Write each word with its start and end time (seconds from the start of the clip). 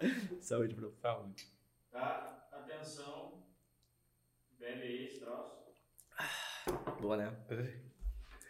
Saúde, 0.40 0.74
bro. 0.74 0.92
Saúde. 1.00 1.46
Tá? 1.90 2.46
Atenção. 2.52 3.42
Bebe 4.58 4.82
aí 4.82 5.04
esse 5.06 5.20
troço. 5.20 5.52
Boa, 7.00 7.16
né? 7.16 7.32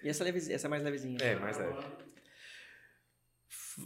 E 0.03 0.09
essa, 0.09 0.23
levezinha, 0.25 0.55
essa 0.57 0.67
é 0.67 0.71
mais 0.71 0.83
levezinha. 0.83 1.19
É, 1.21 1.35
mais 1.37 1.57
leve. 1.59 1.75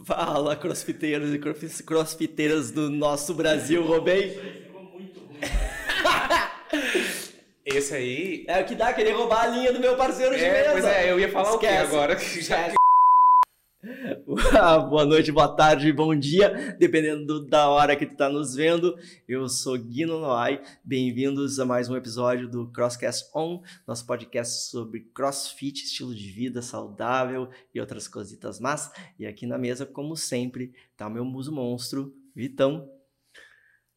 Fala, 0.05 0.55
crossfiteiros 0.55 1.33
e 1.33 1.39
cross- 1.39 1.81
crossfiteiras 1.81 2.69
do 2.71 2.89
nosso 2.89 3.33
Brasil, 3.33 3.83
roubei. 3.85 4.27
Isso 4.29 4.39
aí 4.41 4.63
ficou 4.65 4.83
muito 4.83 5.19
ruim. 5.21 5.39
Esse 7.65 7.95
aí. 7.95 8.45
É 8.47 8.61
o 8.61 8.65
que 8.65 8.75
dá 8.75 8.93
querer 8.93 9.11
roubar 9.13 9.43
a 9.45 9.47
linha 9.47 9.73
do 9.73 9.79
meu 9.79 9.95
parceiro 9.97 10.35
de 10.37 10.43
É, 10.43 10.51
mesa. 10.51 10.71
pois 10.71 10.85
é, 10.85 11.11
eu 11.11 11.19
ia 11.19 11.31
falar 11.31 11.53
o 11.53 11.59
quê 11.59 11.65
Esquece. 11.65 11.83
agora? 11.83 12.15
que 12.17 12.41
já- 12.41 12.67
Esquece. 12.67 12.78
boa 14.89 15.05
noite, 15.05 15.31
boa 15.31 15.53
tarde, 15.53 15.91
bom 15.91 16.15
dia, 16.15 16.75
dependendo 16.79 17.25
do- 17.25 17.45
da 17.47 17.67
hora 17.67 17.95
que 17.95 18.05
tu 18.05 18.15
tá 18.15 18.29
nos 18.29 18.55
vendo. 18.55 18.95
Eu 19.27 19.47
sou 19.49 19.77
Guino 19.77 20.19
Noai, 20.19 20.61
bem-vindos 20.83 21.59
a 21.59 21.65
mais 21.65 21.89
um 21.89 21.95
episódio 21.95 22.47
do 22.47 22.71
Crosscast 22.71 23.29
On, 23.35 23.61
nosso 23.85 24.05
podcast 24.05 24.69
sobre 24.69 25.01
crossfit, 25.13 25.83
estilo 25.83 26.15
de 26.15 26.31
vida 26.31 26.61
saudável 26.61 27.49
e 27.73 27.79
outras 27.81 28.07
cositas 28.07 28.59
más. 28.59 28.91
E 29.17 29.25
aqui 29.27 29.45
na 29.45 29.57
mesa, 29.57 29.85
como 29.85 30.15
sempre, 30.15 30.73
tá 30.95 31.07
o 31.07 31.11
meu 31.11 31.25
muso 31.25 31.51
monstro, 31.51 32.13
Vitão. 32.33 32.89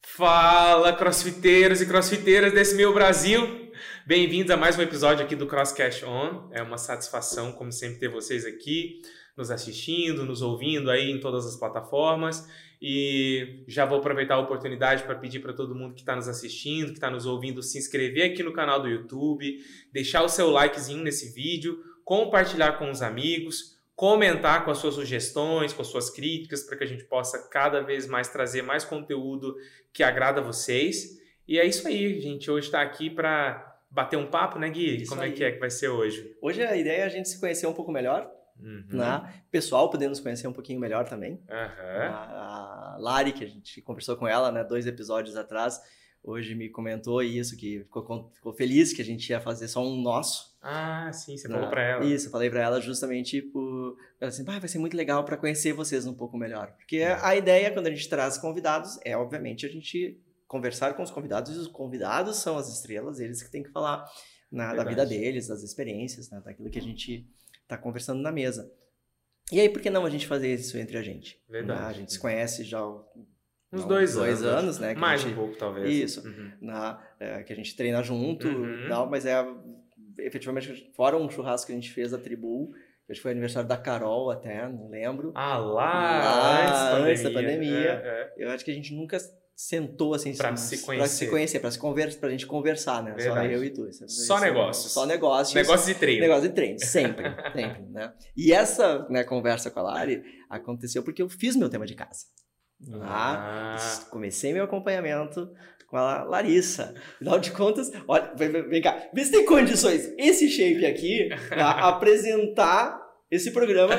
Fala, 0.04 0.92
crossfiteiros 0.92 1.80
e 1.80 1.86
crossfiteiras 1.86 2.52
desse 2.52 2.74
meu 2.74 2.92
Brasil! 2.92 3.70
Bem-vindos 4.04 4.50
a 4.50 4.56
mais 4.56 4.76
um 4.76 4.82
episódio 4.82 5.24
aqui 5.24 5.36
do 5.36 5.46
Crosscast 5.46 6.04
On. 6.04 6.48
É 6.52 6.60
uma 6.60 6.76
satisfação, 6.76 7.52
como 7.52 7.70
sempre, 7.70 8.00
ter 8.00 8.08
vocês 8.08 8.44
aqui, 8.44 9.00
nos 9.36 9.50
assistindo, 9.50 10.24
nos 10.24 10.42
ouvindo 10.42 10.90
aí 10.90 11.10
em 11.10 11.20
todas 11.20 11.46
as 11.46 11.56
plataformas. 11.56 12.48
E 12.80 13.62
já 13.68 13.84
vou 13.84 13.98
aproveitar 13.98 14.34
a 14.34 14.40
oportunidade 14.40 15.04
para 15.04 15.14
pedir 15.14 15.40
para 15.40 15.52
todo 15.52 15.74
mundo 15.74 15.94
que 15.94 16.00
está 16.00 16.16
nos 16.16 16.26
assistindo, 16.26 16.88
que 16.88 16.94
está 16.94 17.08
nos 17.08 17.26
ouvindo, 17.26 17.62
se 17.62 17.78
inscrever 17.78 18.32
aqui 18.32 18.42
no 18.42 18.52
canal 18.52 18.82
do 18.82 18.88
YouTube, 18.88 19.58
deixar 19.92 20.22
o 20.22 20.28
seu 20.28 20.50
likezinho 20.50 21.02
nesse 21.02 21.32
vídeo, 21.32 21.78
compartilhar 22.04 22.72
com 22.78 22.90
os 22.90 23.00
amigos, 23.00 23.78
comentar 23.94 24.64
com 24.64 24.72
as 24.72 24.78
suas 24.78 24.94
sugestões, 24.94 25.72
com 25.72 25.80
as 25.80 25.88
suas 25.88 26.10
críticas, 26.10 26.64
para 26.64 26.76
que 26.76 26.82
a 26.82 26.86
gente 26.86 27.04
possa 27.04 27.48
cada 27.48 27.80
vez 27.82 28.08
mais 28.08 28.28
trazer 28.28 28.62
mais 28.62 28.84
conteúdo 28.84 29.54
que 29.92 30.02
agrada 30.02 30.40
a 30.40 30.44
vocês. 30.44 31.20
E 31.46 31.58
é 31.58 31.64
isso 31.64 31.86
aí, 31.86 32.20
gente. 32.20 32.50
Hoje 32.50 32.66
está 32.66 32.82
aqui 32.82 33.08
para 33.08 33.78
bater 33.88 34.16
um 34.16 34.26
papo, 34.26 34.58
né, 34.58 34.68
Gui? 34.70 35.02
Isso 35.02 35.10
Como 35.10 35.22
é 35.22 35.26
aí. 35.26 35.32
que 35.32 35.44
é 35.44 35.52
que 35.52 35.60
vai 35.60 35.70
ser 35.70 35.88
hoje? 35.88 36.34
Hoje 36.40 36.62
a 36.62 36.76
ideia 36.76 37.02
é 37.02 37.04
a 37.04 37.08
gente 37.08 37.28
se 37.28 37.38
conhecer 37.38 37.66
um 37.66 37.74
pouco 37.74 37.92
melhor, 37.92 38.28
Uhum. 38.62 38.84
né? 38.90 39.42
Pessoal 39.50 39.90
poder 39.90 40.08
nos 40.08 40.20
conhecer 40.20 40.46
um 40.46 40.52
pouquinho 40.52 40.78
melhor 40.80 41.08
também. 41.08 41.40
Aham. 41.50 42.14
A, 42.14 42.94
a 42.94 42.96
Lari, 42.98 43.32
que 43.32 43.44
a 43.44 43.48
gente 43.48 43.80
conversou 43.82 44.16
com 44.16 44.26
ela, 44.26 44.52
né, 44.52 44.62
dois 44.62 44.86
episódios 44.86 45.36
atrás, 45.36 45.80
hoje 46.22 46.54
me 46.54 46.68
comentou 46.68 47.22
isso, 47.22 47.56
que 47.56 47.80
ficou, 47.80 48.30
ficou 48.32 48.52
feliz 48.52 48.92
que 48.92 49.02
a 49.02 49.04
gente 49.04 49.28
ia 49.28 49.40
fazer 49.40 49.68
só 49.68 49.84
um 49.84 50.00
nosso. 50.00 50.52
Ah, 50.62 51.10
sim, 51.12 51.36
você 51.36 51.48
né? 51.48 51.54
falou 51.54 51.68
para 51.68 51.82
ela. 51.82 52.04
Isso, 52.04 52.28
eu 52.28 52.30
falei 52.30 52.48
pra 52.48 52.62
ela 52.62 52.80
justamente 52.80 53.42
por. 53.42 53.96
ela 54.20 54.28
Assim, 54.28 54.44
"Ah, 54.46 54.58
vai 54.60 54.68
ser 54.68 54.78
muito 54.78 54.96
legal 54.96 55.24
para 55.24 55.36
conhecer 55.36 55.72
vocês 55.72 56.06
um 56.06 56.14
pouco 56.14 56.36
melhor. 56.38 56.72
Porque 56.76 57.02
a 57.02 57.34
ideia, 57.34 57.72
quando 57.72 57.88
a 57.88 57.90
gente 57.90 58.08
traz 58.08 58.38
convidados, 58.38 58.98
é 59.04 59.16
obviamente 59.16 59.66
a 59.66 59.68
gente 59.68 60.20
conversar 60.46 60.94
com 60.94 61.02
os 61.02 61.10
convidados, 61.10 61.56
e 61.56 61.58
os 61.58 61.66
convidados 61.66 62.36
são 62.36 62.58
as 62.58 62.68
estrelas, 62.68 63.18
eles 63.18 63.42
que 63.42 63.50
têm 63.50 63.62
que 63.62 63.70
falar 63.70 64.04
né, 64.52 64.74
da 64.76 64.84
vida 64.84 65.06
deles, 65.06 65.48
das 65.48 65.62
experiências, 65.62 66.30
né, 66.30 66.42
daquilo 66.44 66.68
que 66.68 66.78
a 66.78 66.82
gente 66.82 67.26
tá 67.76 67.82
conversando 67.82 68.20
na 68.22 68.32
mesa. 68.32 68.72
E 69.50 69.60
aí, 69.60 69.68
por 69.68 69.82
que 69.82 69.90
não 69.90 70.04
a 70.06 70.10
gente 70.10 70.26
fazer 70.26 70.52
isso 70.54 70.78
entre 70.78 70.96
a 70.96 71.02
gente? 71.02 71.40
Verdade. 71.48 71.80
Né? 71.80 71.86
A 71.86 71.92
gente 71.92 72.12
se 72.12 72.18
conhece 72.18 72.64
já 72.64 72.78
há 72.78 72.90
Uns 73.72 73.84
dois, 73.84 74.14
dois 74.14 74.42
anos. 74.42 74.62
anos, 74.62 74.78
né? 74.78 74.94
Mais 74.94 75.20
gente- 75.20 75.32
um 75.32 75.36
pouco, 75.36 75.56
talvez. 75.56 75.90
Isso. 75.94 76.26
Uhum. 76.26 76.52
na- 76.60 77.02
é, 77.20 77.42
que 77.42 77.52
a 77.52 77.56
gente 77.56 77.74
treina 77.76 78.02
junto 78.02 78.46
Uhum. 78.48 78.84
e 78.86 78.88
tal, 78.88 79.08
mas 79.10 79.26
é 79.26 79.44
efetivamente 80.18 80.90
fora 80.94 81.16
um 81.16 81.28
churrasco 81.30 81.66
que 81.66 81.72
a 81.72 81.76
gente 81.76 81.90
fez 81.92 82.10
da 82.12 82.18
tribu, 82.18 82.72
acho 83.08 83.18
que 83.18 83.22
foi 83.22 83.32
aniversário 83.32 83.68
da 83.68 83.76
Carol 83.76 84.30
até, 84.30 84.68
não 84.68 84.88
lembro. 84.88 85.32
Ah, 85.34 85.56
lá, 85.58 86.24
Lá, 86.24 86.66
antes, 87.00 87.08
antes 87.10 87.22
da 87.24 87.30
pandemia. 87.30 87.90
É, 87.90 88.32
é. 88.38 88.44
Eu 88.44 88.50
acho 88.50 88.64
que 88.64 88.70
a 88.70 88.74
gente 88.74 88.94
nunca 88.94 89.18
sentou 89.54 90.14
assim 90.14 90.34
Pra 90.36 90.50
assim, 90.50 90.76
se 90.76 90.82
conhecer. 90.84 91.08
se 91.08 91.30
conhecer, 91.30 91.60
pra 91.60 91.70
se 91.70 91.78
conversa, 91.78 92.18
pra 92.18 92.30
gente 92.30 92.46
conversar, 92.46 93.02
né? 93.02 93.12
Verdade. 93.14 93.48
Só 93.48 93.52
eu 93.54 93.64
e 93.64 93.70
tu. 93.70 93.86
Isso- 93.88 94.08
Só 94.08 94.36
isso- 94.36 94.44
negócios. 94.44 94.92
Só 94.92 95.06
negócios. 95.06 95.54
Negócio 95.54 95.92
de 95.92 95.98
treino. 95.98 96.20
Negócio 96.20 96.48
de 96.48 96.54
treino, 96.54 96.78
sempre, 96.80 97.24
sempre, 97.54 97.82
né? 97.90 98.12
E 98.36 98.52
essa 98.52 99.06
né, 99.08 99.22
conversa 99.24 99.70
com 99.70 99.80
a 99.80 99.82
Lari 99.82 100.22
aconteceu 100.50 101.02
porque 101.02 101.22
eu 101.22 101.28
fiz 101.28 101.54
meu 101.56 101.68
tema 101.68 101.86
de 101.86 101.94
casa. 101.94 102.24
Ah, 103.00 103.76
Ah, 103.76 104.04
Comecei 104.10 104.52
meu 104.52 104.64
acompanhamento 104.64 105.48
com 105.88 105.96
a 105.96 106.24
Larissa. 106.24 106.94
Afinal 107.14 107.38
de 107.38 107.50
contas, 107.52 107.92
olha, 108.08 108.32
vem, 108.34 108.50
vem- 108.50 108.82
cá, 108.82 109.08
vê 109.14 109.24
se 109.24 109.30
tem 109.30 109.44
condições 109.44 110.12
esse 110.18 110.48
shape 110.50 110.84
aqui 110.86 111.28
a 111.52 111.88
apresentar 111.90 113.00
esse 113.30 113.50
programa 113.52 113.94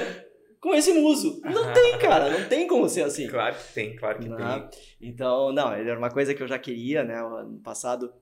com 0.63 0.74
esse 0.74 0.94
muso. 0.94 1.41
Não 1.44 1.74
tem, 1.74 2.00
cara, 2.00 2.29
não 2.40 2.47
tem 2.47 2.66
como 2.66 2.88
ser 2.88 3.03
assim. 3.03 3.28
claro 3.28 3.53
que 3.56 3.74
tem, 3.74 3.96
claro 3.97 4.18
que 4.19 4.29
Né? 4.29 4.38
tem. 4.72 5.09
Então, 5.09 5.51
não, 5.51 5.74
era 5.74 5.97
uma 6.00 6.09
coisa 6.09 6.34
que 6.34 6.41
eu 6.41 6.47
já 6.47 6.57
queria, 6.57 7.03
né? 7.03 7.22
O 7.22 7.35
Ano 7.35 7.59
passado 7.59 8.13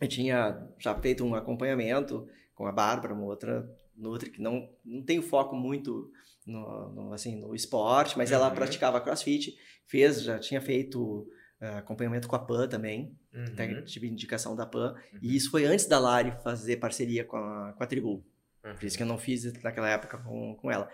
eu 0.00 0.08
tinha 0.08 0.60
já 0.78 0.94
feito 0.96 1.24
um 1.24 1.34
acompanhamento 1.36 2.28
com 2.54 2.66
a 2.66 2.72
Bárbara, 2.72 3.14
uma 3.14 3.24
outra 3.24 3.68
Nutri, 3.96 4.30
que 4.30 4.42
não, 4.42 4.68
não 4.84 5.02
tem 5.02 5.22
foco 5.22 5.54
muito 5.56 6.10
no, 6.46 6.88
no, 6.90 7.12
assim, 7.12 7.36
no 7.40 7.54
esporte, 7.54 8.16
mas 8.18 8.30
ela 8.32 8.48
Uhum. 8.48 8.54
praticava 8.54 9.00
crossfit, 9.00 9.56
fez, 9.86 10.22
já 10.22 10.38
tinha 10.38 10.60
feito 10.60 11.28
eh, 11.60 11.78
acompanhamento 11.78 12.28
com 12.28 12.36
a 12.36 12.38
PAN 12.38 12.68
também, 12.68 13.16
Uhum. 13.34 13.44
até 13.52 13.82
tive 13.82 14.08
indicação 14.08 14.54
da 14.56 14.64
PAN, 14.66 14.94
Uhum. 15.12 15.18
e 15.22 15.36
isso 15.36 15.50
foi 15.50 15.64
antes 15.64 15.86
da 15.86 15.98
Lari 15.98 16.32
fazer 16.44 16.76
parceria 16.78 17.24
com 17.24 17.36
a, 17.36 17.72
com 17.76 17.82
a 17.82 17.86
Tribu. 17.86 18.24
Uhum. 18.64 18.74
Por 18.74 18.84
isso 18.84 18.96
que 18.96 19.02
eu 19.02 19.06
não 19.06 19.18
fiz 19.18 19.52
naquela 19.62 19.88
época 19.90 20.18
com, 20.18 20.54
com 20.56 20.70
ela. 20.70 20.88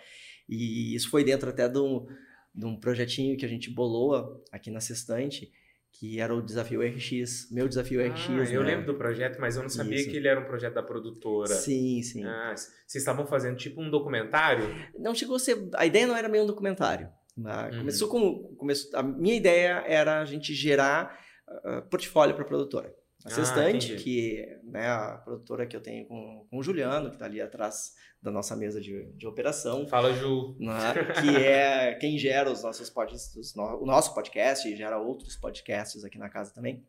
E 0.49 0.95
isso 0.95 1.11
foi 1.11 1.25
dentro 1.25 1.49
até 1.51 1.69
de 1.69 1.79
um, 1.79 2.07
de 2.55 2.67
um 2.67 2.77
projetinho 2.79 3.37
que 3.37 3.45
a 3.45 3.49
gente 3.49 3.71
bolou 3.71 4.43
aqui 4.53 4.71
na 4.71 4.81
Sextante, 4.81 5.51
que 5.93 6.19
era 6.21 6.35
o 6.35 6.43
Desafio 6.43 6.81
RX. 6.83 7.49
Meu 7.53 7.69
Desafio 7.69 8.01
RX, 8.07 8.27
Ah, 8.29 8.33
eu 8.53 8.63
né? 8.63 8.71
lembro 8.73 8.87
do 8.87 8.95
projeto, 8.99 9.39
mas 9.41 9.57
eu 9.57 9.63
não 9.63 9.69
sabia 9.71 9.97
Isso. 10.01 10.11
que 10.11 10.17
ele 10.17 10.27
era 10.29 10.41
um 10.41 10.45
projeto 10.45 10.75
da 10.75 10.83
produtora. 10.83 11.55
Sim, 11.55 12.03
sim. 12.03 12.25
Ah, 12.25 12.53
vocês 12.57 12.97
estavam 13.03 13.27
fazendo 13.27 13.57
tipo 13.57 13.81
um 13.81 13.89
documentário? 13.91 14.65
Não 14.99 15.15
chegou 15.15 15.37
a 15.37 15.39
ser... 15.39 15.69
A 15.75 15.87
ideia 15.87 16.07
não 16.07 16.17
era 16.17 16.29
meio 16.29 16.45
um 16.45 16.47
documentário. 16.47 17.09
né? 17.37 17.71
Uhum. 17.73 17.79
Começou 17.79 18.09
com... 18.09 18.55
Começou, 18.57 18.99
a 18.99 19.03
minha 19.03 19.37
ideia 19.37 19.85
era 19.87 20.21
a 20.21 20.25
gente 20.25 20.53
gerar 20.53 21.17
ah, 21.49 21.83
portfólio 21.89 22.35
para 22.35 22.45
a 22.45 22.49
produtora. 22.49 22.93
A 23.25 23.29
Ah, 23.29 23.31
Sextante, 23.31 23.97
que 23.97 24.47
né, 24.65 24.87
a 24.87 25.17
produtora 25.25 25.67
que 25.67 25.75
eu 25.75 25.81
tenho 25.81 26.07
com, 26.07 26.47
com 26.51 26.59
o 26.59 26.63
Juliano, 26.63 27.09
que 27.09 27.17
está 27.17 27.25
ali 27.25 27.41
atrás 27.41 27.95
da 28.21 28.31
nossa 28.31 28.55
mesa 28.55 28.81
de, 28.81 29.11
de 29.13 29.27
operação. 29.27 29.87
Fala, 29.89 30.13
Ju. 30.13 30.57
né, 30.61 30.93
que 31.21 31.37
é 31.37 31.95
quem 31.95 32.19
gera 32.19 32.51
os 32.51 32.63
nossos 32.63 32.91
podcasts, 32.91 33.55
o 33.57 33.87
nosso 33.87 34.15
podcast 34.15 34.69
e 34.69 34.77
gera 34.77 34.99
outros 34.99 35.37
podcasts 35.37 36.05
aqui 36.05 36.19
na 36.19 36.29
casa 36.29 36.53
também. 36.53 36.85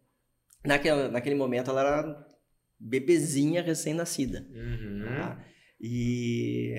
Naquele, 0.63 1.07
naquele 1.07 1.35
momento 1.35 1.69
ela 1.72 1.81
era 1.81 2.28
bebezinha 2.79 3.62
recém-nascida. 3.62 4.46
Uhum. 4.52 5.03
tá? 5.06 5.46
E 5.80 6.74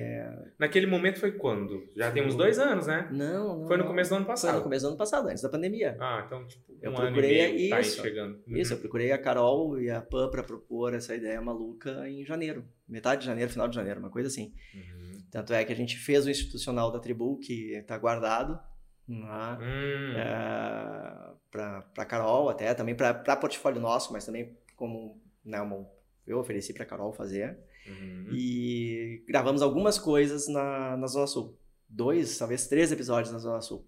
Naquele 0.57 0.87
momento 0.87 1.19
foi 1.19 1.31
quando? 1.33 1.87
Já 1.95 2.11
tem 2.11 2.25
uns 2.25 2.35
dois 2.35 2.57
anos, 2.59 2.87
né? 2.87 3.07
não, 3.11 3.59
não 3.61 3.67
Foi 3.67 3.77
no 3.77 3.85
começo 3.85 4.09
do 4.09 4.15
ano 4.15 4.25
Foi 4.25 4.33
passado. 4.33 4.57
no 4.57 4.63
começo 4.63 4.85
do 4.85 4.87
ano 4.89 4.97
passado, 4.97 5.27
antes 5.29 5.41
da 5.43 5.49
pandemia. 5.49 5.95
Ah, 5.99 6.23
então 6.25 6.45
tipo, 6.47 6.73
um 6.73 6.77
Eu 6.81 6.89
ano 6.91 6.97
e 6.99 7.05
procurei 7.11 7.53
meio 7.53 7.69
tá 7.69 7.75
aí 7.77 7.81
isso. 7.83 8.01
chegando. 8.01 8.41
Uhum. 8.47 8.57
Isso, 8.57 8.73
eu 8.73 8.77
procurei 8.79 9.11
a 9.11 9.17
Carol 9.17 9.79
e 9.79 9.89
a 9.89 10.01
Pan 10.01 10.29
para 10.29 10.43
propor 10.43 10.93
essa 10.93 11.15
ideia 11.15 11.39
maluca 11.41 12.09
em 12.09 12.25
janeiro, 12.25 12.65
metade 12.87 13.21
de 13.21 13.27
janeiro, 13.27 13.51
final 13.51 13.67
de 13.67 13.75
janeiro, 13.75 13.99
uma 13.99 14.09
coisa 14.09 14.27
assim. 14.27 14.53
Uhum. 14.73 15.21
Tanto 15.31 15.53
é 15.53 15.63
que 15.63 15.71
a 15.73 15.75
gente 15.75 15.95
fez 15.97 16.25
o 16.25 16.29
institucional 16.29 16.91
da 16.91 16.99
Tribu, 16.99 17.37
que 17.39 17.73
está 17.75 17.97
guardado. 17.97 18.59
né? 19.07 19.57
Hum. 19.61 20.13
É, 20.17 21.31
para 21.49 22.05
Carol 22.05 22.49
até, 22.49 22.73
também 22.73 22.95
para 22.95 23.13
portfólio 23.37 23.79
nosso, 23.79 24.11
mas 24.11 24.25
também 24.25 24.57
como 24.75 25.21
né, 25.45 25.61
uma- 25.61 25.87
eu 26.25 26.39
ofereci 26.39 26.73
para 26.73 26.85
Carol 26.85 27.13
fazer. 27.13 27.57
Uhum. 27.87 28.27
E 28.33 29.23
gravamos 29.27 29.61
algumas 29.61 29.97
coisas 29.97 30.47
na, 30.47 30.97
na 30.97 31.07
Zona 31.07 31.27
Sul. 31.27 31.57
Dois, 31.89 32.37
talvez 32.37 32.67
três 32.67 32.91
episódios 32.91 33.31
na 33.31 33.39
Zona 33.39 33.61
Sul. 33.61 33.87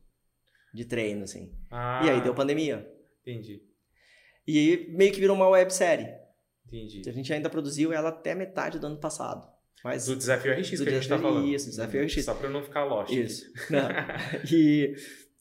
De 0.74 0.86
treino, 0.86 1.24
assim. 1.24 1.52
Ah, 1.70 2.02
E 2.06 2.10
aí 2.10 2.22
deu 2.22 2.34
pandemia. 2.34 2.88
Entendi, 3.22 3.62
E 4.48 4.88
meio 4.92 5.12
que 5.12 5.20
virou 5.20 5.36
uma 5.36 5.50
websérie. 5.50 6.08
entendi. 6.68 7.02
A 7.08 7.12
gente 7.12 7.32
ainda 7.34 7.50
produziu 7.50 7.92
ela 7.92 8.10
até 8.10 8.34
metade 8.34 8.80
do 8.80 8.88
ano 8.88 8.98
passado. 8.98 9.48
Mas 9.84 10.06
Do 10.06 10.16
desafio 10.16 10.52
RX 10.54 10.72
Do 10.80 10.84
que 10.84 10.90
a 10.90 10.94
gente 10.94 11.08
tá 11.10 11.18
falando. 11.20 11.48
isso, 11.48 11.70
desafio 11.70 12.04
RX. 12.06 12.24
Só 12.26 12.34
pra 12.34 12.48
eu 12.48 12.52
não 12.54 12.64
ficar 12.64 12.84
lost. 12.86 13.12
aqui. 13.12 13.22
Isso. 13.22 13.46
Não. 13.72 13.90
E, 14.52 14.94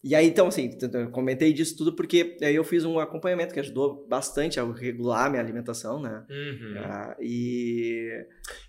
e 0.05 0.15
aí, 0.15 0.27
então, 0.29 0.47
assim, 0.47 0.71
comentei 1.11 1.53
disso 1.53 1.77
tudo 1.77 1.93
porque 1.95 2.37
aí 2.41 2.55
eu 2.55 2.63
fiz 2.63 2.85
um 2.85 2.99
acompanhamento 3.01 3.53
que 3.53 3.61
ajudou 3.61 4.07
bastante 4.07 4.61
a 4.61 4.65
regular 4.73 5.29
minha 5.29 5.43
alimentação, 5.43 6.01
né? 6.01 6.25
Uhum. 6.31 6.75
Ah, 6.79 7.17
e 7.21 8.09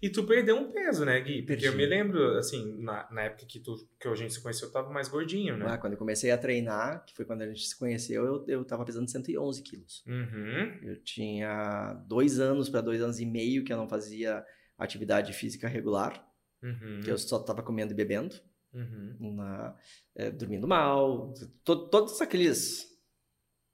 E 0.02 0.10
tu 0.10 0.24
perdeu 0.26 0.56
um 0.58 0.72
peso, 0.72 1.06
né, 1.06 1.20
Gui? 1.22 1.44
Porque 1.44 1.48
Perdi. 1.48 1.66
eu 1.68 1.76
me 1.76 1.86
lembro, 1.86 2.38
assim, 2.38 2.82
na, 2.82 3.08
na 3.12 3.22
época 3.24 3.46
que, 3.48 3.60
tu, 3.60 3.76
que 4.00 4.08
a 4.08 4.16
gente 4.16 4.34
se 4.34 4.42
conheceu, 4.42 4.68
eu 4.68 4.72
tava 4.74 4.90
mais 4.90 5.08
gordinho, 5.08 5.56
né? 5.56 5.66
ah, 5.70 5.78
quando 5.78 5.94
eu 5.94 6.00
comecei 6.00 6.32
a 6.32 6.38
treinar, 6.38 7.06
que 7.06 7.16
foi 7.16 7.26
quando 7.26 7.44
a 7.44 7.48
gente 7.48 7.66
se 7.68 7.78
conheceu, 7.78 8.26
eu, 8.26 8.46
eu 8.48 8.66
tava 8.66 8.84
pesando 8.84 9.10
111 9.10 9.62
quilos. 9.62 10.04
Uhum. 10.08 10.80
Eu 10.84 11.04
tinha 11.04 11.94
dois 12.08 12.40
anos 12.40 12.70
para 12.70 12.82
dois 12.82 13.02
anos 13.02 13.20
e 13.20 13.26
meio 13.26 13.64
que 13.64 13.72
eu 13.72 13.78
não 13.78 13.88
fazia 13.88 14.44
atividade 14.78 15.32
física 15.34 15.68
regular, 15.68 16.26
Uhum. 16.62 17.00
que 17.02 17.10
eu 17.10 17.18
só 17.18 17.40
tava 17.40 17.62
comendo 17.64 17.94
e 17.94 17.96
bebendo. 17.96 18.36
Uhum. 18.74 19.34
na- 19.36 19.76
é, 20.16 20.30
dormindo 20.30 20.68
mal, 20.68 21.34
to- 21.64 21.90
todos 21.90 22.22
aqueles 22.22 22.88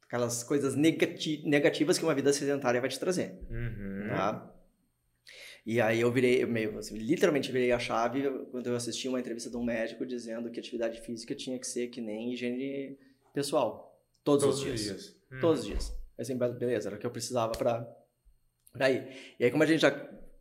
aquelas 0.04 0.44
coisas 0.44 0.76
negati- 0.76 1.42
negativas 1.46 1.98
que 1.98 2.04
uma 2.06 2.14
vida 2.16 2.32
sedentária 2.32 2.80
vai 2.80 2.90
te 2.90 3.00
trazer, 3.00 3.40
Uhum. 3.50 4.08
tá? 4.08 4.52
E 5.66 5.82
aí 5.82 6.00
eu 6.00 6.12
virei, 6.12 6.44
eu 6.44 6.48
meio, 6.48 6.78
assim, 6.78 6.96
literalmente 6.96 7.52
virei 7.52 7.72
a 7.72 7.80
chave 7.80 8.30
quando 8.52 8.68
eu 8.68 8.76
assisti 8.76 9.08
uma 9.10 9.20
entrevista 9.20 9.50
de 9.50 9.58
um 9.58 9.64
médico 9.64 10.06
dizendo 10.06 10.50
que 10.52 10.60
atividade 10.60 11.02
física 11.02 11.34
tinha 11.34 11.58
que 11.58 11.66
ser 11.66 11.88
que 11.88 12.00
nem 12.00 12.32
higiene 12.34 12.98
pessoal, 13.34 14.00
todos, 14.24 14.46
os 14.46 14.60
dias, 14.62 15.16
Uhum. 15.32 15.40
todos 15.40 15.62
os 15.62 15.66
dias. 15.66 15.94
Assim, 16.18 16.38
beleza, 16.38 16.88
era 16.88 16.96
o 16.96 17.00
que 17.00 17.06
eu 17.06 17.12
precisava 17.12 17.52
para 17.54 17.86
para 18.72 18.92
ir. 18.92 19.08
E 19.40 19.46
aí 19.46 19.50
como 19.52 19.64
a 19.64 19.66
gente 19.66 19.80
já 19.82 19.92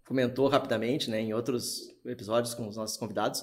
comentou 0.07 0.47
rapidamente, 0.49 1.09
né, 1.11 1.21
em 1.21 1.33
outros 1.33 1.89
episódios 2.05 2.53
com 2.53 2.69
os 2.69 2.77
nossos 2.77 2.97
convidados, 2.99 3.43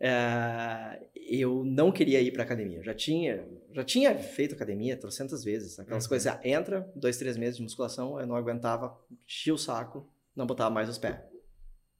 é, 0.00 1.06
eu 1.28 1.62
não 1.64 1.92
queria 1.92 2.20
ir 2.20 2.32
para 2.32 2.42
academia. 2.42 2.82
Já 2.82 2.94
tinha, 2.94 3.46
já 3.72 3.84
tinha 3.84 4.16
feito 4.18 4.54
academia 4.54 4.96
trocentas 4.96 5.44
vezes. 5.44 5.78
Aquelas 5.78 6.04
Uhum. 6.04 6.08
coisas, 6.08 6.26
ah, 6.32 6.40
entra, 6.42 6.90
dois, 6.96 7.18
três 7.18 7.36
meses 7.36 7.56
de 7.58 7.62
musculação, 7.62 8.18
eu 8.18 8.26
não 8.26 8.34
aguentava, 8.36 8.98
enchia 9.26 9.52
o 9.54 9.58
saco, 9.58 10.10
não 10.34 10.46
botava 10.46 10.70
mais 10.70 10.88
os 10.88 10.98
pés. 10.98 11.18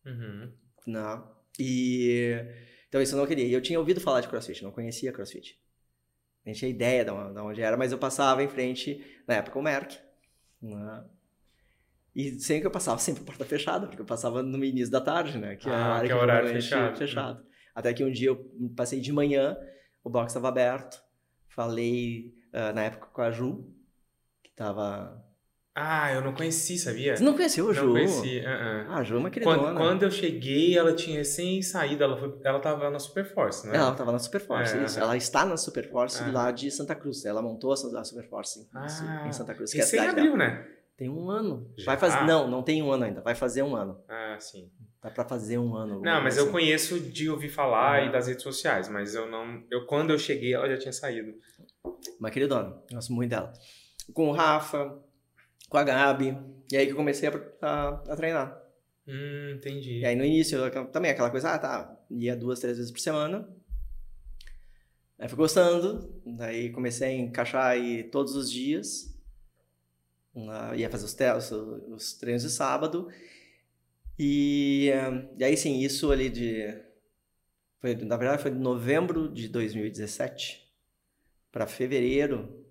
Uhum. 0.07 0.51
Não. 0.87 1.31
E 1.59 2.35
então 2.89 3.01
isso 3.03 3.15
eu 3.15 3.19
não 3.19 3.27
queria. 3.27 3.45
E 3.47 3.53
eu 3.53 3.61
tinha 3.61 3.79
ouvido 3.79 4.01
falar 4.01 4.21
de 4.23 4.29
CrossFit, 4.29 4.65
não 4.65 4.73
conhecia 4.73 5.13
CrossFit. 5.13 5.59
Nem 6.45 6.55
tinha 6.55 6.71
ideia 6.71 7.05
de 7.05 7.11
onde, 7.11 7.35
de 7.35 7.41
onde 7.41 7.61
era, 7.63 7.77
mas 7.77 7.93
eu 7.93 7.99
passava 7.99 8.43
em 8.43 8.49
frente, 8.49 9.05
na 9.29 9.35
época, 9.37 9.59
o 9.59 9.63
Merck. 9.63 9.99
Né? 10.63 11.05
E 12.17 12.31
sempre 12.41 12.63
que 12.63 12.67
eu 12.67 12.71
passava, 12.71 12.99
sempre 12.99 13.23
porta 13.23 13.45
fechada, 13.45 13.87
porque 13.87 14.01
eu 14.01 14.07
passava 14.07 14.43
no 14.43 14.65
início 14.65 14.91
da 14.91 15.01
tarde, 15.03 15.37
né? 15.39 15.57
Que 15.57 15.69
é 15.69 15.73
Ah, 15.73 15.85
a 15.85 15.95
hora 15.99 16.07
que 16.07 16.13
é 16.13 16.17
que 16.17 16.21
horário 16.23 16.49
fechado. 16.49 16.97
fechado. 16.99 17.47
Até 17.75 17.93
que 17.95 18.05
um 18.05 18.11
dia 18.11 18.29
eu 18.29 18.51
passei 18.77 19.01
de 19.01 19.13
manhã, 19.13 19.57
o 20.03 20.11
box 20.11 20.31
estava 20.31 20.49
aberto, 20.49 21.01
falei 21.49 22.35
ah, 22.53 22.73
na 22.73 22.83
época 22.85 23.07
com 23.13 23.23
a 23.23 23.31
Ju, 23.31 23.65
que 24.43 24.51
tava... 24.51 25.25
Ah, 25.73 26.13
eu 26.13 26.21
não 26.21 26.35
conheci, 26.35 26.77
sabia? 26.77 27.17
Você 27.17 27.23
não 27.23 27.33
conheceu 27.35 27.71
a 27.71 27.73
Ju? 27.73 27.87
Não 27.87 27.93
conheci. 27.93 28.41
uh-uh. 28.41 28.91
Ah, 28.91 28.97
a 28.99 29.05
Ju 29.05 29.15
é 29.15 29.19
uma 29.19 29.31
queridona. 29.31 29.63
Quando, 29.63 29.77
quando 29.77 30.03
eu 30.03 30.11
cheguei, 30.11 30.77
ela 30.77 30.93
tinha 30.95 31.19
recém 31.19 31.63
saído, 31.63 32.03
ela, 32.03 32.19
foi, 32.19 32.39
ela 32.45 32.59
tava 32.59 32.91
na 32.91 32.99
Superforce, 32.99 33.69
né? 33.69 33.77
Ela 33.77 33.93
estava 33.93 34.11
na 34.11 34.19
Superforce, 34.19 34.77
É, 34.77 34.85
isso. 34.85 34.99
Ela 34.99 35.17
está 35.17 35.45
na 35.47 35.57
Superforce 35.57 36.23
Aham. 36.25 36.33
lá 36.33 36.51
de 36.51 36.71
Santa 36.73 36.95
Cruz. 36.95 37.25
Ela 37.25 37.41
montou 37.41 37.73
a 37.73 37.77
Superforce 37.77 38.61
em, 38.61 38.69
Ah, 38.75 39.25
em 39.29 39.33
Santa 39.33 39.55
Cruz, 39.55 39.73
que 39.73 39.81
é 39.81 39.85
a 39.85 39.87
cidade 39.87 40.09
abriu, 40.11 40.37
dela. 40.37 40.39
né? 40.39 40.69
Tem 40.97 41.09
um 41.09 41.31
ano. 41.31 41.73
Já? 41.79 41.87
Vai 41.87 41.97
fazer, 41.97 42.25
não, 42.25 42.51
não 42.51 42.63
tem 42.63 42.83
um 42.83 42.91
ano 42.91 43.05
ainda. 43.05 43.21
Vai 43.23 43.35
fazer 43.35 43.63
um 43.63 43.75
ano. 43.75 44.03
Ah, 44.07 44.37
sim. 44.39 44.71
Tá 45.01 45.11
pra 45.11 45.25
fazer 45.25 45.57
um 45.59 45.75
ano. 45.75 46.01
Não, 46.03 46.23
mas 46.23 46.35
coisa 46.35 46.41
eu 46.41 46.43
assim. 46.45 46.53
conheço 46.53 47.01
de 47.01 47.31
ouvir 47.31 47.49
falar 47.49 48.01
Aham. 48.01 48.09
e 48.09 48.13
das 48.13 48.27
redes 48.27 48.43
sociais, 48.43 48.89
mas 48.89 49.15
eu 49.15 49.31
não. 49.31 49.65
Eu, 49.71 49.87
quando 49.87 50.11
eu 50.11 50.19
cheguei, 50.19 50.53
ela 50.53 50.69
já 50.69 50.77
tinha 50.79 50.93
saído. 50.93 51.35
Uma 52.19 52.31
queridona. 52.31 52.77
Gosto 52.93 53.13
muito 53.13 53.31
dela. 53.31 53.53
Com 54.13 54.29
o 54.29 54.33
Rafa, 54.33 54.99
com 55.71 55.79
a 55.79 55.85
Gabi. 55.85 56.37
E 56.71 56.77
aí 56.77 56.85
que 56.87 56.93
eu 56.93 56.97
comecei 56.97 57.29
a, 57.29 57.33
a, 57.63 57.89
a 58.13 58.17
treinar. 58.17 58.61
Hum, 59.09 59.55
entendi. 59.57 60.01
E 60.01 60.05
aí 60.05 60.15
no 60.15 60.25
início, 60.25 60.59
eu, 60.59 60.87
também 60.89 61.11
aquela 61.11 61.31
coisa, 61.31 61.53
ah, 61.55 61.59
tá, 61.59 61.99
ia 62.11 62.37
duas, 62.37 62.61
três 62.61 62.77
vezes 62.77 62.93
por 62.93 63.01
semana. 63.01 63.49
Aí 65.19 65.29
fui 65.29 65.37
gostando, 65.37 66.21
daí 66.27 66.71
comecei 66.71 67.09
a 67.09 67.13
encaixar 67.13 67.67
aí 67.67 68.05
todos 68.05 68.35
os 68.35 68.51
dias. 68.51 69.15
Na- 70.35 70.75
ia 70.77 70.89
fazer 70.91 71.05
os, 71.37 71.51
os, 71.51 71.83
os 71.89 72.13
treinos 72.15 72.43
de 72.43 72.51
sábado. 72.51 73.09
E, 74.23 74.91
e 75.39 75.43
aí 75.45 75.57
sim, 75.57 75.79
isso 75.79 76.13
ali 76.13 76.29
de. 76.29 76.67
Foi, 77.81 77.95
na 77.95 78.19
verdade, 78.19 78.43
foi 78.43 78.51
de 78.51 78.59
novembro 78.59 79.33
de 79.33 79.49
2017 79.49 80.71
para 81.51 81.67
fevereiro. 81.67 82.67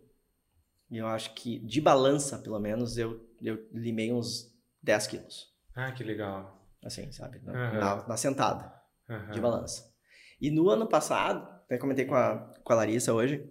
E 0.92 0.98
eu 1.00 1.08
acho 1.08 1.34
que 1.34 1.58
de 1.58 1.82
balança, 1.82 2.38
pelo 2.38 2.60
menos, 2.60 3.00
eu, 3.00 3.28
eu 3.42 3.68
limei 3.72 4.14
uns 4.14 4.56
10 4.84 5.08
quilos. 5.08 5.52
Ah, 5.76 5.92
que 5.92 6.04
legal. 6.04 6.64
Assim, 6.84 7.12
sabe? 7.12 7.40
Na, 7.44 7.54
Aham. 7.54 7.80
na- 7.80 8.08
na 8.10 8.18
sentada 8.18 8.72
Aham. 9.10 9.32
de 9.32 9.42
balança. 9.42 9.92
E 10.40 10.52
no 10.52 10.70
ano 10.70 10.88
passado, 10.88 11.48
até 11.66 11.80
comentei 11.80 12.06
com 12.06 12.14
a, 12.16 12.38
com 12.64 12.74
a 12.74 12.76
Larissa 12.76 13.12
hoje, 13.12 13.44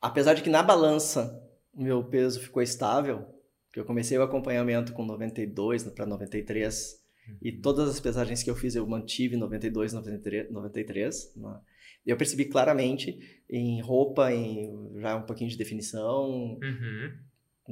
apesar 0.00 0.34
de 0.34 0.42
que 0.42 0.50
na 0.50 0.64
balança 0.64 1.42
o 1.72 1.80
meu 1.82 2.02
peso 2.04 2.40
ficou 2.40 2.60
estável, 2.62 3.35
que 3.76 3.80
eu 3.80 3.84
comecei 3.84 4.16
o 4.16 4.22
acompanhamento 4.22 4.94
com 4.94 5.04
92 5.04 5.82
para 5.90 6.06
93, 6.06 6.94
e 7.42 7.52
todas 7.52 7.90
as 7.90 8.00
pesagens 8.00 8.42
que 8.42 8.48
eu 8.48 8.54
fiz 8.56 8.74
eu 8.74 8.86
mantive 8.86 9.36
92, 9.36 9.92
93, 9.92 10.50
93 10.50 11.34
né? 11.36 11.60
E 12.06 12.08
eu 12.10 12.16
percebi 12.16 12.46
claramente 12.46 13.18
em 13.50 13.82
roupa, 13.82 14.32
em 14.32 14.92
já 14.98 15.14
um 15.16 15.26
pouquinho 15.26 15.50
de 15.50 15.58
definição, 15.58 16.58
Uhum. 16.62 17.12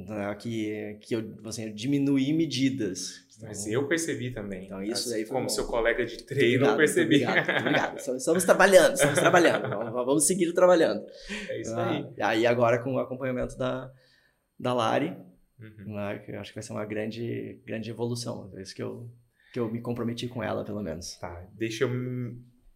né, 0.05 0.35
que, 0.35 0.99
que 1.01 1.15
eu, 1.15 1.33
assim, 1.45 1.65
eu 1.69 1.73
diminuí 1.73 2.33
medidas. 2.33 3.25
Mas 3.41 3.65
eu 3.65 3.87
percebi 3.87 4.29
também. 4.31 4.65
Então, 4.67 4.83
isso 4.83 5.11
aí 5.11 5.25
Como 5.25 5.41
bom. 5.41 5.49
seu 5.49 5.65
colega 5.65 6.05
de 6.05 6.21
treino, 6.23 6.65
obrigado, 6.67 6.71
eu 6.73 6.77
percebi. 6.77 7.25
Obrigado, 7.25 7.59
obrigado. 7.61 7.97
Estamos- 7.97 8.21
Estamos 8.21 8.43
trabalhando, 8.43 8.93
estamos 8.93 9.19
trabalhando. 9.19 9.69
Vamos, 9.91 10.27
seguir 10.27 10.53
trabalhando. 10.53 11.03
é 11.49 11.61
isso 11.61 11.73
Ah, 11.73 11.89
aí. 11.89 12.05
e 12.15 12.21
aí 12.21 12.45
agora 12.45 12.77
com 12.83 12.93
o 12.93 12.99
acompanhamento 12.99 13.57
da, 13.57 13.91
da 14.59 14.71
Lari, 14.73 15.17
Uhum. 15.59 15.97
eu 16.27 16.39
acho 16.39 16.51
que 16.51 16.55
vai 16.55 16.63
ser 16.63 16.73
uma 16.73 16.85
grande, 16.85 17.59
grande 17.65 17.89
evolução. 17.89 18.51
É 18.55 18.61
isso 18.61 18.75
que 18.75 18.83
eu, 18.83 19.09
que 19.53 19.59
eu 19.59 19.71
me 19.71 19.81
comprometi 19.81 20.27
com 20.27 20.43
ela, 20.43 20.65
pelo 20.65 20.81
menos. 20.81 21.15
Tá, 21.15 21.47
deixa 21.53 21.85
eu 21.85 21.89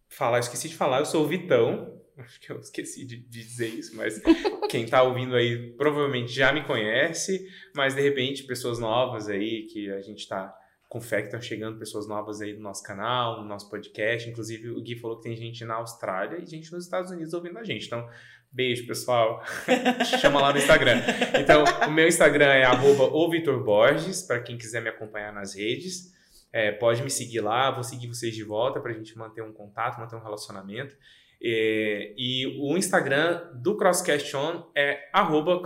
falar, 0.08 0.38
eu 0.38 0.40
esqueci 0.40 0.68
de 0.68 0.76
falar, 0.76 1.00
eu 1.00 1.06
sou 1.06 1.24
o 1.24 1.28
Vitão. 1.28 1.98
Acho 2.16 2.38
que 2.40 2.52
eu 2.52 2.60
esqueci 2.60 3.06
de, 3.06 3.16
de 3.16 3.42
dizer 3.42 3.68
isso, 3.68 3.96
mas 3.96 4.20
quem 4.68 4.86
tá 4.86 5.02
ouvindo 5.02 5.34
aí 5.34 5.72
provavelmente 5.72 6.32
já 6.32 6.52
me 6.52 6.62
conhece, 6.64 7.48
mas 7.74 7.94
de 7.94 8.02
repente 8.02 8.42
pessoas 8.42 8.78
novas 8.78 9.28
aí 9.28 9.66
que 9.66 9.90
a 9.90 10.02
gente 10.02 10.28
tá 10.28 10.54
com 10.90 11.00
fé 11.00 11.20
que 11.20 11.28
estão 11.28 11.40
chegando 11.40 11.78
pessoas 11.78 12.08
novas 12.08 12.40
aí 12.40 12.52
no 12.52 12.62
nosso 12.62 12.82
canal, 12.82 13.40
no 13.40 13.48
nosso 13.48 13.70
podcast. 13.70 14.28
Inclusive 14.28 14.70
o 14.70 14.82
Gui 14.82 14.96
falou 14.96 15.18
que 15.18 15.22
tem 15.22 15.36
gente 15.36 15.64
na 15.64 15.74
Austrália 15.76 16.42
e 16.42 16.44
gente 16.44 16.72
nos 16.72 16.82
Estados 16.82 17.12
Unidos 17.12 17.32
ouvindo 17.32 17.60
a 17.60 17.62
gente. 17.62 17.86
Então, 17.86 18.08
beijo, 18.50 18.88
pessoal. 18.88 19.40
Chama 20.20 20.40
lá 20.40 20.52
no 20.52 20.58
Instagram. 20.58 21.00
Então, 21.40 21.62
o 21.86 21.92
meu 21.92 22.08
Instagram 22.08 22.48
é 22.48 22.64
arroba 22.64 23.04
o 23.04 23.30
Vitor 23.30 23.62
Borges, 23.62 24.20
para 24.22 24.40
quem 24.40 24.58
quiser 24.58 24.82
me 24.82 24.88
acompanhar 24.88 25.32
nas 25.32 25.54
redes. 25.54 26.12
É, 26.52 26.72
pode 26.72 27.04
me 27.04 27.10
seguir 27.10 27.40
lá, 27.40 27.70
vou 27.70 27.84
seguir 27.84 28.08
vocês 28.08 28.34
de 28.34 28.42
volta 28.42 28.80
para 28.80 28.90
a 28.90 28.94
gente 28.94 29.16
manter 29.16 29.42
um 29.42 29.52
contato, 29.52 30.00
manter 30.00 30.16
um 30.16 30.22
relacionamento. 30.22 30.96
É, 31.40 32.12
e 32.18 32.58
o 32.60 32.76
Instagram 32.76 33.48
do 33.54 33.76
Crosscast 33.76 34.36
On 34.36 34.68
é 34.74 35.08
arroba 35.12 35.62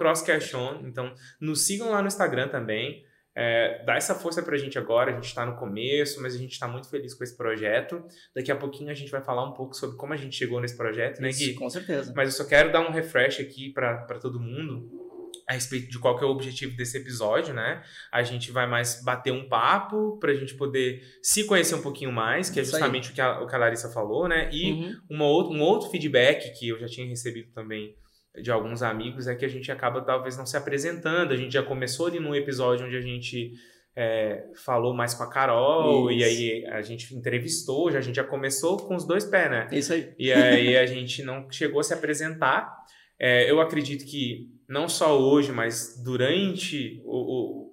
então 0.82 1.14
nos 1.40 1.64
sigam 1.66 1.90
lá 1.90 2.02
no 2.02 2.08
Instagram 2.08 2.48
também. 2.48 3.06
É, 3.36 3.82
dá 3.84 3.96
essa 3.96 4.14
força 4.14 4.42
pra 4.42 4.56
gente 4.56 4.78
agora, 4.78 5.10
a 5.10 5.14
gente 5.14 5.26
está 5.26 5.44
no 5.44 5.56
começo, 5.56 6.22
mas 6.22 6.34
a 6.34 6.38
gente 6.38 6.52
está 6.52 6.68
muito 6.68 6.88
feliz 6.88 7.14
com 7.14 7.24
esse 7.24 7.36
projeto. 7.36 8.02
Daqui 8.34 8.52
a 8.52 8.56
pouquinho 8.56 8.90
a 8.90 8.94
gente 8.94 9.10
vai 9.10 9.22
falar 9.22 9.44
um 9.44 9.52
pouco 9.52 9.74
sobre 9.74 9.96
como 9.96 10.12
a 10.12 10.16
gente 10.16 10.36
chegou 10.36 10.60
nesse 10.60 10.76
projeto, 10.76 11.20
né, 11.20 11.30
Gui? 11.30 11.50
Isso, 11.50 11.58
com 11.58 11.68
certeza. 11.68 12.12
Mas 12.14 12.28
eu 12.28 12.44
só 12.44 12.48
quero 12.48 12.70
dar 12.72 12.80
um 12.80 12.92
refresh 12.92 13.40
aqui 13.40 13.72
para 13.72 14.18
todo 14.20 14.38
mundo 14.38 15.02
a 15.48 15.52
respeito 15.52 15.90
de 15.90 15.98
qual 15.98 16.16
que 16.16 16.24
é 16.24 16.26
o 16.26 16.30
objetivo 16.30 16.74
desse 16.76 16.96
episódio, 16.96 17.52
né? 17.52 17.82
A 18.10 18.22
gente 18.22 18.50
vai 18.50 18.66
mais 18.66 19.02
bater 19.02 19.30
um 19.32 19.46
papo 19.48 20.16
para 20.18 20.30
a 20.30 20.34
gente 20.34 20.54
poder 20.54 21.02
se 21.22 21.44
conhecer 21.44 21.74
um 21.74 21.82
pouquinho 21.82 22.12
mais, 22.12 22.48
que 22.48 22.58
é 22.58 22.62
Isso 22.62 22.70
justamente 22.70 23.10
o 23.10 23.14
que, 23.14 23.20
a, 23.20 23.40
o 23.40 23.46
que 23.46 23.54
a 23.54 23.58
Larissa 23.58 23.90
falou, 23.90 24.26
né? 24.28 24.48
E 24.52 24.72
Uhum. 24.72 24.96
uma 25.10 25.24
outra, 25.26 25.54
um 25.54 25.60
outro 25.60 25.90
feedback 25.90 26.58
que 26.58 26.68
eu 26.68 26.78
já 26.78 26.86
tinha 26.86 27.06
recebido 27.06 27.50
também 27.52 27.94
de 28.40 28.50
alguns 28.50 28.82
amigos 28.82 29.26
é 29.26 29.34
que 29.34 29.44
a 29.44 29.48
gente 29.48 29.70
acaba 29.70 30.02
talvez 30.02 30.36
não 30.36 30.46
se 30.46 30.56
apresentando. 30.56 31.32
A 31.32 31.36
gente 31.36 31.52
já 31.52 31.62
começou 31.62 32.06
ali 32.06 32.18
num 32.18 32.34
episódio 32.34 32.86
onde 32.86 32.96
a 32.96 33.00
gente 33.00 33.52
é, 33.96 34.44
falou 34.64 34.92
mais 34.92 35.14
com 35.14 35.22
a 35.22 35.30
Carol 35.30 36.10
e 36.10 36.18
Isso. 36.18 36.26
aí 36.26 36.66
a 36.66 36.82
gente 36.82 37.14
entrevistou, 37.14 37.90
já, 37.90 37.98
a 37.98 38.02
gente 38.02 38.16
já 38.16 38.24
começou 38.24 38.76
com 38.78 38.96
os 38.96 39.06
dois 39.06 39.24
pés, 39.24 39.50
né? 39.50 39.68
Isso 39.70 39.92
aí. 39.92 40.12
E 40.18 40.32
aí 40.32 40.76
a 40.76 40.86
gente 40.86 41.22
não 41.22 41.50
chegou 41.50 41.80
a 41.80 41.84
se 41.84 41.94
apresentar. 41.94 42.74
É, 43.18 43.48
eu 43.48 43.60
acredito 43.60 44.04
que 44.04 44.50
não 44.68 44.88
só 44.88 45.18
hoje, 45.18 45.52
mas 45.52 46.02
durante 46.02 47.00
o, 47.04 47.18
o, 47.18 47.63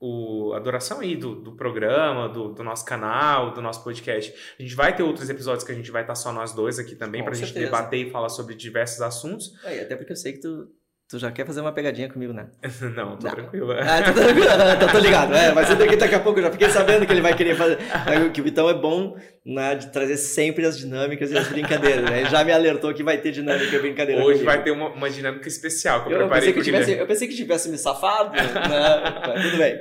o, 0.00 0.54
a 0.54 0.58
duração 0.58 1.00
aí 1.00 1.14
do, 1.14 1.34
do 1.34 1.52
programa, 1.52 2.26
do, 2.26 2.54
do, 2.54 2.64
nosso 2.64 2.84
canal, 2.86 3.52
do 3.52 3.60
nosso 3.60 3.84
podcast. 3.84 4.32
A 4.58 4.62
gente 4.62 4.74
vai 4.74 4.96
ter 4.96 5.02
outros 5.02 5.28
episódios 5.28 5.62
que 5.62 5.70
a 5.70 5.74
gente 5.74 5.90
vai 5.90 6.02
estar 6.02 6.14
só 6.14 6.32
nós 6.32 6.52
dois 6.52 6.78
aqui 6.78 6.96
também, 6.96 7.22
para 7.22 7.34
a 7.34 7.36
gente 7.36 7.52
debater 7.52 8.06
e 8.06 8.10
falar 8.10 8.30
sobre 8.30 8.54
diversos 8.54 9.02
assuntos. 9.02 9.52
É, 9.62 9.82
até 9.82 9.94
porque 9.94 10.12
eu 10.12 10.16
sei 10.16 10.32
que 10.32 10.40
tu, 10.40 10.72
Tu 11.10 11.18
já 11.18 11.32
quer 11.32 11.44
fazer 11.44 11.60
uma 11.60 11.72
pegadinha 11.72 12.08
comigo, 12.08 12.32
né? 12.32 12.46
Não, 12.94 13.16
tô 13.16 13.26
não. 13.26 13.34
tranquilo. 13.34 13.72
Ah, 13.72 14.00
tô 14.00 14.12
tranquilo. 14.12 14.46
tô, 14.78 14.92
tô 14.92 14.98
ligado. 15.00 15.34
É, 15.34 15.52
mas 15.52 15.76
daqui, 15.76 15.96
daqui 15.96 16.14
a 16.14 16.20
pouco 16.20 16.38
eu 16.38 16.44
já 16.44 16.52
fiquei 16.52 16.68
sabendo 16.70 17.04
que 17.04 17.12
ele 17.12 17.20
vai 17.20 17.36
querer 17.36 17.56
fazer. 17.56 17.78
Que 18.32 18.40
o 18.40 18.44
Vitão 18.44 18.70
é 18.70 18.74
bom 18.74 19.16
né, 19.44 19.74
de 19.74 19.90
trazer 19.90 20.16
sempre 20.16 20.64
as 20.64 20.78
dinâmicas 20.78 21.32
e 21.32 21.36
as 21.36 21.48
brincadeiras. 21.48 22.08
Né? 22.08 22.20
Ele 22.20 22.30
já 22.30 22.44
me 22.44 22.52
alertou 22.52 22.94
que 22.94 23.02
vai 23.02 23.18
ter 23.18 23.32
dinâmica 23.32 23.74
e 23.74 23.80
brincadeira. 23.80 24.22
Hoje 24.22 24.38
comigo. 24.38 24.44
vai 24.44 24.62
ter 24.62 24.70
uma, 24.70 24.88
uma 24.90 25.10
dinâmica 25.10 25.48
especial 25.48 26.04
que 26.04 26.10
eu, 26.10 26.12
eu 26.12 26.18
preparei 26.18 26.52
pensei 26.52 26.52
que 26.52 26.62
tivesse, 26.62 26.92
Eu 26.92 27.06
pensei 27.08 27.26
que 27.26 27.34
tivesse 27.34 27.68
me 27.68 27.76
safado, 27.76 28.30
né? 28.30 28.42
mas 29.26 29.42
tudo 29.42 29.56
bem. 29.56 29.80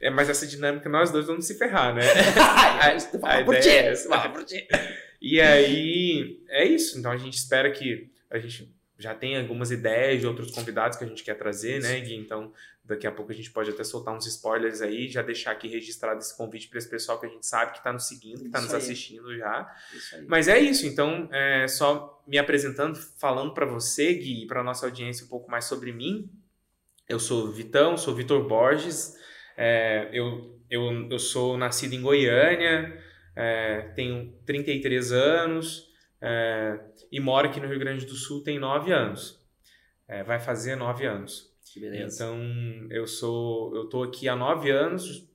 É, 0.00 0.08
mas 0.08 0.30
essa 0.30 0.46
dinâmica 0.46 0.88
nós 0.88 1.10
dois 1.10 1.26
vamos 1.26 1.48
se 1.48 1.58
ferrar, 1.58 1.92
né? 1.92 2.02
a, 2.38 3.38
a 3.40 3.44
por 3.44 3.56
ti. 3.58 3.70
É 3.70 4.28
por 4.28 4.44
ti. 4.44 4.68
E 5.20 5.40
aí, 5.40 6.38
é 6.48 6.64
isso. 6.64 6.96
Então 6.96 7.10
a 7.10 7.16
gente 7.16 7.34
espera 7.34 7.68
que 7.72 8.08
a 8.30 8.38
gente 8.38 8.70
já 9.00 9.14
tem 9.14 9.38
algumas 9.38 9.70
ideias 9.70 10.20
de 10.20 10.26
outros 10.26 10.50
convidados 10.50 10.98
que 10.98 11.04
a 11.04 11.06
gente 11.06 11.24
quer 11.24 11.34
trazer, 11.34 11.80
né, 11.80 11.98
Gui? 12.00 12.14
Então, 12.14 12.52
daqui 12.84 13.06
a 13.06 13.10
pouco 13.10 13.32
a 13.32 13.34
gente 13.34 13.50
pode 13.50 13.70
até 13.70 13.82
soltar 13.82 14.14
uns 14.14 14.26
spoilers 14.26 14.82
aí, 14.82 15.08
já 15.08 15.22
deixar 15.22 15.52
aqui 15.52 15.68
registrado 15.68 16.20
esse 16.20 16.36
convite 16.36 16.68
para 16.68 16.78
esse 16.78 16.88
pessoal 16.88 17.18
que 17.18 17.24
a 17.24 17.28
gente 17.28 17.46
sabe 17.46 17.72
que 17.72 17.78
está 17.78 17.92
nos 17.92 18.06
seguindo, 18.06 18.40
que 18.40 18.46
está 18.46 18.60
nos 18.60 18.74
assistindo 18.74 19.34
já. 19.38 19.66
Mas 20.28 20.48
é 20.48 20.58
isso, 20.58 20.86
então, 20.86 21.28
é, 21.32 21.66
só 21.66 22.22
me 22.26 22.36
apresentando, 22.36 22.96
falando 23.18 23.54
para 23.54 23.64
você, 23.64 24.12
Gui, 24.12 24.42
e 24.42 24.46
para 24.46 24.62
nossa 24.62 24.84
audiência 24.84 25.24
um 25.24 25.28
pouco 25.28 25.50
mais 25.50 25.64
sobre 25.64 25.92
mim. 25.92 26.30
Eu 27.08 27.18
sou 27.18 27.50
Vitão, 27.50 27.96
sou 27.96 28.14
Vitor 28.14 28.46
Borges, 28.46 29.16
é, 29.56 30.10
eu, 30.12 30.60
eu, 30.70 31.08
eu 31.10 31.18
sou 31.18 31.56
nascido 31.56 31.94
em 31.94 32.02
Goiânia, 32.02 33.02
é, 33.34 33.92
tenho 33.96 34.32
33 34.44 35.10
anos, 35.12 35.89
é, 36.20 36.78
e 37.10 37.18
mora 37.18 37.48
aqui 37.48 37.60
no 37.60 37.68
Rio 37.68 37.78
Grande 37.78 38.04
do 38.04 38.14
Sul 38.14 38.42
tem 38.42 38.58
nove 38.58 38.92
anos. 38.92 39.40
É, 40.06 40.22
vai 40.22 40.38
fazer 40.38 40.76
nove 40.76 41.06
anos. 41.06 41.50
Que 41.64 41.80
beleza. 41.80 42.24
Então, 42.24 42.36
eu 42.90 43.06
sou, 43.06 43.74
eu 43.76 43.88
tô 43.88 44.02
aqui 44.02 44.28
há 44.28 44.34
nove 44.34 44.70
anos 44.70 45.28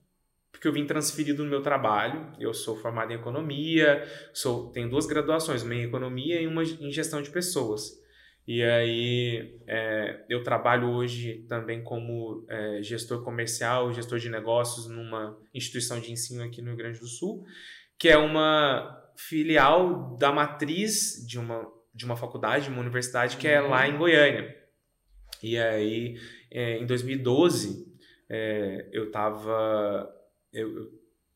porque 0.52 0.68
eu 0.68 0.72
vim 0.72 0.86
transferido 0.86 1.44
no 1.44 1.50
meu 1.50 1.62
trabalho. 1.62 2.32
Eu 2.38 2.52
sou 2.54 2.76
formado 2.76 3.12
em 3.12 3.16
economia, 3.16 4.02
sou, 4.32 4.70
tenho 4.70 4.88
duas 4.88 5.06
graduações, 5.06 5.62
uma 5.62 5.74
em 5.74 5.82
economia 5.82 6.40
e 6.40 6.46
uma 6.46 6.62
em 6.62 6.90
gestão 6.90 7.20
de 7.20 7.30
pessoas. 7.30 8.02
E 8.46 8.62
aí, 8.62 9.58
é, 9.66 10.24
eu 10.28 10.42
trabalho 10.42 10.88
hoje 10.88 11.44
também 11.48 11.82
como 11.82 12.46
é, 12.48 12.80
gestor 12.80 13.24
comercial, 13.24 13.92
gestor 13.92 14.18
de 14.18 14.30
negócios 14.30 14.86
numa 14.86 15.36
instituição 15.52 16.00
de 16.00 16.12
ensino 16.12 16.44
aqui 16.44 16.62
no 16.62 16.68
Rio 16.68 16.76
Grande 16.76 17.00
do 17.00 17.08
Sul, 17.08 17.44
que 17.98 18.08
é 18.08 18.16
uma 18.16 19.05
filial 19.16 20.16
da 20.16 20.32
matriz 20.32 21.26
de 21.26 21.38
uma, 21.38 21.66
de 21.94 22.04
uma 22.04 22.16
faculdade, 22.16 22.64
de 22.64 22.70
uma 22.70 22.80
universidade 22.80 23.36
que 23.36 23.48
é 23.48 23.60
lá 23.60 23.88
em 23.88 23.92
uhum. 23.92 23.98
Goiânia. 23.98 24.56
E 25.42 25.58
aí, 25.58 26.18
é, 26.50 26.78
em 26.78 26.86
2012, 26.86 27.86
é, 28.28 28.88
eu 28.92 29.04
estava. 29.04 30.08
Eu, 30.52 30.90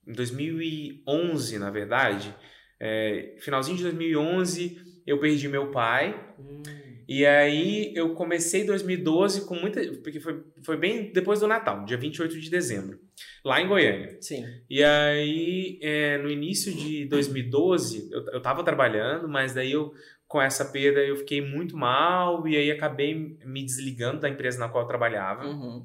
em 0.07 0.13
2011, 0.13 1.59
na 1.59 1.71
verdade, 1.71 2.35
é, 2.79 3.37
finalzinho 3.41 3.77
de 3.77 3.83
2011, 3.85 5.03
eu 5.07 5.19
perdi 5.19 5.49
meu 5.49 5.71
pai. 5.71 6.35
Hum. 6.39 6.63
E 7.11 7.27
aí 7.27 7.93
eu 7.97 8.15
comecei 8.15 8.65
2012 8.65 9.45
com 9.45 9.57
muita. 9.57 9.81
Porque 9.95 10.21
foi, 10.21 10.45
foi 10.63 10.77
bem 10.77 11.13
depois 11.13 11.41
do 11.41 11.49
Natal, 11.49 11.85
dia 11.85 11.97
28 11.97 12.39
de 12.39 12.49
dezembro, 12.49 13.01
lá 13.45 13.61
em 13.61 13.67
Goiânia. 13.67 14.17
Sim. 14.21 14.47
E 14.71 14.81
aí, 14.85 15.81
é, 15.83 16.19
no 16.19 16.31
início 16.31 16.73
de 16.73 17.07
2012, 17.07 18.11
eu, 18.13 18.27
eu 18.27 18.41
tava 18.41 18.63
trabalhando, 18.63 19.29
mas 19.29 19.53
daí 19.53 19.73
eu, 19.73 19.93
com 20.29 20.41
essa 20.41 20.65
perda, 20.67 21.01
eu 21.01 21.17
fiquei 21.17 21.41
muito 21.41 21.77
mal 21.77 22.47
e 22.47 22.57
aí 22.57 22.71
acabei 22.71 23.37
me 23.45 23.65
desligando 23.65 24.21
da 24.21 24.29
empresa 24.29 24.61
na 24.61 24.69
qual 24.69 24.85
eu 24.85 24.89
trabalhava. 24.89 25.49
Uhum. 25.49 25.85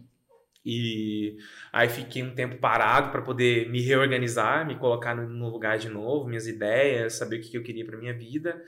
E 0.64 1.38
aí 1.74 1.90
fiquei 1.90 2.22
um 2.22 2.36
tempo 2.36 2.58
parado 2.58 3.12
para 3.12 3.24
poder 3.24 3.68
me 3.72 3.82
reorganizar, 3.82 4.66
me 4.68 4.76
colocar 4.76 5.16
no, 5.16 5.50
lugar 5.50 5.80
de 5.80 5.90
novo, 5.90 6.28
minhas 6.28 6.46
ideias, 6.46 7.14
saber 7.14 7.38
o 7.38 7.42
que 7.42 7.58
eu 7.58 7.64
queria 7.64 7.84
para 7.84 7.98
minha 7.98 8.14
vida. 8.14 8.64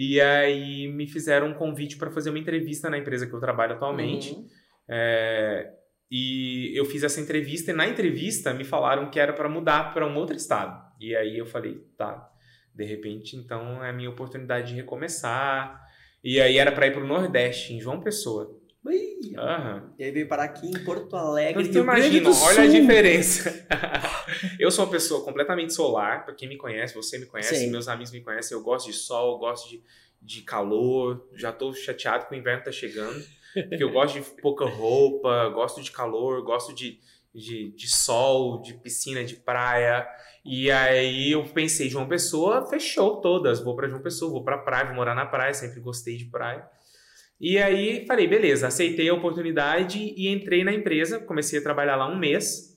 E 0.00 0.20
aí 0.20 0.86
me 0.86 1.08
fizeram 1.08 1.48
um 1.48 1.54
convite 1.54 1.96
para 1.96 2.08
fazer 2.08 2.30
uma 2.30 2.38
entrevista 2.38 2.88
na 2.88 2.96
empresa 2.96 3.26
que 3.26 3.32
eu 3.32 3.40
trabalho 3.40 3.72
atualmente. 3.72 4.30
Uhum. 4.30 4.46
É, 4.88 5.72
e 6.08 6.70
eu 6.72 6.84
fiz 6.84 7.02
essa 7.02 7.20
entrevista 7.20 7.72
e 7.72 7.74
na 7.74 7.84
entrevista 7.84 8.54
me 8.54 8.62
falaram 8.62 9.10
que 9.10 9.18
era 9.18 9.32
para 9.32 9.48
mudar 9.48 9.92
para 9.92 10.06
um 10.06 10.14
outro 10.14 10.36
estado. 10.36 10.80
E 11.00 11.16
aí 11.16 11.36
eu 11.36 11.44
falei, 11.44 11.84
tá, 11.96 12.30
de 12.72 12.84
repente 12.84 13.34
então 13.34 13.82
é 13.82 13.90
a 13.90 13.92
minha 13.92 14.08
oportunidade 14.08 14.68
de 14.68 14.76
recomeçar. 14.76 15.84
E 16.22 16.40
aí 16.40 16.58
era 16.58 16.70
para 16.70 16.86
ir 16.86 16.92
para 16.92 17.02
o 17.02 17.06
Nordeste, 17.06 17.74
em 17.74 17.80
João 17.80 18.00
Pessoa. 18.00 18.56
Uhum. 19.36 19.90
E 19.98 20.04
aí 20.04 20.10
veio 20.10 20.28
parar 20.28 20.44
aqui 20.44 20.66
em 20.66 20.84
Porto 20.84 21.14
Alegre. 21.16 21.68
Então, 21.68 21.82
imagina, 21.82 22.30
olha 22.30 22.62
a 22.62 22.66
diferença. 22.66 23.66
eu 24.58 24.70
sou 24.70 24.84
uma 24.84 24.90
pessoa 24.90 25.24
completamente 25.24 25.74
solar, 25.74 26.24
para 26.24 26.34
quem 26.34 26.48
me 26.48 26.56
conhece, 26.56 26.94
você 26.94 27.18
me 27.18 27.26
conhece, 27.26 27.56
Sim. 27.56 27.70
meus 27.70 27.88
amigos 27.88 28.12
me 28.12 28.20
conhecem, 28.20 28.56
eu 28.56 28.62
gosto 28.62 28.86
de 28.86 28.92
sol, 28.92 29.32
eu 29.32 29.38
gosto 29.38 29.68
de, 29.68 29.82
de 30.22 30.42
calor, 30.42 31.28
já 31.34 31.52
tô 31.52 31.72
chateado 31.72 32.26
que 32.26 32.34
o 32.34 32.38
inverno 32.38 32.64
tá 32.64 32.72
chegando, 32.72 33.22
porque 33.52 33.82
eu 33.82 33.90
gosto 33.90 34.20
de 34.20 34.40
pouca 34.40 34.64
roupa, 34.64 35.48
gosto 35.48 35.82
de 35.82 35.90
calor, 35.90 36.42
gosto 36.42 36.74
de, 36.74 37.00
de, 37.34 37.72
de 37.72 37.88
sol, 37.88 38.62
de 38.62 38.74
piscina, 38.74 39.24
de 39.24 39.36
praia. 39.36 40.06
E 40.44 40.70
aí 40.70 41.32
eu 41.32 41.44
pensei, 41.44 41.90
João 41.90 42.08
Pessoa, 42.08 42.66
fechou 42.70 43.20
todas, 43.20 43.60
vou 43.60 43.74
para 43.74 43.88
João 43.88 44.00
Pessoa, 44.00 44.30
vou 44.30 44.44
pra 44.44 44.58
praia, 44.58 44.86
vou 44.86 44.94
morar 44.94 45.14
na 45.14 45.26
praia, 45.26 45.52
sempre 45.52 45.80
gostei 45.80 46.16
de 46.16 46.26
praia. 46.26 46.66
E 47.40 47.56
aí 47.58 48.04
falei, 48.06 48.26
beleza, 48.26 48.66
aceitei 48.66 49.08
a 49.08 49.14
oportunidade 49.14 49.98
e 50.16 50.28
entrei 50.28 50.64
na 50.64 50.72
empresa, 50.72 51.20
comecei 51.20 51.60
a 51.60 51.62
trabalhar 51.62 51.96
lá 51.96 52.10
um 52.10 52.18
mês. 52.18 52.76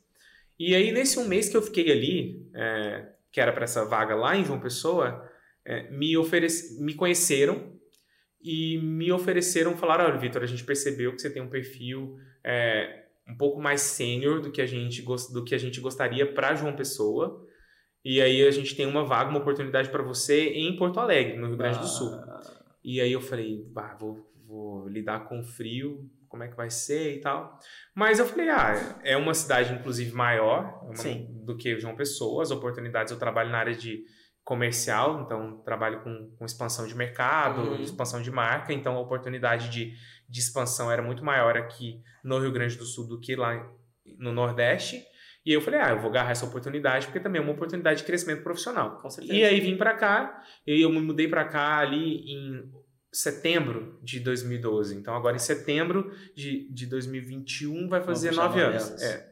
E 0.59 0.75
aí 0.75 0.91
nesse 0.91 1.17
um 1.17 1.27
mês 1.27 1.49
que 1.49 1.57
eu 1.57 1.61
fiquei 1.61 1.91
ali, 1.91 2.47
é, 2.53 3.07
que 3.31 3.41
era 3.41 3.51
para 3.51 3.63
essa 3.63 3.83
vaga 3.85 4.13
lá 4.15 4.35
em 4.35 4.45
João 4.45 4.59
Pessoa, 4.59 5.27
é, 5.65 5.89
me, 5.89 6.15
oferece, 6.15 6.83
me 6.83 6.93
conheceram 6.93 7.73
e 8.43 8.77
me 8.79 9.11
ofereceram, 9.11 9.75
falaram, 9.75 10.05
olha 10.05 10.17
Vitor, 10.17 10.43
a 10.43 10.47
gente 10.47 10.63
percebeu 10.63 11.13
que 11.15 11.21
você 11.21 11.29
tem 11.29 11.41
um 11.41 11.49
perfil 11.49 12.17
é, 12.43 13.05
um 13.27 13.35
pouco 13.35 13.59
mais 13.59 13.81
sênior 13.81 14.41
do 14.41 14.51
que 14.51 14.61
a 14.61 14.65
gente 14.65 15.01
do 15.01 15.43
que 15.43 15.55
a 15.55 15.57
gente 15.57 15.79
gostaria 15.79 16.31
para 16.31 16.55
João 16.55 16.75
Pessoa. 16.75 17.47
E 18.03 18.19
aí 18.19 18.45
a 18.45 18.51
gente 18.51 18.75
tem 18.75 18.87
uma 18.87 19.05
vaga, 19.05 19.29
uma 19.29 19.39
oportunidade 19.39 19.89
para 19.89 20.01
você 20.01 20.49
em 20.49 20.75
Porto 20.75 20.99
Alegre, 20.99 21.37
no 21.37 21.47
Rio 21.47 21.57
Grande 21.57 21.79
do 21.79 21.87
Sul. 21.87 22.09
Ah. 22.13 22.41
E 22.83 22.99
aí 22.99 23.11
eu 23.11 23.21
falei, 23.21 23.63
bah, 23.71 23.95
vou 23.99 24.30
vou 24.51 24.87
lidar 24.89 25.29
com 25.29 25.41
frio, 25.43 26.09
como 26.27 26.43
é 26.43 26.49
que 26.49 26.55
vai 26.55 26.69
ser 26.69 27.15
e 27.15 27.21
tal. 27.21 27.57
Mas 27.95 28.19
eu 28.19 28.25
falei, 28.25 28.49
ah, 28.49 28.99
é 29.03 29.15
uma 29.15 29.33
cidade 29.33 29.73
inclusive 29.73 30.13
maior 30.13 30.83
uma, 30.83 30.93
do 31.45 31.55
que 31.55 31.79
João 31.79 31.95
Pessoa, 31.95 32.43
as 32.43 32.51
oportunidades 32.51 33.11
eu 33.11 33.19
trabalho 33.19 33.49
na 33.49 33.57
área 33.57 33.73
de 33.73 34.03
comercial, 34.43 35.21
então 35.21 35.61
trabalho 35.63 36.01
com, 36.01 36.35
com 36.37 36.45
expansão 36.45 36.85
de 36.85 36.95
mercado, 36.95 37.61
uhum. 37.61 37.81
expansão 37.81 38.21
de 38.21 38.31
marca, 38.31 38.73
então 38.73 38.97
a 38.97 38.99
oportunidade 38.99 39.69
de, 39.69 39.93
de 40.27 40.39
expansão 40.39 40.91
era 40.91 41.01
muito 41.01 41.23
maior 41.23 41.55
aqui 41.55 42.01
no 42.23 42.39
Rio 42.39 42.51
Grande 42.51 42.75
do 42.75 42.85
Sul 42.85 43.07
do 43.07 43.19
que 43.19 43.35
lá 43.35 43.69
no 44.17 44.33
Nordeste. 44.33 45.01
E 45.45 45.53
eu 45.53 45.61
falei, 45.61 45.79
ah, 45.79 45.89
eu 45.89 45.99
vou 45.99 46.09
agarrar 46.09 46.31
essa 46.31 46.45
oportunidade, 46.45 47.07
porque 47.07 47.19
também 47.19 47.41
é 47.41 47.43
uma 47.43 47.53
oportunidade 47.53 48.01
de 48.01 48.05
crescimento 48.05 48.43
profissional. 48.43 48.99
Com 48.99 49.09
certeza. 49.09 49.33
E 49.33 49.43
aí 49.43 49.59
vim 49.59 49.75
para 49.75 49.95
cá, 49.95 50.43
e 50.67 50.81
eu 50.81 50.89
me 50.89 51.01
mudei 51.01 51.27
para 51.27 51.45
cá 51.45 51.79
ali 51.79 52.31
em 52.31 52.71
setembro 53.11 53.99
de 54.01 54.19
2012. 54.19 54.95
Então, 54.95 55.15
agora 55.15 55.35
em 55.35 55.39
setembro 55.39 56.15
de, 56.35 56.69
de 56.71 56.85
2021 56.85 57.89
vai 57.89 58.01
fazer 58.01 58.31
nove 58.31 58.61
anos. 58.61 58.89
anos. 58.89 59.01
É. 59.01 59.31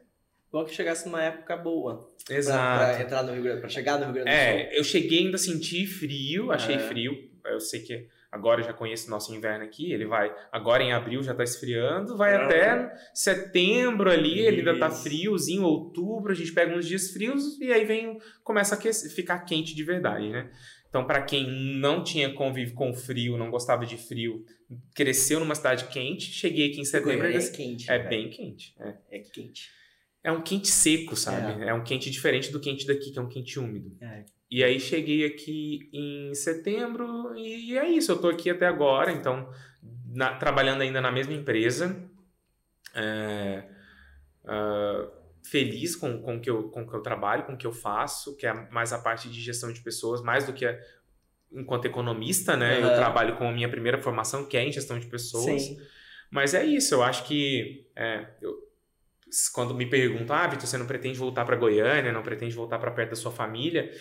Bom 0.52 0.66
que 0.66 0.74
chegasse 0.74 1.06
numa 1.06 1.22
época 1.22 1.56
boa. 1.56 2.12
Exato. 2.30 2.80
Pra, 2.80 2.94
pra 2.94 3.02
entrar 3.04 3.24
no 3.24 3.34
Rio 3.34 3.44
Grande, 3.44 3.60
pra 3.60 3.70
chegar 3.70 4.00
no 4.00 4.06
Rio 4.06 4.14
Grande 4.14 4.30
do 4.30 4.34
é, 4.34 4.52
Sul. 4.52 4.60
É, 4.60 4.80
eu 4.80 4.84
cheguei 4.84 5.20
ainda 5.20 5.38
senti 5.38 5.86
frio, 5.86 6.52
achei 6.52 6.76
é. 6.76 6.80
frio. 6.80 7.30
Eu 7.46 7.60
sei 7.60 7.82
que 7.82 8.08
agora 8.32 8.62
eu 8.62 8.66
já 8.66 8.74
conheço 8.74 9.08
o 9.08 9.10
nosso 9.10 9.34
inverno 9.34 9.64
aqui, 9.64 9.92
ele 9.92 10.06
vai, 10.06 10.34
agora 10.52 10.84
em 10.84 10.94
abril 10.94 11.24
já 11.24 11.34
tá 11.34 11.44
esfriando, 11.44 12.16
vai 12.16 12.34
é. 12.34 12.38
até 12.38 12.94
setembro 13.14 14.10
ali, 14.10 14.40
Isso. 14.40 14.48
ele 14.48 14.58
ainda 14.60 14.78
tá 14.78 14.90
friozinho, 14.92 15.64
outubro, 15.64 16.32
a 16.32 16.36
gente 16.36 16.52
pega 16.52 16.76
uns 16.76 16.88
dias 16.88 17.10
frios 17.10 17.60
e 17.60 17.72
aí 17.72 17.86
vem, 17.86 18.20
começa 18.44 18.76
a 18.76 19.10
ficar 19.10 19.40
quente 19.40 19.76
de 19.76 19.84
verdade, 19.84 20.30
né? 20.30 20.50
Então, 20.89 21.05
para 21.05 21.22
quem 21.22 21.48
não 21.48 22.03
tinha 22.03 22.34
convívio 22.34 22.74
com 22.74 22.93
frio, 22.93 23.38
não 23.38 23.51
gostava 23.51 23.86
de 23.86 23.96
frio, 23.96 24.43
cresceu 24.96 25.39
numa 25.39 25.53
cidade 25.53 25.86
quente, 25.86 26.31
cheguei 26.31 26.72
aqui 26.72 26.81
em 26.81 26.86
setembro. 26.86 27.27
É, 27.27 27.36
é 27.36 27.51
quente. 27.51 27.91
É 27.91 28.00
bem 28.00 28.29
quente. 28.29 28.75
É. 28.79 28.96
é 29.12 29.19
quente. 29.19 29.69
É 30.24 30.31
um 30.31 30.41
quente 30.41 30.67
seco, 30.67 31.15
sabe? 31.15 31.63
É. 31.63 31.69
é. 31.69 31.74
um 31.74 31.84
quente 31.84 32.10
diferente 32.10 32.51
do 32.51 32.60
quente 32.60 32.88
daqui, 32.88 33.12
que 33.12 33.19
é 33.19 33.22
um 33.22 33.29
quente 33.29 33.60
úmido. 33.60 33.96
É. 34.01 34.25
E 34.50 34.63
aí 34.63 34.79
cheguei 34.79 35.25
aqui 35.25 35.89
em 35.93 36.34
setembro 36.34 37.36
e 37.38 37.77
é 37.77 37.88
isso. 37.88 38.12
Eu 38.12 38.19
tô 38.19 38.27
aqui 38.27 38.50
até 38.50 38.65
agora, 38.65 39.12
então, 39.12 39.48
na, 40.08 40.34
trabalhando 40.36 40.81
ainda 40.81 41.00
na 41.00 41.12
mesma 41.12 41.34
empresa. 41.34 42.03
É, 42.96 43.63
uh, 44.43 45.19
feliz 45.43 45.96
com, 45.96 46.22
com, 46.22 46.39
que 46.39 46.50
eu, 46.50 46.69
com 46.69 46.88
que 46.88 46.93
eu 46.96 47.01
trabalho, 47.01 47.43
com 47.46 47.53
o 47.53 47.58
que 47.58 47.67
eu 47.67 47.72
faço, 47.72 48.36
que 48.36 48.46
é 48.46 48.53
mais 48.72 48.93
a 48.93 49.00
parte 49.00 49.29
de 49.29 49.39
gestão 49.41 49.72
de 49.72 49.81
pessoas, 49.81 50.22
mais 50.22 50.46
do 50.46 50.53
que 50.53 50.65
a, 50.65 50.77
enquanto 51.51 51.86
economista, 51.86 52.55
né? 52.55 52.81
Eu 52.81 52.88
Aham. 52.88 52.96
trabalho 52.96 53.38
com 53.38 53.48
a 53.48 53.51
minha 53.51 53.69
primeira 53.69 54.01
formação, 54.01 54.46
que 54.46 54.55
é 54.58 54.63
em 54.63 54.72
gestão 54.72 55.00
de 55.00 55.08
pessoas. 55.08 55.62
Sim. 55.63 55.77
Mas 56.29 56.53
é 56.53 56.63
isso, 56.63 56.93
eu 56.93 57.01
acho 57.03 57.25
que 57.25 57.88
é, 57.96 58.27
eu- 58.41 58.69
quando 59.54 59.74
me 59.74 59.86
perguntam, 59.86 60.36
ah, 60.36 60.48
Vitor, 60.48 60.68
você 60.68 60.78
não 60.78 60.86
pretende 60.86 61.18
voltar 61.18 61.46
para 61.46 61.56
Goiânia, 61.56 62.12
não 62.12 62.24
pretende 62.24 62.56
voltar 62.56 62.80
para 62.80 62.92
perto 62.92 63.12
da 63.12 63.16
sua 63.16 63.32
família, 63.32 63.92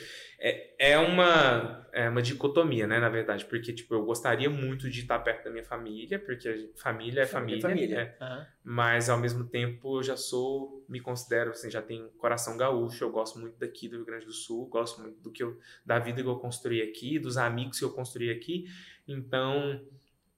é, 0.41 0.93
é, 0.93 0.99
uma, 0.99 1.89
é 1.93 2.09
uma 2.09 2.23
dicotomia, 2.23 2.87
né, 2.87 3.01
na 3.01 3.09
verdade, 3.09 3.45
porque 3.45 3.73
tipo, 3.73 3.93
eu 3.95 4.05
gostaria 4.05 4.49
muito 4.49 4.89
de 4.89 5.01
estar 5.01 5.19
perto 5.19 5.45
da 5.45 5.51
minha 5.51 5.65
família, 5.65 6.19
porque 6.19 6.49
a 6.49 6.81
família 6.81 7.23
é 7.23 7.27
família, 7.27 7.61
família. 7.61 8.17
Aham. 8.21 8.47
mas 8.63 9.11
ao 9.11 9.19
mesmo 9.19 9.45
tempo 9.45 9.99
eu 9.99 10.03
já 10.03 10.17
sou, 10.17 10.85
me 10.89 11.01
considero, 11.01 11.51
assim, 11.51 11.69
já 11.69 11.83
tenho 11.83 12.09
coração 12.11 12.57
gaúcho, 12.57 13.03
eu 13.03 13.11
gosto 13.11 13.39
muito 13.39 13.59
daqui 13.59 13.89
do 13.89 13.97
Rio 13.97 14.07
Grande 14.07 14.27
do 14.27 14.33
Sul, 14.33 14.69
gosto 14.69 15.03
muito 15.03 15.21
do 15.21 15.33
que 15.33 15.43
eu, 15.43 15.59
da 15.85 15.99
vida 15.99 16.23
que 16.23 16.29
eu 16.29 16.37
construí 16.37 16.83
aqui, 16.83 17.19
dos 17.19 17.37
amigos 17.37 17.79
que 17.79 17.85
eu 17.85 17.91
construí 17.91 18.31
aqui, 18.31 18.67
então 19.09 19.85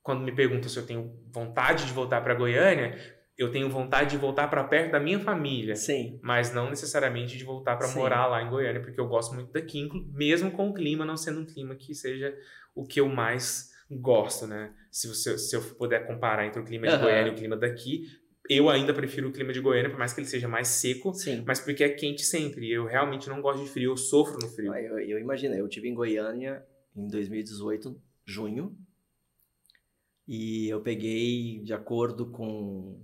quando 0.03 0.23
me 0.23 0.33
perguntam 0.33 0.69
se 0.69 0.79
eu 0.79 0.87
tenho 0.87 1.15
vontade 1.31 1.87
de 1.87 1.93
voltar 1.93 2.23
para 2.23 2.35
Goiânia, 2.35 3.20
eu 3.41 3.51
tenho 3.51 3.71
vontade 3.71 4.11
de 4.11 4.17
voltar 4.19 4.49
para 4.49 4.63
perto 4.65 4.93
da 4.93 5.01
minha 5.01 5.19
família, 5.19 5.75
Sim. 5.75 6.19
mas 6.23 6.53
não 6.53 6.69
necessariamente 6.69 7.39
de 7.39 7.45
voltar 7.45 7.77
para 7.77 7.89
morar 7.95 8.27
lá 8.27 8.43
em 8.43 8.51
Goiânia, 8.51 8.83
porque 8.83 9.01
eu 9.01 9.09
gosto 9.09 9.35
muito 9.35 9.51
daqui, 9.51 9.89
mesmo 10.13 10.51
com 10.51 10.69
o 10.69 10.75
clima 10.75 11.07
não 11.07 11.17
sendo 11.17 11.41
um 11.41 11.47
clima 11.47 11.75
que 11.75 11.95
seja 11.95 12.37
o 12.75 12.85
que 12.85 13.01
eu 13.01 13.09
mais 13.09 13.71
gosto, 13.91 14.47
né? 14.47 14.75
Se, 14.91 15.09
você, 15.09 15.39
se 15.39 15.57
eu 15.57 15.63
puder 15.63 16.07
comparar 16.07 16.47
entre 16.47 16.61
o 16.61 16.65
clima 16.65 16.87
de 16.87 16.93
Aham. 16.93 17.03
Goiânia 17.03 17.31
e 17.31 17.35
o 17.35 17.37
clima 17.37 17.57
daqui, 17.57 18.05
eu 18.49 18.69
ainda 18.69 18.93
prefiro 18.93 19.31
o 19.31 19.33
clima 19.33 19.55
de 19.55 19.61
Goiânia, 19.61 19.89
por 19.89 19.99
mais 19.99 20.13
que 20.13 20.21
ele 20.21 20.29
seja 20.29 20.47
mais 20.47 20.69
seco, 20.69 21.15
Sim. 21.15 21.43
mas 21.47 21.61
porque 21.61 21.83
é 21.83 21.89
quente 21.89 22.23
sempre. 22.23 22.67
e 22.67 22.73
Eu 22.73 22.85
realmente 22.85 23.27
não 23.29 23.41
gosto 23.41 23.65
de 23.65 23.71
frio, 23.71 23.93
eu 23.93 23.97
sofro 23.97 24.39
no 24.39 24.49
frio. 24.49 24.75
Eu, 24.75 24.99
eu 24.99 25.19
imagino, 25.19 25.55
eu 25.55 25.67
tive 25.67 25.89
em 25.89 25.95
Goiânia 25.95 26.63
em 26.95 27.09
2018, 27.09 27.99
junho, 28.27 28.77
e 30.29 30.69
eu 30.69 30.81
peguei 30.81 31.61
de 31.61 31.73
acordo 31.73 32.27
com, 32.27 33.01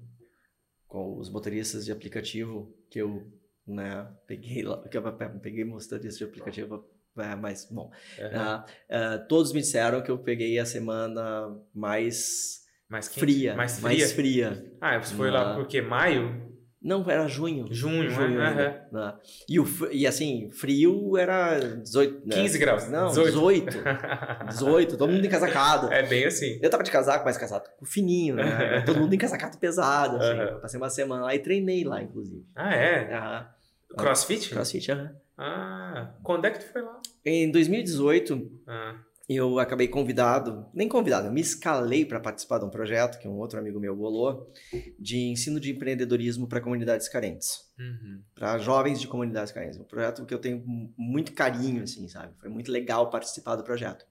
com 0.87 1.19
os 1.19 1.29
motoristas 1.31 1.85
de 1.85 1.93
aplicativo 1.93 2.73
que 2.91 2.99
eu, 3.01 3.27
né, 3.67 4.07
peguei 4.27 4.63
lá, 4.63 4.81
que 4.89 4.97
eu 4.97 5.03
peguei 5.41 5.65
motoristas 5.65 6.17
de 6.19 6.25
aplicativo, 6.25 6.85
é, 7.19 7.35
mas, 7.35 7.67
bom, 7.71 7.91
Aham. 8.21 8.31
ah, 8.35 8.67
ah, 8.91 9.19
todos 9.19 9.53
me 9.53 9.61
disseram 9.61 10.03
que 10.03 10.11
eu 10.11 10.19
peguei 10.19 10.59
a 10.59 10.67
semana 10.67 11.59
mais 11.75 12.65
mais 12.89 13.09
quente, 13.09 13.19
fria, 13.21 13.55
mais 13.57 13.81
fria. 13.81 13.89
mais 13.89 14.13
fria. 14.13 14.73
Ah, 14.81 14.99
você 15.03 15.15
foi 15.15 15.31
lá 15.31 15.53
Ah. 15.53 15.55
por 15.57 15.67
quê? 15.67 15.81
Maio? 15.83 16.46
Não, 16.87 17.05
era 17.11 17.27
junho. 17.27 17.67
Junho, 17.69 18.09
junho 18.09 18.39
né? 18.39 18.47
ainda, 18.49 18.89
né? 18.93 19.15
E, 19.49 19.59
o, 19.59 19.67
e 19.91 20.07
assim, 20.07 20.49
frio 20.53 21.17
era 21.17 21.59
18, 21.59 22.27
né? 22.27 22.37
15 22.37 22.59
graus. 22.59 22.89
Não, 22.89 23.09
18. 23.09 23.67
18. 23.67 24.49
18, 24.49 24.97
todo 24.97 25.11
mundo 25.13 25.27
encasacado. 25.27 25.93
é 25.93 26.05
bem 26.05 26.25
assim. 26.25 26.61
Eu 26.63 26.71
tava 26.71 26.85
de 26.85 26.91
casaco, 26.93 27.25
mas 27.25 27.37
casaco 27.37 27.69
fininho, 27.85 28.37
né? 28.37 28.83
todo 28.87 29.01
mundo 29.01 29.13
encasacado 29.13 29.59
pesado, 29.59 30.17
assim. 30.17 30.39
Eu 30.39 30.61
passei 30.61 30.79
uma 30.79 30.89
semana 30.89 31.25
lá 31.25 31.35
e 31.35 31.41
treinei 31.41 31.83
lá, 31.83 32.01
inclusive. 32.01 32.47
Ah, 32.55 32.73
é? 32.73 33.13
Aham. 33.13 33.49
Crossfit? 33.97 34.51
Crossfit, 34.51 34.93
aham. 34.93 35.11
Ah, 35.39 36.15
quando 36.23 36.47
é 36.47 36.51
que 36.51 36.61
tu 36.61 36.73
foi 36.73 36.83
lá? 36.83 37.01
Em 37.25 37.51
2018, 37.51 38.51
Ah, 38.67 38.95
eu 39.29 39.59
acabei 39.59 39.89
convidado, 39.89 40.67
nem 40.73 40.89
convidado, 40.89 41.27
eu 41.27 41.33
me 41.33 41.41
escalei 41.41 42.05
para 42.05 42.21
participar 42.21 42.59
de 42.59 42.65
um 42.65 42.71
projeto 42.71 43.19
que 43.19 43.27
um 43.27 43.39
outro 43.39 43.59
amigo 43.59 43.81
meu 43.81 43.97
bolou, 43.97 44.53
de 44.99 45.19
ensino 45.19 45.59
de 45.59 45.73
empreendedorismo 45.73 46.47
para 46.47 46.61
comunidades 46.61 47.09
carentes. 47.09 47.65
uhum. 47.79 48.23
para 48.35 48.57
jovens 48.59 49.01
de 49.01 49.09
comunidades 49.09 49.53
carentes. 49.53 49.79
Um 49.79 49.85
projeto 49.85 50.25
que 50.25 50.33
eu 50.33 50.39
tenho 50.39 50.63
mu- 50.65 50.93
muito 50.97 51.33
carinho, 51.33 51.83
assim, 51.83 52.07
sabe? 52.09 52.33
Foi 52.39 52.49
muito 52.49 52.71
legal 52.71 53.11
participar 53.11 53.57
do 53.57 53.65
projeto. 53.65 54.07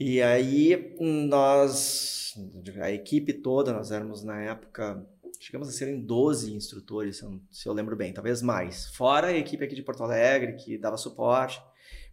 E 0.00 0.20
aí, 0.20 0.96
nós, 1.28 2.34
a 2.80 2.90
equipe 2.90 3.32
toda, 3.32 3.72
nós 3.72 3.92
éramos 3.92 4.24
na 4.24 4.40
época, 4.42 5.06
chegamos 5.38 5.68
a 5.68 5.72
ser 5.72 5.88
em 5.88 6.00
12 6.00 6.52
instrutores, 6.52 7.18
se 7.18 7.22
eu, 7.22 7.40
se 7.50 7.68
eu 7.68 7.72
lembro 7.72 7.94
bem, 7.94 8.12
talvez 8.12 8.42
mais. 8.42 8.86
Fora 8.96 9.28
a 9.28 9.36
equipe 9.36 9.64
aqui 9.64 9.74
de 9.76 9.82
Porto 9.82 10.02
Alegre, 10.02 10.54
que 10.54 10.76
dava 10.76 10.96
suporte, 10.96 11.62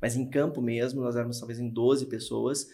mas 0.02 0.16
em 0.16 0.30
campo 0.30 0.62
mesmo, 0.62 1.02
nós 1.02 1.16
éramos 1.16 1.40
talvez 1.40 1.60
em 1.60 1.70
12 1.70 2.06
pessoas, 2.08 2.68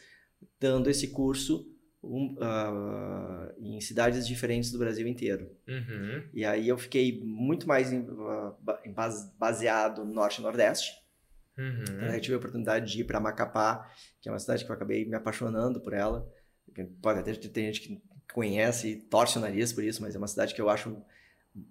dando 0.60 0.90
esse 0.90 1.08
curso 1.10 1.72
um, 2.04 2.36
ah, 2.40 3.52
em 3.60 3.82
cidades 3.82 4.28
diferentes 4.28 4.72
do 4.72 4.78
Brasil 4.78 5.08
inteiro. 5.08 5.50
Uhum. 5.68 6.24
E 6.34 6.46
aí 6.46 6.68
eu 6.68 6.78
fiquei 6.78 7.20
muito 7.24 7.68
mais 7.68 7.92
em, 7.92 8.06
base- 8.94 9.32
baseado 9.40 10.06
no 10.06 10.14
norte 10.14 10.40
e 10.40 10.44
nordeste. 10.44 10.92
Uhum. 11.58 12.02
Aí 12.02 12.16
eu 12.18 12.22
tive 12.22 12.36
a 12.36 12.38
oportunidade 12.38 12.92
de 12.92 13.02
ir 13.02 13.06
para 13.06 13.20
Macapá, 13.20 13.90
que 14.22 14.30
é 14.30 14.32
uma 14.32 14.38
cidade 14.40 14.64
que 14.66 14.70
eu 14.70 14.76
acabei 14.76 15.06
me 15.06 15.16
apaixonando 15.16 15.82
por 15.82 15.94
ela. 15.94 16.30
Pode 17.02 17.20
até 17.20 17.34
ter 17.34 17.62
gente 17.74 17.82
que 17.82 18.02
conhece 18.34 18.90
e 18.90 18.96
torce 18.98 19.38
o 19.38 19.42
nariz 19.42 19.72
por 19.72 19.84
isso, 19.84 20.02
mas 20.02 20.14
é 20.14 20.18
uma 20.18 20.28
cidade 20.28 20.54
que 20.54 20.62
eu 20.62 20.70
acho. 20.70 20.96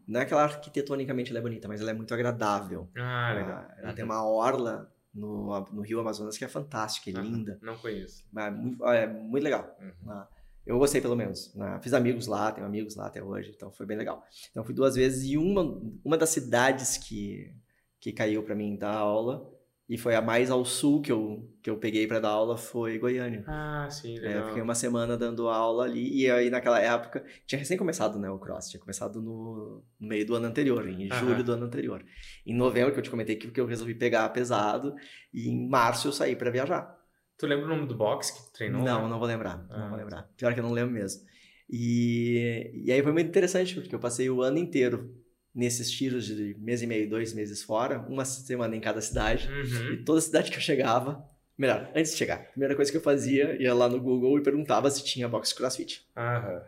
Não 0.08 0.20
é 0.20 0.24
que 0.24 0.32
ela 0.32 0.44
arquitetonicamente 0.44 1.30
ela 1.30 1.38
é 1.38 1.42
bonita, 1.42 1.68
mas 1.68 1.80
ela 1.80 1.90
é 1.90 1.94
muito 1.94 2.14
agradável. 2.14 2.88
Ah, 2.96 3.32
legal. 3.34 3.50
ela 3.50 3.74
ela 3.78 3.88
Uhum. 3.90 3.94
tem 3.94 4.04
uma 4.04 4.24
orla 4.26 4.90
no, 5.14 5.60
no 5.72 5.82
Rio 5.82 6.00
Amazonas 6.00 6.36
que 6.36 6.44
é 6.44 6.48
fantástica, 6.48 7.10
é 7.10 7.14
Ah, 7.16 7.22
linda. 7.22 7.58
Não 7.62 7.76
conheço. 7.78 8.24
É 8.36 8.50
muito, 8.50 8.84
é 8.86 9.06
muito 9.06 9.42
legal. 9.44 9.76
Uhum. 9.80 10.10
Ah, 10.10 10.28
Eu 10.66 10.78
gostei, 10.78 11.00
pelo 11.00 11.14
menos. 11.14 11.54
né? 11.54 11.78
Fiz 11.82 11.92
amigos 11.92 12.26
lá, 12.26 12.50
tenho 12.50 12.66
amigos 12.66 12.96
lá 12.96 13.06
até 13.06 13.22
hoje, 13.22 13.52
então 13.54 13.70
foi 13.70 13.86
bem 13.86 13.96
legal. 13.96 14.24
Então 14.50 14.64
fui 14.64 14.74
duas 14.74 14.94
vezes 14.96 15.24
e 15.30 15.36
uma, 15.36 15.62
uma 16.04 16.16
das 16.16 16.30
cidades 16.30 16.96
que, 16.96 17.54
que 18.00 18.12
caiu 18.12 18.42
para 18.42 18.54
mim 18.54 18.74
dar 18.76 18.94
aula, 18.94 19.48
e 19.88 19.98
foi 19.98 20.14
a 20.14 20.22
mais 20.22 20.50
ao 20.50 20.64
sul 20.64 21.02
que 21.02 21.12
eu, 21.12 21.48
que 21.62 21.68
eu 21.68 21.76
peguei 21.76 22.06
para 22.06 22.18
dar 22.20 22.30
aula, 22.30 22.56
foi 22.56 22.98
Goiânia. 22.98 23.44
Ah, 23.46 23.86
sim, 23.90 24.16
É, 24.18 24.20
legal. 24.20 24.40
eu 24.42 24.46
fiquei 24.46 24.62
uma 24.62 24.74
semana 24.74 25.16
dando 25.16 25.48
aula 25.48 25.84
ali, 25.84 26.22
e 26.22 26.30
aí 26.30 26.48
naquela 26.48 26.80
época, 26.80 27.24
tinha 27.46 27.58
recém 27.58 27.76
começado 27.76 28.18
né, 28.18 28.30
o 28.30 28.38
cross, 28.38 28.70
tinha 28.70 28.80
começado 28.80 29.20
no, 29.20 29.84
no 30.00 30.08
meio 30.08 30.24
do 30.26 30.34
ano 30.34 30.46
anterior, 30.46 30.88
em 30.88 31.10
Aham. 31.10 31.20
julho 31.20 31.44
do 31.44 31.52
ano 31.52 31.66
anterior. 31.66 32.04
Em 32.46 32.54
novembro, 32.54 32.92
que 32.92 32.98
eu 32.98 33.02
te 33.02 33.10
comentei 33.10 33.36
que 33.36 33.50
que 33.50 33.60
eu 33.60 33.66
resolvi 33.66 33.94
pegar 33.94 34.28
pesado, 34.30 34.94
e 35.32 35.48
em 35.48 35.68
março 35.68 36.08
eu 36.08 36.12
saí 36.12 36.34
para 36.34 36.50
viajar. 36.50 36.98
Tu 37.36 37.46
lembra 37.46 37.66
o 37.66 37.68
nome 37.68 37.86
do 37.86 37.94
box 37.96 38.30
que 38.30 38.46
tu 38.46 38.52
treinou? 38.52 38.82
Não, 38.82 39.02
né? 39.02 39.08
não 39.08 39.18
vou 39.18 39.28
lembrar. 39.28 39.66
Ah. 39.68 39.78
Não 39.80 39.88
vou 39.90 39.98
lembrar. 39.98 40.22
Pior 40.36 40.54
que 40.54 40.60
eu 40.60 40.64
não 40.64 40.72
lembro 40.72 40.94
mesmo. 40.94 41.22
E, 41.68 42.70
e 42.84 42.92
aí 42.92 43.02
foi 43.02 43.12
muito 43.12 43.28
interessante, 43.28 43.74
porque 43.74 43.94
eu 43.94 43.98
passei 43.98 44.30
o 44.30 44.40
ano 44.40 44.58
inteiro 44.58 45.14
nesses 45.54 45.90
tiros 45.90 46.26
de 46.26 46.56
mês 46.58 46.82
e 46.82 46.86
meio, 46.86 47.08
dois 47.08 47.32
meses 47.32 47.62
fora, 47.62 48.00
uma 48.08 48.24
semana 48.24 48.74
em 48.74 48.80
cada 48.80 49.00
cidade. 49.00 49.48
Uhum. 49.48 49.92
E 49.92 49.96
toda 49.98 50.20
cidade 50.20 50.50
que 50.50 50.56
eu 50.56 50.62
chegava, 50.62 51.24
melhor, 51.56 51.90
antes 51.94 52.12
de 52.12 52.18
chegar, 52.18 52.36
a 52.36 52.38
primeira 52.38 52.74
coisa 52.74 52.90
que 52.90 52.96
eu 52.96 53.02
fazia, 53.02 53.60
ia 53.62 53.72
lá 53.72 53.88
no 53.88 54.00
Google 54.00 54.38
e 54.38 54.42
perguntava 54.42 54.90
se 54.90 55.04
tinha 55.04 55.28
box 55.28 55.52
crossfit. 55.52 56.04
Aham. 56.16 56.62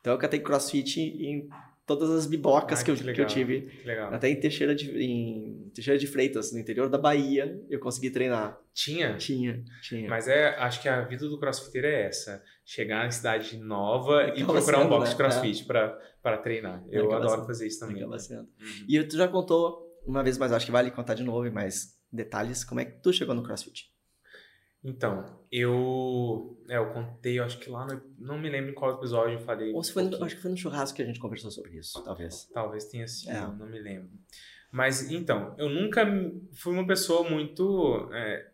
Então 0.00 0.12
eu 0.12 0.18
catei 0.18 0.40
crossfit 0.40 1.00
em 1.00 1.48
todas 1.86 2.10
as 2.10 2.26
bibocas 2.26 2.80
Ah, 2.80 2.84
que, 2.84 2.90
eu, 2.90 2.96
que 2.96 3.12
que 3.12 3.20
eu 3.20 3.26
tive. 3.26 3.62
Que. 3.62 3.90
Até 3.90 4.28
em 4.28 4.38
Teixeira, 4.40 4.74
de, 4.74 4.90
em 5.00 5.70
Teixeira 5.74 5.98
de 5.98 6.06
Freitas, 6.06 6.52
no 6.52 6.58
interior 6.58 6.88
da 6.88 6.98
Bahia, 6.98 7.58
eu 7.70 7.78
consegui 7.78 8.10
treinar. 8.10 8.60
Tinha? 8.74 9.16
Tinha, 9.16 9.62
tinha. 9.80 10.08
Mas 10.08 10.26
é, 10.28 10.48
acho 10.56 10.82
que 10.82 10.88
a 10.88 11.00
vida 11.02 11.28
do 11.28 11.38
crossfiteiro 11.38 11.86
é 11.86 12.02
essa. 12.06 12.42
Chegar 12.64 13.06
em 13.06 13.10
cidade 13.10 13.56
nova 13.58 14.24
e 14.36 14.42
Acaba 14.42 14.52
procurar 14.54 14.78
um 14.78 14.82
sendo, 14.82 14.88
box 14.90 15.04
né? 15.04 15.10
de 15.10 15.16
crossfit 15.16 15.64
pra, 15.64 15.88
pra 16.22 16.38
treinar. 16.38 16.84
Eu 16.90 17.04
Acaba 17.06 17.16
adoro 17.18 17.36
sendo. 17.36 17.46
fazer 17.46 17.66
isso 17.68 17.78
também. 17.80 17.98
Acaba 17.98 18.18
sendo. 18.18 18.40
Uhum. 18.42 18.84
E 18.88 19.04
tu 19.04 19.16
já 19.16 19.28
contou 19.28 19.86
uma 20.04 20.22
vez, 20.22 20.36
mas 20.36 20.52
acho 20.52 20.66
que 20.66 20.72
vale 20.72 20.90
contar 20.90 21.14
de 21.14 21.22
novo, 21.22 21.46
e 21.46 21.50
mais 21.50 21.96
detalhes. 22.12 22.64
Como 22.64 22.80
é 22.80 22.84
que 22.84 23.00
tu 23.00 23.12
chegou 23.12 23.34
no 23.34 23.42
CrossFit? 23.42 23.90
Então, 24.86 25.24
eu. 25.50 26.56
É, 26.68 26.76
eu 26.76 26.92
contei, 26.92 27.40
eu 27.40 27.44
acho 27.44 27.58
que 27.58 27.68
lá 27.68 27.84
no. 27.84 28.00
Não 28.18 28.38
me 28.38 28.48
lembro 28.48 28.70
em 28.70 28.74
qual 28.74 28.94
episódio 28.94 29.34
eu 29.34 29.40
falei. 29.40 29.72
Ou 29.72 29.82
se 29.82 29.92
foi 29.92 30.04
no, 30.04 30.22
acho 30.24 30.36
que 30.36 30.42
foi 30.42 30.50
no 30.52 30.56
churrasco 30.56 30.96
que 30.96 31.02
a 31.02 31.06
gente 31.06 31.18
conversou 31.18 31.50
sobre 31.50 31.76
isso, 31.76 32.00
talvez. 32.04 32.48
Talvez 32.54 32.84
tenha 32.84 33.08
sido, 33.08 33.32
É. 33.32 33.40
não 33.40 33.66
me 33.66 33.80
lembro. 33.80 34.10
Mas 34.70 35.10
então, 35.10 35.56
eu 35.58 35.68
nunca 35.68 36.06
fui 36.54 36.72
uma 36.72 36.86
pessoa 36.86 37.28
muito 37.28 38.08
é, 38.12 38.48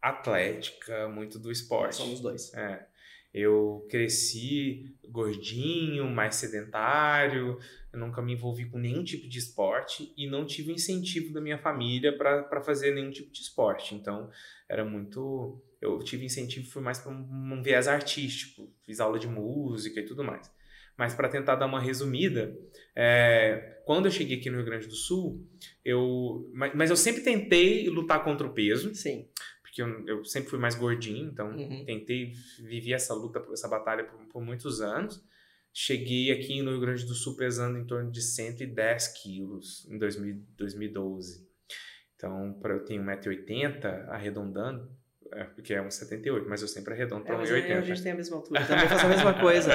atlética, 0.00 1.06
muito 1.08 1.38
do 1.38 1.52
esporte. 1.52 1.96
Somos 1.96 2.20
dois. 2.20 2.52
É. 2.54 2.86
Eu 3.32 3.84
cresci 3.90 4.94
gordinho, 5.08 6.08
mais 6.08 6.36
sedentário, 6.36 7.58
eu 7.92 7.98
nunca 7.98 8.22
me 8.22 8.32
envolvi 8.32 8.64
com 8.70 8.78
nenhum 8.78 9.02
tipo 9.02 9.28
de 9.28 9.38
esporte 9.40 10.12
e 10.16 10.28
não 10.28 10.46
tive 10.46 10.72
incentivo 10.72 11.32
da 11.32 11.40
minha 11.40 11.58
família 11.58 12.16
para 12.16 12.62
fazer 12.62 12.94
nenhum 12.94 13.10
tipo 13.10 13.32
de 13.32 13.40
esporte. 13.40 13.94
Então, 13.94 14.30
era 14.68 14.84
muito. 14.84 15.60
Eu 15.84 15.98
tive 16.02 16.24
incentivo, 16.24 16.70
fui 16.70 16.82
mais 16.82 16.98
para 16.98 17.12
um, 17.12 17.54
um 17.54 17.62
viés 17.62 17.86
artístico, 17.88 18.72
fiz 18.84 19.00
aula 19.00 19.18
de 19.18 19.26
música 19.28 20.00
e 20.00 20.04
tudo 20.04 20.24
mais. 20.24 20.50
Mas 20.96 21.12
para 21.14 21.28
tentar 21.28 21.56
dar 21.56 21.66
uma 21.66 21.80
resumida, 21.80 22.56
é, 22.94 23.80
quando 23.84 24.06
eu 24.06 24.12
cheguei 24.12 24.38
aqui 24.38 24.48
no 24.48 24.56
Rio 24.58 24.66
Grande 24.66 24.86
do 24.86 24.94
Sul, 24.94 25.44
eu. 25.84 26.48
Mas, 26.54 26.72
mas 26.74 26.90
eu 26.90 26.96
sempre 26.96 27.22
tentei 27.22 27.88
lutar 27.88 28.22
contra 28.22 28.46
o 28.46 28.52
peso, 28.54 28.94
Sim. 28.94 29.28
porque 29.60 29.82
eu, 29.82 30.06
eu 30.06 30.24
sempre 30.24 30.50
fui 30.50 30.58
mais 30.58 30.76
gordinho, 30.76 31.28
então 31.30 31.50
Uhum. 31.50 31.84
tentei 31.84 32.32
vivi 32.60 32.92
essa 32.92 33.12
luta, 33.12 33.44
essa 33.52 33.66
batalha 33.68 34.04
por, 34.04 34.18
por 34.28 34.40
muitos 34.42 34.80
anos. 34.80 35.20
cheguei 35.72 36.30
aqui 36.30 36.62
no 36.62 36.70
Rio 36.70 36.80
Grande 36.80 37.04
do 37.04 37.14
Sul 37.14 37.36
pesando 37.36 37.76
em 37.76 37.84
torno 37.84 38.08
de 38.12 38.22
110 38.22 39.08
quilos 39.20 39.84
em 39.90 39.98
2000, 39.98 40.44
2012. 40.56 41.44
Então, 42.14 42.56
para 42.62 42.74
eu 42.74 42.84
ter 42.84 42.94
1,80m, 43.00 44.08
arredondando, 44.08 44.88
é, 45.32 45.44
porque 45.44 45.74
é 45.74 45.80
1,78, 45.82 46.44
mas 46.48 46.62
eu 46.62 46.68
sempre 46.68 46.94
arredondo 46.94 47.24
para 47.24 47.34
É, 47.34 47.38
mas 47.38 47.50
1,80. 47.50 47.76
a 47.78 47.80
gente 47.80 48.02
tem 48.02 48.12
a 48.12 48.14
mesma 48.14 48.36
altura. 48.36 48.60
Eu 48.60 48.66
também 48.68 48.88
faço 48.88 49.06
a 49.06 49.08
mesma 49.08 49.34
coisa. 49.34 49.72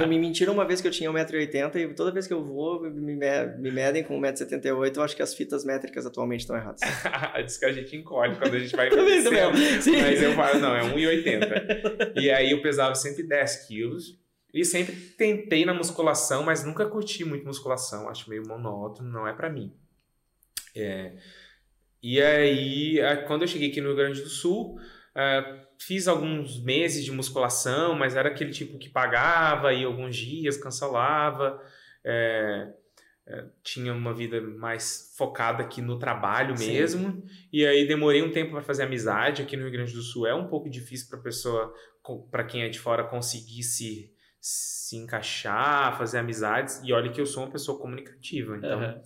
Eu- 0.00 0.08
me 0.08 0.18
mentiram 0.18 0.52
uma 0.52 0.64
vez 0.64 0.80
que 0.80 0.88
eu 0.88 0.90
tinha 0.90 1.10
1,80m 1.10 1.76
e 1.90 1.94
toda 1.94 2.10
vez 2.12 2.26
que 2.26 2.32
eu 2.32 2.42
vou, 2.44 2.82
me, 2.82 2.90
me, 3.16 3.46
me 3.58 3.70
medem 3.70 4.02
com 4.02 4.18
1,78m. 4.20 4.96
Eu 4.96 5.02
acho 5.02 5.14
que 5.16 5.22
as 5.22 5.34
fitas 5.34 5.64
métricas 5.64 6.06
atualmente 6.06 6.40
estão 6.40 6.56
erradas. 6.56 6.80
Diz 7.44 7.56
que 7.58 7.64
a 7.64 7.72
gente 7.72 7.94
encolhe 7.96 8.36
quando 8.36 8.54
a 8.54 8.58
gente 8.58 8.74
vai 8.74 8.88
Também. 8.90 9.22
Sim. 9.82 10.00
Mas 10.00 10.22
eu 10.22 10.32
falo, 10.34 10.58
não, 10.58 10.74
é 10.74 10.82
1,80. 10.82 12.12
e 12.20 12.30
aí 12.30 12.50
eu 12.50 12.60
pesava 12.62 12.94
110 12.94 13.66
quilos. 13.66 14.18
E 14.52 14.64
sempre 14.64 14.96
tentei 14.96 15.64
na 15.66 15.74
musculação, 15.74 16.42
mas 16.42 16.64
nunca 16.64 16.86
curti 16.86 17.22
muito 17.24 17.44
musculação. 17.46 18.08
Acho 18.08 18.30
meio 18.30 18.42
monótono, 18.48 19.10
não 19.10 19.28
é 19.28 19.32
pra 19.34 19.50
mim. 19.50 19.72
É, 20.74 21.12
E 22.02 22.20
aí, 22.22 23.00
a- 23.00 23.16
quando 23.18 23.42
eu 23.42 23.48
cheguei 23.48 23.70
aqui 23.70 23.80
no 23.80 23.88
Rio 23.88 23.96
Grande 23.96 24.22
do 24.22 24.28
Sul, 24.28 24.78
ah, 25.14 25.60
fiz 25.78 26.06
alguns 26.08 26.62
meses 26.62 27.04
de 27.04 27.10
musculação, 27.12 27.94
mas 27.94 28.16
era 28.16 28.28
aquele 28.28 28.50
tipo 28.52 28.78
que 28.78 28.88
pagava 28.88 29.72
e 29.72 29.84
alguns 29.84 30.16
dias 30.16 30.56
cancelava. 30.56 31.60
É, 32.04 32.68
é, 33.26 33.44
tinha 33.62 33.92
uma 33.92 34.14
vida 34.14 34.40
mais 34.40 35.12
focada 35.16 35.62
aqui 35.62 35.82
no 35.82 35.98
trabalho 35.98 36.56
Sim. 36.56 36.72
mesmo. 36.72 37.22
E 37.52 37.66
aí 37.66 37.86
demorei 37.86 38.22
um 38.22 38.30
tempo 38.32 38.52
para 38.52 38.62
fazer 38.62 38.84
amizade 38.84 39.42
aqui 39.42 39.56
no 39.56 39.64
Rio 39.64 39.72
Grande 39.72 39.92
do 39.92 40.02
Sul. 40.02 40.26
É 40.26 40.34
um 40.34 40.48
pouco 40.48 40.70
difícil 40.70 41.08
para 41.10 41.18
pessoa, 41.18 41.72
para 42.30 42.44
quem 42.44 42.62
é 42.62 42.68
de 42.68 42.78
fora 42.78 43.04
conseguir 43.04 43.62
se 43.62 44.14
se 44.40 44.96
encaixar, 44.96 45.98
fazer 45.98 46.18
amizades. 46.18 46.80
E 46.84 46.92
olha 46.92 47.10
que 47.10 47.20
eu 47.20 47.26
sou 47.26 47.42
uma 47.42 47.50
pessoa 47.50 47.78
comunicativa, 47.78 48.56
então 48.56 48.80
Aham. 48.80 49.02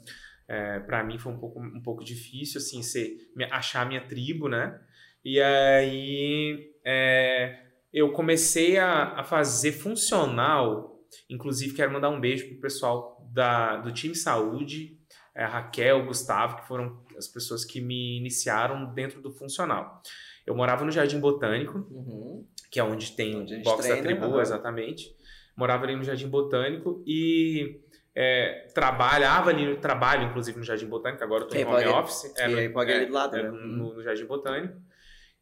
É, 0.48 0.80
para 0.80 1.02
mim 1.04 1.18
foi 1.18 1.32
um 1.32 1.38
pouco, 1.38 1.60
um 1.60 1.82
pouco 1.82 2.04
difícil 2.04 2.58
assim 2.58 2.82
ser 2.82 3.16
achar 3.50 3.82
a 3.82 3.84
minha 3.84 4.06
tribo, 4.06 4.48
né? 4.48 4.78
E 5.24 5.40
aí 5.40 6.72
é, 6.84 7.58
eu 7.92 8.12
comecei 8.12 8.78
a, 8.78 9.20
a 9.20 9.24
fazer 9.24 9.72
funcional. 9.72 10.98
Inclusive 11.28 11.74
quero 11.74 11.92
mandar 11.92 12.08
um 12.10 12.20
beijo 12.20 12.48
pro 12.48 12.60
pessoal 12.60 13.28
da, 13.32 13.76
do 13.76 13.92
time 13.92 14.14
saúde, 14.14 14.98
é, 15.34 15.44
Raquel, 15.44 16.04
Gustavo, 16.06 16.56
que 16.56 16.66
foram 16.66 17.04
as 17.16 17.28
pessoas 17.28 17.64
que 17.64 17.80
me 17.80 18.18
iniciaram 18.18 18.92
dentro 18.92 19.20
do 19.20 19.30
funcional. 19.30 20.02
Eu 20.46 20.54
morava 20.54 20.84
no 20.84 20.90
Jardim 20.90 21.20
Botânico, 21.20 21.78
Uhum. 21.90 22.46
que 22.70 22.80
é 22.80 22.84
onde 22.84 23.12
tem 23.12 23.36
o 23.36 23.62
box 23.62 23.88
da 23.88 23.96
tribo, 23.98 24.40
exatamente. 24.40 25.14
Morava 25.56 25.84
ali 25.84 25.94
no 25.94 26.02
Jardim 26.02 26.28
Botânico 26.28 27.02
e 27.06 27.80
é, 28.14 28.68
trabalhava 28.74 29.50
ali, 29.50 29.76
trabalho 29.76 30.28
inclusive 30.28 30.58
no 30.58 30.64
Jardim 30.64 30.86
Botânico, 30.86 31.24
agora 31.24 31.44
eu 31.44 31.48
tô 31.48 31.56
em 31.56 31.64
aí 31.64 31.86
home 31.86 31.86
office. 31.86 32.32
e 32.36 32.40
aí 32.40 32.68
pode 32.68 32.92
ali 32.92 33.06
do 33.06 33.12
lado, 33.12 33.36
é, 33.36 33.42
né? 33.42 33.50
no, 33.50 33.94
no 33.94 34.02
Jardim 34.02 34.26
Botânico. 34.26 34.74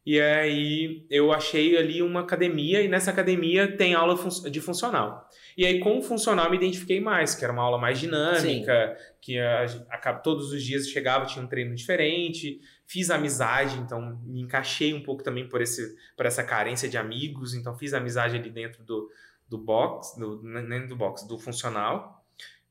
E 0.03 0.19
aí 0.19 1.05
eu 1.11 1.31
achei 1.31 1.77
ali 1.77 2.01
uma 2.01 2.21
academia 2.21 2.81
e 2.81 2.87
nessa 2.87 3.11
academia 3.11 3.77
tem 3.77 3.93
aula 3.93 4.17
de 4.49 4.59
funcional. 4.59 5.29
E 5.55 5.63
aí 5.63 5.79
com 5.79 5.99
o 5.99 6.01
funcional 6.01 6.45
eu 6.45 6.51
me 6.51 6.57
identifiquei 6.57 6.99
mais, 6.99 7.35
que 7.35 7.43
era 7.43 7.53
uma 7.53 7.61
aula 7.61 7.77
mais 7.77 7.99
dinâmica, 7.99 8.97
que 9.21 9.37
a, 9.37 9.65
a, 9.91 10.13
todos 10.13 10.51
os 10.51 10.63
dias 10.63 10.85
eu 10.85 10.91
chegava, 10.91 11.25
tinha 11.25 11.43
um 11.45 11.47
treino 11.47 11.75
diferente, 11.75 12.59
fiz 12.87 13.11
amizade, 13.11 13.77
então 13.77 14.19
me 14.23 14.41
encaixei 14.41 14.91
um 14.91 15.03
pouco 15.03 15.23
também 15.23 15.47
por, 15.47 15.61
esse, 15.61 15.95
por 16.17 16.25
essa 16.25 16.43
carência 16.43 16.89
de 16.89 16.97
amigos, 16.97 17.53
então 17.53 17.77
fiz 17.77 17.93
amizade 17.93 18.35
ali 18.35 18.49
dentro 18.49 18.83
do, 18.83 19.07
do 19.47 19.57
box, 19.59 20.17
do, 20.17 20.41
nem 20.41 20.87
do 20.87 20.95
box, 20.95 21.27
do 21.27 21.37
funcional. 21.37 22.20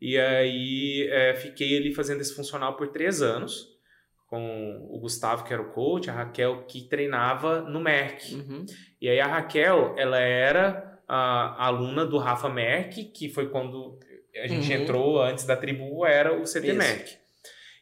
E 0.00 0.18
aí 0.18 1.06
é, 1.10 1.34
fiquei 1.34 1.76
ali 1.76 1.92
fazendo 1.94 2.20
esse 2.20 2.34
funcional 2.34 2.76
por 2.76 2.88
três 2.88 3.20
anos, 3.20 3.68
com 4.26 4.86
o 4.90 4.98
Gustavo, 5.00 5.44
que 5.44 5.52
era 5.52 5.60
o 5.60 5.70
coach, 5.72 6.08
a 6.08 6.12
Raquel, 6.12 6.64
que 6.66 6.82
treinava 6.88 7.62
no 7.62 7.80
MERC. 7.80 8.34
Uhum. 8.34 8.64
E 9.00 9.08
aí 9.08 9.18
a 9.20 9.26
Raquel, 9.26 9.94
ela 9.98 10.18
era 10.18 10.98
a 11.08 11.66
aluna 11.66 12.06
do 12.06 12.16
Rafa 12.18 12.48
Merck, 12.48 13.04
que 13.12 13.28
foi 13.28 13.48
quando 13.48 13.98
a 14.36 14.46
gente 14.46 14.72
Uhum. 14.72 14.80
entrou 14.82 15.20
antes 15.22 15.44
da 15.44 15.56
tribu, 15.56 16.06
era 16.06 16.32
o 16.32 16.44
CT 16.44 16.68
Isso. 16.68 16.76
Merck. 16.78 17.16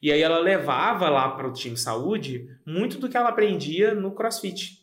E 0.01 0.11
aí 0.11 0.23
ela 0.23 0.39
levava 0.39 1.09
lá 1.11 1.29
para 1.33 1.47
o 1.47 1.53
time 1.53 1.77
saúde 1.77 2.49
muito 2.67 2.99
do 2.99 3.09
que 3.09 3.17
ela 3.17 3.29
aprendia 3.29 3.95
no 3.95 4.15
CrossFit. 4.15 4.79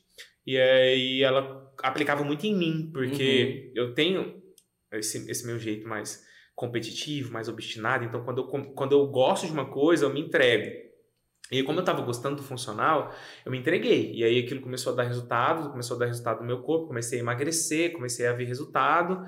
E 0.46 0.58
aí 0.60 1.24
ela 1.24 1.74
aplicava 1.82 2.24
muito 2.24 2.46
em 2.46 2.54
mim, 2.56 2.90
porque 2.94 3.72
Uhum. 3.76 3.84
eu 3.84 3.94
tenho 3.96 4.42
esse, 4.94 5.30
esse 5.32 5.46
meu 5.48 5.58
jeito 5.58 5.88
mais 5.88 6.24
competitivo, 6.56 7.34
mais 7.34 7.50
obstinado. 7.50 8.06
Então, 8.06 8.24
quando 8.24 8.42
eu, 8.42 8.48
quando 8.74 8.94
eu 8.94 9.06
gosto 9.08 9.46
de 9.46 9.52
uma 9.52 9.66
coisa, 9.66 10.06
eu 10.06 10.14
me 10.14 10.22
entrego. 10.22 10.86
E 11.52 11.58
aí, 11.58 11.64
como 11.64 11.78
eu 11.78 11.82
estava 11.82 12.02
gostando 12.02 12.38
do 12.38 12.44
funcional, 12.44 13.14
eu 13.46 13.52
me 13.52 13.60
entreguei. 13.60 14.12
E 14.14 14.24
aí 14.24 14.40
aquilo 14.40 14.62
começou 14.62 14.94
a 14.94 14.96
dar 14.96 15.04
resultado, 15.04 15.70
começou 15.70 15.96
a 15.96 16.00
dar 16.00 16.06
resultado 16.08 16.40
no 16.40 16.48
meu 16.48 16.62
corpo, 16.64 16.88
comecei 16.88 17.20
a 17.20 17.22
emagrecer, 17.22 17.92
comecei 17.92 18.26
a 18.26 18.34
ver 18.34 18.46
resultado. 18.46 19.24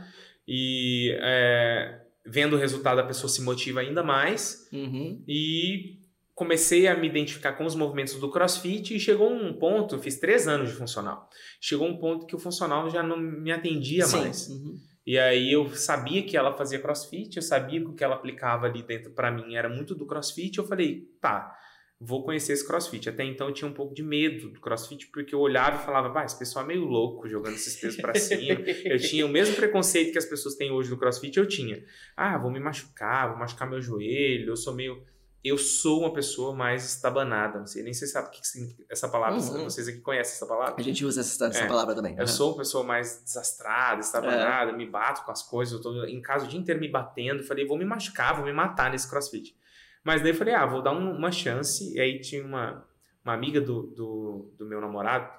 E 0.48 1.16
é, 1.22 2.02
vendo 2.26 2.56
o 2.56 2.60
resultado, 2.60 3.00
a 3.00 3.04
pessoa 3.04 3.30
se 3.30 3.42
motiva 3.42 3.82
ainda 3.82 4.02
mais. 4.02 4.68
Uhum. 4.72 5.24
E 5.28 6.00
comecei 6.34 6.88
a 6.88 6.96
me 6.96 7.08
identificar 7.08 7.54
com 7.54 7.66
os 7.66 7.76
movimentos 7.76 8.16
do 8.16 8.32
CrossFit 8.32 8.96
e 8.96 9.00
chegou 9.00 9.32
um 9.32 9.54
ponto, 9.54 10.00
fiz 10.00 10.20
três 10.20 10.48
anos 10.48 10.70
de 10.70 10.76
funcional. 10.76 11.30
Chegou 11.62 11.88
um 11.88 11.98
ponto 11.98 12.26
que 12.26 12.36
o 12.36 12.40
funcional 12.40 12.90
já 12.90 13.04
não 13.04 13.18
me 13.18 13.52
atendia 13.52 14.06
Sim. 14.06 14.18
mais. 14.18 14.48
Uhum. 14.48 14.80
E 15.08 15.18
aí 15.18 15.54
eu 15.54 15.74
sabia 15.74 16.22
que 16.22 16.36
ela 16.36 16.52
fazia 16.52 16.82
crossfit, 16.82 17.38
eu 17.38 17.42
sabia 17.42 17.80
que 17.80 17.88
o 17.88 17.94
que 17.94 18.04
ela 18.04 18.16
aplicava 18.16 18.66
ali 18.66 18.84
dentro 18.84 19.10
pra 19.12 19.32
mim 19.32 19.56
era 19.56 19.70
muito 19.70 19.96
do 19.96 20.06
crossfit. 20.06 20.58
Eu 20.58 20.68
falei, 20.68 21.10
tá, 21.22 21.58
vou 21.98 22.26
conhecer 22.26 22.52
esse 22.52 22.68
crossfit. 22.68 23.08
Até 23.08 23.24
então 23.24 23.48
eu 23.48 23.54
tinha 23.54 23.70
um 23.70 23.74
pouco 23.74 23.96
de 23.96 24.04
medo 24.04 24.50
do 24.50 24.60
crossfit, 24.60 25.08
porque 25.08 25.34
eu 25.34 25.40
olhava 25.40 25.82
e 25.82 25.86
falava, 25.86 26.10
pá, 26.10 26.26
esse 26.26 26.38
pessoal 26.38 26.66
é 26.66 26.68
meio 26.68 26.84
louco 26.84 27.26
jogando 27.26 27.54
esses 27.54 27.78
pesos 27.80 28.02
pra 28.02 28.14
cima. 28.16 28.60
eu 28.84 29.00
tinha 29.00 29.26
o 29.26 29.30
mesmo 29.30 29.56
preconceito 29.56 30.12
que 30.12 30.18
as 30.18 30.26
pessoas 30.26 30.56
têm 30.56 30.72
hoje 30.72 30.90
do 30.90 30.98
crossfit, 30.98 31.38
eu 31.38 31.48
tinha. 31.48 31.82
Ah, 32.18 32.38
vou 32.38 32.52
me 32.52 32.60
machucar, 32.60 33.30
vou 33.30 33.40
machucar 33.40 33.70
meu 33.70 33.82
joelho, 33.82 34.50
eu 34.50 34.58
sou 34.58 34.76
meio. 34.76 35.02
Eu 35.44 35.58
sou 35.58 36.02
uma 36.02 36.12
pessoa 36.12 36.54
mais 36.54 36.84
estabanada. 36.86 37.60
Não 37.60 37.68
sei 37.68 37.84
nem 37.84 37.94
se 37.94 38.02
você 38.02 38.08
sabe 38.08 38.28
o 38.28 38.32
que 38.32 38.46
significa 38.46 38.84
essa 38.90 39.08
palavra. 39.08 39.40
Uhum. 39.40 39.64
Vocês 39.64 39.88
aqui 39.88 40.00
conhecem 40.02 40.34
essa 40.36 40.46
palavra? 40.46 40.76
A 40.78 40.82
gente 40.82 41.06
usa 41.06 41.22
essa, 41.22 41.46
essa 41.46 41.64
É. 41.64 41.68
palavra 41.68 41.96
também. 41.96 42.14
Eu 42.14 42.20
Aham. 42.20 42.28
sou 42.28 42.52
uma 42.52 42.58
pessoa 42.58 42.84
mais 42.84 43.22
desastrada, 43.24 44.02
estabanada, 44.02 44.74
me 44.74 44.86
bato 44.86 45.24
com 45.24 45.32
as 45.32 45.44
coisas, 45.44 45.74
eu 45.74 45.82
tô 45.82 46.04
em 46.06 46.22
casa 46.22 46.46
o 46.46 46.48
dia 46.48 46.60
inteiro 46.60 46.80
me 46.82 46.90
batendo. 46.90 47.44
Falei, 47.44 47.66
vou 47.66 47.78
me 47.78 47.86
machucar, 47.86 48.36
vou 48.36 48.44
me 48.46 48.52
matar 48.52 48.92
nesse 48.92 49.10
crossfit. 49.10 49.56
Mas 50.04 50.22
daí 50.22 50.32
eu 50.32 50.36
falei, 50.36 50.54
ah, 50.54 50.66
vou 50.66 50.82
dar 50.82 50.92
um- 50.92 51.16
uma 51.16 51.32
chance. 51.32 51.94
E 51.96 52.00
aí 52.00 52.20
tinha 52.20 52.44
uma, 52.44 52.86
uma 53.24 53.34
amiga 53.34 53.62
do, 53.62 53.84
do, 53.84 54.52
do 54.58 54.66
meu 54.66 54.82
namorado, 54.82 55.32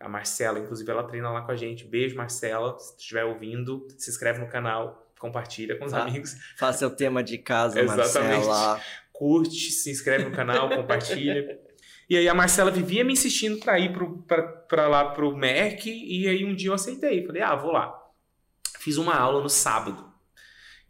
a 0.00 0.08
Marcela, 0.08 0.58
inclusive 0.58 0.90
ela 0.90 1.04
treina 1.04 1.30
lá 1.30 1.42
com 1.42 1.52
a 1.52 1.56
gente. 1.56 1.84
Beijo, 1.86 2.16
Marcela. 2.16 2.78
Se 2.78 2.96
estiver 2.98 3.24
ouvindo, 3.24 3.86
se 3.96 4.10
inscreve 4.10 4.40
no 4.40 4.48
canal, 4.48 5.06
compartilha 5.18 5.78
com 5.78 5.86
os 5.86 5.94
amigos, 5.94 6.34
Faça 6.58 6.86
o 6.86 6.90
tema 6.90 7.22
de 7.22 7.38
casa, 7.38 7.80
Exatamente. 7.80 8.46
Marcela. 8.46 8.80
Curte, 9.14 9.70
se 9.70 9.90
inscreve 9.90 10.24
no 10.24 10.32
canal, 10.32 10.68
compartilha. 10.68 11.58
E 12.10 12.16
aí 12.18 12.28
a 12.28 12.34
Marcela 12.34 12.70
vivia 12.70 13.02
me 13.04 13.12
insistindo 13.14 13.58
pra 13.60 13.78
ir 13.78 13.92
pro, 13.92 14.18
pra, 14.24 14.42
pra 14.42 14.88
lá 14.88 15.04
pro 15.12 15.34
MEC, 15.34 15.88
e 15.88 16.28
aí 16.28 16.44
um 16.44 16.54
dia 16.54 16.68
eu 16.68 16.74
aceitei. 16.74 17.24
Falei, 17.24 17.40
ah, 17.40 17.54
vou 17.54 17.72
lá. 17.72 17.94
Fiz 18.80 18.98
uma 18.98 19.14
aula 19.14 19.40
no 19.42 19.48
sábado. 19.48 20.12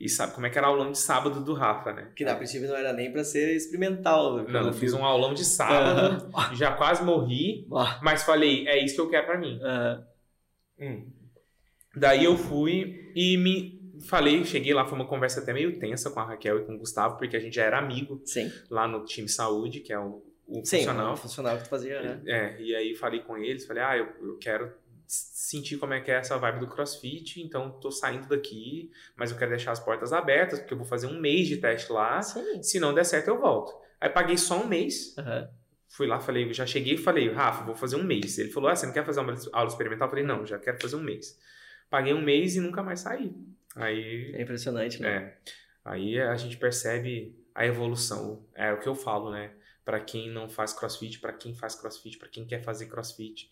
E 0.01 0.09
sabe 0.09 0.35
como 0.35 0.45
é 0.47 0.51
que 0.51 0.59
era 0.59 0.67
a 0.67 0.71
aulão 0.71 0.91
de 0.91 0.99
sábado 0.99 1.45
do 1.45 1.55
Rafa, 1.55 1.93
né? 1.93 2.11
Que 2.17 2.25
a 2.25 2.35
princípio 2.35 2.67
não 2.67 2.75
era 2.77 2.93
nem 2.93 3.13
pra 3.13 3.23
ser 3.23 3.55
experimental. 3.55 4.43
Não, 4.49 4.67
eu 4.67 4.73
fiz 4.73 4.93
um 4.93 5.05
aulão 5.05 5.33
de 5.35 5.45
sábado, 5.45 6.29
Aham. 6.35 6.55
já 6.57 6.73
quase 6.73 7.05
morri, 7.05 7.69
mas 8.03 8.25
falei, 8.25 8.67
é 8.67 8.83
isso 8.85 8.97
que 8.97 9.01
eu 9.01 9.09
quero 9.11 9.27
pra 9.27 9.39
mim. 9.39 9.61
aham. 9.63 10.05
Hum. 10.81 11.07
Daí 11.97 12.25
eu 12.25 12.37
fui 12.37 13.13
e 13.15 13.37
me 13.37 13.74
falei, 14.07 14.45
cheguei 14.45 14.73
lá, 14.75 14.85
foi 14.85 14.97
uma 14.99 15.07
conversa 15.07 15.40
até 15.40 15.53
meio 15.53 15.79
tensa 15.79 16.11
com 16.11 16.21
a 16.21 16.25
Raquel 16.25 16.61
e 16.61 16.64
com 16.64 16.75
o 16.75 16.79
Gustavo, 16.79 17.17
porque 17.17 17.37
a 17.37 17.40
gente 17.40 17.55
já 17.57 17.64
era 17.64 17.79
amigo 17.79 18.21
Sim. 18.25 18.51
lá 18.71 18.87
no 18.87 19.05
time 19.05 19.29
saúde, 19.29 19.81
que 19.81 19.93
é 19.93 19.99
o, 19.99 20.23
o 20.47 20.64
Sim, 20.64 20.79
funcional. 20.79 21.12
o 21.14 21.17
funcional 21.17 21.57
que 21.59 21.64
tu 21.64 21.69
fazia, 21.69 22.01
né? 22.03 22.23
É, 22.27 22.61
e 22.61 22.75
aí 22.75 22.95
falei 22.95 23.21
com 23.21 23.37
eles, 23.37 23.67
falei, 23.67 23.83
ah, 23.83 23.97
eu, 23.97 24.07
eu 24.23 24.37
quero 24.38 24.73
sentir 25.07 25.77
como 25.77 25.93
é 25.93 26.01
que 26.01 26.11
é 26.11 26.14
essa 26.14 26.37
vibe 26.38 26.61
do 26.61 26.67
CrossFit, 26.67 27.40
então 27.43 27.71
tô 27.81 27.90
saindo 27.90 28.27
daqui, 28.29 28.90
mas 29.17 29.31
eu 29.31 29.37
quero 29.37 29.51
deixar 29.51 29.73
as 29.73 29.81
portas 29.81 30.12
abertas, 30.12 30.59
porque 30.59 30.73
eu 30.73 30.79
vou 30.79 30.87
fazer 30.87 31.07
um 31.07 31.21
mês 31.21 31.47
de 31.47 31.59
teste 31.59 31.93
lá, 31.93 32.21
Sim. 32.23 32.62
se 32.62 32.81
não 32.81 32.95
der 32.95 33.05
certo 33.05 33.29
eu 33.29 33.38
volto. 33.38 33.73
Aí 34.01 34.09
paguei 34.09 34.37
só 34.37 34.61
um 34.62 34.67
mês, 34.67 35.14
Aham. 35.19 35.49
fui 35.88 36.07
lá, 36.07 36.21
falei, 36.21 36.53
já 36.53 36.67
cheguei 36.67 36.95
e 36.95 36.99
falei, 36.99 37.31
Rafa, 37.31 37.64
vou 37.64 37.75
fazer 37.75 37.97
um 37.97 38.03
mês. 38.03 38.38
Ele 38.38 38.51
falou, 38.51 38.71
ah, 38.71 38.77
você 38.77 38.87
não 38.87 38.93
quer 38.93 39.05
fazer 39.05 39.21
uma 39.21 39.35
aula 39.53 39.69
experimental? 39.69 40.07
Eu 40.07 40.11
falei, 40.11 40.25
não, 40.25 40.45
já 40.47 40.59
quero 40.59 40.81
fazer 40.81 40.97
um 40.97 41.03
mês. 41.03 41.38
Paguei 41.90 42.12
um 42.12 42.23
mês 42.23 42.57
e 42.57 42.61
nunca 42.61 42.83
mais 42.83 43.01
saí. 43.01 43.33
Aí 43.75 44.33
É 44.35 44.43
impressionante, 44.43 45.01
né? 45.03 45.09
é. 45.17 45.39
Aí 45.85 46.19
a 46.21 46.37
gente 46.37 46.57
percebe 46.57 47.37
a 47.55 47.67
evolução. 47.67 48.45
É 48.55 48.73
o 48.73 48.81
que 48.81 48.89
eu 48.89 48.95
falo, 48.95 49.31
né? 49.31 49.53
Para 49.85 50.01
quem 50.01 50.31
não 50.31 50.49
faz 50.49 50.73
crossfit, 50.73 51.19
para 51.21 51.33
quem 51.33 51.55
faz 51.55 51.75
crossfit, 51.75 52.17
para 52.19 52.29
quem 52.29 52.47
quer 52.47 52.63
fazer 52.63 52.87
crossfit. 52.87 53.51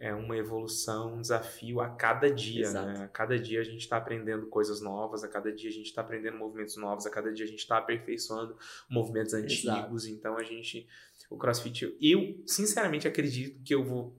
é 0.00 0.14
uma 0.14 0.36
evolução, 0.36 1.14
um 1.14 1.20
desafio 1.20 1.80
a 1.80 1.88
cada 1.90 2.30
dia, 2.30 2.62
Exato. 2.62 2.86
né? 2.86 3.04
A 3.04 3.08
cada 3.08 3.36
dia 3.36 3.60
a 3.60 3.64
gente 3.64 3.80
está 3.80 3.96
aprendendo 3.96 4.46
coisas 4.46 4.80
novas, 4.80 5.24
a 5.24 5.28
cada 5.28 5.52
dia 5.52 5.68
a 5.68 5.72
gente 5.72 5.86
está 5.86 6.02
aprendendo 6.02 6.36
movimentos 6.38 6.76
novos, 6.76 7.04
a 7.04 7.10
cada 7.10 7.32
dia 7.32 7.44
a 7.44 7.48
gente 7.48 7.58
está 7.58 7.78
aperfeiçoando 7.78 8.56
movimentos 8.88 9.34
antigos. 9.34 10.06
Então 10.06 10.36
a 10.36 10.42
gente, 10.44 10.86
o 11.28 11.36
CrossFit, 11.36 11.96
eu 12.00 12.40
sinceramente 12.46 13.08
acredito 13.08 13.60
que 13.64 13.74
eu 13.74 13.84
vou 13.84 14.16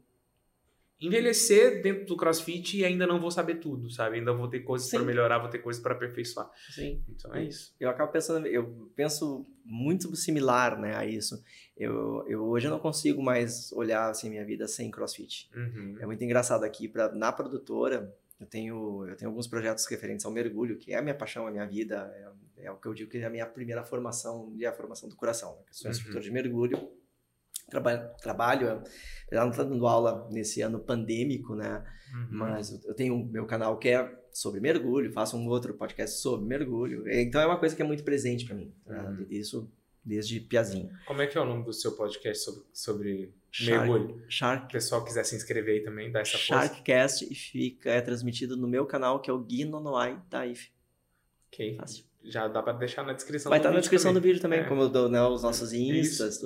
envelhecer 1.02 1.82
dentro 1.82 2.06
do 2.06 2.18
CrossFit 2.18 2.78
e 2.78 2.86
ainda 2.86 3.08
não 3.08 3.20
vou 3.20 3.32
saber 3.32 3.56
tudo, 3.56 3.90
sabe? 3.90 4.18
Ainda 4.18 4.34
vou 4.34 4.48
ter 4.50 4.60
coisas 4.62 4.90
para 4.90 5.02
melhorar, 5.04 5.40
vou 5.40 5.50
ter 5.50 5.60
coisas 5.60 5.82
para 5.82 5.94
aperfeiçoar. 5.94 6.50
Sim. 6.74 7.02
Então 7.08 7.34
é 7.34 7.44
isso. 7.46 7.74
Eu 7.80 7.90
acabo 7.90 8.12
pensando, 8.12 8.46
eu 8.48 8.90
penso 8.96 9.46
muito 9.64 10.14
similar, 10.16 10.80
né, 10.80 10.96
a 10.96 11.06
isso. 11.06 11.42
Eu, 11.78 12.26
eu 12.28 12.44
hoje 12.44 12.68
eu 12.68 12.72
não 12.72 12.80
consigo 12.80 13.22
mais 13.24 13.72
olhar 13.72 14.10
assim 14.10 14.30
minha 14.30 14.44
vida 14.46 14.68
sem 14.68 14.92
CrossFit. 14.92 15.50
Uhum. 15.56 15.96
É 16.00 16.06
muito 16.06 16.24
engraçado 16.24 16.64
aqui 16.64 16.88
para 16.88 17.14
na 17.14 17.32
produtora. 17.32 18.14
Eu 18.40 18.46
tenho 18.46 19.06
eu 19.08 19.16
tenho 19.16 19.30
alguns 19.32 19.48
projetos 19.48 19.86
referentes 19.86 20.26
ao 20.26 20.32
mergulho, 20.32 20.78
que 20.78 20.92
é 20.94 20.98
a 20.98 21.02
minha 21.02 21.16
paixão, 21.16 21.48
a 21.48 21.52
minha 21.52 21.66
vida, 21.66 22.12
é, 22.58 22.66
é 22.66 22.72
o 22.72 22.76
que 22.78 22.88
eu 22.88 22.94
digo 22.94 23.10
que 23.10 23.18
é 23.18 23.26
a 23.26 23.30
minha 23.30 23.46
primeira 23.46 23.84
formação 23.84 24.52
e 24.56 24.66
a 24.66 24.74
formação 24.74 25.08
do 25.08 25.16
coração. 25.16 25.52
Né? 25.56 25.62
Eu 25.68 25.74
sou 25.74 25.86
Uhum. 25.86 25.92
instrutor 25.92 26.22
de 26.22 26.32
mergulho. 26.32 26.92
Trabalho, 27.70 28.82
de 29.30 29.36
não 29.38 29.50
estar 29.50 29.64
dando 29.64 29.86
aula 29.88 30.28
nesse 30.32 30.62
ano 30.62 30.80
pandêmico, 30.80 31.56
né? 31.56 31.84
Uhum. 32.14 32.28
Mas 32.32 32.72
eu- 32.72 32.80
eu 32.90 32.94
tenho 32.96 33.24
meu 33.26 33.46
canal 33.46 33.78
que 33.78 33.90
é 33.90 34.20
sobre 34.34 34.60
mergulho, 34.60 35.12
faço 35.14 35.38
um 35.38 35.48
outro 35.48 35.74
podcast 35.76 36.20
sobre 36.22 36.48
mergulho. 36.48 37.04
Então 37.10 37.40
é 37.42 37.46
uma 37.46 37.60
coisa 37.60 37.76
que 37.76 37.82
é 37.82 37.86
muito 37.86 38.04
presente 38.04 38.46
para 38.46 38.56
mim. 38.56 38.74
tá? 38.86 39.04
Uhum. 39.10 39.26
Isso 39.30 39.72
desde 40.04 40.40
piazinho. 40.40 40.90
Como 41.06 41.22
é 41.22 41.28
que 41.28 41.38
é 41.38 41.42
o 41.42 41.46
nome 41.46 41.64
do 41.64 41.74
seu 41.74 41.92
podcast 41.96 42.44
sobre, 42.44 42.64
sobre 42.74 43.34
Shark- 43.52 43.88
mergulho? 43.88 44.20
Se 44.22 44.26
o 44.28 44.32
Shark, 44.32 44.72
pessoal 44.74 45.04
quiser 45.04 45.24
se 45.24 45.36
inscrever 45.36 45.76
aí 45.80 45.84
também, 45.84 46.12
dá 46.12 46.22
essa 46.22 46.38
força. 46.38 46.68
Sharkcast 46.68 47.28
e 47.32 47.36
fica 47.36 47.92
é 47.92 48.02
transmitido 48.02 48.56
no 48.58 48.68
meu 48.68 48.86
canal 48.86 49.22
que 49.22 49.30
é 49.30 49.34
o 49.34 49.40
Gui 49.40 49.66
Nonoai 49.66 50.20
Taif. 50.30 50.70
Ok. 51.52 51.76
Fácil. 51.78 52.06
Já 52.24 52.48
dá 52.48 52.62
pra 52.62 52.74
deixar 52.74 53.04
na 53.04 53.14
descrição 53.14 53.50
Vai 53.50 53.60
estar 53.60 53.70
na 53.70 53.76
vídeo 53.76 53.82
descrição 53.82 54.10
também. 54.12 54.22
do 54.22 54.26
vídeo 54.26 54.42
também, 54.42 54.60
É. 54.60 54.64
como 54.64 54.82
eu 54.82 54.90
dou 54.90 55.08
né, 55.10 55.22
os 55.24 55.42
nossos 55.44 55.72
instas. 55.74 56.42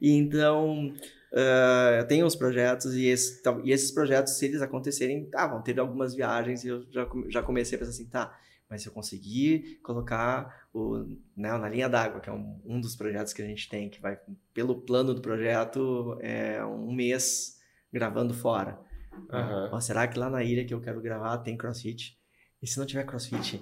E 0.00 0.12
então, 0.12 0.92
ah, 1.34 1.96
eu 2.00 2.06
tenho 2.06 2.26
uns 2.26 2.36
projetos 2.36 2.94
e, 2.94 3.06
esse- 3.06 3.42
tal- 3.42 3.64
e 3.64 3.72
esses 3.72 3.90
projetos, 3.90 4.34
se 4.34 4.44
eles 4.44 4.60
acontecerem, 4.62 5.24
tá, 5.26 5.46
vão 5.46 5.62
ter 5.62 5.78
algumas 5.80 6.14
viagens 6.14 6.64
e 6.64 6.68
eu 6.68 6.84
já, 6.90 7.08
já 7.28 7.42
comecei 7.42 7.76
a 7.76 7.78
pensar 7.78 7.90
assim, 7.92 8.06
tá, 8.08 8.38
mas 8.68 8.82
se 8.82 8.88
eu 8.88 8.92
conseguir 8.92 9.80
colocar 9.82 10.68
o, 10.72 10.98
né, 11.36 11.50
na 11.58 11.68
linha 11.68 11.88
d'água, 11.88 12.20
que 12.20 12.28
é 12.28 12.32
um, 12.32 12.60
um 12.64 12.80
dos 12.80 12.94
projetos 12.94 13.32
que 13.32 13.42
a 13.42 13.46
gente 13.46 13.68
tem, 13.68 13.88
que 13.88 14.00
vai, 14.00 14.18
pelo 14.54 14.80
plano 14.82 15.12
do 15.14 15.20
projeto, 15.22 16.16
é 16.20 16.64
um 16.64 16.92
mês 16.92 17.58
gravando 17.92 18.32
fora. 18.34 18.78
Aham. 19.32 19.70
Ó, 19.72 19.80
será 19.80 20.06
que 20.06 20.18
lá 20.18 20.30
na 20.30 20.44
ilha 20.44 20.64
que 20.64 20.72
eu 20.74 20.80
quero 20.80 21.00
gravar 21.00 21.38
tem 21.38 21.56
crossfit? 21.56 22.16
E 22.62 22.66
se 22.66 22.78
não 22.78 22.86
tiver 22.86 23.04
crossfit, 23.04 23.60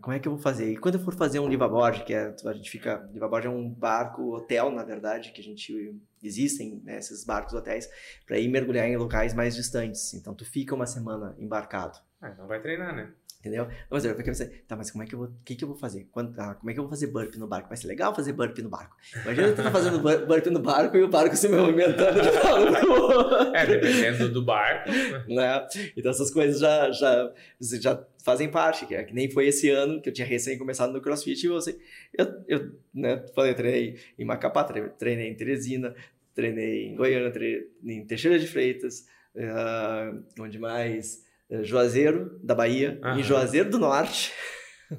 como 0.00 0.14
é 0.14 0.18
que 0.18 0.28
eu 0.28 0.32
vou 0.32 0.40
fazer? 0.40 0.72
E 0.72 0.76
quando 0.76 0.94
eu 0.94 1.00
for 1.00 1.14
fazer 1.14 1.40
um 1.40 1.48
livaboard, 1.48 2.04
que 2.04 2.14
é, 2.14 2.34
a 2.44 2.52
gente 2.52 2.70
fica, 2.70 3.08
livaboard 3.12 3.46
é 3.46 3.50
um 3.50 3.68
barco 3.68 4.34
hotel, 4.34 4.70
na 4.70 4.84
verdade, 4.84 5.32
que 5.32 5.40
a 5.40 5.44
gente 5.44 6.00
existem 6.22 6.80
né, 6.84 6.98
esses 6.98 7.24
barcos 7.24 7.54
hotéis 7.54 7.88
para 8.26 8.38
ir 8.38 8.48
mergulhar 8.48 8.86
em 8.88 8.96
locais 8.96 9.34
mais 9.34 9.54
distantes. 9.54 10.14
Então 10.14 10.34
tu 10.34 10.44
fica 10.44 10.74
uma 10.74 10.86
semana 10.86 11.34
embarcado. 11.38 11.98
Ah, 12.20 12.34
não 12.38 12.46
vai 12.46 12.60
treinar, 12.60 12.94
né? 12.94 13.12
Entendeu? 13.44 13.68
Mas 13.90 14.02
eu 14.06 14.10
fiquei 14.16 14.24
pensando, 14.32 14.50
tá, 14.66 14.74
mas 14.74 14.90
como 14.90 15.04
é 15.04 15.06
que 15.06 15.14
eu 15.14 15.18
vou, 15.18 15.28
o 15.28 15.34
que 15.44 15.54
que 15.54 15.62
eu 15.62 15.68
vou 15.68 15.76
fazer? 15.76 16.08
Quando, 16.10 16.32
ah, 16.40 16.54
como 16.54 16.70
é 16.70 16.72
que 16.72 16.78
eu 16.80 16.84
vou 16.84 16.90
fazer 16.90 17.08
burp 17.08 17.34
no 17.34 17.46
barco? 17.46 17.68
Vai 17.68 17.76
ser 17.76 17.86
legal 17.88 18.14
fazer 18.14 18.32
burp 18.32 18.56
no 18.60 18.70
barco. 18.70 18.96
Imagina 19.22 19.52
tu 19.52 19.62
tá 19.62 19.70
fazendo 19.70 19.98
bur- 19.98 20.24
burp 20.26 20.46
no 20.46 20.60
barco 20.60 20.96
e 20.96 21.02
o 21.02 21.08
barco 21.08 21.36
se 21.36 21.46
movimentando 21.48 22.22
de 22.22 22.28
um 22.28 23.54
É, 23.54 23.66
dependendo 23.66 24.32
do 24.32 24.42
barco. 24.42 24.88
né? 25.28 25.66
Então 25.94 26.10
essas 26.10 26.30
coisas 26.30 26.58
já, 26.58 26.90
já, 26.90 27.32
já 27.60 28.02
fazem 28.24 28.50
parte, 28.50 28.86
que, 28.86 28.94
é, 28.94 29.04
que 29.04 29.12
nem 29.12 29.30
foi 29.30 29.46
esse 29.48 29.68
ano 29.68 30.00
que 30.00 30.08
eu 30.08 30.12
tinha 30.14 30.26
recém 30.26 30.56
começado 30.56 30.92
no 30.94 31.00
CrossFit 31.02 31.44
e 31.44 31.48
você, 31.50 31.78
eu, 32.16 32.26
eu 32.48 32.72
né, 32.94 33.22
falei, 33.34 33.50
eu 33.52 33.56
treinei 33.56 33.98
em 34.18 34.24
Macapá, 34.24 34.64
tre- 34.64 34.88
treinei 34.98 35.28
em 35.28 35.34
Teresina, 35.34 35.94
treinei 36.34 36.86
em 36.86 36.96
Goiânia, 36.96 37.30
treinei 37.30 37.68
em 37.82 38.06
Teixeira 38.06 38.38
de 38.38 38.46
Freitas, 38.46 39.06
ah, 39.36 40.12
onde 40.40 40.58
mais? 40.58 41.23
Eh, 41.50 41.62
Juazeiro, 41.64 42.38
da 42.42 42.54
Bahia, 42.54 42.98
Aham. 43.02 43.18
em 43.18 43.22
Juazeiro 43.22 43.70
do 43.70 43.78
Norte, 43.78 44.32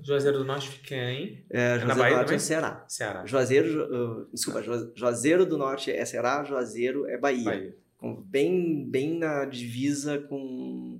Juazeiro 0.03 0.37
do 0.39 0.43
Norte 0.45 0.67
fica 0.69 0.95
em 0.95 1.45
é, 1.49 1.77
na 1.77 1.77
Juazeiro 1.77 1.93
do 1.95 1.99
Bahia 1.99 2.15
Norte 2.15 2.25
também? 2.27 2.35
é 2.35 2.39
Ceará. 2.39 2.85
Ceará. 2.87 3.25
Juazeiro, 3.25 3.67
Ju- 3.71 3.83
uh, 3.83 4.29
desculpa, 4.33 4.61
Ju- 4.63 4.91
Juazeiro 4.95 5.45
do 5.45 5.57
Norte 5.57 5.91
é 5.91 6.03
Ceará, 6.05 6.43
Juazeiro 6.43 7.05
é 7.07 7.17
Bahia. 7.17 7.43
Bahia. 7.45 7.75
Com- 7.97 8.21
bem, 8.21 8.85
bem 8.89 9.17
na 9.17 9.45
divisa 9.45 10.19
com, 10.19 10.99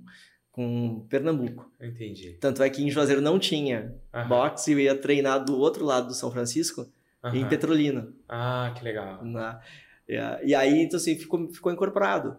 com 0.50 1.06
Pernambuco. 1.10 1.70
Entendi. 1.80 2.38
Tanto 2.40 2.62
é 2.62 2.70
que 2.70 2.82
em 2.82 2.90
Juazeiro 2.90 3.20
não 3.20 3.38
tinha 3.38 3.94
Aham. 4.14 4.28
boxe 4.28 4.70
e 4.70 4.74
eu 4.74 4.80
ia 4.80 4.94
treinar 4.96 5.44
do 5.44 5.58
outro 5.58 5.84
lado 5.84 6.08
do 6.08 6.14
São 6.14 6.30
Francisco, 6.30 6.86
em. 7.34 7.46
Petrolina. 7.48 8.08
Ah, 8.28 8.72
que 8.76 8.82
legal. 8.84 9.22
Na, 9.24 9.60
e, 10.08 10.16
a- 10.16 10.40
e 10.42 10.54
aí, 10.54 10.82
então 10.82 10.96
assim, 10.96 11.16
ficou, 11.18 11.52
ficou 11.52 11.70
incorporado. 11.72 12.36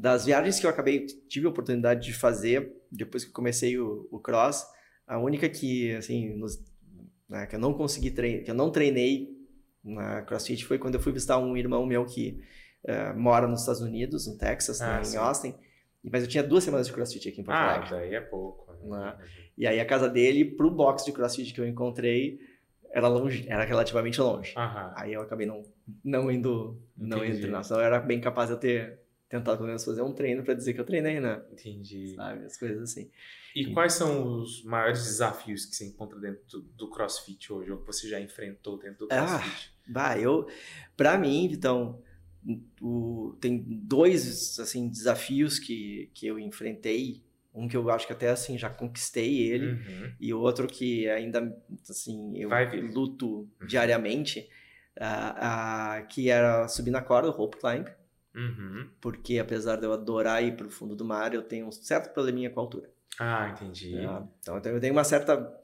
Das 0.00 0.24
viagens 0.24 0.60
que 0.60 0.64
eu 0.66 0.70
acabei, 0.70 1.06
tive 1.28 1.46
a 1.46 1.50
oportunidade 1.50 2.06
de 2.06 2.12
fazer, 2.12 2.72
depois 2.90 3.24
que 3.24 3.32
comecei 3.32 3.76
o, 3.78 4.06
o 4.12 4.20
cross, 4.20 4.64
a 5.06 5.18
única 5.18 5.48
que, 5.48 5.92
assim, 5.96 6.36
nos- 6.36 6.62
né, 7.28 7.46
que 7.46 7.56
eu 7.56 7.58
não 7.58 7.74
consegui 7.74 8.12
treinar, 8.12 8.44
que 8.44 8.50
eu 8.50 8.54
não 8.54 8.70
treinei 8.70 9.28
na 9.82 10.22
CrossFit 10.22 10.64
foi 10.64 10.78
quando 10.78 10.94
eu 10.94 11.00
fui 11.00 11.12
visitar 11.12 11.38
um 11.38 11.56
irmão 11.56 11.84
meu 11.84 12.04
que 12.06 12.40
eh, 12.84 13.12
mora 13.14 13.48
nos 13.48 13.60
Estados 13.60 13.80
Unidos, 13.80 14.26
no 14.28 14.38
Texas, 14.38 14.80
Ah, 14.80 15.00
né, 15.00 15.08
em 15.12 15.16
Austin. 15.16 15.54
Mas 16.04 16.22
eu 16.22 16.28
tinha 16.28 16.42
duas 16.44 16.62
semanas 16.62 16.86
de 16.86 16.92
CrossFit 16.92 17.28
aqui 17.28 17.40
em 17.40 17.44
Porto 17.44 17.56
Ah, 17.56 17.74
Alegre. 17.74 17.90
daí 17.90 18.14
é 18.14 18.20
pouco. 18.20 18.72
Né? 18.84 19.16
E 19.58 19.66
aí 19.66 19.80
a 19.80 19.84
casa 19.84 20.08
dele, 20.08 20.44
pro 20.44 20.70
box 20.70 21.04
de 21.04 21.10
CrossFit 21.12 21.52
que 21.52 21.60
eu 21.60 21.66
encontrei, 21.66 22.38
era 22.92 23.08
longe, 23.08 23.44
era 23.48 23.64
relativamente 23.64 24.20
longe. 24.20 24.54
Aham. 24.56 24.92
Aí 24.96 25.12
eu 25.12 25.20
acabei 25.22 25.46
não, 25.46 25.64
não 26.04 26.30
indo, 26.30 26.80
não 26.96 27.18
indo 27.18 27.24
Entendi. 27.26 27.40
treinar. 27.40 27.64
Senão 27.64 27.80
eu 27.80 27.86
era 27.86 27.98
bem 27.98 28.20
capaz 28.20 28.48
de 28.48 28.54
eu 28.54 28.58
ter 28.60 29.00
tentado 29.28 29.58
pelo 29.58 29.68
menos 29.68 29.84
fazer 29.84 30.02
um 30.02 30.12
treino 30.12 30.42
pra 30.42 30.54
dizer 30.54 30.72
que 30.72 30.80
eu 30.80 30.84
treinei, 30.84 31.20
né? 31.20 31.42
Entendi. 31.52 32.14
Sabe? 32.14 32.44
As 32.44 32.56
coisas 32.56 32.82
assim. 32.82 33.10
E 33.54 33.72
quais 33.72 33.92
são 33.92 34.40
os 34.40 34.62
maiores 34.64 35.04
desafios 35.04 35.66
que 35.66 35.76
você 35.76 35.86
encontra 35.86 36.18
dentro 36.18 36.60
do, 36.60 36.88
CrossFit 36.90 37.52
hoje, 37.52 37.70
ou 37.70 37.78
que 37.78 37.86
você 37.86 38.08
já 38.08 38.20
enfrentou 38.20 38.78
dentro 38.78 39.06
do 39.06 39.12
Ah, 39.12 39.38
CrossFit? 39.38 39.72
Bah, 39.86 40.18
eu, 40.18 40.46
pra 40.96 41.18
mim, 41.18 41.48
Vitão, 41.48 42.00
o, 42.80 43.36
tem 43.40 43.64
dois, 43.68 44.58
assim, 44.58 44.88
desafios 44.88 45.58
que, 45.58 46.10
que 46.14 46.26
eu 46.26 46.38
enfrentei. 46.38 47.22
Um 47.52 47.66
que 47.66 47.76
eu 47.76 47.90
acho 47.90 48.06
que 48.06 48.12
até, 48.12 48.30
assim, 48.30 48.56
já 48.56 48.70
conquistei 48.70 49.40
ele. 49.40 49.72
Uhum. 49.72 50.12
E 50.20 50.32
outro 50.32 50.68
que 50.68 51.08
ainda, 51.08 51.54
assim, 51.88 52.38
eu 52.38 52.48
luto 52.92 53.48
diariamente. 53.66 54.48
ah, 55.00 55.96
ah, 55.96 56.02
que 56.02 56.30
era 56.30 56.68
subir 56.68 56.90
na 56.90 57.02
corda, 57.02 57.28
o 57.28 57.32
rope 57.32 57.58
climb. 57.58 57.86
Uhum. 58.38 58.88
Porque 59.00 59.38
apesar 59.38 59.76
de 59.76 59.84
eu 59.86 59.92
adorar 59.92 60.42
ir 60.44 60.56
pro 60.56 60.70
fundo 60.70 60.94
do 60.94 61.04
mar, 61.04 61.34
eu 61.34 61.42
tenho 61.42 61.66
um 61.66 61.72
certo 61.72 62.12
probleminha 62.14 62.48
com 62.50 62.60
a 62.60 62.62
altura. 62.62 62.90
Ah, 63.18 63.48
entendi. 63.50 63.92
tá? 64.00 64.28
Então 64.40 64.54
eu 64.56 64.80
tenho- 64.80 64.92
uma 64.92 65.02
certa. 65.04 65.60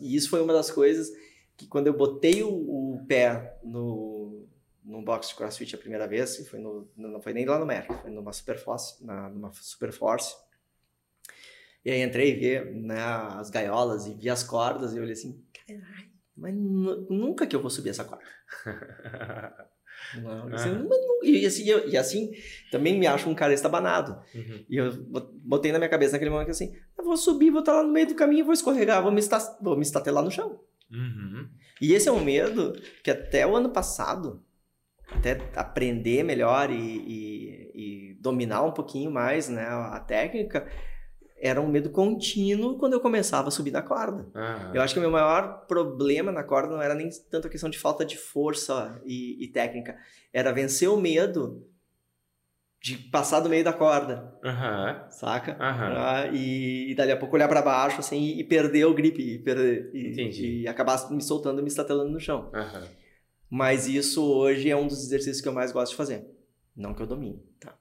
E 0.00 0.14
isso 0.14 0.30
foi 0.30 0.40
uma 0.40 0.52
das 0.52 0.70
coisas 0.70 1.10
que 1.56 1.66
quando 1.66 1.88
eu 1.88 1.92
botei 1.94 2.42
o, 2.44 2.48
o 2.94 3.04
pé 3.08 3.58
no, 3.64 4.46
no 4.84 5.02
box 5.02 5.28
de 5.30 5.34
CrossFit 5.34 5.74
a 5.74 5.78
primeira 5.78 6.06
vez, 6.06 6.46
foi 6.48 6.60
no, 6.60 6.88
não 6.96 7.20
foi 7.20 7.32
nem 7.32 7.44
lá 7.44 7.58
no 7.58 7.66
Merck, 7.66 7.92
foi 8.02 8.10
numa 8.10 8.32
Superforce, 8.32 9.04
na, 9.04 9.28
numa 9.28 9.50
Superforce. 9.52 10.36
E 11.84 11.90
aí 11.90 12.00
entrei 12.02 12.30
e 12.30 12.34
vi 12.64 12.70
né, 12.82 13.00
as 13.02 13.50
gaiolas 13.50 14.06
e 14.06 14.14
vi 14.14 14.30
as 14.30 14.44
cordas 14.44 14.92
e 14.92 14.96
eu 14.98 15.02
olhei 15.02 15.14
assim, 15.14 15.44
caralho, 15.66 16.10
mas 16.36 16.54
nu- 16.54 17.06
nunca 17.10 17.44
que 17.48 17.56
eu 17.56 17.60
vou 17.60 17.70
subir 17.70 17.90
essa 17.90 18.04
corda. 18.04 18.24
Não, 20.20 20.48
eu 20.50 20.56
Aham. 20.56 20.86
mas 20.88 20.98
nu- 21.06 21.24
e, 21.24 21.46
assim, 21.46 21.64
eu- 21.68 21.88
e 21.88 21.96
assim, 21.96 22.32
também 22.70 22.98
me 22.98 23.06
acho 23.06 23.28
um 23.30 23.34
cara 23.34 23.54
estabanado. 23.54 24.18
Uhum. 24.34 24.64
E 24.68 24.76
eu 24.76 24.92
bot- 25.04 25.30
botei 25.44 25.72
na 25.72 25.78
minha 25.78 25.88
cabeça 25.88 26.12
naquele 26.12 26.30
momento 26.30 26.50
assim, 26.50 26.74
eu 26.98 27.04
vou 27.04 27.16
subir, 27.16 27.50
vou 27.50 27.60
estar 27.60 27.72
lá 27.74 27.82
no 27.82 27.92
meio 27.92 28.06
do 28.08 28.14
caminho, 28.14 28.44
vou 28.44 28.52
escorregar, 28.54 29.02
vou 29.02 29.12
me, 29.12 29.18
esta- 29.20 29.56
vou 29.60 29.76
me 29.76 29.82
estatelar 29.82 30.22
no 30.24 30.30
chão. 30.30 30.60
Uhum. 30.90 31.48
E 31.80 31.94
esse 31.94 32.08
é 32.08 32.12
um 32.12 32.22
medo 32.22 32.72
que 33.02 33.10
até 33.10 33.46
o 33.46 33.56
ano 33.56 33.70
passado, 33.70 34.42
até 35.08 35.38
aprender 35.56 36.22
melhor 36.22 36.70
e, 36.70 36.74
e- 36.76 37.72
e 37.74 38.14
dominar 38.20 38.62
um 38.62 38.72
pouquinho 38.72 39.10
mais 39.10 39.48
né, 39.48 39.64
a 39.66 39.98
técnica, 40.00 40.66
era 41.42 41.60
um 41.60 41.66
medo 41.66 41.90
contínuo 41.90 42.78
quando 42.78 42.92
eu 42.92 43.00
começava 43.00 43.48
a 43.48 43.50
subir 43.50 43.72
na 43.72 43.82
corda. 43.82 44.28
Aham. 44.32 44.70
Eu 44.72 44.80
acho 44.80 44.94
que 44.94 45.00
o 45.00 45.02
meu 45.02 45.10
maior 45.10 45.66
problema 45.66 46.30
na 46.30 46.44
corda 46.44 46.72
não 46.72 46.80
era 46.80 46.94
nem 46.94 47.10
tanto 47.28 47.48
a 47.48 47.50
questão 47.50 47.68
de 47.68 47.80
falta 47.80 48.04
de 48.04 48.16
força 48.16 49.02
e, 49.04 49.44
e 49.44 49.48
técnica, 49.48 49.98
era 50.32 50.52
vencer 50.52 50.88
o 50.88 50.96
medo 50.96 51.66
de 52.80 52.96
passar 52.96 53.40
do 53.40 53.48
meio 53.48 53.64
da 53.64 53.72
corda, 53.72 54.32
Aham. 54.44 55.10
saca? 55.10 55.56
Aham. 55.60 55.94
Ah, 55.96 56.26
e, 56.32 56.92
e 56.92 56.94
dali 56.94 57.10
a 57.10 57.16
pouco 57.16 57.34
olhar 57.34 57.48
para 57.48 57.60
baixo 57.60 57.98
assim 57.98 58.20
e, 58.20 58.40
e 58.40 58.44
perder 58.44 58.84
o 58.84 58.94
grip 58.94 59.20
e, 59.20 59.38
perder, 59.40 59.90
e, 59.92 60.62
e 60.62 60.68
acabar 60.68 61.10
me 61.10 61.22
soltando 61.22 61.58
e 61.58 61.62
me 61.62 61.68
estatelando 61.68 62.10
no 62.12 62.20
chão. 62.20 62.50
Aham. 62.54 62.88
Mas 63.50 63.88
isso 63.88 64.24
hoje 64.24 64.70
é 64.70 64.76
um 64.76 64.86
dos 64.86 65.02
exercícios 65.02 65.40
que 65.40 65.48
eu 65.48 65.52
mais 65.52 65.72
gosto 65.72 65.90
de 65.90 65.96
fazer. 65.96 66.24
Não 66.74 66.94
que 66.94 67.02
eu 67.02 67.06
domine, 67.06 67.42
tá? 67.60 67.76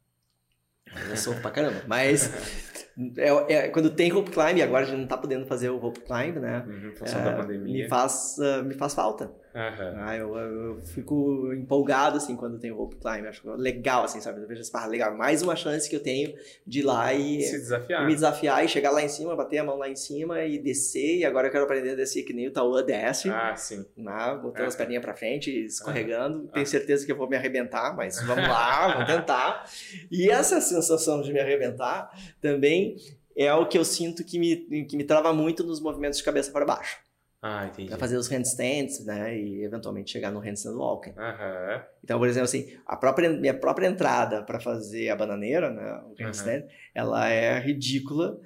Eu 1.08 1.15
sofro 1.15 1.41
pra 1.41 1.52
caramba. 1.52 1.84
Mas 1.88 2.30
é, 3.17 3.54
é- 3.54 3.67
quando 3.69 3.89
tem 3.89 4.10
rope 4.10 4.32
climb, 4.32 4.62
agora 4.62 4.84
a 4.84 4.88
gente 4.88 4.99
não 4.99 5.08
tá 5.08 5.17
podendo 5.17 5.45
fazer 5.45 5.69
o 5.69 5.77
rope 5.77 6.01
climb, 6.01 6.38
né? 6.39 6.63
Uhum, 6.67 6.89
em 6.89 6.95
função 6.95 7.23
da 7.23 7.32
É, 7.32 7.36
pandemia. 7.36 7.84
me 7.84 7.89
faz, 7.89 8.36
ah, 8.39 8.63
me 8.63 8.73
faz 8.73 8.93
falta. 8.93 9.32
Aham. 9.53 9.95
Ah, 9.97 10.15
eu, 10.15 10.35
eu- 10.37 10.81
fico 10.81 11.51
empolgado, 11.53 12.17
assim, 12.17 12.35
quando 12.35 12.57
tem 12.57 12.71
o 12.71 12.75
rope 12.77 12.95
climb. 12.95 13.27
Acho 13.27 13.49
legal, 13.55 14.03
assim, 14.05 14.21
sabe? 14.21 14.41
Eu 14.41 14.47
vejo 14.47 14.61
assim, 14.61 14.71
ah, 14.73 14.85
legal. 14.85 15.15
Mais 15.15 15.41
uma 15.41 15.55
chance 15.55 15.89
que 15.89 15.95
eu 15.95 15.99
tenho 16.01 16.33
de 16.65 16.79
ir 16.79 16.83
lá 16.83 17.13
e, 17.13 17.41
Se 17.41 17.55
e 17.55 17.59
desafiar. 17.59 18.05
me 18.07 18.13
desafiar 18.13 18.63
e 18.65 18.67
chegar 18.69 18.91
lá 18.91 19.01
em 19.03 19.09
cima, 19.09 19.35
bater 19.35 19.57
a 19.59 19.63
mão 19.63 19.77
lá 19.77 19.89
em 19.89 19.95
cima 19.95 20.41
e 20.45 20.57
descer. 20.57 21.17
E 21.17 21.25
agora 21.25 21.47
eu 21.47 21.51
quero 21.51 21.65
aprender 21.65 21.91
a 21.91 21.95
descer 21.95 22.23
que 22.23 22.31
nem 22.33 22.47
o 22.47 22.51
Tauã 22.51 22.83
desce. 22.83 23.29
Ah, 23.29 23.55
sim. 23.55 23.85
né, 23.97 24.39
botando 24.41 24.63
Ah. 24.65 24.67
as 24.67 24.75
perninhas 24.75 25.03
pra 25.03 25.13
frente, 25.15 25.51
escorregando. 25.65 26.47
Ah. 26.49 26.53
Tenho 26.53 26.65
certeza 26.67 27.05
que 27.05 27.11
eu 27.11 27.17
vou 27.17 27.29
me 27.29 27.35
arrebentar, 27.35 27.95
mas 27.95 28.21
vamos 28.25 28.47
lá, 28.47 28.87
vamos 28.93 29.07
tentar. 29.07 29.65
E 30.09 30.29
essa 30.29 30.61
sensação 30.61 31.21
de 31.21 31.33
me 31.33 31.39
arrebentar 31.39 32.09
também 32.41 32.95
é 33.35 33.53
o 33.53 33.65
que 33.67 33.77
eu 33.77 33.83
sinto 33.85 34.23
que 34.23 34.37
me, 34.39 34.55
que 34.85 34.95
me 34.95 35.03
trava 35.03 35.33
muito 35.33 35.63
nos 35.63 35.79
movimentos 35.81 36.17
de 36.17 36.23
cabeça 36.23 36.51
para 36.51 36.65
baixo. 36.65 36.97
Ah, 37.41 37.65
entendi. 37.65 37.89
Pra 37.89 37.97
fazer 37.97 38.17
os 38.17 38.27
handstands, 38.27 39.04
né, 39.04 39.36
e 39.36 39.63
eventualmente 39.63 40.12
chegar 40.12 40.32
no 40.32 40.39
handstand 40.39 40.75
walking. 40.75 41.13
Aham. 41.17 41.84
Então, 42.04 42.19
por 42.19 42.27
exemplo, 42.27 42.45
assim, 42.45 42.77
a 42.86 42.95
própria, 42.95 43.30
minha 43.30 43.54
própria 43.54 43.88
entrada 43.88 44.43
para 44.43 44.60
fazer 44.60 45.10
a 45.10 45.15
bananeira, 45.15 45.71
né, 45.71 46.01
o 46.06 46.15
handstand, 46.19 46.67
ela 46.93 47.30
é 47.30 47.60
ridícula 47.60 48.39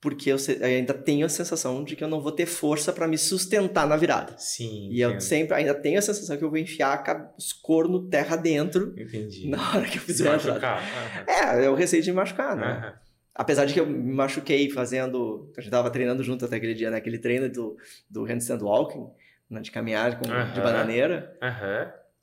porque 0.00 0.32
eu, 0.32 0.36
eu 0.36 0.66
ainda 0.66 0.92
tenho 0.92 1.24
a 1.24 1.28
sensação 1.28 1.84
de 1.84 1.94
que 1.94 2.02
eu 2.02 2.08
não 2.08 2.20
vou 2.20 2.32
ter 2.32 2.44
força 2.44 2.92
para 2.92 3.06
me 3.06 3.16
sustentar 3.16 3.86
na 3.86 3.96
virada. 3.96 4.36
Sim. 4.36 4.88
E 4.90 5.00
eu 5.00 5.10
entendo. 5.10 5.20
sempre 5.20 5.54
ainda 5.54 5.74
tenho 5.74 5.96
a 5.96 6.02
sensação 6.02 6.36
que 6.36 6.42
eu 6.42 6.50
vou 6.50 6.58
enfiar 6.58 7.32
os 7.38 7.52
cornos 7.52 8.08
terra 8.10 8.34
dentro 8.34 8.92
Entendi. 8.98 9.46
na 9.48 9.58
hora 9.70 9.88
que 9.88 9.98
eu 9.98 10.02
fizer 10.02 10.28
a 10.28 10.34
entrada. 10.34 10.66
Aham. 10.66 11.62
É, 11.62 11.70
o 11.70 11.76
receio 11.76 12.02
de 12.02 12.10
me 12.10 12.16
machucar, 12.16 12.56
né? 12.56 12.66
Aham. 12.66 13.11
Apesar 13.34 13.64
de 13.64 13.72
que 13.72 13.80
eu 13.80 13.86
me 13.86 14.12
machuquei 14.12 14.68
fazendo. 14.70 15.50
A 15.56 15.60
gente 15.60 15.70
tava 15.70 15.90
treinando 15.90 16.22
junto 16.22 16.44
até 16.44 16.56
aquele 16.56 16.74
dia, 16.74 16.90
né? 16.90 16.98
Aquele 16.98 17.18
treino 17.18 17.48
do, 17.48 17.76
do 18.10 18.24
handstand 18.24 18.60
walking, 18.62 19.06
né? 19.48 19.60
de 19.60 19.70
caminhar 19.70 20.18
com, 20.18 20.24
de 20.52 20.60
bananeira. 20.60 21.36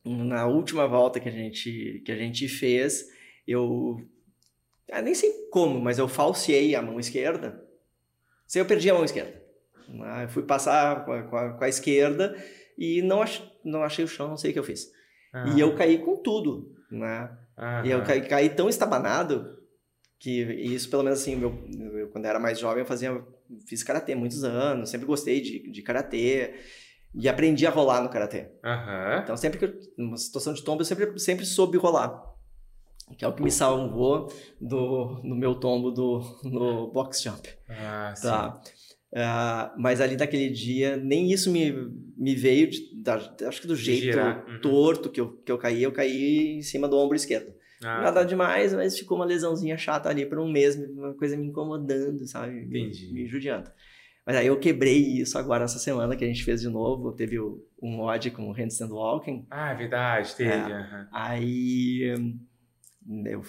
Na 0.05 0.45
última 0.47 0.87
volta 0.87 1.19
que 1.19 1.27
a 1.27 1.31
gente, 1.31 2.01
que 2.05 2.11
a 2.11 2.15
gente 2.15 2.47
fez, 2.47 3.07
eu. 3.47 3.99
ah, 4.91 5.01
nem 5.01 5.13
sei 5.15 5.31
como, 5.51 5.79
mas 5.79 5.97
eu 5.99 6.07
falseei 6.07 6.75
a 6.75 6.81
mão 6.81 6.99
esquerda. 6.99 7.63
Sei, 8.47 8.61
eu 8.61 8.65
perdi 8.65 8.89
a 8.89 8.93
mão 8.93 9.03
esquerda. 9.03 9.41
Ah, 10.03 10.23
Eu 10.23 10.29
fui 10.29 10.43
passar 10.43 11.05
com 11.05 11.11
a, 11.11 11.23
com 11.23 11.35
a- 11.37 11.53
com 11.53 11.63
a 11.63 11.69
esquerda 11.69 12.35
e 12.77 13.01
não, 13.01 13.21
ach, 13.21 13.41
não 13.63 13.83
achei 13.83 14.05
o 14.05 14.07
chão, 14.07 14.29
não 14.29 14.37
sei 14.37 14.51
o 14.51 14.53
que 14.53 14.59
eu 14.59 14.63
fiz. 14.63 14.91
E 15.55 15.59
eu 15.59 15.75
caí 15.75 15.97
com 15.99 16.15
tudo, 16.17 16.75
né? 16.89 17.29
E 17.85 17.91
eu 17.91 18.01
caí, 18.03 18.21
caí 18.21 18.49
tão 18.49 18.69
estabanado 18.69 19.58
que 20.19 20.41
isso, 20.41 20.89
pelo 20.89 21.03
menos 21.03 21.21
assim, 21.21 21.35
meu, 21.35 21.57
eu, 21.97 22.09
quando 22.09 22.25
eu 22.25 22.29
era 22.29 22.39
mais 22.39 22.59
jovem, 22.59 22.81
eu 22.81 22.85
fazia, 22.85 23.23
fiz 23.65 23.81
karatê 23.83 24.13
muitos 24.13 24.43
anos, 24.43 24.89
sempre 24.89 25.07
gostei 25.07 25.39
de, 25.39 25.71
de 25.71 25.81
karatê 25.81 26.55
e 27.15 27.29
aprendi 27.29 27.65
a 27.65 27.69
rolar 27.69 28.03
no 28.03 28.09
karatê. 28.09 28.49
Aham. 28.63 29.21
Então, 29.23 29.37
sempre 29.37 29.57
que 29.57 29.65
eu, 29.65 29.79
numa 29.97 30.17
situação 30.17 30.53
de 30.53 30.61
tombo, 30.61 30.81
eu 30.81 30.85
sempre, 30.85 31.17
sempre 31.17 31.45
soube 31.45 31.77
rolar. 31.77 32.27
Que 33.17 33.25
é 33.25 33.27
o 33.27 33.33
que 33.33 33.41
me 33.41 33.49
salvou 33.49 34.31
do, 34.61 35.15
do 35.21 35.35
meu 35.35 35.55
tombo 35.55 35.89
do, 35.89 36.21
no 36.43 36.91
box 36.91 37.23
jump. 37.23 37.49
Ah, 37.67 38.13
sim. 38.15 38.27
Tá. 38.27 38.61
Ah, 39.15 39.73
mas 39.77 40.01
ali 40.01 40.15
naquele 40.15 40.49
dia, 40.49 40.95
nem 40.95 41.31
isso 41.31 41.49
me, 41.49 41.71
me 42.15 42.35
veio, 42.35 42.69
de, 42.69 43.01
da, 43.01 43.15
acho 43.47 43.61
que 43.61 43.67
do 43.67 43.75
jeito 43.75 44.19
uhum. 44.19 44.61
torto 44.61 45.09
que 45.09 45.19
eu, 45.19 45.37
que 45.37 45.51
eu 45.51 45.57
caí, 45.57 45.81
eu 45.81 45.91
caí 45.91 46.57
em 46.57 46.61
cima 46.61 46.87
do 46.87 46.97
ombro 46.97 47.15
esquerdo. 47.15 47.51
Ah, 47.83 48.01
Nada 48.01 48.25
demais, 48.25 48.73
mas 48.73 48.97
ficou 48.97 49.17
uma 49.17 49.25
lesãozinha 49.25 49.77
chata 49.77 50.09
ali 50.09 50.25
por 50.25 50.39
um 50.39 50.51
mês, 50.51 50.75
uma 50.75 51.13
coisa 51.13 51.37
me 51.37 51.47
incomodando, 51.47 52.27
sabe? 52.27 52.53
Me- 52.65 52.65
Entendi. 52.87 53.13
Me 53.13 53.25
judiando. 53.27 53.71
Mas 54.25 54.35
aí 54.35 54.47
eu 54.47 54.59
quebrei 54.59 54.97
isso 55.19 55.37
agora 55.37 55.63
essa 55.63 55.79
semana 55.79 56.15
que 56.15 56.23
a 56.23 56.27
gente 56.27 56.43
fez 56.43 56.61
de 56.61 56.69
novo, 56.69 57.13
teve 57.13 57.39
o, 57.39 57.65
um 57.81 57.89
mod 57.91 58.29
com 58.31 58.49
o 58.49 58.51
handstand 58.51 58.91
walking. 58.91 59.47
Ah, 59.49 59.71
é 59.71 59.75
verdade, 59.75 60.35
teve. 60.35 60.51
É. 60.51 60.75
aham. 60.75 61.07
Aí 61.11 62.13
eu, 63.25 63.41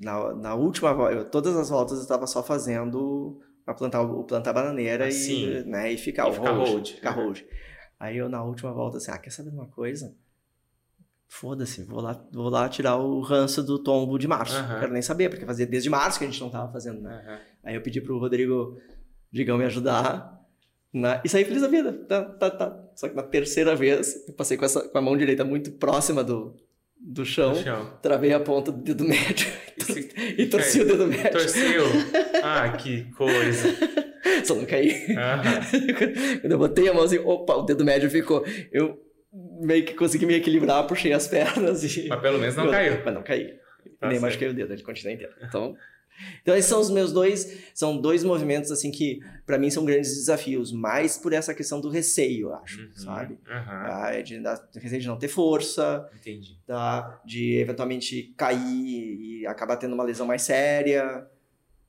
na, 0.00 0.34
na 0.34 0.54
última 0.54 0.92
volta, 0.92 1.24
todas 1.24 1.56
as 1.56 1.68
voltas 1.70 1.98
eu 1.98 2.02
estava 2.02 2.26
só 2.26 2.42
fazendo 2.42 3.40
para 3.64 3.74
plantar 3.74 4.02
o 4.02 4.24
plantar 4.24 4.52
bananeira 4.52 5.06
Ah, 5.06 5.10
e, 5.10 5.64
né, 5.64 5.92
e 5.92 5.98
ficar 5.98 6.26
E 6.26 6.30
o 6.30 6.34
ficar 6.34 6.52
hold, 6.52 6.68
hold. 6.68 6.88
ficar 6.88 7.16
Uhum. 7.16 7.24
hold. 7.24 7.40
Aí 7.98 8.16
eu 8.16 8.28
na 8.28 8.42
última 8.42 8.72
volta 8.72 8.96
assim, 8.98 9.10
ah, 9.10 9.18
quer 9.18 9.30
saber 9.30 9.50
de 9.50 9.56
uma 9.56 9.68
coisa? 9.68 10.14
Foda-se, 11.28 11.82
vou 11.82 12.00
lá, 12.00 12.24
vou 12.32 12.48
lá 12.48 12.68
tirar 12.68 12.96
o 12.96 13.20
ranço 13.20 13.62
do 13.62 13.78
tombo 13.78 14.18
de 14.18 14.28
março. 14.28 14.56
Aham. 14.56 14.72
Não 14.72 14.80
quero 14.80 14.92
nem 14.92 15.02
saber, 15.02 15.28
porque 15.28 15.44
fazia 15.44 15.66
desde 15.66 15.90
março 15.90 16.18
que 16.18 16.24
a 16.24 16.28
gente 16.28 16.40
não 16.40 16.48
tava 16.50 16.72
fazendo, 16.72 17.00
né? 17.00 17.22
Aham. 17.26 17.38
Aí 17.64 17.74
eu 17.74 17.82
pedi 17.82 18.00
pro 18.00 18.18
Rodrigo 18.18 18.78
Digão 19.32 19.58
me 19.58 19.64
ajudar. 19.64 20.34
Né? 20.94 21.20
E 21.24 21.28
saí 21.28 21.44
feliz 21.44 21.60
da 21.62 21.68
vida. 21.68 21.92
Tá, 21.92 22.24
tá, 22.24 22.50
tá. 22.50 22.84
Só 22.94 23.08
que 23.08 23.14
na 23.16 23.22
terceira 23.22 23.74
vez, 23.76 24.24
eu 24.26 24.34
passei 24.34 24.56
com, 24.56 24.64
essa, 24.64 24.88
com 24.88 24.96
a 24.96 25.02
mão 25.02 25.16
direita 25.16 25.44
muito 25.44 25.72
próxima 25.72 26.24
do, 26.24 26.54
do 26.98 27.24
chão, 27.24 27.50
No 27.54 27.62
chão. 27.62 27.92
travei 28.00 28.32
a 28.32 28.40
ponta 28.40 28.72
do 28.72 28.80
dedo 28.82 29.04
médio 29.04 29.46
E 30.38 30.42
e 30.42 30.46
torci 30.46 30.80
o 30.80 30.86
dedo 30.86 31.06
médio. 31.06 31.32
Torceu? 31.32 31.84
Ah, 32.42 32.70
que 32.76 33.10
coisa. 33.12 33.68
Só 34.44 34.54
não 34.54 34.64
caí. 34.64 35.06
Aham. 35.12 35.60
Quando 36.40 36.52
eu 36.52 36.58
botei 36.58 36.88
a 36.88 36.94
mão 36.94 37.02
assim, 37.02 37.18
opa, 37.18 37.56
o 37.56 37.62
dedo 37.62 37.84
médio 37.84 38.08
ficou. 38.08 38.44
Eu 38.70 38.98
meio 39.60 39.84
que 39.84 39.94
consegui 39.94 40.26
me 40.26 40.34
equilibrar, 40.34 40.86
puxei 40.86 41.12
as 41.12 41.26
pernas 41.28 41.82
e. 41.96 42.08
Mas 42.08 42.20
pelo 42.20 42.38
menos 42.38 42.56
não 42.56 42.70
caiu. 42.70 43.02
Mas 43.04 43.14
não 43.14 43.22
caí. 43.22 43.58
Tá 44.00 44.08
Nem 44.08 44.18
machuquei 44.20 44.48
o 44.48 44.54
dedo, 44.54 44.72
ele 44.72 44.82
continua 44.82 45.12
inteiro. 45.14 45.32
Então, 45.42 45.74
então 46.42 46.56
esses 46.56 46.68
são 46.68 46.80
os 46.80 46.90
meus 46.90 47.12
dois, 47.12 47.70
são 47.74 48.00
dois 48.00 48.24
movimentos 48.24 48.70
assim 48.70 48.90
que 48.90 49.20
para 49.46 49.58
mim 49.58 49.70
são 49.70 49.84
grandes 49.84 50.14
desafios, 50.14 50.72
mais 50.72 51.16
por 51.16 51.32
essa 51.32 51.54
questão 51.54 51.80
do 51.80 51.88
receio, 51.88 52.48
eu 52.48 52.54
acho, 52.54 52.80
Uhum. 52.80 52.96
sabe? 52.96 53.38
Aham. 53.48 53.82
Ah, 53.86 54.10
é 54.12 54.22
de, 54.22 54.40
da, 54.40 54.60
receio 54.74 55.00
de 55.00 55.06
não 55.06 55.18
ter 55.18 55.28
força, 55.28 56.08
Entendi. 56.14 56.58
tá? 56.66 57.20
de 57.24 57.58
eventualmente 57.58 58.34
cair 58.36 58.58
e 58.60 59.46
acabar 59.46 59.76
tendo 59.76 59.94
uma 59.94 60.04
lesão 60.04 60.26
mais 60.26 60.42
séria. 60.42 61.26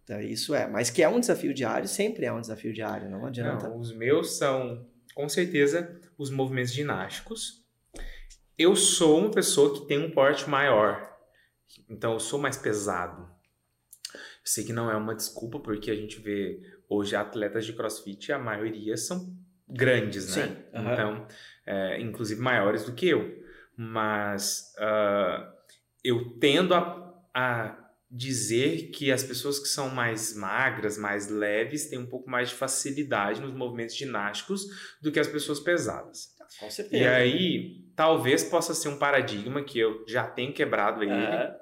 Tá, 0.06 0.22
isso 0.22 0.54
é, 0.56 0.68
mas 0.68 0.90
que 0.90 1.02
é 1.04 1.10
um 1.10 1.20
desafio 1.20 1.54
diário, 1.54 1.88
sempre 1.88 2.26
é 2.26 2.32
um 2.32 2.40
desafio 2.40 2.72
diário, 2.72 3.10
não 3.10 3.26
adianta. 3.26 3.68
Não, 3.68 3.78
os 3.80 3.94
meus 3.94 4.38
são, 4.38 4.86
com 5.14 5.28
certeza, 5.28 6.00
os 6.18 6.30
movimentos 6.30 6.74
ginásticos. 6.74 7.64
Eu 8.58 8.76
sou 8.76 9.20
uma 9.20 9.32
pessoa 9.32 9.74
que 9.74 9.88
tem 9.88 10.04
um 10.04 10.12
porte 10.12 10.50
maior, 10.50 11.16
então 11.90 12.14
eu 12.14 12.20
sou 12.20 12.40
mais 12.40 12.58
pesado. 12.58 13.30
Eu 14.14 14.20
sei 14.44 14.64
que 14.64 14.74
não 14.74 14.90
é 14.90 14.96
uma 14.96 15.14
desculpa, 15.14 15.60
porque 15.60 15.92
a 15.92 15.96
gente 15.96 16.20
vê 16.20 16.60
hoje 16.90 17.16
atletas 17.16 17.66
de 17.66 17.74
crossfit, 17.74 18.32
a 18.32 18.40
maioria 18.40 18.98
são 18.98 19.38
grandes, 19.68 20.36
né? 20.36 20.48
Sim, 20.48 20.58
aham. 20.74 20.94
Então, 20.94 21.28
é, 21.66 22.02
inclusive 22.02 22.42
maiores 22.42 22.86
do 22.86 22.94
que 22.94 23.10
eu. 23.10 23.44
Mas 23.76 24.74
ah, 24.80 25.54
eu 26.04 26.38
tendo 26.40 26.74
a, 26.74 27.14
a 27.34 27.87
dizer 28.10 28.90
que 28.92 29.12
as 29.12 29.22
pessoas 29.24 29.60
que 29.60 29.68
são 29.68 29.90
mais 29.90 30.34
magras, 30.36 30.98
mais 30.98 31.28
leves, 31.30 31.90
têm 31.90 32.00
um 32.00 32.06
pouco 32.06 32.30
mais 32.30 32.50
de 32.50 32.56
facilidade 32.56 33.42
nos 33.42 33.54
movimentos 33.54 33.96
ginásticos 33.96 34.66
do 35.02 35.12
que 35.12 35.20
as 35.20 35.28
pessoas 35.28 35.60
pesadas. 35.60 36.30
Com 36.60 36.70
certeza. 36.72 37.04
E 37.04 37.06
aí, 37.08 37.86
talvez 37.96 38.44
possa 38.44 38.74
ser 38.74 38.88
um 38.88 38.98
paradigma 38.98 39.62
que 39.64 39.78
eu 39.78 40.06
já 40.08 40.26
tenho 40.26 40.54
quebrado 40.54 41.04
ele, 41.04 41.12
É, 41.12 41.56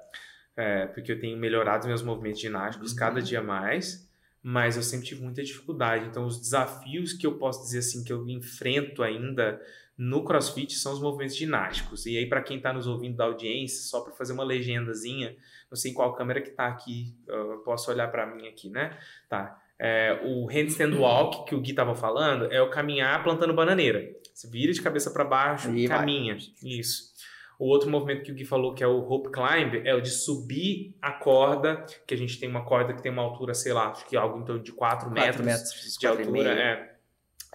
é, 0.56 0.86
porque 0.86 1.12
eu 1.12 1.18
tenho 1.18 1.36
melhorado 1.36 1.80
os 1.80 1.86
meus 1.88 2.02
movimentos 2.02 2.40
ginásticos 2.40 2.92
Uhum. 2.92 2.96
cada 2.96 3.20
dia 3.20 3.42
mais, 3.42 4.08
mas 4.40 4.76
eu 4.76 4.82
sempre 4.84 5.06
tive 5.06 5.22
muita 5.22 5.42
dificuldade. 5.42 6.06
Então, 6.06 6.24
os 6.24 6.40
desafios 6.40 7.12
que 7.12 7.26
eu 7.26 7.36
posso 7.36 7.64
dizer 7.64 7.80
assim 7.80 8.04
que 8.04 8.12
eu 8.12 8.26
enfrento 8.28 9.02
ainda 9.02 9.60
no 9.96 10.24
CrossFit 10.24 10.74
são 10.74 10.92
os 10.92 11.00
movimentos 11.00 11.36
ginásticos. 11.36 12.04
E 12.06 12.16
aí, 12.18 12.26
para 12.26 12.42
quem 12.42 12.58
está 12.58 12.72
nos 12.72 12.86
ouvindo 12.86 13.16
da 13.16 13.24
audiência, 13.24 13.82
só 13.82 14.00
para 14.00 14.12
fazer 14.12 14.32
uma 14.32 14.44
legendazinha, 14.44 15.34
não 15.70 15.76
sei 15.76 15.90
em 15.90 15.94
qual 15.94 16.14
câmera 16.14 16.40
que 16.40 16.50
está 16.50 16.66
aqui, 16.66 17.14
eu 17.26 17.58
posso 17.64 17.90
olhar 17.90 18.08
para 18.08 18.26
mim 18.26 18.46
aqui, 18.46 18.68
né? 18.68 18.96
Tá. 19.28 19.58
É, 19.78 20.20
o 20.24 20.46
handstand 20.46 20.96
walk 20.98 21.44
que 21.46 21.54
o 21.54 21.60
Gui 21.60 21.70
estava 21.70 21.94
falando 21.94 22.50
é 22.50 22.62
o 22.62 22.70
caminhar 22.70 23.22
plantando 23.22 23.52
bananeira. 23.52 24.10
Você 24.32 24.48
vira 24.48 24.72
de 24.72 24.80
cabeça 24.80 25.10
para 25.10 25.24
baixo 25.24 25.70
E 25.70 25.84
e 25.84 25.86
vai. 25.86 25.98
caminha. 25.98 26.36
Isso. 26.62 27.14
O 27.58 27.66
outro 27.68 27.88
movimento 27.90 28.22
que 28.22 28.32
o 28.32 28.34
Gui 28.34 28.44
falou, 28.44 28.74
que 28.74 28.84
é 28.84 28.86
o 28.86 29.00
rope 29.00 29.30
climb, 29.30 29.80
é 29.82 29.94
o 29.94 30.00
de 30.00 30.10
subir 30.10 30.94
a 31.00 31.12
corda, 31.12 31.86
que 32.06 32.12
a 32.12 32.16
gente 32.16 32.38
tem 32.38 32.48
uma 32.48 32.64
corda 32.64 32.92
que 32.92 33.02
tem 33.02 33.10
uma 33.10 33.22
altura, 33.22 33.54
sei 33.54 33.72
lá, 33.72 33.88
acho 33.90 34.06
que 34.06 34.14
algo 34.16 34.38
em 34.38 34.44
torno 34.44 34.62
de 34.62 34.72
4 34.72 35.06
quatro 35.08 35.10
metros, 35.10 35.46
metros 35.46 35.96
de 35.98 36.06
altura. 36.06 36.52
É. 36.52 36.95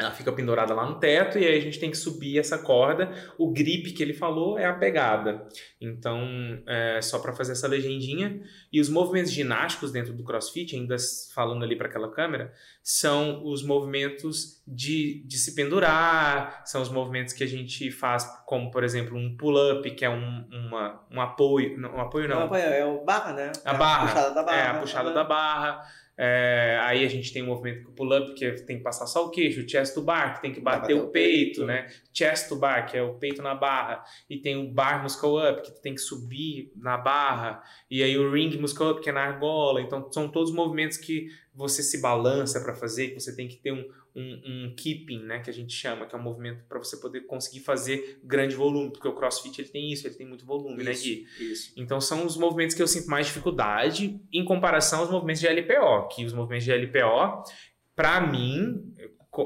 ela 0.02 0.12
fica 0.12 0.32
pendurada 0.32 0.74
lá 0.74 0.86
no 0.86 1.00
teto 1.00 1.38
e 1.38 1.46
aí 1.46 1.58
a 1.58 1.62
gente 1.62 1.80
tem 1.80 1.92
que 1.92 1.98
subir 1.98 2.40
essa 2.40 2.58
corda. 2.58 3.12
O 3.38 3.52
grip 3.52 3.92
que 3.92 4.02
ele 4.02 4.14
falou 4.14 4.58
é 4.58 4.66
a 4.66 4.74
pegada. 4.74 5.48
Então, 5.80 6.22
é 6.68 7.02
só 7.02 7.20
para 7.20 7.34
fazer 7.34 7.54
essa 7.54 7.68
legendinha. 7.68 8.42
E 8.72 8.80
os 8.80 8.90
movimentos 8.90 9.32
ginásticos 9.32 9.92
dentro 9.92 10.14
do 10.14 10.24
CrossFit, 10.24 10.76
ainda 10.76 10.96
falando 11.34 11.64
ali 11.64 11.76
para 11.76 11.88
aquela 11.88 12.12
câmera, 12.12 12.54
são 12.84 13.44
os 13.46 13.64
movimentos 13.64 14.62
de, 14.68 15.24
de 15.26 15.38
se 15.38 15.54
pendurar, 15.56 16.62
são 16.66 16.82
os 16.82 16.90
movimentos 16.90 17.34
que 17.34 17.44
a 17.44 17.48
gente 17.48 17.92
faz, 17.92 18.26
como 18.46 18.72
por 18.72 18.84
exemplo 18.84 19.18
um 19.18 19.36
pull-up, 19.36 19.90
que 19.92 20.04
é 20.06 20.10
um, 20.10 20.48
uma, 20.52 21.02
um 21.12 21.22
apoio. 21.22 21.78
Não, 21.78 21.96
um 21.96 22.02
apoio 22.02 22.28
não. 22.28 22.48
Não, 22.48 22.56
é 22.56 22.86
o 22.86 23.04
barra, 23.04 23.34
né? 23.34 23.52
A 23.64 23.74
É 23.74 23.78
barra. 23.78 24.08
puxada 24.08 24.34
da 24.34 24.44
barra. 24.44 24.58
É, 24.58 24.68
a 24.68 24.74
puxada 24.80 25.14
da 25.14 25.24
barra. 25.24 26.01
É, 26.24 26.78
aí 26.84 27.04
a 27.04 27.10
gente 27.10 27.34
tem 27.34 27.42
o 27.42 27.48
movimento 27.48 27.84
com 27.84 27.92
o 27.92 27.96
pull-up, 27.96 28.36
que 28.36 28.52
tem 28.62 28.78
que 28.78 28.84
passar 28.84 29.08
só 29.08 29.26
o 29.26 29.32
queixo, 29.32 29.62
o 29.62 29.68
chest 29.68 29.96
to 29.96 30.04
bar, 30.04 30.36
que 30.36 30.42
tem 30.44 30.54
que 30.54 30.60
bater, 30.60 30.82
bater 30.82 30.94
o 30.94 31.08
peito, 31.08 31.62
peito. 31.62 31.66
né? 31.66 31.88
Chest 32.14 32.48
to 32.48 32.58
bar, 32.58 32.86
que 32.86 32.96
é 32.96 33.02
o 33.02 33.16
peito 33.16 33.42
na 33.42 33.56
barra. 33.56 34.04
E 34.30 34.38
tem 34.38 34.56
o 34.56 34.72
bar 34.72 35.02
muscle 35.02 35.40
up, 35.40 35.64
que 35.64 35.82
tem 35.82 35.96
que 35.96 36.02
subir 36.02 36.72
na 36.76 36.96
barra. 36.96 37.64
E 37.90 38.04
aí 38.04 38.16
o 38.20 38.32
ring 38.32 38.56
muscle 38.60 38.92
up, 38.92 39.02
que 39.02 39.10
é 39.10 39.12
na 39.12 39.24
argola. 39.24 39.82
Então 39.82 40.12
são 40.12 40.30
todos 40.30 40.54
movimentos 40.54 40.96
que 40.96 41.26
você 41.56 41.82
se 41.82 42.00
balança 42.00 42.62
para 42.62 42.76
fazer, 42.76 43.08
que 43.08 43.20
você 43.20 43.36
tem 43.36 43.48
que 43.48 43.56
ter 43.56 43.74
um, 43.74 43.84
um, 44.16 44.42
um 44.66 44.76
keeping, 44.76 45.24
né? 45.24 45.40
Que 45.40 45.50
a 45.50 45.54
gente 45.54 45.74
chama, 45.74 46.06
que 46.06 46.16
é 46.16 46.18
um 46.18 46.22
movimento 46.22 46.64
para 46.68 46.78
você 46.78 46.98
poder 46.98 47.22
conseguir 47.22 47.62
fazer 47.62 48.20
grande 48.24 48.56
volume, 48.56 48.92
porque 48.92 49.08
o 49.08 49.14
crossfit 49.14 49.60
ele 49.62 49.70
tem 49.70 49.92
isso, 49.92 50.08
ele 50.08 50.16
tem 50.16 50.28
muito 50.28 50.46
volume, 50.46 50.84
né, 50.84 50.92
Isso, 50.92 51.04
Gui? 51.04 51.28
isso. 51.40 51.74
Então 51.78 52.02
são 52.02 52.26
os 52.26 52.38
movimentos 52.38 52.76
que 52.76 52.82
eu 52.82 52.88
sinto 52.88 53.10
mais 53.10 53.28
dificuldade 53.28 54.20
em 54.32 54.44
comparação 54.44 55.00
aos 55.00 55.10
movimentos 55.10 55.42
de 55.42 55.48
LPO, 55.48 56.08
que 56.10 56.26
os 56.26 56.34
movimentos 56.34 56.66
de 56.66 56.72
LPO, 56.74 57.44
para 57.96 58.22
mim, 58.22 58.94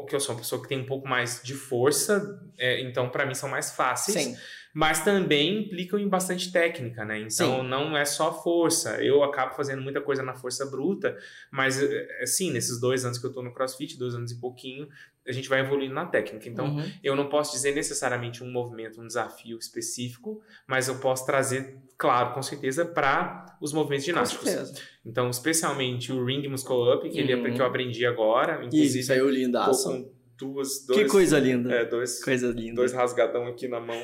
que 0.08 0.16
eu 0.16 0.20
sou 0.20 0.34
uma 0.34 0.42
pessoa 0.42 0.62
que 0.62 0.68
tem 0.68 0.80
um 0.80 0.86
pouco 0.86 1.08
mais 1.08 1.42
de 1.44 1.54
força, 1.54 2.42
é, 2.58 2.82
então 2.82 3.10
para 3.10 3.26
mim 3.26 3.36
são 3.36 3.50
mais 3.50 3.72
fáceis, 3.76 4.24
Sim. 4.24 4.36
Mas 4.78 5.02
também 5.06 5.62
implicam 5.62 5.98
em 5.98 6.10
bastante 6.10 6.52
técnica, 6.52 7.06
né? 7.06 7.18
Então 7.20 7.62
Sim. 7.62 7.68
não 7.70 7.96
é 7.96 8.04
só 8.04 8.44
força. 8.44 9.02
Eu 9.02 9.24
acabo 9.24 9.56
fazendo 9.56 9.82
muita 9.82 10.02
coisa 10.02 10.22
na 10.22 10.36
força 10.36 10.66
bruta, 10.66 11.18
mas 11.50 11.82
é, 11.82 12.22
assim, 12.22 12.52
nesses 12.52 12.78
dois 12.78 13.06
anos 13.06 13.18
que 13.18 13.26
eu 13.26 13.32
tô 13.32 13.42
no 13.42 13.54
CrossFit, 13.54 13.98
dois 13.98 14.14
anos 14.16 14.34
e 14.34 14.40
pouquinho, 14.42 14.90
a 15.26 15.32
gente 15.32 15.48
vai 15.48 15.62
evoluindo 15.62 15.94
na 15.94 16.06
técnica. 16.06 16.50
Então 16.50 16.76
Uhum. 16.76 16.92
eu 17.02 17.16
não 17.16 17.30
posso 17.30 17.54
dizer 17.54 17.74
necessariamente 17.74 18.44
um 18.44 18.52
movimento, 18.52 19.00
um 19.02 19.08
desafio 19.08 19.58
específico, 19.58 20.42
mas 20.68 20.90
eu 20.90 20.96
posso 21.00 21.26
trazer, 21.26 21.78
claro, 21.98 22.34
com 22.34 22.42
certeza, 22.44 22.84
para 22.86 23.58
os 23.62 23.72
movimentos 23.72 24.06
ginásticos. 24.06 24.74
Então, 25.06 25.30
especialmente 25.30 26.12
o 26.12 26.26
Ring 26.26 26.46
Muscle 26.50 26.94
Up, 26.94 27.10
que, 27.10 27.18
ele, 27.18 27.34
Uhum. 27.34 27.54
que 27.54 27.62
eu 27.62 27.66
aprendi 27.66 28.06
agora, 28.06 28.62
inclusive, 28.66 29.04
saiu 29.04 29.24
tô 29.26 29.32
lindaço. 29.32 29.90
com 29.90 30.12
duas, 30.38 30.80
Que 30.80 30.94
dois, 30.94 31.12
coisa 31.12 31.40
linda. 31.40 31.74
é, 31.74 31.86
dois, 31.86 32.24
Coisa 32.24 32.48
linda. 32.52 32.76
dois 32.76 32.92
rasgadão 32.94 33.48
aqui 33.48 33.68
na 33.68 33.80
mão 33.80 34.00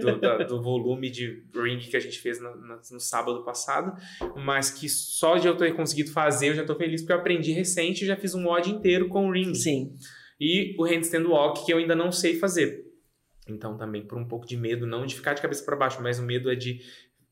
do, 0.00 0.20
da- 0.20 0.38
do 0.44 0.62
volume 0.62 1.08
de 1.10 1.44
ring 1.54 1.78
que 1.78 1.96
a 1.96 2.00
gente 2.00 2.18
fez 2.18 2.40
no, 2.40 2.54
no- 2.56 3.00
sábado 3.00 3.44
passado, 3.44 3.92
mas 4.36 4.70
que 4.70 4.88
só 4.88 5.36
de 5.36 5.46
eu 5.46 5.56
ter 5.56 5.74
conseguido 5.74 6.10
fazer, 6.12 6.48
eu 6.48 6.54
já 6.54 6.64
tô 6.64 6.74
feliz 6.74 7.02
porque 7.02 7.12
eu 7.12 7.16
aprendi 7.18 7.52
recente 7.52 8.02
e 8.04 8.06
já 8.06 8.16
fiz 8.16 8.34
um 8.34 8.42
mod 8.42 8.70
inteiro 8.70 9.08
com 9.08 9.28
o 9.28 9.32
ring. 9.32 9.54
Sim. 9.54 9.94
E 10.40 10.74
o 10.78 10.84
handstand 10.84 11.24
walk, 11.26 11.64
que 11.64 11.72
eu 11.72 11.78
ainda 11.78 11.94
não 11.94 12.10
sei 12.12 12.38
fazer. 12.38 12.84
Então, 13.48 13.76
também 13.78 14.02
por 14.06 14.18
um 14.18 14.26
pouco 14.26 14.46
de 14.46 14.56
medo, 14.56 14.86
não 14.86 15.06
de 15.06 15.14
ficar 15.14 15.34
de 15.34 15.40
cabeça 15.40 15.64
para 15.64 15.76
baixo, 15.76 16.02
mas 16.02 16.18
o 16.18 16.22
medo 16.22 16.50
é 16.50 16.54
de 16.56 16.80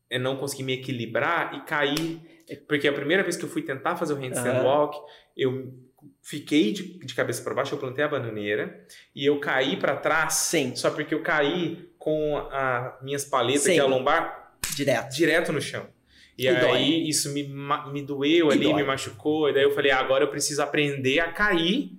é 0.09 0.17
não 0.19 0.37
conseguir 0.37 0.63
me 0.63 0.73
equilibrar 0.73 1.55
e 1.55 1.65
cair. 1.65 2.19
Porque 2.67 2.87
a 2.87 2.93
primeira 2.93 3.21
vez 3.23 3.35
que 3.35 3.43
eu 3.43 3.49
fui 3.49 3.63
tentar 3.63 3.95
fazer 3.95 4.13
o 4.13 4.17
handstand 4.17 4.59
Aham. 4.59 4.63
walk, 4.65 4.97
eu 5.35 5.73
fiquei 6.21 6.71
de, 6.71 6.99
de 6.99 7.13
cabeça 7.15 7.41
para 7.43 7.53
baixo, 7.53 7.73
eu 7.75 7.79
plantei 7.79 8.03
a 8.03 8.07
bananeira 8.07 8.85
e 9.15 9.25
eu 9.25 9.39
caí 9.39 9.77
para 9.77 9.95
trás, 9.95 10.33
Sim. 10.35 10.75
só 10.75 10.89
porque 10.91 11.13
eu 11.13 11.21
caí 11.21 11.89
com 11.97 12.37
as 12.51 13.01
minhas 13.03 13.25
paletas, 13.25 13.63
Sim. 13.63 13.73
que 13.73 13.79
é 13.79 13.81
a 13.81 13.85
lombar, 13.85 14.53
Direto. 14.75 15.15
direto 15.15 15.51
no 15.53 15.61
chão. 15.61 15.87
E, 16.37 16.43
E 16.43 16.47
aí 16.49 16.59
dói. 16.59 16.81
isso 17.07 17.31
me, 17.33 17.43
me 17.91 18.01
doeu 18.01 18.49
E 18.49 18.51
ali, 18.53 18.63
dói. 18.65 18.73
me 18.73 18.83
machucou. 18.83 19.49
E 19.49 19.53
daí 19.53 19.63
eu 19.63 19.71
falei, 19.71 19.91
ah, 19.91 19.99
agora 19.99 20.23
eu 20.25 20.29
preciso 20.29 20.61
aprender 20.61 21.19
a 21.19 21.31
cair 21.31 21.91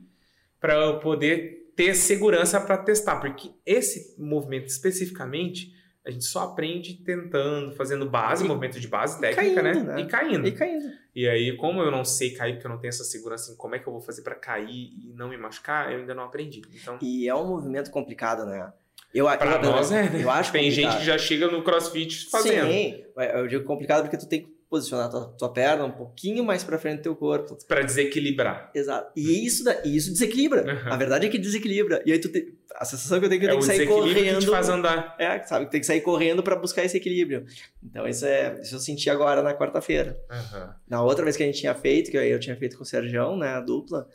para 0.61 0.75
eu 0.75 0.99
poder 0.99 1.71
ter 1.75 1.95
segurança 1.95 2.61
para 2.61 2.77
testar. 2.79 3.17
Porque 3.17 3.51
esse 3.65 4.15
movimento 4.19 4.67
especificamente, 4.67 5.73
a 6.07 6.11
gente 6.11 6.25
só 6.25 6.45
aprende 6.45 6.95
tentando, 7.05 7.73
fazendo 7.75 8.09
base, 8.09 8.45
E- 8.45 8.49
movimento 8.49 8.79
de 8.79 8.87
base, 8.87 9.21
técnica, 9.21 9.61
caindo, 9.63 9.85
né? 9.85 9.95
né? 9.95 10.01
E 10.01 10.07
caindo. 10.07 10.47
E 10.47 10.53
caindo. 10.53 10.85
E 11.15 11.29
aí, 11.29 11.57
como 11.57 11.83
eu 11.83 11.91
não 11.91 12.05
sei 12.05 12.31
cair, 12.31 12.53
porque 12.55 12.67
eu 12.67 12.71
não 12.71 12.79
tenho 12.79 12.91
essa 12.91 13.03
segurança 13.05 13.53
em 13.53 13.57
como 13.57 13.75
é 13.75 13.79
que 13.79 13.87
eu 13.89 13.93
vou 13.93 14.01
fazer 14.01 14.23
para 14.23 14.35
cair 14.37 14.71
e 14.71 15.13
não 15.17 15.29
me 15.29 15.37
machucar, 15.37 15.91
eu 15.93 15.99
ainda 15.99 16.15
não 16.15 16.23
aprendi. 16.25 16.63
Então, 16.81 16.99
E 17.03 17.29
é 17.29 17.35
um 17.35 17.47
movimento 17.49 17.91
complicado, 17.91 18.47
né? 18.47 18.73
Eu, 19.15 19.25
para 19.27 19.57
eu, 19.57 19.63
nós 19.63 19.91
é, 19.91 20.09
né? 20.11 20.23
eu 20.23 20.31
acho 20.31 20.53
Tem 20.53 20.71
gente 20.71 20.85
complicado. 20.85 20.99
que 21.01 21.07
já 21.07 21.19
chega 21.19 21.49
no 21.51 21.63
crossfit 21.63 22.29
fazendo. 22.31 22.71
Sim, 22.71 23.03
eu 23.35 23.47
digo 23.49 23.65
complicado 23.65 24.03
porque 24.03 24.17
tu 24.19 24.29
tem 24.29 24.43
que 24.43 24.56
posicionar 24.69 25.09
tua, 25.11 25.27
tua 25.39 25.53
perna 25.53 25.85
um 25.85 25.93
pouquinho 25.93 26.45
mais 26.45 26.65
pra 26.65 26.79
frente 26.79 26.99
do 26.99 27.03
teu 27.03 27.17
corpo. 27.17 27.57
Para 27.69 27.83
desequilibrar. 27.83 28.71
Exato. 28.75 29.13
E 29.17 29.47
isso, 29.47 29.63
da- 29.65 29.81
isso 29.85 30.11
desequilibra. 30.13 30.63
Uhum. 30.65 30.93
A 30.93 30.97
verdade 30.97 31.27
é 31.27 31.29
que 31.31 31.39
desequilibra. 31.39 32.03
E 32.05 32.13
aí 32.13 32.19
tu 32.19 32.29
tem, 32.29 32.49
a 32.75 32.85
sensação 32.85 33.19
que 33.21 33.27
eu 33.27 33.29
tenho 33.29 33.39
é 33.39 33.41
que 33.41 33.47
eu 33.47 33.49
É 33.49 33.53
tenho 33.53 33.61
que 33.61 33.67
sair 33.67 33.79
desequilíbrio 33.79 34.15
que 34.15 34.21
correndo. 34.25 34.41
te 34.41 34.47
faz 34.51 34.69
andar. 34.69 35.17
É, 35.19 35.43
sabe, 35.45 35.67
que 35.67 35.71
tem 35.71 35.81
que 35.81 35.87
sair 35.87 36.01
correndo 36.01 36.43
pra 36.43 36.57
buscar 36.57 36.85
esse 36.85 36.97
equilíbrio. 36.97 37.45
Então 37.83 38.07
isso 38.09 38.27
é, 38.27 38.61
isso 38.61 38.75
eu 38.75 38.81
senti 38.81 39.09
agora 39.09 39.41
na 39.43 39.55
quarta-feira. 39.55 40.19
Aham. 40.31 40.75
Na 40.89 41.03
outra 41.03 41.23
vez 41.25 41.37
que 41.37 41.43
a 41.43 41.47
gente 41.47 41.61
tinha 41.61 41.75
feito, 41.75 42.11
que 42.11 42.17
eu, 42.17 42.23
eu 42.23 42.41
tinha 42.41 42.57
feito 42.57 42.77
com 42.77 42.83
o 42.83 42.87
Sergião, 42.87 43.37
né, 43.39 43.49
a 43.51 43.61
dupla, 43.61 44.09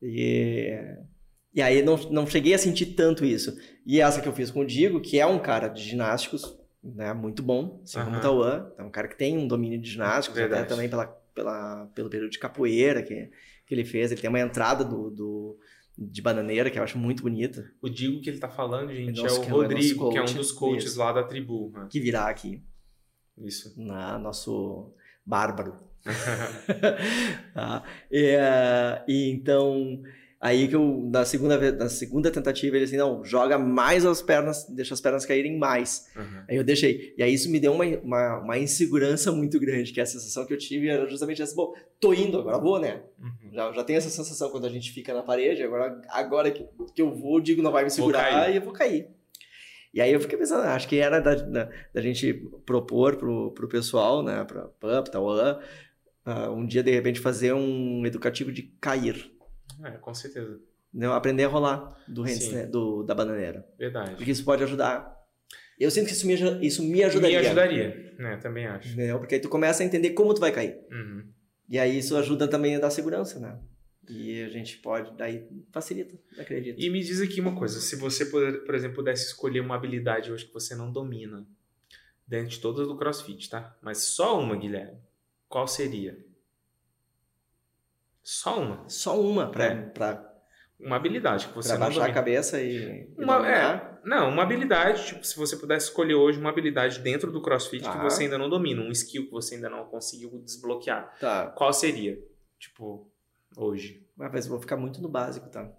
e, 0.00 0.72
e 1.54 1.60
aí 1.62 1.82
não, 1.82 1.96
não 2.10 2.26
cheguei 2.26 2.54
a 2.54 2.58
sentir 2.58 2.86
tanto 2.94 3.24
isso. 3.24 3.56
E 3.84 4.00
essa 4.00 4.20
que 4.20 4.28
eu 4.28 4.32
fiz 4.32 4.50
com 4.50 4.60
o 4.60 4.66
Digo, 4.66 5.00
que 5.00 5.18
é 5.18 5.26
um 5.26 5.38
cara 5.38 5.68
de 5.68 5.82
ginásticos, 5.82 6.56
né, 6.94 7.12
muito 7.12 7.42
bom, 7.42 7.80
assim 7.82 8.02
como 8.04 8.16
o 8.16 8.20
Tauan, 8.20 8.72
é 8.78 8.82
um 8.82 8.90
cara 8.90 9.08
que 9.08 9.16
tem 9.16 9.36
um 9.36 9.46
domínio 9.48 9.80
de 9.80 9.90
ginásticos, 9.90 10.38
até 10.40 10.64
também 10.64 10.88
pela, 10.88 11.06
pela, 11.06 11.86
pelo 11.94 12.08
período 12.10 12.30
de 12.30 12.38
capoeira 12.38 13.02
que, 13.02 13.30
que 13.66 13.74
ele 13.74 13.84
fez, 13.84 14.12
ele 14.12 14.20
tem 14.20 14.30
uma 14.30 14.40
entrada 14.40 14.84
do, 14.84 15.10
do, 15.10 15.58
de 15.98 16.20
bananeira 16.22 16.70
que 16.70 16.78
eu 16.78 16.82
acho 16.82 16.98
muito 16.98 17.22
bonita, 17.22 17.68
O 17.82 17.88
Digo 17.88 18.20
que 18.20 18.30
ele 18.30 18.38
tá 18.38 18.48
falando, 18.48 18.92
gente, 18.94 19.20
Nosso- 19.20 19.42
é 19.42 19.44
que 19.46 19.52
o 19.52 19.54
é 19.54 19.54
o 19.54 19.62
nosso 19.62 19.62
Rodrigo, 19.62 20.10
que 20.10 20.18
é 20.18 20.22
um 20.22 20.34
dos 20.34 20.52
coaches 20.52 20.96
lá 20.96 21.12
da 21.12 21.22
tribu. 21.24 21.70
né? 21.74 21.86
que 21.90 21.98
virá 22.00 22.28
aqui, 22.28 22.62
Isso. 23.38 23.74
na 23.76 24.18
nosso 24.18 24.92
bárbaro. 25.24 25.74
Tá? 26.02 26.12
E, 28.10 28.24
eh, 28.38 29.04
e 29.08 29.30
então, 29.30 30.00
aí 30.46 30.68
que 30.68 30.76
eu, 30.76 31.08
na 31.10 31.24
segunda, 31.24 31.72
na 31.72 31.88
segunda 31.88 32.30
tentativa, 32.30 32.76
ele 32.76 32.84
assim, 32.84 32.96
não, 32.96 33.24
joga 33.24 33.58
mais 33.58 34.06
as 34.06 34.22
pernas, 34.22 34.64
deixa 34.68 34.94
as 34.94 35.00
pernas 35.00 35.26
caírem 35.26 35.58
mais. 35.58 36.06
Aham. 36.16 36.44
Aí 36.48 36.56
eu 36.56 36.62
deixei. 36.62 37.14
E 37.18 37.22
aí 37.22 37.34
isso 37.34 37.50
me 37.50 37.58
deu 37.58 37.72
uma, 37.72 37.84
uma, 37.84 38.38
uma 38.38 38.58
insegurança 38.58 39.32
muito 39.32 39.58
grande, 39.58 39.92
que 39.92 40.00
a 40.00 40.06
sensação 40.06 40.46
que 40.46 40.54
eu 40.54 40.58
tive 40.58 40.88
era 40.88 41.08
justamente 41.08 41.42
essa, 41.42 41.54
bom, 41.54 41.74
tô 41.98 42.14
indo, 42.14 42.38
agora 42.38 42.58
vou, 42.58 42.78
né? 42.78 43.02
Uhum. 43.18 43.50
Já, 43.52 43.72
já 43.72 43.82
tenho 43.82 43.96
essa 43.96 44.08
sensação 44.08 44.48
quando 44.50 44.66
a 44.66 44.70
gente 44.70 44.92
fica 44.92 45.12
na 45.12 45.22
parede, 45.22 45.64
agora, 45.64 46.00
agora 46.10 46.50
que, 46.50 46.64
que 46.94 47.02
eu 47.02 47.12
vou, 47.12 47.40
Digo 47.40 47.60
não 47.60 47.72
vai 47.72 47.82
me 47.82 47.90
segurar 47.90 48.48
e 48.50 48.56
eu 48.56 48.62
vou 48.62 48.72
cair. 48.72 49.08
E 49.92 50.00
aí 50.00 50.12
eu 50.12 50.20
fiquei 50.20 50.38
pensando, 50.38 50.62
acho 50.62 50.86
que 50.86 50.98
era 50.98 51.18
da, 51.18 51.34
da, 51.34 51.70
da 51.92 52.00
gente 52.00 52.34
propor 52.64 53.16
pro, 53.16 53.50
pro 53.52 53.68
pessoal, 53.68 54.22
né, 54.22 54.44
pra 54.44 54.68
PUP, 54.78 55.10
Tauan, 55.10 55.58
ah, 56.24 56.50
um 56.50 56.66
dia 56.66 56.82
de 56.82 56.90
repente 56.90 57.18
fazer 57.18 57.52
um 57.52 58.04
educativo 58.06 58.52
de 58.52 58.62
cair, 58.80 59.32
É, 59.84 59.90
com 59.92 60.14
certeza. 60.14 60.60
né, 60.92 61.06
aprender 61.08 61.44
a 61.44 61.48
rolar 61.48 61.96
do, 62.08 62.22
handstand, 62.22 62.70
do 62.70 63.02
da 63.02 63.14
bananeira, 63.14 63.66
Verdade. 63.78 64.16
porque 64.16 64.30
isso 64.30 64.44
pode 64.44 64.62
ajudar. 64.62 65.14
Eu 65.78 65.90
sinto 65.90 66.06
que 66.06 66.12
isso 66.12 66.26
me, 66.26 66.34
isso 66.66 66.82
me 66.82 67.04
ajudaria. 67.04 67.40
Me 67.40 67.46
ajudaria. 67.46 68.14
né? 68.18 68.36
também 68.38 68.66
acho. 68.66 68.88
Entendeu? 68.88 69.18
Porque 69.18 69.34
aí 69.34 69.40
tu 69.40 69.48
começa 69.48 69.82
a 69.82 69.86
entender 69.86 70.10
como 70.10 70.32
tu 70.32 70.40
vai 70.40 70.50
cair. 70.50 70.78
Uhum. 70.90 71.24
E 71.68 71.78
aí 71.78 71.98
isso 71.98 72.16
ajuda 72.16 72.48
também 72.48 72.76
a 72.76 72.78
dar 72.78 72.90
segurança, 72.90 73.38
né? 73.38 73.58
E 74.08 74.42
a 74.42 74.48
gente 74.48 74.78
pode, 74.78 75.16
daí 75.16 75.48
facilita, 75.72 76.16
acredito. 76.38 76.80
E 76.80 76.88
me 76.88 77.00
diz 77.00 77.20
aqui 77.20 77.40
uma 77.40 77.56
coisa: 77.56 77.80
se 77.80 77.96
você, 77.96 78.26
por 78.26 78.60
por 78.64 78.74
exemplo, 78.74 78.96
pudesse 78.96 79.26
escolher 79.26 79.60
uma 79.60 79.74
habilidade 79.74 80.30
hoje 80.30 80.46
que 80.46 80.54
você 80.54 80.76
não 80.76 80.92
domina, 80.92 81.44
dentro 82.26 82.48
de 82.50 82.60
todas 82.60 82.86
do 82.86 82.96
CrossFit, 82.96 83.50
tá? 83.50 83.76
Mas 83.82 83.98
só 83.98 84.40
uma, 84.40 84.56
Guilherme, 84.56 84.98
qual 85.48 85.66
seria? 85.66 86.16
Só 88.28 88.58
uma. 88.60 88.88
Só 88.88 89.20
uma 89.20 89.48
pra, 89.52 89.64
É. 89.66 89.74
pra, 89.82 90.32
Uma 90.80 90.96
habilidade 90.96 91.46
que 91.46 91.54
você 91.54 91.68
pra 91.70 91.78
não 91.78 91.86
baixar 91.86 92.00
a 92.00 92.02
domina. 92.02 92.14
cabeça 92.14 92.60
e, 92.60 92.76
e 92.76 93.22
Uma, 93.22 93.36
dominar. 93.38 94.00
é, 94.04 94.08
não, 94.08 94.28
uma 94.28 94.42
habilidade, 94.42 95.06
tipo, 95.06 95.24
se 95.24 95.34
você 95.36 95.56
pudesse 95.56 95.86
escolher 95.86 96.14
hoje 96.16 96.38
uma 96.40 96.50
habilidade 96.50 96.98
dentro 96.98 97.30
do 97.32 97.40
CrossFit 97.40 97.82
que 97.84 97.88
Tá. 97.96 98.02
você 98.02 98.24
ainda 98.24 98.36
não 98.36 98.50
domina, 98.50 98.82
um 98.82 98.90
skill 98.90 99.24
que 99.26 99.30
você 99.30 99.54
ainda 99.54 99.70
não 99.70 99.84
conseguiu 99.86 100.28
desbloquear, 100.44 101.16
Tá. 101.20 101.46
qual 101.56 101.72
seria? 101.72 102.18
Tipo, 102.58 103.08
hoje. 103.56 104.04
Mas 104.16 104.44
eu 104.44 104.50
vou 104.50 104.60
ficar 104.60 104.76
muito 104.76 105.00
no 105.00 105.08
básico, 105.08 105.48
tá? 105.48 105.70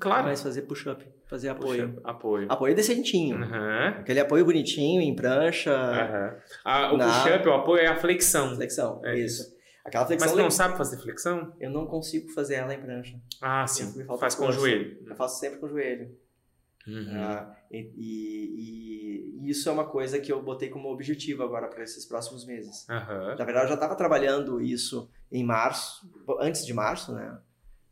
Claro. 0.00 0.24
Mas 0.24 0.42
fazer 0.42 0.62
push-up, 0.62 1.06
fazer 1.26 1.48
apoio. 1.48 1.88
Puxa, 1.94 2.00
apoio. 2.04 2.46
Apoio 2.52 2.74
decentinho. 2.74 3.36
Aham. 3.42 3.88
Aquele 4.00 4.20
apoio 4.20 4.44
bonitinho, 4.44 5.00
em 5.00 5.14
prancha. 5.16 5.72
Ah, 6.64 6.92
o 6.92 6.96
Na- 6.96 7.06
push-up, 7.22 7.48
o 7.48 7.54
apoio 7.54 7.80
é 7.82 7.86
a 7.86 7.96
flexão. 7.96 8.54
flexão. 8.56 9.00
É 9.04 9.16
isso. 9.18 9.55
Aquela 9.86 10.04
Mas 10.04 10.08
flexão 10.16 10.34
você 10.36 10.42
não 10.42 10.50
sabe 10.50 10.76
fazer 10.76 10.98
flexão? 10.98 11.52
eu 11.60 11.70
não 11.70 11.86
consigo 11.86 12.28
fazer 12.32 12.56
ela 12.56 12.74
em 12.74 12.80
prancha. 12.80 13.20
Ah, 13.40 13.66
sim. 13.66 14.04
Faz 14.18 14.34
com 14.34 14.46
o 14.48 14.52
joelho. 14.52 14.98
Eu 15.06 15.14
faço 15.14 15.38
sempre 15.38 15.58
com 15.60 15.66
o 15.66 15.68
joelho. 15.68 16.16
Uhum. 16.86 17.06
Ah, 17.14 17.56
e, 17.70 17.90
e- 17.96 19.40
e 19.44 19.50
isso 19.50 19.68
é 19.68 19.72
uma 19.72 19.84
coisa 19.86 20.18
que 20.18 20.32
eu 20.32 20.42
botei 20.42 20.68
como 20.68 20.88
objetivo 20.90 21.42
agora 21.42 21.68
para 21.68 21.82
esses 21.84 22.04
próximos 22.04 22.44
meses. 22.44 22.88
Aham. 22.88 23.36
Na 23.38 23.44
verdade, 23.44 23.66
eu 23.66 23.68
já 23.68 23.74
estava 23.74 23.94
trabalhando 23.96 24.60
isso 24.60 25.08
em 25.30 25.44
março, 25.44 26.08
antes 26.40 26.64
de 26.66 26.72
março, 26.74 27.12
né? 27.12 27.38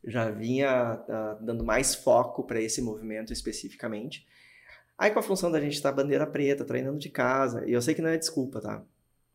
Eu 0.03 0.11
já 0.11 0.29
vinha 0.29 0.69
ah, 1.09 1.37
dando 1.41 1.63
mais 1.63 1.95
foco 1.95 2.43
para 2.43 2.61
esse 2.61 2.81
movimento 2.81 3.31
especificamente. 3.33 4.25
Aí, 4.97 5.11
com 5.11 5.19
a 5.19 5.23
função 5.23 5.51
da 5.51 5.59
gente 5.59 5.73
estar 5.73 5.91
bandeira 5.91 6.25
preta, 6.27 6.63
treinando 6.63 6.97
de 6.99 7.09
casa, 7.09 7.65
e 7.67 7.73
eu 7.73 7.81
sei 7.81 7.93
que 7.95 8.01
não 8.01 8.09
é 8.09 8.17
desculpa, 8.17 8.61
tá? 8.61 8.81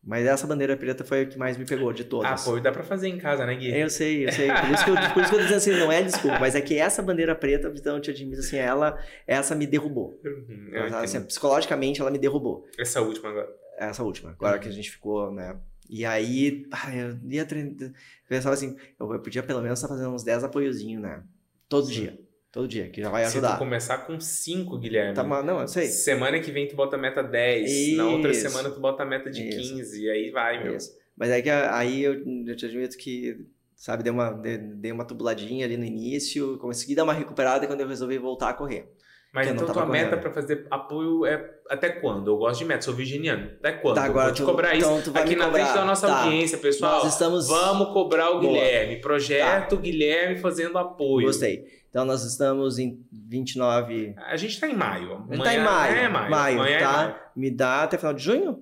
Mas 0.03 0.25
essa 0.25 0.47
bandeira 0.47 0.75
preta 0.75 1.03
foi 1.03 1.21
a 1.21 1.25
que 1.27 1.37
mais 1.37 1.57
me 1.57 1.65
pegou 1.65 1.93
de 1.93 2.03
todas. 2.03 2.41
Apoio 2.41 2.61
dá 2.61 2.71
pra 2.71 2.81
fazer 2.83 3.07
em 3.07 3.19
casa, 3.19 3.45
né, 3.45 3.53
Gui? 3.55 3.69
Eu 3.77 3.87
sei, 3.89 4.25
eu 4.27 4.31
sei. 4.31 4.47
Por 4.51 4.69
isso 4.71 4.83
que 4.83 4.89
eu, 4.89 4.95
por 4.95 5.21
isso 5.21 5.29
que 5.29 5.35
eu 5.35 5.39
tô 5.39 5.43
dizendo 5.45 5.57
assim, 5.57 5.71
não 5.71 5.91
é 5.91 6.01
desculpa, 6.01 6.39
mas 6.39 6.55
é 6.55 6.61
que 6.61 6.75
essa 6.77 7.03
bandeira 7.03 7.35
preta, 7.35 7.71
então 7.75 7.95
eu 7.97 8.01
te 8.01 8.09
admito 8.09 8.39
assim, 8.39 8.57
ela, 8.57 8.97
essa 9.27 9.53
me 9.53 9.67
derrubou. 9.67 10.19
Uhum, 10.25 10.69
Ela, 10.73 11.01
assim, 11.01 11.21
psicologicamente, 11.23 12.01
ela 12.01 12.09
me 12.09 12.17
derrubou. 12.17 12.65
Essa 12.79 12.99
última 13.01 13.29
agora. 13.29 13.49
Essa 13.77 14.03
última, 14.03 14.31
agora 14.31 14.55
Uhum. 14.55 14.61
que 14.63 14.69
a 14.69 14.71
gente 14.71 14.89
ficou, 14.89 15.31
né? 15.31 15.55
E 15.87 16.03
aí, 16.03 16.65
ah, 16.71 16.95
eu 16.95 17.17
ia 17.29 17.45
treinar. 17.45 17.73
Eu 17.79 17.91
pensava 18.27 18.55
assim, 18.55 18.75
eu, 18.99 19.13
eu 19.13 19.19
podia 19.19 19.43
pelo 19.43 19.61
menos 19.61 19.77
estar 19.77 19.87
fazendo 19.93 20.09
uns 20.09 20.23
10 20.23 20.43
apoiozinhos, 20.43 21.01
né? 21.03 21.21
Todo 21.69 21.85
Sim. 21.87 21.93
dia. 21.93 22.19
Todo 22.51 22.67
dia, 22.67 22.89
que 22.89 23.01
já 23.01 23.09
vai 23.09 23.23
Se 23.25 23.31
tu 23.31 23.37
ajudar. 23.37 23.57
começar 23.57 23.99
com 23.99 24.19
5, 24.19 24.77
Guilherme. 24.77 25.13
Tá, 25.13 25.23
mas 25.23 25.45
não, 25.45 25.61
eu 25.61 25.67
sei. 25.69 25.87
Semana 25.87 26.37
que 26.39 26.51
vem 26.51 26.67
tu 26.67 26.75
bota 26.75 26.97
a 26.97 26.99
meta 26.99 27.23
10. 27.23 27.95
Na 27.95 28.07
outra 28.07 28.33
semana 28.33 28.69
tu 28.69 28.79
bota 28.81 29.03
a 29.03 29.05
meta 29.05 29.29
de 29.31 29.47
Isso. 29.47 29.73
15. 29.75 30.03
E 30.03 30.09
aí 30.09 30.31
vai, 30.31 30.61
meu. 30.63 30.75
Isso. 30.75 30.91
Mas 31.15 31.29
é 31.29 31.41
que 31.41 31.49
a- 31.49 31.75
aí 31.77 32.03
eu, 32.03 32.13
eu 32.45 32.55
te 32.55 32.65
admito 32.65 32.97
que, 32.97 33.37
sabe, 33.75 34.03
dei 34.03 34.11
uma, 34.11 34.31
dei, 34.31 34.57
dei 34.57 34.91
uma 34.91 35.05
tubuladinha 35.05 35.65
ali 35.65 35.77
no 35.77 35.85
início, 35.85 36.57
consegui 36.57 36.93
dar 36.93 37.03
uma 37.05 37.13
recuperada 37.13 37.65
quando 37.67 37.79
eu 37.81 37.87
resolvi 37.87 38.17
voltar 38.17 38.49
a 38.49 38.53
correr. 38.53 38.85
Mas 39.33 39.47
eu 39.47 39.53
então 39.53 39.65
tua 39.71 39.85
meta 39.85 40.17
pra 40.17 40.29
fazer 40.29 40.67
apoio 40.69 41.25
é 41.25 41.51
até 41.69 41.89
quando? 41.89 42.29
Eu 42.31 42.37
gosto 42.37 42.59
de 42.59 42.65
meta, 42.65 42.81
sou 42.81 42.93
virginiano. 42.93 43.49
Até 43.59 43.71
quando? 43.71 43.95
Tá, 43.95 44.01
eu 44.05 44.09
agora 44.11 44.25
vou 44.25 44.33
te 44.33 44.41
tu- 44.41 44.45
cobrar 44.45 44.75
isso 44.75 44.89
então 44.91 45.13
tu 45.13 45.17
aqui 45.17 45.35
na 45.37 45.45
cobrar. 45.45 45.63
frente 45.63 45.73
da 45.75 45.85
nossa 45.85 46.07
Tá. 46.07 46.23
audiência, 46.23 46.57
pessoal. 46.57 47.03
Nós 47.03 47.13
estamos. 47.13 47.47
Vamos 47.47 47.93
cobrar 47.93 48.29
o 48.31 48.41
Boa. 48.41 48.53
Guilherme. 48.53 48.97
Projeto 48.99 49.77
Guilherme 49.77 50.37
fazendo 50.37 50.77
apoio. 50.77 51.27
Gostei. 51.27 51.63
Então 51.89 52.03
nós 52.03 52.23
estamos 52.25 52.77
em 52.77 52.99
29. 53.11 54.13
A 54.17 54.35
gente 54.35 54.59
tá 54.59 54.67
em 54.67 54.75
maio. 54.75 55.13
Amanhã 55.13 55.43
tá 55.43 55.53
em 55.53 55.59
maio. 55.63 55.95
É 55.97 56.09
maio. 56.09 56.29
Maio, 56.31 56.59
Amanhã 56.59 56.75
é 56.75 56.79
tá? 56.79 56.91
maio. 56.91 57.15
Me 57.35 57.49
dá 57.51 57.83
até 57.83 57.97
final 57.97 58.13
de 58.13 58.23
junho? 58.23 58.61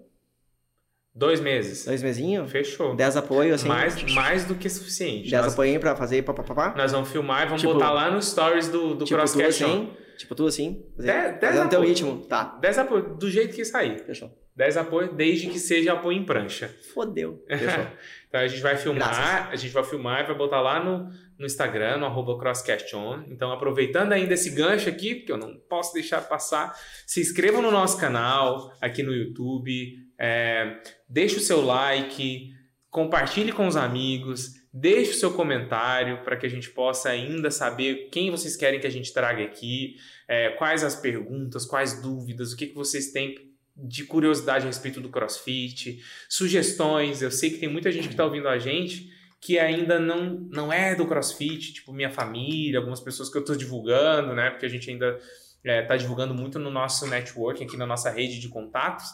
Dois 1.14 1.40
meses. 1.40 1.86
Dois 1.86 2.02
mesinhos? 2.04 2.50
Fechou. 2.52 2.96
10 2.96 3.18
apoio, 3.18 3.54
assim. 3.56 3.68
mais, 3.68 4.02
mais 4.14 4.46
do 4.46 4.56
que 4.56 4.70
suficiente. 4.70 5.30
10 5.30 5.44
Nós, 5.46 5.54
apoio 5.54 5.80
pra 5.80 5.96
fazer 5.96 6.22
papapá. 6.22 6.74
nós 6.78 6.92
vamos 6.92 7.10
filmar 7.10 7.42
e 7.44 7.46
vamos 7.48 7.62
Tipo- 7.62 7.74
botar 7.74 7.92
lá 7.92 8.12
nos 8.12 8.28
stories 8.30 8.70
do, 8.70 8.94
do 8.94 9.04
Tipo 9.06 9.06
tu 9.06 9.16
Crosscast. 9.16 9.64
assim. 9.64 9.90
Tipo 10.20 10.36
tu 10.36 10.46
assim. 10.46 10.84
Dez- 10.98 11.40
dez 11.40 11.56
Fazendo 11.56 11.70
teu 11.70 11.82
ritmo. 11.82 12.26
Tá, 12.26 12.44
10 12.62 12.78
apoio, 12.80 13.16
do 13.16 13.32
jeito 13.32 13.56
que 13.56 13.64
sair. 13.64 14.00
fechou. 14.06 14.30
10 14.54 14.76
apoio, 14.76 15.14
desde 15.14 15.48
que 15.50 15.58
seja 15.58 15.94
apoio 15.94 16.18
em 16.18 16.26
prancha. 16.26 16.68
Fodeu. 16.94 17.42
Fechou. 17.48 17.88
Então 18.28 18.42
a 18.42 18.48
gente 18.48 18.62
vai 18.62 18.76
filmar, 18.76 19.10
Graças. 19.16 19.54
a 19.54 19.56
gente 19.56 19.72
vai 19.74 19.84
filmar 19.86 20.22
e 20.22 20.28
vai 20.28 20.36
botar 20.36 20.60
lá 20.60 20.84
no, 20.84 21.10
no 21.40 21.46
Instagram, 21.46 21.96
no 22.00 22.06
arroba 22.06 22.38
CrossCastOn. 22.38 23.24
Então, 23.30 23.54
aproveitando 23.54 24.12
ainda 24.12 24.34
esse 24.34 24.50
gancho 24.50 24.90
aqui, 24.90 25.16
porque 25.16 25.32
eu 25.32 25.38
não 25.38 25.56
posso 25.70 25.94
deixar 25.94 26.20
passar, 26.28 26.76
se 27.08 27.22
inscrevam 27.22 27.62
no 27.62 27.72
nosso 27.72 27.98
canal 27.98 28.74
aqui 28.82 29.02
no 29.02 29.14
YouTube, 29.16 29.96
é, 30.20 30.82
deixe 31.08 31.38
o 31.38 31.42
seu 31.42 31.62
like, 31.66 32.50
compartilhe 32.90 33.54
com 33.54 33.66
os 33.66 33.78
amigos, 33.78 34.52
deixe 34.72 35.12
o 35.12 35.16
seu 35.16 35.34
comentário 35.34 36.24
para 36.24 36.38
que 36.38 36.46
a 36.46 36.50
gente 36.50 36.70
possa 36.70 37.10
ainda 37.10 37.50
saber 37.50 38.10
quem 38.12 38.32
vocês 38.32 38.56
querem 38.56 38.80
que 38.80 38.88
a 38.88 38.92
gente 38.92 39.12
traga 39.12 39.44
aqui, 39.44 39.98
é, 40.28 40.50
quais 40.52 40.84
as 40.84 40.96
perguntas, 40.96 41.66
quais 41.66 42.02
dúvidas, 42.02 42.54
o 42.54 42.58
que, 42.58 42.68
que 42.68 42.76
vocês 42.76 43.12
têm 43.12 43.50
de 43.76 44.04
curiosidade 44.04 44.66
a 44.66 44.68
respeito 44.68 45.00
do 45.00 45.10
CrossFit, 45.10 46.04
sugestões. 46.28 47.22
Eu 47.22 47.32
sei 47.32 47.50
que 47.50 47.58
tem 47.58 47.70
muita 47.70 47.92
gente 47.92 48.08
que 48.08 48.14
está 48.14 48.26
ouvindo 48.26 48.48
a 48.48 48.60
gente 48.60 49.10
que 49.42 49.58
ainda 49.58 50.00
não, 50.00 50.32
não 50.52 50.74
é 50.74 50.94
do 50.96 51.08
CrossFit, 51.08 51.74
tipo 51.74 51.94
minha 51.94 52.10
família, 52.10 52.80
algumas 52.80 53.00
pessoas 53.00 53.30
que 53.30 53.38
eu 53.38 53.42
estou 53.42 53.56
divulgando, 53.56 54.34
né? 54.34 54.50
Porque 54.50 54.66
a 54.66 54.70
gente 54.70 54.90
ainda 54.90 55.18
está 55.64 55.96
divulgando 55.96 56.34
muito 56.34 56.60
no 56.60 56.70
nosso 56.70 57.08
networking, 57.08 57.64
aqui 57.64 57.78
na 57.78 57.86
nossa 57.86 58.10
rede 58.10 58.40
de 58.40 58.50
contatos. 58.50 59.06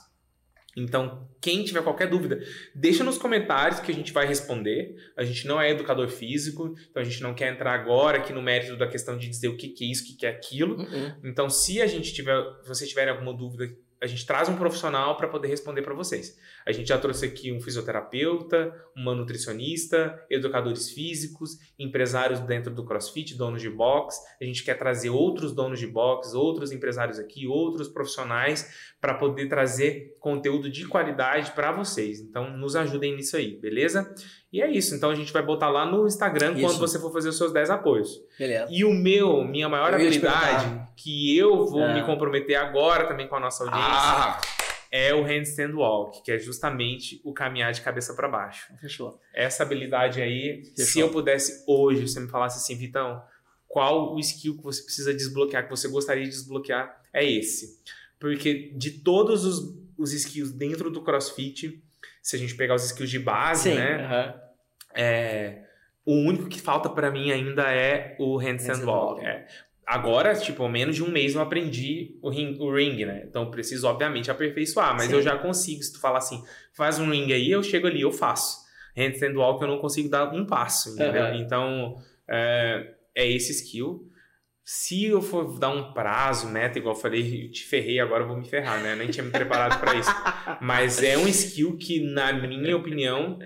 Então, 0.76 1.30
quem 1.40 1.64
tiver 1.64 1.82
qualquer 1.84 2.10
dúvida, 2.10 2.40
deixa 2.74 3.04
nos 3.04 3.18
comentários 3.18 3.80
que 3.80 3.92
a 3.92 3.96
gente 3.96 4.12
vai 4.12 4.26
responder. 4.26 4.96
A 5.16 5.24
gente 5.24 5.48
não 5.48 5.62
é 5.62 5.72
educador 5.72 6.10
físico, 6.10 6.76
então 6.90 7.02
a 7.02 7.06
gente 7.06 7.22
não 7.22 7.34
quer 7.34 7.54
entrar 7.54 7.74
agora 7.74 8.18
aqui 8.18 8.34
no 8.34 8.42
mérito 8.42 8.76
da 8.76 8.88
questão 8.88 9.18
de 9.18 9.30
dizer 9.30 9.48
o 9.48 9.56
que, 9.56 9.70
que 9.70 9.86
é 9.86 9.88
isso, 9.88 10.04
o 10.04 10.08
que, 10.08 10.18
que 10.18 10.26
é 10.26 10.30
aquilo. 10.30 10.78
Uh-uh. 10.78 11.16
Então, 11.24 11.50
se 11.50 11.82
a 11.82 11.88
gente 11.88 12.14
tiver, 12.14 12.36
se 12.62 12.68
vocês 12.68 12.90
tiverem 12.90 13.14
alguma 13.14 13.34
dúvida, 13.34 13.74
a 14.02 14.08
gente 14.08 14.26
traz 14.26 14.50
um 14.50 14.56
profissional 14.56 15.16
para 15.18 15.28
poder 15.28 15.48
responder 15.48 15.82
para 15.82 15.94
vocês. 15.94 16.38
A 16.66 16.72
gente 16.72 16.88
já 16.88 16.98
trouxe 16.98 17.26
aqui 17.26 17.52
um 17.52 17.62
fisioterapeuta, 17.62 18.74
uma 18.96 19.16
nutricionista, 19.16 20.24
educadores 20.30 20.90
físicos, 20.92 21.58
empresários 21.80 22.40
dentro 22.42 22.74
do 22.74 22.86
CrossFit, 22.86 23.36
donos 23.36 23.62
de 23.62 23.70
box. 23.70 24.20
A 24.40 24.44
gente 24.44 24.64
quer 24.64 24.78
trazer 24.78 25.10
outros 25.10 25.54
donos 25.54 25.80
de 25.80 25.88
box, 25.88 26.34
outros 26.34 26.72
empresários 26.72 27.20
aqui, 27.20 27.48
outros 27.48 27.88
profissionais 27.88 28.96
para 29.00 29.14
poder 29.14 29.48
trazer 29.48 30.16
conteúdo 30.20 30.70
de 30.70 30.88
qualidade 30.88 31.52
para 31.52 31.72
vocês. 31.72 32.20
Então, 32.20 32.56
nos 32.58 32.76
ajudem 32.76 33.16
nisso 33.16 33.38
aí, 33.38 33.60
beleza? 33.60 34.14
E 34.56 34.62
é 34.62 34.72
isso. 34.72 34.96
Então, 34.96 35.10
a 35.10 35.16
gente 35.16 35.34
vai 35.34 35.42
botar 35.44 35.70
lá 35.70 35.86
no 35.86 36.08
Instagram 36.08 36.54
Isso. 36.54 36.62
quando 36.62 36.78
você 36.80 36.98
for 37.00 37.12
fazer 37.12 37.30
os 37.30 37.38
seus 37.38 37.52
10 37.52 37.70
apoios. 37.70 38.22
Beleza. 38.40 38.68
E 38.70 38.86
o 38.86 38.92
meu, 38.94 39.44
minha 39.44 39.68
maior 39.68 39.90
Eu 39.90 39.96
habilidade, 39.96 40.88
que 40.96 41.38
eu 41.38 41.66
vou 41.66 41.82
É. 41.84 41.94
me 41.94 42.04
comprometer 42.06 42.56
agora 42.56 43.06
também 43.08 43.28
com 43.28 43.36
a 43.36 43.40
nossa 43.40 43.64
audiência, 43.66 43.90
Ah, 43.92 44.42
é 44.92 45.14
o 45.14 45.24
handstand 45.24 45.74
walk, 45.76 46.24
que 46.24 46.32
é 46.32 46.38
justamente 46.40 47.20
o 47.26 47.34
caminhar 47.34 47.74
de 47.74 47.82
cabeça 47.82 48.14
para 48.14 48.30
baixo. 48.30 48.72
fechou. 48.80 49.20
Essa 49.34 49.64
habilidade 49.64 50.22
aí, 50.22 50.64
se 50.74 50.86
Fechou. 50.86 51.02
eu 51.02 51.10
pudesse 51.10 51.64
hoje, 51.68 52.08
você 52.08 52.20
me 52.22 52.30
falasse 52.30 52.58
assim, 52.58 52.78
Vitão, 52.80 53.22
qual 53.68 54.16
o 54.16 54.20
skill 54.22 54.56
que 54.56 54.64
você 54.64 54.82
precisa 54.84 55.14
desbloquear, 55.14 55.66
que 55.66 55.70
você 55.70 55.90
gostaria 55.90 56.24
de 56.24 56.30
desbloquear, 56.30 57.02
é 57.12 57.30
esse. 57.30 57.82
Porque 58.18 58.72
de 58.74 58.92
todos 58.92 59.44
os, 59.44 59.76
os 59.98 60.14
skills 60.14 60.54
dentro 60.54 60.90
do 60.90 61.02
CrossFit, 61.02 61.84
se 62.22 62.36
a 62.38 62.40
gente 62.40 62.56
pegar 62.56 62.76
os 62.76 62.86
skills 62.86 63.10
de 63.10 63.20
base, 63.20 63.64
Sim. 63.70 63.76
né? 63.76 64.06
aham. 64.06 64.45
É, 64.96 65.64
o 66.06 66.14
único 66.14 66.48
que 66.48 66.62
falta 66.62 66.90
pra 66.90 67.12
mim 67.12 67.32
ainda 67.32 67.72
é 67.72 68.16
o 68.20 68.38
handstand 68.38 68.86
walk. 68.86 69.26
é. 69.26 69.46
Agora, 69.88 70.34
tipo, 70.34 70.64
ao 70.64 70.70
menos 70.70 70.96
de 70.96 71.04
um 71.04 71.12
mês 71.12 71.36
eu 71.36 71.42
aprendi 71.42 72.18
o 72.20 72.30
ring, 72.30 72.58
o 72.60 72.74
ring, 72.74 73.06
né? 73.06 73.24
Então 73.28 73.44
eu 73.44 73.52
preciso, 73.52 73.88
obviamente, 73.88 74.32
aperfeiçoar. 74.32 74.96
Mas 74.96 75.08
Sim. 75.08 75.14
eu 75.14 75.22
já 75.22 75.38
consigo. 75.38 75.84
Se 75.84 75.94
tu 75.94 76.00
falar 76.00 76.18
assim, 76.18 76.44
faz 76.74 76.98
um 76.98 77.08
ring 77.12 77.32
aí, 77.32 77.52
eu 77.52 77.62
chego 77.62 77.86
ali, 77.86 78.02
eu 78.02 78.12
faço. 78.12 78.66
Handstand 78.98 79.36
walk 79.36 79.62
eu 79.62 79.68
não 79.68 79.78
consigo 79.78 80.10
dar 80.10 80.34
um 80.34 80.46
passo, 80.46 80.90
entendeu? 80.90 81.26
Aham. 81.26 81.36
Então, 81.36 82.02
é, 82.28 82.94
é 83.14 83.30
esse 83.30 83.52
skill. 83.52 84.10
Se 84.64 85.06
eu 85.06 85.22
for 85.22 85.60
dar 85.60 85.70
um 85.70 85.94
prazo, 85.94 86.50
meta, 86.50 86.80
igual 86.80 86.96
eu 86.96 87.00
falei, 87.00 87.46
eu 87.46 87.52
te 87.52 87.64
ferrei, 87.64 88.00
agora 88.00 88.24
eu 88.24 88.28
vou 88.28 88.38
me 88.38 88.50
ferrar, 88.50 88.82
né? 88.82 88.94
Eu 88.94 88.98
nem 88.98 89.12
tinha 89.12 89.24
me 89.24 89.30
preparado 89.30 89.80
pra 89.80 89.94
isso. 89.94 90.10
Mas 90.60 91.04
é 91.04 91.16
um 91.16 91.28
skill 91.28 91.78
que, 91.78 92.00
na 92.00 92.34
minha 92.34 92.76
opinião, 92.76 93.38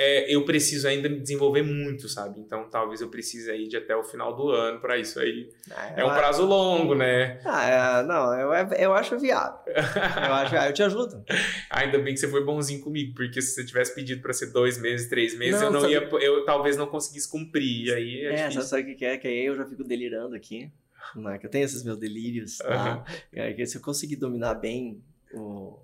é, 0.00 0.32
eu 0.32 0.44
preciso 0.44 0.86
ainda 0.86 1.08
me 1.08 1.18
desenvolver 1.18 1.62
muito, 1.62 2.08
sabe? 2.08 2.38
Então 2.40 2.70
talvez 2.70 3.00
eu 3.00 3.08
precise 3.10 3.50
aí 3.50 3.66
de 3.66 3.76
até 3.76 3.96
o 3.96 4.04
final 4.04 4.36
do 4.36 4.48
ano 4.50 4.80
pra 4.80 4.96
isso 4.96 5.18
aí. 5.18 5.50
É 5.96 6.04
um 6.04 6.08
prazo 6.14 6.46
longo, 6.46 6.94
né? 6.94 7.40
Ah, 7.44 7.68
é, 7.68 8.02
não, 8.04 8.32
eu, 8.32 8.52
eu 8.78 8.94
acho 8.94 9.18
viável. 9.18 9.58
Eu 9.66 10.34
acho 10.34 10.50
viável. 10.52 10.70
Eu 10.70 10.74
te 10.74 10.82
ajudo. 10.84 11.24
Ainda 11.68 11.98
bem 11.98 12.14
que 12.14 12.20
você 12.20 12.28
foi 12.28 12.44
bonzinho 12.44 12.80
comigo, 12.80 13.12
porque 13.14 13.42
se 13.42 13.54
você 13.54 13.66
tivesse 13.66 13.92
pedido 13.94 14.22
pra 14.22 14.32
ser 14.32 14.52
dois 14.52 14.80
meses, 14.80 15.08
três 15.08 15.36
meses, 15.36 15.60
Não, 15.60 15.66
eu 15.66 15.72
não 15.72 15.80
sabe- 15.80 15.92
ia, 15.94 16.00
eu 16.24 16.44
talvez 16.44 16.76
não 16.76 16.86
conseguisse 16.86 17.28
cumprir. 17.28 17.86
E 17.86 17.92
aí 17.92 18.20
é, 18.26 18.34
É, 18.42 18.50
sabe, 18.50 18.92
o 18.92 18.96
que 18.96 19.04
é? 19.04 19.18
Que 19.18 19.26
aí 19.26 19.46
eu 19.46 19.56
já 19.56 19.66
fico 19.66 19.82
delirando 19.82 20.36
aqui. 20.36 20.70
Né? 21.16 21.38
Que 21.38 21.46
eu 21.46 21.50
tenho 21.50 21.64
esses 21.64 21.82
meus 21.82 21.98
delírios. 21.98 22.58
Tá? 22.58 23.04
É, 23.32 23.52
que 23.52 23.66
se 23.66 23.76
eu 23.78 23.82
conseguir 23.82 24.16
dominar 24.16 24.54
bem 24.54 25.02
o, 25.34 25.78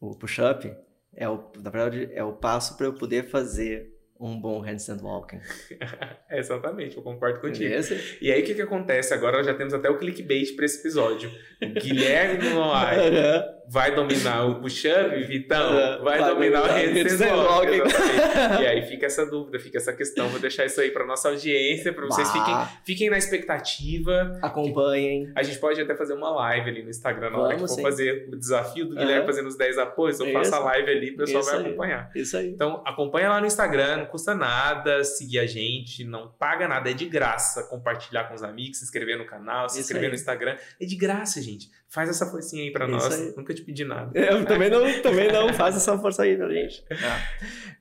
o 0.00 0.14
push-up, 0.16 0.72
é 1.16 1.28
o, 1.28 1.52
na 1.62 1.70
verdade, 1.70 2.08
é 2.12 2.22
o 2.24 2.32
passo 2.32 2.76
para 2.76 2.86
eu 2.86 2.94
poder 2.94 3.24
fazer 3.24 3.92
um 4.18 4.40
bom 4.40 4.60
handstand 4.60 5.00
walking. 5.02 5.40
É, 6.30 6.40
exatamente, 6.40 6.96
eu 6.96 7.02
concordo 7.02 7.40
contigo. 7.40 7.68
Beleza? 7.68 7.96
E 8.20 8.32
aí 8.32 8.42
o 8.42 8.44
que, 8.44 8.54
que 8.54 8.62
acontece? 8.62 9.14
Agora 9.14 9.44
já 9.44 9.54
temos 9.54 9.72
até 9.72 9.88
o 9.88 9.98
clickbait 9.98 10.56
pra 10.56 10.64
esse 10.64 10.80
episódio. 10.80 11.30
Guilherme 11.60 12.48
Noai 12.50 12.96
vai 13.68 13.94
dominar 13.94 14.44
o 14.46 14.60
push-up, 14.60 15.22
Vitão? 15.24 15.78
É, 15.78 15.98
Vai, 15.98 16.18
vai 16.18 16.34
dominar 16.34 16.62
o 16.64 16.68
dominar 16.68 16.84
o 16.84 17.06
exatamente. 17.06 17.94
E 18.62 18.66
aí 18.66 18.82
fica 18.82 19.06
essa 19.06 19.24
dúvida, 19.26 19.58
fica 19.58 19.78
essa 19.78 19.92
questão. 19.92 20.28
Vou 20.28 20.40
deixar 20.40 20.64
isso 20.64 20.80
aí 20.80 20.90
para 20.90 21.04
nossa 21.06 21.28
audiência, 21.28 21.92
para 21.92 22.04
vocês 22.06 22.30
fiquem, 22.30 22.54
fiquem 22.84 23.10
na 23.10 23.18
expectativa. 23.18 24.38
Acompanhem. 24.42 25.30
A 25.34 25.42
gente 25.42 25.58
pode 25.58 25.80
até 25.80 25.94
fazer 25.94 26.14
uma 26.14 26.30
live 26.30 26.70
ali 26.70 26.82
no 26.82 26.90
Instagram 26.90 27.30
na 27.30 27.38
hora 27.38 27.50
que 27.50 27.56
Vamos, 27.56 27.70
for 27.70 27.76
sim. 27.76 27.82
fazer 27.82 28.28
o 28.32 28.36
desafio 28.36 28.84
do 28.86 28.90
Guilherme 28.94 29.18
Aham. 29.18 29.26
fazendo 29.26 29.48
os 29.48 29.56
10 29.56 29.78
apoios. 29.78 30.20
Eu 30.20 30.26
Isso. 30.26 30.34
faço 30.34 30.54
a 30.54 30.58
live 30.60 30.90
ali, 30.90 31.10
o 31.12 31.16
pessoal 31.16 31.40
Isso 31.40 31.50
vai 31.50 31.60
aí. 31.60 31.66
acompanhar. 31.66 32.10
Isso 32.14 32.36
aí. 32.36 32.48
Então, 32.50 32.82
acompanha 32.84 33.28
lá 33.28 33.40
no 33.40 33.46
Instagram, 33.46 33.98
não 33.98 34.06
custa 34.06 34.34
nada 34.34 35.02
seguir 35.04 35.38
a 35.38 35.46
gente, 35.46 36.04
não 36.04 36.28
paga 36.28 36.66
nada, 36.68 36.90
é 36.90 36.92
de 36.92 37.06
graça 37.06 37.64
compartilhar 37.64 38.24
com 38.24 38.34
os 38.34 38.42
amigos, 38.42 38.78
se 38.78 38.84
inscrever 38.84 39.16
no 39.18 39.24
canal, 39.26 39.68
se 39.68 39.76
Isso 39.80 39.86
inscrever 39.86 40.06
aí. 40.06 40.10
no 40.10 40.16
Instagram. 40.16 40.56
É 40.80 40.84
de 40.84 40.96
graça, 40.96 41.40
gente. 41.40 41.68
Faz 41.94 42.08
essa 42.08 42.26
forcinha 42.26 42.64
aí 42.64 42.72
pra 42.72 42.88
nós. 42.88 43.04
aí. 43.12 43.32
Nunca 43.36 43.54
te 43.54 43.62
pedi 43.62 43.84
nada. 43.84 44.10
Eu 44.18 44.44
também 44.44 44.68
não, 44.68 44.80
também 45.00 45.30
não. 45.30 45.54
Faz 45.54 45.76
essa 45.76 45.96
força 45.96 46.24
aí 46.24 46.36
pra 46.36 46.52
gente. 46.52 46.84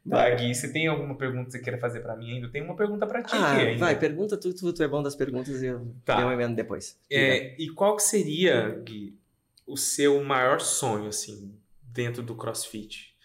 Tá, 0.07 0.29
Gui, 0.35 0.53
você 0.53 0.71
tem 0.71 0.87
alguma 0.87 1.15
pergunta 1.17 1.45
que 1.45 1.51
você 1.53 1.59
queira 1.59 1.79
fazer 1.79 2.01
pra 2.01 2.15
mim 2.15 2.33
ainda? 2.33 2.45
Eu 2.45 2.51
tenho 2.51 2.65
uma 2.65 2.75
pergunta 2.75 3.07
pra 3.07 3.23
ti 3.23 3.35
Ah, 3.35 3.53
aqui 3.53 3.61
ainda. 3.61 3.79
vai, 3.79 3.97
pergunta 3.97 4.37
tu, 4.37 4.53
tu, 4.53 4.71
tu 4.71 4.83
é 4.83 4.87
bom 4.87 5.01
das 5.01 5.15
perguntas 5.15 5.63
e 5.63 5.65
eu 5.65 5.95
Tá. 6.05 6.15
dou 6.17 6.25
uma 6.25 6.33
emenda 6.33 6.53
depois. 6.53 6.99
É, 7.11 7.55
e 7.59 7.69
qual 7.69 7.95
que 7.95 8.03
seria, 8.03 8.79
Gui, 8.85 9.17
o 9.65 9.75
seu 9.75 10.23
maior 10.23 10.61
sonho, 10.61 11.07
assim, 11.07 11.57
dentro 11.81 12.21
do 12.21 12.35
CrossFit? 12.35 13.15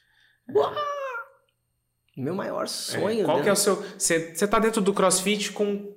Meu 2.17 2.35
maior 2.35 2.67
sonho. 2.67 3.21
É, 3.21 3.25
qual 3.25 3.37
né? 3.39 3.43
que 3.45 3.49
é 3.49 3.53
o 3.53 3.57
seu... 3.57 3.77
Você 3.99 4.47
tá 4.49 4.59
dentro 4.59 4.81
do 4.81 4.93
CrossFit 4.95 5.53
com, 5.53 5.95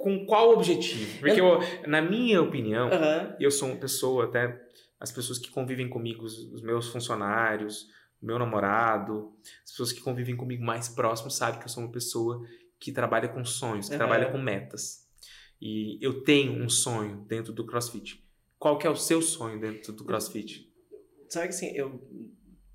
com 0.00 0.24
qual 0.24 0.50
objetivo? 0.52 1.20
Porque, 1.20 1.40
eu- 1.40 1.58
na 1.86 2.00
minha 2.00 2.40
opinião, 2.40 2.88
Aham. 2.88 3.36
eu 3.38 3.50
sou 3.50 3.68
uma 3.68 3.76
pessoa, 3.76 4.24
até 4.24 4.58
as 4.98 5.12
pessoas 5.12 5.38
que 5.38 5.50
convivem 5.50 5.88
comigo, 5.88 6.24
os, 6.24 6.62
meus 6.62 6.88
funcionários, 6.88 7.82
o 8.20 8.26
meu 8.26 8.38
namorado, 8.38 9.32
as 9.64 9.70
pessoas 9.70 9.92
que 9.92 10.00
convivem 10.00 10.36
comigo 10.36 10.64
mais 10.64 10.88
próximos 10.88 11.36
sabem 11.36 11.58
que 11.60 11.66
eu 11.66 11.68
sou 11.70 11.82
uma 11.82 11.92
pessoa 11.92 12.42
que 12.78 12.92
trabalha 12.92 13.28
com 13.28 13.44
sonhos, 13.44 13.88
que 13.88 13.94
Aham. 13.94 13.98
trabalha 13.98 14.30
com 14.30 14.38
metas. 14.38 15.06
E 15.60 15.98
eu 16.00 16.22
tenho 16.22 16.52
um 16.62 16.68
sonho 16.70 17.24
dentro 17.28 17.52
do 17.52 17.66
CrossFit. 17.66 18.24
Qual 18.58 18.78
que 18.78 18.86
é 18.86 18.90
o 18.90 18.96
seu 18.96 19.20
sonho 19.20 19.60
dentro 19.60 19.92
do 19.92 20.04
CrossFit? 20.04 20.66
Sabe 21.28 21.48
que 21.48 21.54
assim, 21.54 21.72
eu. 21.76 22.00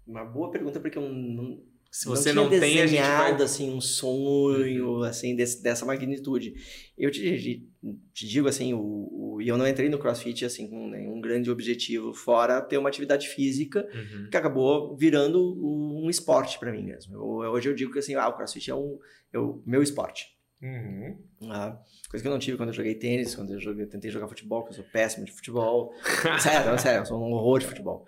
Uma 0.06 0.24
boa 0.24 0.52
pergunta, 0.52 0.80
porque 0.80 0.98
eu 0.98 1.02
não. 1.10 1.64
Se 1.98 2.08
você 2.08 2.34
não, 2.34 2.43
não, 2.43 2.50
tem, 2.50 2.60
a 2.60 2.68
gente 2.68 2.82
desenhado, 2.91 3.22
vai... 3.24 3.32
Uhum. 3.39 3.43
assim, 3.46 3.74
um 3.74 3.80
sonho, 3.82 5.04
assim, 5.04 5.36
desse, 5.36 5.64
dessa 5.64 5.86
magnitude. 5.86 6.54
Eu 6.98 7.10
te, 7.10 7.66
te 8.14 8.28
digo, 8.28 8.48
assim, 8.50 8.74
o, 8.74 9.39
e 9.41 9.48
eu 9.48 9.58
não 9.58 9.66
entrei 9.68 9.88
no 9.88 9.98
CrossFit, 9.98 10.43
assim, 10.43 10.68
com 10.70 10.89
nenhum 10.89 11.22
grande 11.22 11.50
objetivo, 11.50 12.14
fora 12.14 12.62
ter 12.62 12.78
uma 12.78 12.89
atividade 12.89 13.28
física, 13.30 13.88
Uhum. 13.93 14.30
que 14.30 14.36
acabou 14.38 14.96
virando 14.98 15.39
um 15.64 16.10
esporte 16.10 16.60
pra 16.60 16.72
mim 16.72 16.84
mesmo. 16.84 17.16
Eu- 17.16 17.52
hoje 17.52 17.70
eu 17.70 17.74
digo 17.76 17.93
que, 17.93 18.00
assim, 18.00 18.16
ah, 18.16 18.28
o 18.28 18.34
CrossFit 18.34 18.70
é, 18.72 18.76
um, 18.76 19.00
é 19.32 19.39
o 19.39 19.62
meu 19.66 19.82
esporte. 19.82 20.36
Uhum. 20.62 21.18
Ah, 21.50 21.78
coisa 22.10 22.24
que 22.24 22.28
eu 22.28 22.32
não 22.32 22.39
tive 22.39 22.58
quando 22.58 22.70
eu 22.70 22.74
joguei 22.76 22.96
tênis, 22.96 23.36
quando 23.36 23.54
eu 23.54 23.60
joguei, 23.60 23.86
tentei 23.86 24.10
jogar 24.10 24.28
futebol, 24.28 24.64
porque 24.64 24.74
eu 24.80 24.84
sou 24.84 24.91
péssimo 24.91 25.26
de 25.26 25.32
futebol. 25.32 25.93
sério, 26.41 26.80
sério, 26.80 27.02
eu 27.02 27.06
sou 27.06 27.20
um 27.22 27.32
horror 27.34 27.60
de 27.60 27.68
futebol. 27.68 28.06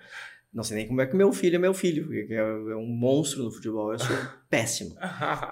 Não 0.53 0.63
sei 0.63 0.77
nem 0.77 0.87
como 0.87 1.01
é 1.01 1.05
que 1.05 1.15
meu 1.15 1.31
filho 1.31 1.55
é 1.55 1.59
meu 1.59 1.73
filho, 1.73 2.05
porque 2.05 2.33
é 2.33 2.37
é 2.37 2.75
um 2.75 2.87
monstro 2.87 3.43
no 3.43 3.51
futebol, 3.51 3.91
eu 3.91 3.99
sou 3.99 4.15
péssimo. 4.49 4.95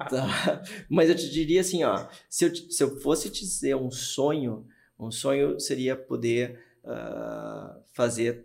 Tá? 0.10 0.64
Mas 0.90 1.10
eu 1.10 1.16
te 1.16 1.30
diria 1.30 1.62
assim, 1.62 1.84
ó, 1.84 2.08
se 2.30 2.46
eu, 2.46 2.56
se 2.56 2.84
eu 2.84 3.00
fosse 3.00 3.30
te 3.30 3.42
dizer 3.42 3.76
um 3.76 3.92
sonho, 3.92 4.66
um 5.00 5.12
sonho 5.12 5.60
seria 5.60 5.96
poder 5.96 6.60
ah, 6.86 7.80
fazer, 7.94 8.45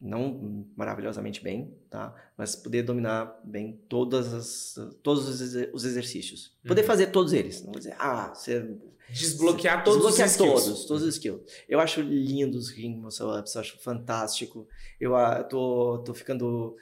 não 0.00 0.66
maravilhosamente 0.76 1.42
bem, 1.42 1.74
tá? 1.90 2.14
Mas 2.36 2.56
poder 2.56 2.82
dominar 2.82 3.38
bem 3.44 3.78
todas 3.88 4.32
as, 4.32 4.74
todos 5.02 5.28
os 5.28 5.40
exer- 5.40 5.70
os 5.74 5.84
exercícios. 5.84 6.56
Poder 6.66 6.80
Uhum. 6.82 6.86
fazer 6.86 7.06
todos 7.08 7.32
eles. 7.32 7.60
Não 7.62 7.72
vou 7.72 7.78
dizer, 7.78 7.94
ah, 7.98 8.32
você 8.34 8.76
Desbloquear 9.12 9.82
todos 9.82 10.02
Desbloquear 10.02 10.26
os 10.28 10.32
skills. 10.32 10.64
todos, 10.64 10.84
todos 10.84 11.02
os 11.02 11.14
skills. 11.16 11.40
Eu 11.68 11.80
acho 11.80 12.00
lindo 12.00 12.56
os 12.56 12.70
ring 12.70 12.94
muscle 12.96 13.26
ups, 13.38 13.54
eu 13.56 13.60
acho 13.60 13.78
fantástico. 13.80 14.68
Eu 15.00 15.16
ah, 15.16 15.42
tô, 15.42 15.98
tô 16.04 16.14
ficando, 16.14 16.76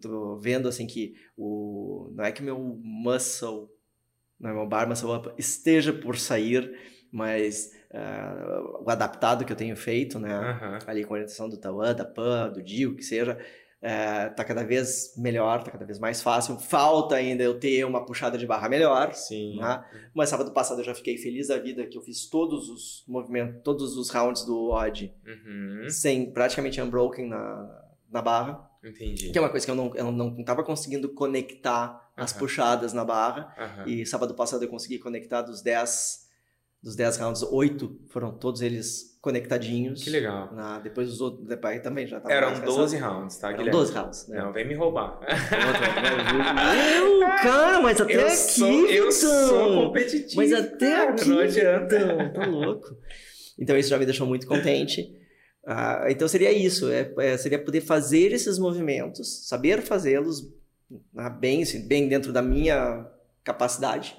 tô 0.00 0.36
vendo 0.36 0.68
assim 0.68 0.84
que 0.86 1.14
o, 1.36 2.10
não 2.12 2.24
é 2.24 2.32
que 2.32 2.42
meu 2.42 2.58
muscle, 2.82 3.70
não 4.38 4.50
é 4.50 4.52
meu 4.52 4.66
bar 4.66 4.88
muscle 4.88 5.14
up 5.14 5.32
esteja 5.38 5.92
por 5.92 6.18
sair, 6.18 6.76
mas 7.12 7.70
ah, 7.92 8.60
o 8.84 8.90
adaptado 8.90 9.44
que 9.44 9.52
eu 9.52 9.56
tenho 9.56 9.76
feito, 9.76 10.18
né? 10.18 10.34
Aham. 10.34 10.78
ali 10.86 11.04
com 11.04 11.14
a 11.14 11.16
orientação 11.16 11.48
do 11.48 11.56
Tawan, 11.56 11.94
da 11.94 12.04
Pan, 12.04 12.50
do 12.50 12.62
Dio, 12.62 12.94
que 12.96 13.02
seja, 13.02 13.38
é, 13.82 14.28
tá 14.28 14.44
cada 14.44 14.62
vez 14.62 15.14
melhor, 15.16 15.62
tá 15.62 15.70
cada 15.70 15.84
vez 15.86 15.98
mais 15.98 16.20
fácil. 16.22 16.58
Falta 16.58 17.14
ainda 17.16 17.42
eu 17.42 17.58
ter 17.58 17.84
uma 17.84 18.04
puxada 18.04 18.36
de 18.36 18.46
barra 18.46 18.68
melhor, 18.68 19.14
Sim. 19.14 19.56
né? 19.58 19.82
Mas 20.14 20.28
sábado 20.28 20.52
passado 20.52 20.80
eu 20.80 20.84
já 20.84 20.94
fiquei 20.94 21.16
feliz 21.16 21.48
da 21.48 21.58
vida 21.58 21.86
que 21.86 21.96
eu 21.96 22.02
fiz 22.02 22.28
todos 22.28 22.68
os 22.68 23.04
movimentos, 23.08 23.62
todos 23.64 23.96
os 23.96 24.10
rounds 24.10 24.44
do 24.44 24.70
odd 24.70 25.12
Uhum. 25.26 25.88
sem 25.88 26.30
praticamente 26.30 26.80
unbroken 26.80 27.26
na, 27.28 27.84
na 28.10 28.20
barra, 28.22 28.70
Entendi. 28.84 29.30
que 29.32 29.38
é 29.38 29.40
uma 29.40 29.48
coisa 29.50 29.64
que 29.64 29.70
eu 29.72 29.74
não, 29.76 29.94
eu 29.96 30.12
não 30.12 30.44
tava 30.44 30.62
conseguindo 30.62 31.08
conectar 31.14 32.08
as 32.16 32.32
puxadas 32.34 32.92
na 32.92 33.02
barra. 33.04 33.54
E 33.86 34.04
sábado 34.04 34.34
passado 34.34 34.62
eu 34.62 34.68
consegui 34.68 34.98
conectar 34.98 35.40
dos 35.40 35.62
10 35.62 36.28
dos 36.82 36.96
10 36.96 37.16
rounds, 37.18 37.42
8 37.42 38.00
foram 38.08 38.32
todos 38.32 38.62
eles 38.62 39.18
conectadinhos. 39.20 40.02
Que 40.02 40.10
legal. 40.10 40.52
Na, 40.54 40.78
depois 40.78 41.10
os 41.10 41.20
outros, 41.20 41.46
depois 41.46 41.82
também 41.82 42.06
já 42.06 42.18
tava 42.20 42.32
Eram 42.32 42.48
mais 42.48 42.60
cansado. 42.60 42.76
12 42.78 42.96
rounds, 42.96 43.36
tá, 43.36 43.48
Eram 43.48 43.58
Guilherme? 43.58 43.78
12 43.78 43.92
rounds, 43.92 44.28
né? 44.28 44.42
Não, 44.42 44.52
vem 44.52 44.66
me 44.66 44.74
roubar. 44.74 45.20
Meu, 46.74 47.20
cara, 47.42 47.82
mas 47.82 48.00
até 48.00 48.14
eu 48.14 48.26
aqui, 48.26 48.36
sou, 48.36 48.68
eu 48.68 49.04
então. 49.04 49.12
sou 49.12 49.86
competitivo. 49.86 50.36
Mas 50.36 50.52
até 50.52 50.90
cara, 50.90 51.10
aqui, 51.10 51.28
Não 51.28 51.38
adianta. 51.38 51.96
então, 51.96 52.32
tá 52.32 52.46
louco. 52.46 52.96
Então 53.58 53.76
isso 53.76 53.90
já 53.90 53.98
me 53.98 54.06
deixou 54.06 54.26
muito 54.26 54.46
contente. 54.46 55.14
Ah, 55.66 56.06
então 56.08 56.26
seria 56.26 56.50
isso, 56.50 56.90
é, 56.90 57.12
é, 57.18 57.36
seria 57.36 57.62
poder 57.62 57.82
fazer 57.82 58.32
esses 58.32 58.58
movimentos, 58.58 59.46
saber 59.46 59.82
fazê-los 59.82 60.50
ah, 61.14 61.28
bem, 61.28 61.62
assim, 61.62 61.86
bem 61.86 62.08
dentro 62.08 62.32
da 62.32 62.40
minha 62.40 63.06
capacidade, 63.44 64.16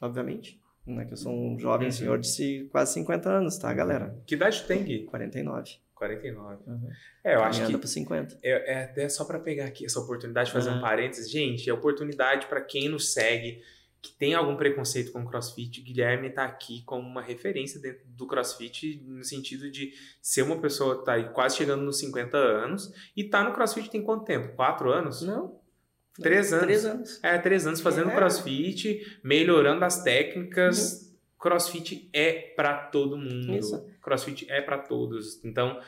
obviamente. 0.00 0.60
Né, 0.86 1.04
que 1.04 1.12
eu 1.14 1.16
sou 1.16 1.32
um 1.32 1.58
jovem 1.58 1.86
Uhum. 1.88 1.92
senhor 1.92 2.18
de 2.18 2.68
quase 2.70 2.92
50 2.94 3.28
anos, 3.28 3.58
tá, 3.58 3.72
galera? 3.74 4.16
Que 4.26 4.34
idade 4.36 4.62
tem, 4.64 4.84
Gui? 4.84 5.04
49. 5.06 5.72
49. 5.94 6.62
Uhum. 6.66 6.88
É, 7.24 7.34
eu 7.34 7.42
acho 7.42 7.66
que 7.66 7.76
para 7.76 7.86
50. 7.88 8.38
é, 8.42 8.72
é 8.72 8.84
até 8.84 9.08
só 9.08 9.24
pra 9.24 9.38
pegar 9.40 9.64
aqui 9.64 9.84
essa 9.84 9.98
oportunidade, 9.98 10.52
fazer 10.52 10.70
um 10.70 10.76
Ah. 10.78 10.80
parênteses. 10.80 11.28
Gente, 11.30 11.68
é 11.68 11.72
oportunidade 11.72 12.46
pra 12.46 12.60
quem 12.60 12.88
nos 12.88 13.12
segue, 13.12 13.62
que 14.00 14.12
tem 14.12 14.34
algum 14.34 14.54
preconceito 14.56 15.10
com 15.10 15.22
o 15.22 15.26
CrossFit. 15.26 15.80
Guilherme 15.80 16.30
tá 16.30 16.44
aqui 16.44 16.82
como 16.84 17.08
uma 17.08 17.22
referência 17.22 17.80
dentro 17.80 18.06
do 18.06 18.24
CrossFit, 18.26 19.02
no 19.04 19.24
sentido 19.24 19.68
de 19.68 19.92
ser 20.22 20.42
uma 20.42 20.60
pessoa 20.60 20.98
que 21.00 21.04
tá 21.06 21.14
aí 21.14 21.30
quase 21.30 21.56
chegando 21.56 21.82
nos 21.82 21.98
50 21.98 22.36
anos 22.36 22.92
e 23.16 23.24
tá 23.24 23.42
no 23.42 23.52
CrossFit 23.52 23.90
tem 23.90 24.02
quanto 24.02 24.24
tempo? 24.24 24.54
Quatro 24.54 24.92
anos? 24.92 25.22
Não. 25.22 25.58
Três 26.22 26.52
anos. 26.52 26.64
Três 26.64 26.84
anos. 26.84 27.20
É, 27.22 27.38
três 27.38 27.66
anos 27.66 27.80
fazendo 27.80 28.10
É. 28.10 28.14
crossfit, 28.14 29.18
melhorando 29.22 29.84
as 29.84 30.02
técnicas. 30.02 31.14
Crossfit 31.38 32.08
é 32.12 32.32
pra 32.56 32.74
todo 32.74 33.16
mundo. 33.16 33.54
Isso. 33.54 33.84
Crossfit 34.02 34.46
é 34.50 34.60
pra 34.60 34.78
todos. 34.78 35.44
Então, 35.44 35.78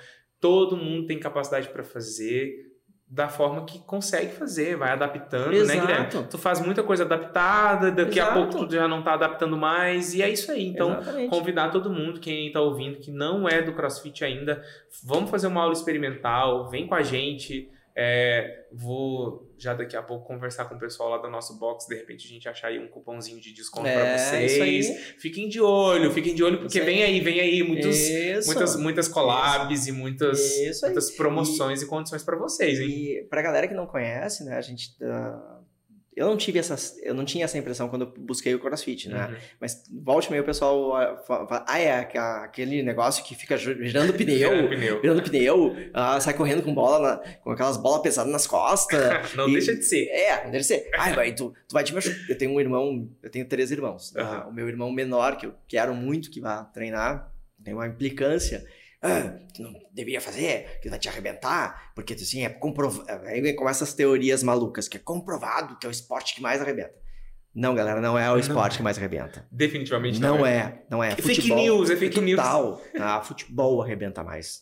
todo 0.41 0.77
mundo 0.77 1.07
tem 1.07 1.19
capacidade 1.19 1.69
pra 1.71 1.83
fazer 1.83 2.67
da 3.11 3.27
forma 3.27 3.65
que 3.65 3.79
consegue 3.79 4.33
fazer, 4.33 4.77
vai 4.77 4.91
adaptando, 4.91 5.49
né, 5.53 5.57
Exato. 5.57 5.81
Guilherme? 5.81 6.27
Tu 6.31 6.37
faz 6.37 6.61
muita 6.61 6.83
coisa 6.83 7.05
adaptada, 7.05 7.91
daqui 7.91 8.21
a 8.21 8.25
Exato. 8.25 8.35
pouco 8.51 8.67
tu 8.67 8.75
já 8.75 8.87
não 8.87 9.03
tá 9.03 9.15
adaptando 9.15 9.57
mais, 9.57 10.13
e 10.13 10.21
é 10.21 10.29
isso 10.29 10.53
aí. 10.53 10.67
Então, 10.67 10.91
Exatamente. 10.93 11.31
convidar 11.31 11.71
todo 11.71 11.89
mundo, 11.89 12.21
quem 12.21 12.49
está 12.49 12.61
ouvindo, 12.61 12.99
que 12.99 13.11
não 13.11 13.49
é 13.49 13.63
do 13.63 13.73
CrossFit 13.73 14.23
ainda, 14.27 14.63
vamos 15.03 15.31
fazer 15.31 15.47
uma 15.47 15.63
aula 15.63 15.73
experimental, 15.73 16.69
vem 16.69 16.87
com 16.87 16.95
a 16.95 17.01
gente. 17.03 17.71
É, 18.01 18.67
vou 18.73 19.53
já 19.59 19.75
daqui 19.75 19.97
a 19.97 20.03
pouco 20.03 20.25
conversar 20.25 20.67
com 20.67 20.77
o 20.77 20.79
pessoal 20.79 21.09
lá 21.09 21.19
do 21.19 21.29
nosso 21.29 21.59
box, 21.59 21.89
de 21.89 21.97
repente 21.97 22.27
a 22.27 22.31
gente 22.31 22.49
achar 22.49 22.69
aí 22.69 22.79
um 22.79 22.87
cupomzinho 22.87 23.41
de 23.41 23.53
desconto 23.53 23.89
É, 23.89 23.93
para 23.93 24.15
isso 24.15 24.57
vocês. 24.57 25.15
Fiquem 25.19 25.49
de 25.49 25.61
olho, 25.61 26.13
fiquem 26.13 26.33
de 26.33 26.45
olho, 26.45 26.59
porque 26.61 26.79
Isso 26.79 26.87
vem 26.87 27.03
aí, 27.03 27.19
vem 27.19 27.41
aí 27.41 27.61
muitos, 27.65 27.99
Isso. 27.99 28.47
muitas, 28.47 28.77
muitas 28.77 29.09
collabs 29.09 29.89
e 29.89 29.91
muitas, 29.93 30.39
Isso 30.39 30.87
muitas 30.87 31.11
promoções 31.11 31.83
e, 31.83 31.87
condições 31.87 32.23
para 32.23 32.37
vocês, 32.37 32.79
hein? 32.79 32.89
E 32.89 33.25
pra 33.29 33.43
galera 33.43 33.67
que 33.67 33.75
não 33.75 33.89
conhece, 33.89 34.45
né, 34.45 34.57
a 34.57 34.61
gente. 34.61 34.95
ah, 35.03 35.58
eu 36.19 36.27
não 36.27 36.37
tive 36.37 36.59
essa. 36.59 36.77
Eu 37.03 37.15
não 37.15 37.25
tinha 37.25 37.45
essa 37.45 37.57
impressão 37.57 37.89
quando 37.89 38.03
eu 38.03 38.13
busquei 38.19 38.55
o 38.55 38.59
CrossFit, 38.59 39.09
né? 39.09 39.27
Uhum. 39.29 39.37
Mas 39.61 39.83
volte 40.03 40.31
meio 40.31 40.43
o 40.43 40.47
pessoal 40.47 40.95
ah, 40.97 41.17
fa- 41.27 41.47
fala, 41.47 41.65
ah, 41.67 41.79
é 41.79 41.99
aquele 41.99 42.83
negócio 42.83 43.25
que 43.25 43.35
fica 43.35 43.57
gi- 43.57 43.87
girando 43.87 44.13
pneu. 44.13 44.51
Pneu. 44.69 45.01
Virando 45.01 45.23
pneu, 45.23 45.77
ah, 45.95 46.21
sai 46.21 46.35
correndo 46.35 46.63
com 46.63 46.75
bola, 46.75 46.99
na- 47.01 47.17
com 47.43 47.51
aquelas 47.51 47.77
bolas 47.77 48.03
pesadas 48.03 48.31
nas 48.33 48.47
costas. 48.47 48.99
Não 49.35 49.49
E- 49.49 49.53
deixa 49.53 49.75
de 49.75 49.83
ser. 49.83 50.07
É, 50.09 50.51
deve 50.51 50.65
ser. 50.65 50.91
Ai, 50.97 51.15
vai, 51.15 51.33
tu, 51.33 51.55
tu 51.69 51.73
vai 51.73 51.85
te 51.85 51.95
machucar. 51.95 52.19
Eu 52.29 52.37
tenho 52.37 52.53
um 52.53 52.61
irmão, 52.61 53.09
eu 53.23 53.31
tenho 53.31 53.47
três 53.47 53.71
irmãos. 53.71 54.11
tá? 54.11 54.21
Aham. 54.23 54.49
O 54.49 54.53
meu 54.53 54.69
irmão 54.69 54.91
menor, 54.93 55.37
que 55.37 55.47
eu 55.47 55.55
quero 55.67 55.95
muito 55.95 56.31
que 56.31 56.41
vá 56.41 56.65
treinar, 56.65 57.33
tem 57.65 57.75
uma 57.75 57.87
implicância. 57.87 58.65
Ah, 59.03 59.39
tu 59.55 59.63
não 59.63 59.73
deveria 59.93 60.21
fazer, 60.21 60.81
que 60.81 60.89
vai 60.89 60.99
te 60.99 61.09
arrebentar, 61.09 61.93
porque 61.95 62.15
assim, 62.15 62.45
é 62.45 62.49
comprovado. 62.49 63.27
Aí 63.27 63.53
começam 63.55 63.87
as 63.87 63.95
teorias 63.95 64.43
malucas, 64.43 64.89
que 64.89 64.97
é 64.97 65.01
comprovado 65.01 65.79
que 65.79 65.87
é 65.87 65.89
o 65.89 65.93
esporte 65.93 66.35
que 66.35 66.43
mais 66.43 66.61
arrebenta. 66.61 66.95
Não, 67.55 67.75
galera, 67.75 68.01
não 68.01 68.17
é 68.17 68.29
o 68.29 68.35
Não. 68.35 68.39
esporte 68.39 68.77
que 68.77 68.83
mais 68.83 68.99
arrebenta. 68.99 69.47
Definitivamente 69.51 70.21
Não 70.21 70.47
é, 70.47 70.83
não 70.91 71.03
é. 71.03 71.09
É 71.13 71.17
fake 71.17 71.35
Futebol, 71.43 71.57
news, 71.59 71.91
é 71.91 71.97
fake 71.97 72.21
news. 72.21 72.37
Total, 72.41 72.83
tá? 72.97 73.23
Futebol 73.23 73.83
arrebenta 73.83 74.23
mais, 74.23 74.61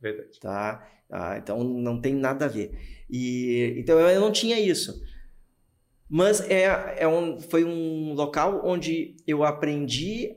Verdade. 0.00 0.40
tá? 0.40 0.88
Ah, 1.10 1.36
então 1.36 1.62
não 1.64 2.00
tem 2.00 2.14
nada 2.14 2.44
a 2.44 2.48
ver. 2.48 2.78
E 3.10 3.74
então 3.78 3.98
eu 3.98 4.20
não 4.20 4.30
tinha 4.30 4.58
isso. 4.58 5.02
Mas 6.08 6.40
é, 6.48 6.96
é 6.98 7.08
um, 7.08 7.38
foi 7.38 7.64
um 7.64 8.14
local 8.14 8.62
onde 8.64 9.16
eu 9.26 9.44
aprendi 9.44 10.34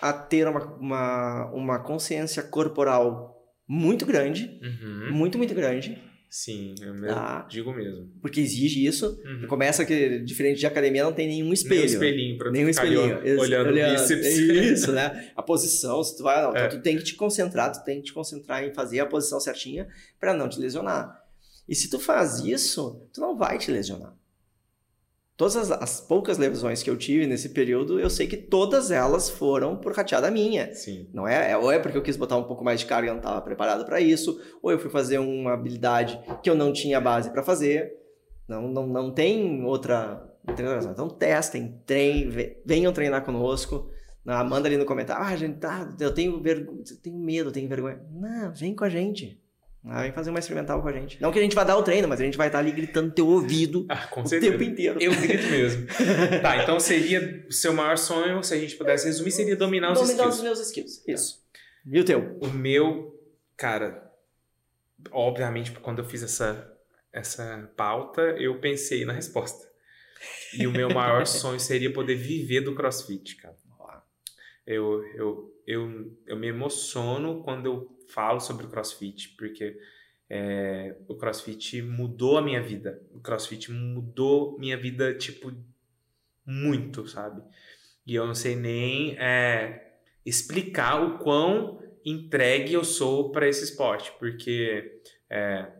a 0.00 0.12
ter 0.12 0.46
uma, 0.48 0.64
uma, 0.76 1.50
uma 1.52 1.78
consciência 1.82 2.42
corporal 2.42 3.36
muito 3.68 4.06
grande, 4.06 4.58
Uhum. 4.62 5.12
muito, 5.12 5.36
muito 5.38 5.54
grande, 5.54 6.02
Sim, 6.30 6.74
eu 6.82 6.92
mesmo, 6.92 7.06
Tá. 7.06 7.46
digo 7.48 7.72
mesmo. 7.72 8.06
porque 8.20 8.38
exige 8.38 8.84
isso. 8.84 9.18
Uhum. 9.24 9.46
Começa 9.48 9.82
que, 9.86 10.18
diferente 10.18 10.58
de 10.60 10.66
academia, 10.66 11.02
não 11.02 11.12
tem 11.14 11.26
nenhum 11.26 11.54
espelho. 11.54 11.80
Nem 11.80 11.88
um 11.88 11.92
espelhinho 11.94 12.38
pra 12.38 12.50
Nenhum 12.50 12.68
espelhinho. 12.68 13.26
Ex- 13.26 13.40
olhando, 13.40 13.70
o 13.70 13.72
bíceps. 13.72 14.36
Isso, 14.76 14.92
né? 14.92 15.30
A 15.34 15.42
posição, 15.42 16.04
se 16.04 16.18
tu 16.18 16.22
vai. 16.24 16.42
Não, 16.42 16.54
É. 16.54 16.66
então 16.66 16.78
tu 16.78 16.82
tem 16.82 16.98
que 16.98 17.02
te 17.04 17.14
concentrar, 17.14 17.72
tu 17.72 17.82
tem 17.82 18.00
que 18.02 18.08
te 18.08 18.12
concentrar 18.12 18.62
em 18.62 18.74
fazer 18.74 19.00
a 19.00 19.06
posição 19.06 19.40
certinha 19.40 19.88
para 20.20 20.34
não 20.34 20.50
te 20.50 20.60
lesionar. 20.60 21.18
E 21.66 21.74
se 21.74 21.88
tu 21.88 21.98
faz 21.98 22.40
isso, 22.40 23.08
tu 23.14 23.22
não 23.22 23.34
vai 23.34 23.56
te 23.56 23.70
lesionar. 23.70 24.12
Todas 25.38 25.54
as, 25.56 25.70
as 25.70 26.00
poucas 26.00 26.36
lesões 26.36 26.82
que 26.82 26.90
eu 26.90 26.96
tive 26.96 27.24
nesse 27.24 27.50
período, 27.50 28.00
eu 28.00 28.10
sei 28.10 28.26
que 28.26 28.36
todas 28.36 28.90
elas 28.90 29.30
foram 29.30 29.76
por 29.76 29.92
rateada 29.94 30.30
minha. 30.32 30.74
Sim. 30.74 31.08
Não 31.14 31.28
é, 31.28 31.52
é- 31.52 31.56
ou 31.56 31.70
é 31.70 31.78
porque 31.78 31.96
eu 31.96 32.02
quis 32.02 32.16
botar 32.16 32.36
um 32.36 32.42
pouco 32.42 32.64
mais 32.64 32.80
de 32.80 32.86
carga 32.86 33.06
e 33.06 33.10
não 33.10 33.18
estava 33.18 33.40
preparado 33.40 33.84
para 33.86 34.00
isso, 34.00 34.40
ou 34.60 34.72
eu 34.72 34.80
fui 34.80 34.90
fazer 34.90 35.18
uma 35.18 35.54
habilidade 35.54 36.20
que 36.42 36.50
eu 36.50 36.56
não 36.56 36.72
tinha 36.72 37.00
base 37.00 37.30
para 37.30 37.44
fazer. 37.44 37.94
Não, 38.48 38.66
não, 38.66 38.84
não 38.88 39.14
tem 39.14 39.64
outra, 39.64 40.28
outra 40.46 40.74
razão. 40.74 40.90
Então 40.90 41.08
testem, 41.08 41.80
treinem, 41.86 42.28
ve- 42.28 42.60
venham 42.66 42.92
treinar 42.92 43.24
conosco. 43.24 43.88
Ah, 44.26 44.42
manda 44.42 44.66
ali 44.68 44.76
no 44.76 44.84
comentário. 44.84 45.24
Ah, 45.24 45.36
gente, 45.36 45.58
tá, 45.60 45.88
eu 46.00 46.12
tenho, 46.12 46.42
vergo... 46.42 46.82
eu 46.90 46.96
tenho 47.00 47.16
medo, 47.16 47.50
eu 47.50 47.52
tenho 47.52 47.68
vergonha. 47.68 48.00
Não, 48.10 48.52
vem 48.52 48.74
com 48.74 48.84
a 48.84 48.88
gente. 48.88 49.40
Ah, 49.90 50.02
vem 50.02 50.12
fazer 50.12 50.30
uma 50.30 50.38
experimental 50.38 50.82
com 50.82 50.88
a 50.88 50.92
gente. 50.92 51.20
Não 51.20 51.32
que 51.32 51.38
a 51.38 51.42
gente 51.42 51.54
vai 51.54 51.64
dar 51.64 51.76
o 51.76 51.82
treino, 51.82 52.06
mas 52.06 52.20
a 52.20 52.24
gente 52.24 52.36
vai 52.36 52.48
estar 52.48 52.58
ali 52.58 52.70
gritando 52.72 53.08
no 53.08 53.14
teu 53.14 53.26
ouvido 53.26 53.86
Ah, 53.88 54.06
o 54.16 54.26
certeza. 54.26 54.52
tempo 54.52 54.62
inteiro. 54.62 55.00
Eu 55.00 55.12
grito 55.18 55.46
mesmo. 55.50 55.86
tá, 56.42 56.62
então 56.62 56.78
seria 56.78 57.44
o 57.48 57.52
seu 57.52 57.72
maior 57.72 57.96
sonho, 57.96 58.42
se 58.42 58.52
a 58.52 58.58
gente 58.58 58.76
pudesse 58.76 59.06
resumir, 59.06 59.30
seria 59.30 59.56
dominar 59.56 59.92
os 59.92 59.98
Dominar 60.00 60.14
skills. 60.28 60.36
os 60.36 60.42
meus 60.42 60.60
skills. 60.60 61.02
Isso. 61.08 61.42
E 61.86 61.98
o 61.98 62.04
teu? 62.04 62.38
O 62.42 62.48
meu, 62.48 63.18
cara, 63.56 64.12
obviamente, 65.10 65.72
quando 65.72 66.00
eu 66.00 66.04
fiz 66.04 66.22
essa, 66.22 66.70
essa 67.12 67.70
pauta, 67.76 68.20
eu 68.38 68.58
pensei 68.60 69.04
na 69.04 69.12
resposta. 69.14 69.66
E 70.58 70.66
o 70.66 70.70
meu 70.72 70.90
maior 70.90 71.24
sonho 71.26 71.58
seria 71.60 71.92
poder 71.92 72.14
viver 72.16 72.60
do 72.60 72.74
crossfit, 72.74 73.36
cara. 73.36 73.56
Eu, 74.66 75.02
eu, 75.14 75.54
eu, 75.66 76.18
eu 76.26 76.36
me 76.36 76.48
emociono 76.48 77.42
quando 77.42 77.64
eu 77.66 77.97
falo 78.08 78.40
sobre 78.40 78.66
o 78.66 78.68
crossfit, 78.68 79.34
porque 79.36 79.78
é, 80.28 80.96
o 81.06 81.14
crossfit 81.14 81.80
mudou 81.82 82.38
a 82.38 82.42
minha 82.42 82.62
vida. 82.62 83.02
O 83.12 83.20
crossfit 83.20 83.70
mudou 83.70 84.58
minha 84.58 84.76
vida, 84.76 85.14
tipo, 85.14 85.52
muito, 86.44 87.06
sabe? 87.06 87.42
E 88.06 88.14
eu 88.14 88.26
não 88.26 88.34
sei 88.34 88.56
nem 88.56 89.16
é, 89.18 89.98
explicar 90.24 91.02
o 91.02 91.18
quão 91.18 91.82
entregue 92.04 92.72
eu 92.72 92.84
sou 92.84 93.30
para 93.30 93.48
esse 93.48 93.64
esporte, 93.64 94.12
porque 94.18 95.00
é, 95.28 95.70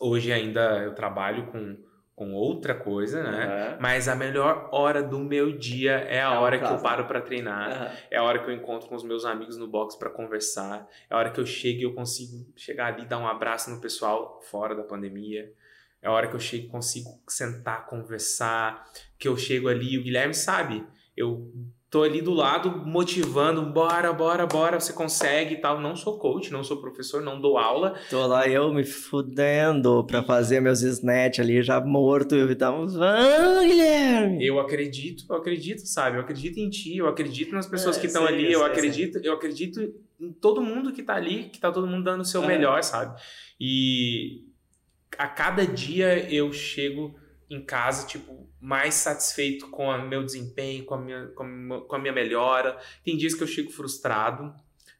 hoje 0.00 0.32
ainda 0.32 0.82
eu 0.82 0.94
trabalho 0.94 1.46
com, 1.46 1.76
com 2.22 2.34
outra 2.34 2.72
coisa, 2.74 3.20
né? 3.22 3.44
Aham. 3.46 3.76
Mas 3.80 4.06
a 4.06 4.14
melhor 4.14 4.68
hora 4.70 5.02
do 5.02 5.18
meu 5.18 5.58
dia 5.58 5.92
é 5.92 6.20
a 6.22 6.34
É 6.34 6.38
hora 6.38 6.56
que 6.58 6.64
eu 6.64 6.78
paro 6.78 7.06
para 7.06 7.20
treinar, 7.20 7.70
Aham. 7.70 7.90
é 8.10 8.16
a 8.16 8.22
hora 8.22 8.38
que 8.38 8.48
eu 8.48 8.54
encontro 8.54 8.88
com 8.88 8.94
os 8.94 9.02
meus 9.02 9.24
amigos 9.24 9.56
no 9.56 9.66
box 9.66 9.96
para 9.98 10.08
conversar, 10.08 10.86
é 11.10 11.14
a 11.14 11.18
hora 11.18 11.30
que 11.30 11.40
eu 11.40 11.46
chego 11.46 11.80
e 11.80 11.82
eu 11.82 11.94
consigo 11.94 12.46
chegar 12.56 12.92
ali 12.92 13.02
e 13.02 13.06
dar 13.06 13.18
um 13.18 13.26
abraço 13.26 13.70
no 13.70 13.80
pessoal 13.80 14.40
fora 14.42 14.74
da 14.74 14.84
pandemia. 14.84 15.52
É 16.00 16.06
a 16.06 16.12
hora 16.12 16.28
que 16.28 16.34
eu 16.36 16.40
chego 16.40 16.66
e 16.66 16.68
consigo 16.68 17.10
sentar, 17.28 17.86
conversar, 17.86 18.84
que 19.18 19.26
eu 19.26 19.36
chego 19.36 19.68
ali, 19.68 19.98
o 19.98 20.02
Guilherme 20.04 20.34
sabe, 20.34 20.84
eu 21.16 21.52
tô 21.92 22.02
ali 22.02 22.22
do 22.22 22.32
lado 22.32 22.70
motivando, 22.86 23.60
bora, 23.66 24.14
bora, 24.14 24.46
bora, 24.46 24.80
você 24.80 24.94
consegue 24.94 25.54
e 25.54 25.56
tal. 25.58 25.78
Não 25.78 25.94
sou 25.94 26.18
coach, 26.18 26.50
não 26.50 26.64
sou 26.64 26.78
professor, 26.78 27.20
não 27.20 27.38
dou 27.38 27.58
aula, 27.58 27.94
Tô 28.08 28.26
lá 28.26 28.48
eu 28.48 28.72
me 28.72 28.82
fudendo 28.82 30.02
pra 30.04 30.22
fazer 30.22 30.58
meus 30.60 30.80
snatch 30.80 31.38
ali, 31.38 31.62
já 31.62 31.78
morto. 31.82 32.34
E 32.34 32.54
tava, 32.56 32.78
vamos, 32.86 32.94
Guilherme! 33.66 34.44
Eu 34.44 34.58
acredito, 34.58 35.24
eu 35.28 35.36
acredito, 35.36 35.80
sabe? 35.86 36.16
Eu 36.16 36.22
acredito 36.22 36.58
em 36.58 36.70
ti, 36.70 36.96
eu 36.96 37.06
acredito 37.06 37.54
nas 37.54 37.66
pessoas 37.66 37.98
É, 37.98 38.00
que 38.00 38.06
estão 38.06 38.24
ali, 38.26 38.46
eu 38.46 38.52
eu 38.52 38.58
sei, 38.60 38.68
acredito, 38.68 39.18
eu 39.22 39.32
acredito 39.34 39.94
em 40.18 40.32
todo 40.32 40.62
mundo 40.62 40.92
que 40.92 41.02
tá 41.02 41.14
ali, 41.14 41.50
que 41.52 41.60
tá 41.60 41.70
todo 41.70 41.86
mundo 41.86 42.04
dando 42.04 42.22
o 42.22 42.24
seu 42.24 42.42
É. 42.42 42.46
melhor, 42.46 42.82
sabe? 42.82 43.20
E 43.60 44.44
a 45.18 45.28
cada 45.28 45.66
dia 45.66 46.26
eu 46.32 46.50
chego 46.54 47.14
em 47.54 47.64
casa, 47.64 48.06
tipo, 48.06 48.48
mais 48.60 48.94
satisfeito 48.94 49.68
com 49.70 49.86
o 49.88 50.08
meu 50.08 50.24
desempenho, 50.24 50.84
com 50.84 50.94
a 50.94 50.98
minha, 50.98 51.26
com 51.28 51.42
a 51.42 51.46
minha- 51.46 51.80
com 51.82 51.96
a 51.96 51.98
minha 51.98 52.12
melhora. 52.12 52.78
Tem 53.04 53.16
dias 53.16 53.34
que 53.34 53.42
eu 53.42 53.46
chego 53.46 53.70
frustrado 53.70 54.54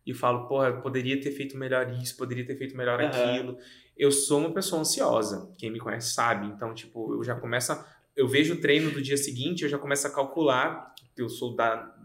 e 0.06 0.12
falo, 0.12 0.46
porra, 0.48 0.68
eu 0.68 0.80
poderia 0.80 1.20
ter 1.20 1.30
feito 1.30 1.56
melhor 1.56 1.90
isso, 1.92 2.16
poderia 2.16 2.44
ter 2.46 2.56
feito 2.56 2.76
melhor 2.76 3.00
Aham. 3.00 3.08
aquilo. 3.08 3.58
Eu 3.96 4.10
sou 4.10 4.40
uma 4.40 4.52
pessoa 4.52 4.80
ansiosa, 4.82 5.52
quem 5.58 5.70
me 5.70 5.78
conhece 5.78 6.12
sabe. 6.12 6.46
Então, 6.46 6.74
tipo, 6.74 7.14
eu 7.14 7.22
já 7.24 7.34
começo 7.34 7.72
a 7.72 8.02
eu 8.14 8.28
vejo 8.28 8.52
o 8.54 8.60
treino 8.60 8.90
do 8.90 9.00
dia 9.00 9.16
seguinte, 9.16 9.62
eu 9.62 9.70
já 9.70 9.78
começo 9.78 10.06
a 10.06 10.10
calcular, 10.10 10.94
eu 11.16 11.30
sou 11.30 11.56
da, 11.56 11.96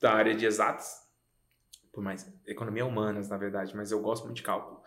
da 0.00 0.12
área 0.12 0.32
de 0.32 0.46
exatas, 0.46 1.00
por 1.92 2.02
mais 2.04 2.32
economia 2.46 2.86
humanas, 2.86 3.28
na 3.28 3.36
verdade, 3.36 3.74
mas 3.74 3.90
eu 3.90 4.00
gosto 4.00 4.24
muito 4.24 4.36
de 4.36 4.42
cálculo. 4.44 4.80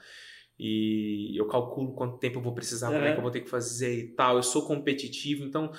E 0.59 1.35
eu 1.37 1.47
calculo 1.47 1.93
quanto 1.93 2.17
tempo 2.17 2.39
eu 2.39 2.43
vou 2.43 2.53
precisar, 2.53 2.87
como 2.87 3.03
é 3.03 3.11
que 3.11 3.17
eu 3.17 3.21
vou 3.21 3.31
ter 3.31 3.41
que 3.41 3.49
fazer 3.49 3.99
e 3.99 4.07
tal. 4.09 4.37
Eu 4.37 4.43
sou 4.43 4.65
competitivo, 4.65 5.43
então 5.43 5.71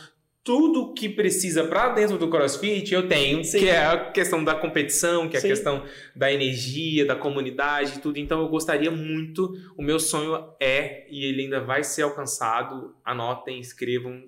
tudo 0.45 0.93
que 0.93 1.09
precisa 1.09 1.65
para 1.65 1.89
dentro 1.89 2.19
do 2.19 2.29
CrossFit 2.29 2.93
eu 2.93 3.09
tenho, 3.09 3.43
Sim. 3.43 3.61
que 3.61 3.69
é 3.69 3.87
a 3.87 4.11
questão 4.11 4.45
da 4.45 4.55
competição, 4.55 5.27
que 5.27 5.37
é 5.37 5.39
a 5.39 5.43
Sim. 5.43 5.49
questão 5.49 5.83
da 6.15 6.31
energia, 6.31 7.07
da 7.07 7.17
comunidade, 7.17 8.01
tudo. 8.01 8.19
Então 8.19 8.43
eu 8.43 8.49
gostaria 8.49 8.91
muito, 8.91 9.55
o 9.75 9.83
meu 9.83 9.99
sonho 9.99 10.51
é 10.61 11.07
e 11.11 11.25
ele 11.25 11.45
ainda 11.45 11.61
vai 11.61 11.83
ser 11.83 12.03
alcançado. 12.03 12.95
Anotem, 13.03 13.59
escrevam, 13.59 14.23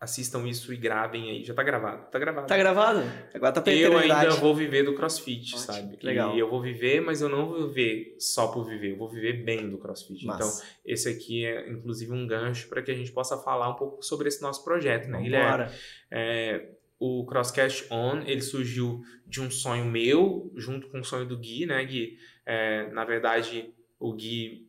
assistam 0.00 0.48
isso 0.48 0.72
e 0.72 0.76
gravem 0.78 1.30
aí. 1.30 1.44
Já 1.44 1.52
tá 1.52 1.62
gravado, 1.62 2.10
tá 2.10 2.18
gravado. 2.18 2.46
Tá 2.46 2.56
gravado? 2.56 3.02
Agora 3.34 3.52
tá 3.52 3.60
pra 3.60 3.72
Eu 3.74 3.98
ainda 3.98 4.30
vou 4.30 4.54
viver 4.54 4.82
do 4.82 4.94
CrossFit, 4.94 5.54
Ótimo, 5.54 5.58
sabe? 5.58 5.98
legal. 6.02 6.34
E 6.34 6.38
eu 6.38 6.48
vou 6.48 6.62
viver, 6.62 7.02
mas 7.02 7.20
eu 7.20 7.28
não 7.28 7.46
vou 7.46 7.68
viver 7.68 8.16
só 8.18 8.48
por 8.48 8.64
viver, 8.64 8.92
eu 8.92 8.96
vou 8.96 9.10
viver 9.10 9.44
bem 9.44 9.68
do 9.68 9.76
CrossFit. 9.76 10.24
Então, 10.24 10.38
Massa. 10.38 10.64
esse 10.86 11.06
aqui 11.06 11.44
é 11.44 11.68
inclusive 11.68 12.10
um 12.12 12.26
gancho 12.26 12.66
para 12.68 12.80
que 12.80 12.90
a 12.90 12.94
gente 12.94 13.12
possa 13.12 13.36
falar 13.36 13.68
um 13.68 13.74
pouco 13.74 14.02
sobre 14.02 14.28
esse 14.28 14.40
nosso 14.40 14.64
projeto, 14.64 15.06
né, 15.08 15.20
Guilherme? 15.20 15.70
É, 16.10 16.70
o 16.98 17.26
Crosscast 17.26 17.86
On, 17.90 18.22
ele 18.26 18.40
surgiu 18.40 19.02
de 19.26 19.42
um 19.42 19.50
sonho 19.50 19.84
meu, 19.84 20.50
junto 20.56 20.88
com 20.88 21.00
o 21.00 21.04
sonho 21.04 21.26
do 21.26 21.36
Gui, 21.36 21.66
né, 21.66 21.84
Gui? 21.84 22.18
É, 22.46 22.90
na 22.92 23.04
verdade, 23.04 23.70
o 23.98 24.14
Gui 24.14 24.66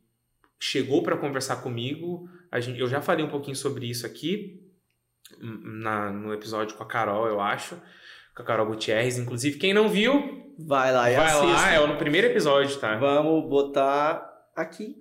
chegou 0.59 1.01
para 1.01 1.15
conversar 1.15 1.57
comigo, 1.63 2.29
gente, 2.59 2.79
eu 2.79 2.88
já 2.88 3.01
falei 3.01 3.25
um 3.25 3.29
pouquinho 3.29 3.55
sobre 3.55 3.89
isso 3.89 4.05
aqui, 4.05 4.61
na, 5.39 6.11
no 6.11 6.34
episódio 6.34 6.75
com 6.75 6.84
a 6.84 6.88
Carol, 6.88 7.27
eu 7.27 7.39
acho, 7.39 7.75
com 8.36 8.41
a 8.43 8.45
Carol 8.45 8.65
Gutierrez, 8.67 9.17
inclusive, 9.17 9.57
quem 9.57 9.73
não 9.73 9.88
viu, 9.89 10.39
Vai 10.59 10.91
lá 10.91 11.09
e 11.11 11.15
vai 11.15 11.25
assista. 11.25 11.45
lá, 11.47 11.73
é 11.73 11.88
no 11.88 11.95
primeiro 11.95 12.27
episódio, 12.27 12.77
tá? 12.77 12.95
Vamos 12.97 13.49
botar 13.49 14.23
aqui. 14.55 14.95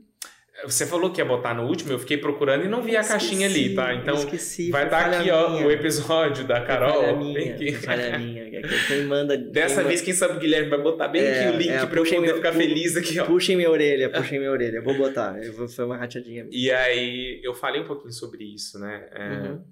Você 0.65 0.87
falou 0.87 1.11
que 1.11 1.21
ia 1.21 1.25
botar 1.25 1.55
no 1.55 1.67
último, 1.67 1.91
eu 1.93 1.99
fiquei 1.99 2.19
procurando 2.19 2.65
e 2.67 2.69
não 2.69 2.83
vi 2.83 2.95
a 2.95 3.03
caixinha 3.03 3.47
ali, 3.47 3.75
tá? 3.75 3.95
Então, 3.95 4.15
esqueci, 4.15 4.71
vai 4.71 4.85
estar 4.85 5.03
falha 5.05 5.21
aqui, 5.21 5.31
ó, 5.31 5.51
minha. 5.51 5.67
o 5.67 5.71
episódio 5.71 6.47
da 6.47 6.61
Carol. 6.61 6.93
falha 7.01 7.17
minha, 7.17 7.55
aqui. 7.55 7.73
foi 7.73 7.81
falha 7.83 8.19
minha. 8.19 8.51
Quem 8.87 9.05
manda... 9.05 9.39
Dessa 9.39 9.77
quem 9.81 9.89
vez, 9.89 10.01
quem 10.03 10.13
sabe 10.13 10.37
o 10.37 10.39
Guilherme 10.39 10.69
vai 10.69 10.81
botar 10.83 11.09
bem 11.09 11.23
É, 11.23 11.41
aqui 11.49 11.57
o 11.57 11.59
link 11.59 11.71
é, 11.71 11.87
pra 11.87 11.99
eu 12.01 12.05
poder 12.05 12.21
meu- 12.21 12.37
ficar 12.37 12.53
pu- 12.53 12.59
feliz 12.59 12.95
aqui, 12.97 13.19
ó. 13.19 13.25
Puxem 13.25 13.57
minha 13.57 13.71
orelha, 13.71 14.11
puxem 14.11 14.39
minha 14.39 14.51
orelha. 14.51 14.83
Vou 14.83 14.95
botar. 14.95 15.43
Eu 15.43 15.53
vou, 15.55 15.67
foi 15.67 15.85
uma 15.87 15.97
rateadinha. 15.97 16.47
E 16.51 16.71
aí, 16.71 17.41
eu 17.43 17.55
falei 17.55 17.81
um 17.81 17.87
pouquinho 17.87 18.13
sobre 18.13 18.45
isso, 18.45 18.79
né? 18.79 19.09
É, 19.13 19.29
Uhum. 19.29 19.65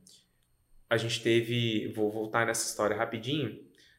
A 0.89 0.97
gente 0.97 1.23
teve, 1.23 1.93
vou 1.95 2.11
voltar 2.11 2.47
nessa 2.47 2.67
história 2.67 2.97
rapidinho, 2.97 3.59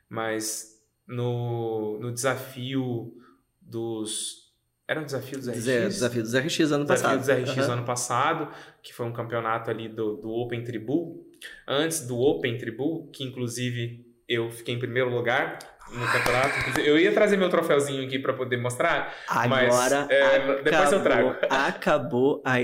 mas 0.09 0.79
no, 1.07 1.99
no 1.99 2.11
desafio 2.11 3.13
dos. 3.61 4.49
Era 4.87 5.01
o 5.01 5.05
desafio 5.05 5.37
dos 5.37 5.47
RX? 5.47 5.63
Desafio 5.63 6.23
dos 6.23 6.33
RX 6.33 6.59
ano 6.71 6.83
Desafio 6.85 6.87
passado. 6.87 7.19
dos 7.19 7.29
RX 7.29 7.57
Aham. 7.59 7.73
ano 7.73 7.85
passado, 7.85 8.51
que 8.81 8.91
foi 8.93 9.05
um 9.05 9.13
campeonato 9.13 9.69
ali 9.69 9.87
do, 9.87 10.17
do 10.17 10.29
Open 10.29 10.63
Tribu. 10.63 11.25
Antes 11.67 12.07
do 12.07 12.17
Open 12.17 12.57
Tribu, 12.57 13.07
que 13.11 13.23
inclusive 13.23 14.05
eu 14.27 14.49
fiquei 14.51 14.73
em 14.75 14.79
primeiro 14.79 15.09
lugar. 15.09 15.59
No 15.91 16.05
campeonato. 16.11 16.79
Eu 16.81 16.97
ia 16.99 17.11
trazer 17.13 17.37
meu 17.37 17.49
troféuzinho 17.49 18.05
aqui 18.05 18.19
pra 18.19 18.33
poder 18.33 18.57
mostrar. 18.57 19.13
Mas, 19.47 19.73
Agora, 19.73 20.07
é, 20.09 20.61
depois 20.61 20.91
eu 20.91 21.01
trago. 21.03 21.29
acabou, 21.29 21.49
acabou 21.67 22.43
a, 22.45 22.55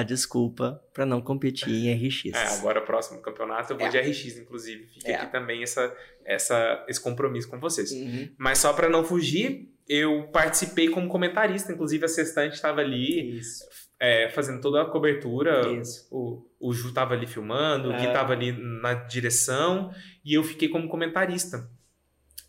a 0.00 0.02
desculpa 0.02 0.82
pra 0.92 1.06
não 1.06 1.20
competir 1.20 1.72
em 1.72 1.94
RX. 2.08 2.34
É, 2.34 2.58
agora 2.58 2.80
o 2.80 2.84
próximo 2.84 3.20
campeonato 3.22 3.72
eu 3.72 3.78
vou 3.78 3.86
É. 3.86 3.90
de 3.90 3.98
RX, 3.98 4.38
inclusive. 4.38 4.86
Fica 4.88 5.08
É. 5.10 5.14
aqui 5.16 5.32
também 5.32 5.62
essa, 5.62 5.94
essa, 6.24 6.84
esse 6.88 7.00
compromisso 7.00 7.48
com 7.48 7.58
vocês. 7.60 7.90
Uhum. 7.92 8.28
Mas 8.36 8.58
só 8.58 8.72
pra 8.72 8.88
não 8.88 9.04
fugir, 9.04 9.68
eu 9.88 10.28
participei 10.32 10.88
como 10.88 11.08
comentarista. 11.08 11.72
Inclusive, 11.72 12.04
a 12.04 12.08
Sextante 12.08 12.54
estava 12.54 12.80
ali 12.80 13.38
Isso, 13.38 13.64
é, 14.00 14.28
fazendo 14.30 14.60
toda 14.60 14.82
a 14.82 14.84
cobertura. 14.86 15.68
isso. 15.72 16.06
O, 16.10 16.44
o 16.60 16.72
Ju 16.72 16.92
tava 16.92 17.14
ali 17.14 17.26
filmando, 17.26 17.90
o 17.90 17.96
Gui 17.96 18.06
É. 18.06 18.12
tava 18.12 18.32
ali 18.32 18.52
na 18.52 18.94
direção 18.94 19.90
e 20.24 20.34
eu 20.34 20.42
fiquei 20.44 20.68
como 20.68 20.88
comentarista. 20.88 21.68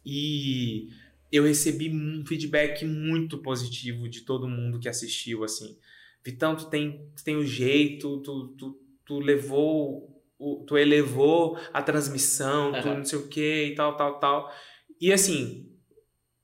E 0.06 0.90
eu 1.32 1.44
recebi 1.44 1.90
um 1.90 2.26
feedback 2.26 2.86
muito 2.86 3.38
positivo 3.38 4.08
de 4.08 4.22
todo 4.22 4.48
mundo 4.48 4.80
que 4.80 4.90
assistiu, 4.90 5.44
assim. 5.44 5.78
Vitão, 6.24 6.56
tu 6.56 6.70
tem, 6.70 7.10
tu 7.16 7.24
tem 7.24 7.36
o 7.36 7.46
jeito, 7.46 8.20
tu, 8.22 8.48
tu, 8.58 8.80
tu 9.06 9.20
levou, 9.20 10.24
tu 10.68 10.78
elevou 10.78 11.58
a 11.74 11.82
transmissão, 11.82 12.72
tu 12.72 12.88
Aham. 12.88 12.98
não 12.98 13.06
sei 13.06 13.20
o 13.20 13.28
que 13.28 13.66
e 13.66 13.76
tal, 13.76 13.98
tal, 13.98 14.20
tal. 14.20 14.54
E 15.02 15.12
assim, 15.12 15.70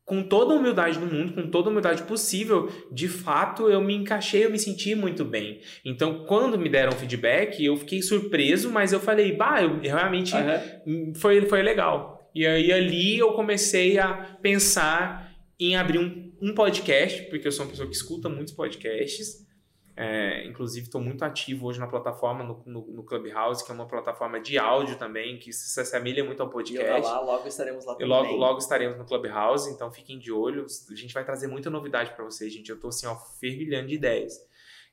com 0.03 0.23
toda 0.23 0.53
a 0.53 0.57
humildade 0.57 0.97
do 0.97 1.05
mundo, 1.05 1.33
com 1.33 1.51
toda 1.51 1.69
a 1.69 1.71
humildade 1.71 2.01
possível, 2.01 2.67
de 2.91 3.07
fato 3.07 3.69
eu 3.69 3.79
me 3.79 3.93
encaixei, 3.93 4.43
eu 4.43 4.49
me 4.49 4.57
senti 4.57 4.95
muito 4.95 5.23
bem. 5.23 5.61
Então, 5.85 6.25
quando 6.25 6.57
me 6.57 6.67
deram 6.67 6.93
feedback, 6.93 7.63
eu 7.63 7.77
fiquei 7.77 8.01
surpreso, 8.01 8.71
mas 8.71 8.91
eu 8.91 8.99
falei, 8.99 9.37
bah, 9.37 9.61
eu 9.61 9.79
realmente 9.79 10.33
Aham. 10.35 11.13
foi, 11.15 11.45
foi 11.45 11.61
legal. 11.61 12.18
E 12.33 12.45
aí 12.45 12.71
ali 12.71 13.17
eu 13.17 13.33
comecei 13.33 13.97
a 13.99 14.37
pensar 14.41 15.33
em 15.59 15.75
abrir 15.75 15.99
um, 15.99 16.31
um 16.41 16.53
podcast, 16.53 17.23
porque 17.23 17.47
eu 17.47 17.51
sou 17.51 17.65
uma 17.65 17.71
pessoa 17.71 17.87
que 17.89 17.95
escuta 17.95 18.29
muitos 18.29 18.53
podcasts. 18.53 19.47
É, 20.01 20.45
inclusive, 20.47 20.85
estou 20.85 21.01
muito 21.01 21.25
ativo 21.25 21.67
hoje 21.67 21.77
na 21.77 21.85
plataforma, 21.85 22.41
no, 22.41 22.63
no, 22.65 22.87
no 22.87 23.03
Clubhouse, 23.03 23.65
que 23.65 23.69
é 23.69 23.75
uma 23.75 23.85
plataforma 23.85 24.39
de 24.39 24.57
áudio 24.57 24.95
também, 24.95 25.37
que 25.37 25.51
se 25.51 25.77
assemelha 25.77 26.23
muito 26.23 26.41
ao 26.41 26.47
E 26.47 26.51
podcast. 26.53 27.01
lá, 27.01 27.19
logo 27.19 27.45
estaremos 27.45 27.85
lá 27.85 27.93
E 27.93 27.97
também. 27.97 28.07
logo, 28.07 28.31
logo 28.35 28.59
estaremos 28.59 28.97
no 28.97 29.03
Clubhouse, 29.03 29.69
então 29.69 29.91
fiquem 29.91 30.17
de 30.17 30.31
olho. 30.31 30.65
A 30.89 30.95
gente 30.95 31.13
vai 31.13 31.25
trazer 31.25 31.47
muita 31.47 31.69
novidade 31.69 32.11
para 32.15 32.23
vocês, 32.23 32.53
gente. 32.53 32.69
Eu 32.69 32.79
tô 32.79 32.87
assim, 32.87 33.07
ó, 33.07 33.15
fervilhando 33.41 33.89
de 33.89 33.95
ideias. 33.95 34.35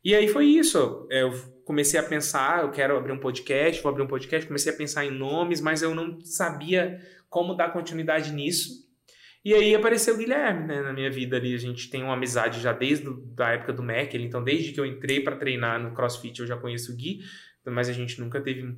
E 0.04 0.12
aí 0.12 0.26
foi 0.26 0.46
isso. 0.46 1.06
Eu 1.08 1.32
comecei 1.64 2.00
a 2.00 2.02
pensar, 2.02 2.64
eu 2.64 2.72
quero 2.72 2.96
abrir 2.96 3.12
um 3.12 3.18
podcast, 3.20 3.80
vou 3.82 3.90
abrir 3.90 4.02
um 4.02 4.06
podcast, 4.08 4.44
comecei 4.44 4.72
a 4.72 4.76
pensar 4.76 5.04
em 5.04 5.10
nomes, 5.12 5.60
mas 5.60 5.82
eu 5.82 5.94
não 5.94 6.20
sabia 6.24 7.00
como 7.36 7.54
dar 7.54 7.70
continuidade 7.70 8.32
nisso. 8.32 8.86
E 9.44 9.52
aí 9.52 9.74
apareceu 9.74 10.14
o 10.14 10.16
Guilherme, 10.16 10.66
né, 10.66 10.80
na 10.80 10.90
minha 10.90 11.10
vida 11.10 11.36
ali. 11.36 11.54
A 11.54 11.58
gente 11.58 11.90
tem 11.90 12.02
uma 12.02 12.14
amizade 12.14 12.62
já 12.62 12.72
desde 12.72 13.06
a 13.38 13.50
época 13.50 13.74
do 13.74 13.82
Mac, 13.82 14.14
ele, 14.14 14.24
então 14.24 14.42
desde 14.42 14.72
que 14.72 14.80
eu 14.80 14.86
entrei 14.86 15.20
para 15.20 15.36
treinar 15.36 15.78
no 15.78 15.94
CrossFit 15.94 16.40
eu 16.40 16.46
já 16.46 16.56
conheço 16.56 16.92
o 16.94 16.96
Gui, 16.96 17.20
mas 17.66 17.90
a 17.90 17.92
gente 17.92 18.18
nunca 18.18 18.40
teve 18.40 18.74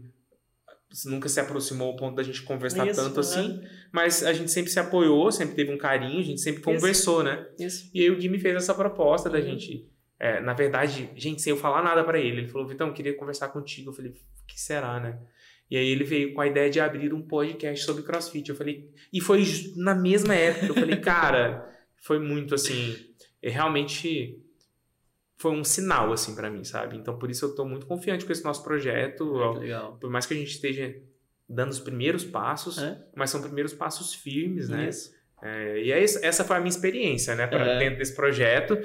nunca 1.06 1.28
se 1.28 1.38
aproximou 1.38 1.88
ao 1.90 1.96
ponto 1.96 2.16
da 2.16 2.22
gente 2.24 2.42
conversar 2.42 2.84
Isso, 2.88 3.00
tanto 3.00 3.20
aham. 3.20 3.20
assim, 3.20 3.60
mas 3.92 4.24
a 4.24 4.32
gente 4.32 4.50
sempre 4.50 4.72
se 4.72 4.80
apoiou, 4.80 5.30
sempre 5.30 5.54
teve 5.54 5.72
um 5.72 5.78
carinho, 5.78 6.18
a 6.18 6.24
gente 6.24 6.40
sempre 6.40 6.60
Isso. 6.60 6.68
conversou, 6.68 7.22
né? 7.22 7.46
Isso. 7.60 7.88
E 7.94 8.00
aí 8.00 8.10
o 8.10 8.16
Gui 8.16 8.28
me 8.28 8.40
fez 8.40 8.56
essa 8.56 8.74
proposta 8.74 9.30
da 9.30 9.38
Uhum. 9.38 9.44
gente, 9.44 9.88
é, 10.18 10.40
na 10.40 10.52
verdade, 10.52 11.10
gente, 11.14 11.40
sem 11.42 11.52
eu 11.52 11.56
falar 11.56 11.82
nada 11.84 12.02
pra 12.02 12.18
ele, 12.18 12.38
ele 12.40 12.48
falou, 12.48 12.66
Vitão, 12.66 12.88
eu 12.88 12.92
queria 12.94 13.14
conversar 13.14 13.50
contigo, 13.50 13.90
eu 13.90 13.94
falei, 13.94 14.10
o 14.10 14.14
que 14.48 14.60
será, 14.60 14.98
né? 14.98 15.16
E 15.70 15.76
aí 15.76 15.86
ele 15.88 16.04
veio 16.04 16.32
com 16.34 16.40
a 16.40 16.46
ideia 16.46 16.70
de 16.70 16.80
abrir 16.80 17.12
um 17.12 17.20
podcast 17.20 17.84
sobre 17.84 18.02
CrossFit, 18.02 18.48
eu 18.48 18.56
falei, 18.56 18.90
e 19.12 19.20
foi 19.20 19.44
na 19.76 19.94
mesma 19.94 20.34
época, 20.34 20.66
eu 20.66 20.74
falei, 20.74 20.96
cara, 21.00 21.68
foi 21.96 22.18
muito 22.18 22.54
assim, 22.54 22.96
é, 23.42 23.50
realmente 23.50 24.40
foi 25.36 25.52
um 25.52 25.62
sinal, 25.62 26.12
assim, 26.12 26.34
pra 26.34 26.50
mim, 26.50 26.64
sabe? 26.64 26.96
Então, 26.96 27.18
por 27.18 27.30
isso 27.30 27.44
eu 27.44 27.54
tô 27.54 27.64
muito 27.64 27.86
confiante 27.86 28.24
com 28.24 28.32
esse 28.32 28.42
nosso 28.42 28.64
projeto, 28.64 29.52
Que 29.54 29.58
legal. 29.60 29.96
por 30.00 30.10
mais 30.10 30.26
que 30.26 30.34
a 30.34 30.36
gente 30.36 30.50
esteja 30.50 30.96
dando 31.48 31.70
os 31.70 31.78
primeiros 31.80 32.24
passos, 32.24 32.78
É. 32.78 32.98
mas 33.14 33.30
são 33.30 33.40
primeiros 33.40 33.72
passos 33.72 34.12
firmes, 34.14 34.68
né? 34.68 34.88
Isso. 34.88 35.12
É, 35.42 35.80
e 35.82 35.92
é 35.92 36.02
essa 36.02 36.44
foi 36.44 36.56
a 36.56 36.60
minha 36.60 36.68
experiência, 36.70 37.34
né, 37.36 37.46
pra, 37.46 37.64
É. 37.64 37.78
dentro 37.78 37.98
desse 37.98 38.14
projeto. 38.16 38.76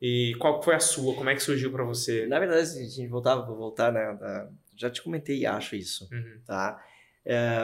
E 0.00 0.34
qual 0.38 0.62
foi 0.62 0.74
a 0.76 0.80
sua? 0.80 1.14
Como 1.14 1.28
é 1.28 1.34
que 1.34 1.42
surgiu 1.42 1.70
pra 1.72 1.84
você? 1.84 2.26
Na 2.26 2.38
verdade, 2.38 2.66
se 2.68 2.78
a 2.78 2.82
gente 2.84 3.06
voltar, 3.08 3.34
vou 3.36 3.56
voltar, 3.56 3.92
né? 3.92 4.16
da- 4.18 4.48
Já 4.78 4.88
te 4.90 5.02
comentei 5.02 5.40
e 5.40 5.46
acho 5.46 5.74
isso, 5.76 6.08
Uhum. 6.12 6.40
tá? 6.46 6.82
É, 7.26 7.58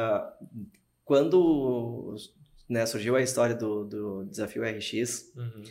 quando 1.05 2.15
né, 2.69 2.85
surgiu 2.87 3.15
a 3.17 3.23
história 3.23 3.55
do, 3.55 3.85
do 3.85 4.25
desafio 4.25 4.63
RX, 4.65 5.33
Uhum. 5.37 5.63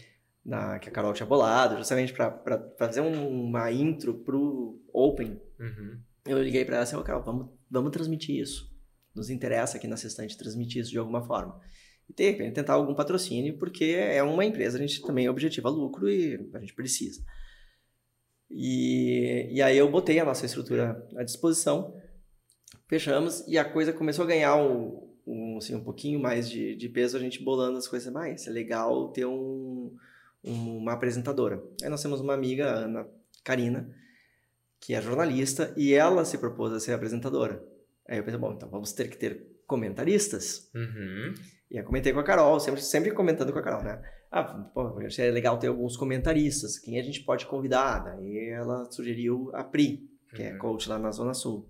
na, 0.45 0.79
que 0.79 0.89
a 0.89 0.91
Carol 0.91 1.13
tinha 1.13 1.25
bolado, 1.25 1.77
justamente 1.77 2.13
para 2.13 2.71
fazer 2.77 3.01
um- 3.01 3.45
uma 3.45 3.71
intro 3.71 4.13
pro 4.13 4.79
Open, 4.93 5.39
Uhum. 5.59 5.99
eu 6.25 6.41
liguei 6.41 6.63
para 6.65 6.75
ela 6.75 6.83
assim, 6.83 6.95
ô 6.95 7.03
Carol, 7.03 7.23
vamos, 7.23 7.49
vamos 7.69 7.91
transmitir 7.91 8.35
isso. 8.39 8.71
Nos 9.15 9.29
interessa 9.29 9.77
aqui 9.77 9.87
na 9.87 9.97
Sextante 9.97 10.37
transmitir 10.37 10.81
isso 10.81 10.91
de 10.91 10.97
alguma 10.97 11.21
forma. 11.23 11.59
E 12.09 12.13
de 12.13 12.29
repente 12.31 12.53
tentar 12.53 12.73
algum 12.73 12.93
patrocínio, 12.93 13.57
porque 13.57 13.85
é 13.85 14.21
uma 14.21 14.43
empresa, 14.45 14.77
a 14.77 14.81
gente 14.81 15.01
também 15.01 15.29
objetiva 15.29 15.69
lucro 15.69 16.09
e 16.09 16.49
a 16.53 16.59
gente 16.59 16.73
precisa. 16.73 17.23
E, 18.49 19.47
e 19.51 19.61
aí 19.61 19.77
eu 19.77 19.89
botei 19.89 20.19
a 20.19 20.25
nossa 20.25 20.45
estrutura 20.45 21.07
à 21.15 21.23
disposição, 21.23 21.95
fechamos 22.87 23.43
e 23.47 23.57
a 23.57 23.65
coisa 23.65 23.91
começou 23.93 24.23
a 24.25 24.27
ganhar 24.27 24.55
um, 24.55 25.09
um, 25.25 25.57
assim, 25.57 25.75
um 25.75 25.83
pouquinho 25.83 26.19
mais 26.19 26.49
de, 26.49 26.75
de 26.75 26.89
peso, 26.89 27.17
a 27.17 27.19
gente 27.19 27.43
bolando 27.43 27.77
as 27.77 27.87
coisas 27.87 28.11
mais. 28.13 28.45
É 28.47 28.51
legal 28.51 29.09
ter 29.09 29.25
um, 29.25 29.95
um- 30.43 30.77
uma 30.77 30.93
apresentadora. 30.93 31.63
Aí 31.81 31.89
nós 31.89 32.01
temos 32.01 32.19
uma 32.21 32.33
amiga, 32.33 32.69
a 32.69 32.75
Ana 32.85 33.07
Karina, 33.43 33.89
que 34.79 34.93
é 34.93 35.01
jornalista, 35.01 35.73
e 35.77 35.93
ela 35.93 36.25
se 36.25 36.37
propôs 36.37 36.73
a 36.73 36.79
ser 36.79 36.93
apresentadora. 36.93 37.63
Aí 38.07 38.17
eu 38.17 38.23
pensei, 38.23 38.39
bom, 38.39 38.51
então 38.53 38.69
vamos 38.69 38.91
ter 38.91 39.09
que 39.09 39.17
ter 39.17 39.47
comentaristas. 39.65 40.69
Uhum. 40.75 41.33
E 41.71 41.77
eu 41.77 41.83
comentei 41.85 42.11
com 42.13 42.19
a 42.19 42.23
Carol, 42.23 42.59
sempre, 42.59 42.81
sempre 42.81 43.11
comentando 43.11 43.51
com 43.53 43.59
a 43.59 43.63
Carol, 43.63 43.81
né? 43.83 44.01
Ah, 44.35 44.43
pô, 44.43 44.99
seria 45.11 45.31
legal 45.31 45.59
ter 45.59 45.67
alguns 45.67 45.95
comentaristas, 45.95 46.79
quem 46.79 46.99
a 46.99 47.03
gente 47.03 47.23
pode 47.23 47.45
convidar? 47.45 47.99
Daí 47.99 48.49
ela 48.49 48.89
sugeriu 48.89 49.51
a 49.53 49.63
Pri, 49.63 50.09
que 50.33 50.41
é 50.41 50.53
Uhum. 50.53 50.57
coach 50.57 50.89
lá 50.89 50.97
na 50.97 51.11
Zona 51.11 51.35
Sul. 51.35 51.69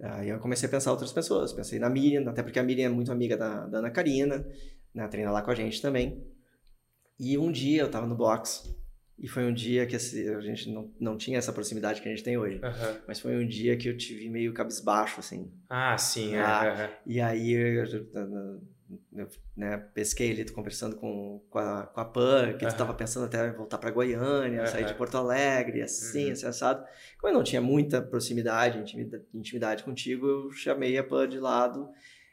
Aí 0.00 0.30
eu 0.30 0.38
comecei 0.38 0.66
a 0.66 0.70
pensar 0.70 0.90
outras 0.90 1.12
pessoas, 1.12 1.52
pensei 1.52 1.78
na 1.78 1.90
Miriam, 1.90 2.26
até 2.30 2.42
porque 2.42 2.58
a 2.58 2.62
Miriam 2.62 2.86
é 2.86 2.88
muito 2.88 3.12
amiga 3.12 3.36
da, 3.36 3.66
da 3.66 3.78
Ana 3.80 3.90
Karina, 3.90 4.46
né? 4.94 5.06
treina 5.08 5.30
lá 5.30 5.42
com 5.42 5.50
a 5.50 5.54
gente 5.54 5.82
também. 5.82 6.26
E 7.20 7.36
um 7.36 7.52
dia 7.52 7.82
eu 7.82 7.90
tava 7.90 8.06
no 8.06 8.14
box, 8.16 8.74
e 9.18 9.28
foi 9.28 9.44
um 9.44 9.52
dia 9.52 9.86
que 9.86 9.96
a 9.96 10.40
gente 10.40 10.70
não, 10.70 10.90
não 10.98 11.16
tinha 11.18 11.36
essa 11.36 11.52
proximidade 11.52 12.00
que 12.00 12.08
a 12.08 12.10
gente 12.10 12.24
tem 12.24 12.38
hoje. 12.38 12.58
Aham. 12.62 13.00
Mas 13.06 13.20
foi 13.20 13.36
um 13.36 13.46
dia 13.46 13.76
que 13.76 13.88
eu 13.88 13.96
tive 13.98 14.30
meio 14.30 14.52
cabisbaixo, 14.54 15.20
assim. 15.20 15.50
Ah, 15.68 15.96
sim. 15.98 16.34
é, 16.34 16.40
Ah, 16.40 16.72
aham. 16.72 16.90
E 17.06 17.20
aí 17.20 17.52
eu, 17.52 17.84
eu, 17.84 18.06
eu, 18.14 18.60
né, 19.56 19.76
pesquei 19.94 20.30
ali, 20.30 20.44
tô 20.44 20.52
conversando 20.52 20.96
com, 20.96 21.40
com, 21.50 21.58
a, 21.58 21.86
com 21.86 22.00
a 22.00 22.04
Pan, 22.04 22.52
que 22.52 22.66
tu 22.66 22.68
Aham. 22.68 22.76
tava 22.78 22.94
pensando 22.94 23.26
até 23.26 23.48
em 23.48 23.52
voltar 23.52 23.78
pra 23.78 23.90
Goiânia, 23.90 24.66
sair 24.66 24.84
de. 24.84 24.94
Porto 24.94 25.16
Alegre, 25.16 25.82
assim, 25.82 26.26
Uhum. 26.26 26.32
assim, 26.32 26.46
assado. 26.46 26.86
Como 27.18 27.32
eu 27.32 27.36
não 27.36 27.44
tinha 27.44 27.60
muita 27.60 28.00
proximidade, 28.00 28.78
intimidade, 28.78 29.24
intimidade 29.34 29.82
contigo, 29.84 30.26
eu 30.26 30.52
chamei 30.52 30.96
a 30.98 31.04
Pan 31.04 31.28
de 31.28 31.38
lado 31.38 31.88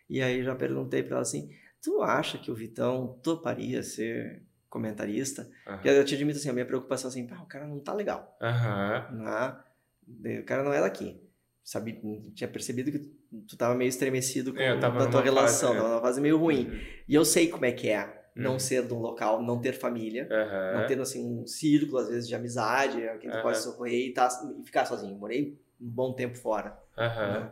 e 0.09 0.21
aí 0.21 0.43
já 0.43 0.55
perguntei 0.55 1.01
pra 1.01 1.13
ela 1.13 1.21
assim, 1.21 1.49
tu 1.81 2.01
acha 2.01 2.37
que 2.37 2.51
o 2.51 2.55
Vitão 2.55 3.19
toparia 3.23 3.81
ser 3.81 4.43
comentarista? 4.69 5.49
Porque 5.65 5.87
Aham. 5.89 5.97
eu 5.97 6.05
te 6.05 6.15
admito 6.15 6.37
assim, 6.39 6.49
a 6.49 6.53
minha 6.53 6.65
preocupação 6.65 7.09
assim, 7.09 7.25
pá, 7.27 7.37
o 7.41 7.45
cara 7.47 7.67
não 7.67 7.79
tá 7.79 7.93
legal 7.93 8.37
Aham. 8.41 9.07
né? 10.07 10.39
O 10.39 10.45
cara 10.45 10.63
não 10.63 10.73
é 10.73 10.81
daqui. 10.81 11.21
Sabe, 11.63 12.01
tinha 12.35 12.47
percebido 12.47 12.91
que 12.91 12.99
tu 13.47 13.57
tava 13.57 13.75
meio 13.75 13.89
estremecido 13.89 14.53
com 14.53 14.59
É, 14.59 14.75
da 14.77 15.07
tua 15.07 15.21
relação, 15.21 15.69
fase, 15.69 15.79
é. 15.79 15.81
tava 15.81 15.89
numa 15.89 16.01
fase 16.01 16.21
meio 16.21 16.37
ruim. 16.37 16.67
Uhum. 16.67 16.79
E 17.07 17.15
eu 17.15 17.25
sei 17.25 17.47
como 17.47 17.65
é 17.65 17.71
que 17.71 17.89
é 17.89 18.21
não 18.35 18.53
Uhum. 18.53 18.59
ser 18.59 18.87
de 18.87 18.93
um 18.93 18.99
local, 18.99 19.41
não 19.43 19.61
ter 19.61 19.73
família, 19.73 20.27
Aham. 20.31 20.79
não 20.81 20.87
ter 20.87 20.99
assim 20.99 21.23
um 21.23 21.45
círculo 21.45 21.99
às 21.99 22.09
vezes 22.09 22.27
de 22.27 22.33
amizade, 22.35 22.97
quem 23.19 23.29
tu 23.29 23.33
Aham. 23.35 23.41
pode 23.43 23.57
socorrer 23.61 24.07
e, 24.07 24.13
tá, 24.13 24.27
e 24.59 24.65
ficar 24.65 24.85
sozinho. 24.85 25.15
Morei 25.15 25.57
um 25.79 25.87
bom 25.87 26.13
tempo 26.13 26.35
fora. 26.37 26.77
Né? 26.97 27.51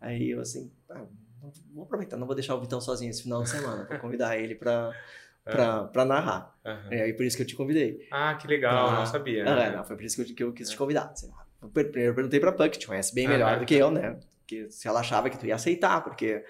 Aí 0.00 0.30
eu 0.30 0.40
assim, 0.40 0.70
ah, 0.90 1.04
vou 1.72 1.84
aproveitar, 1.84 2.16
não 2.16 2.26
vou 2.26 2.34
deixar 2.34 2.54
o 2.54 2.60
Vitão 2.60 2.80
sozinho 2.80 3.10
esse 3.10 3.22
final 3.22 3.42
de 3.42 3.50
semana, 3.50 3.84
vou 3.84 3.98
convidar 3.98 4.36
ele 4.38 4.54
pra, 4.54 4.92
pra, 5.44 5.84
pra 5.84 6.04
narrar. 6.04 6.56
É 6.90 7.02
aí 7.02 7.12
por 7.12 7.24
isso 7.24 7.36
que 7.36 7.42
eu 7.42 7.46
te 7.46 7.54
convidei. 7.56 8.06
Ah, 8.10 8.34
que 8.34 8.48
legal, 8.48 8.90
Ah, 8.90 8.98
não 8.98 9.06
sabia. 9.06 9.44
Ah, 9.44 9.54
né? 9.56 9.66
é, 9.68 9.76
não, 9.76 9.84
foi 9.84 9.96
por 9.96 10.04
isso 10.04 10.16
que 10.24 10.30
eu, 10.32 10.34
que 10.36 10.44
eu 10.44 10.52
quis 10.52 10.70
te 10.70 10.76
convidar. 10.76 11.12
Primeiro 11.72 12.10
eu 12.10 12.14
perguntei 12.14 12.40
pra 12.40 12.52
que 12.68 12.78
te 12.78 12.86
conhece 12.86 13.14
bem 13.14 13.26
Ah, 13.26 13.30
melhor 13.30 13.54
ah. 13.54 13.56
do 13.56 13.66
que 13.66 13.74
eu, 13.74 13.90
né? 13.90 14.18
Que 14.48 14.70
se 14.70 14.88
ela 14.88 15.00
achava 15.00 15.28
que 15.30 15.38
tu 15.38 15.46
ia 15.46 15.54
aceitar, 15.54 16.02
porque, 16.02 16.42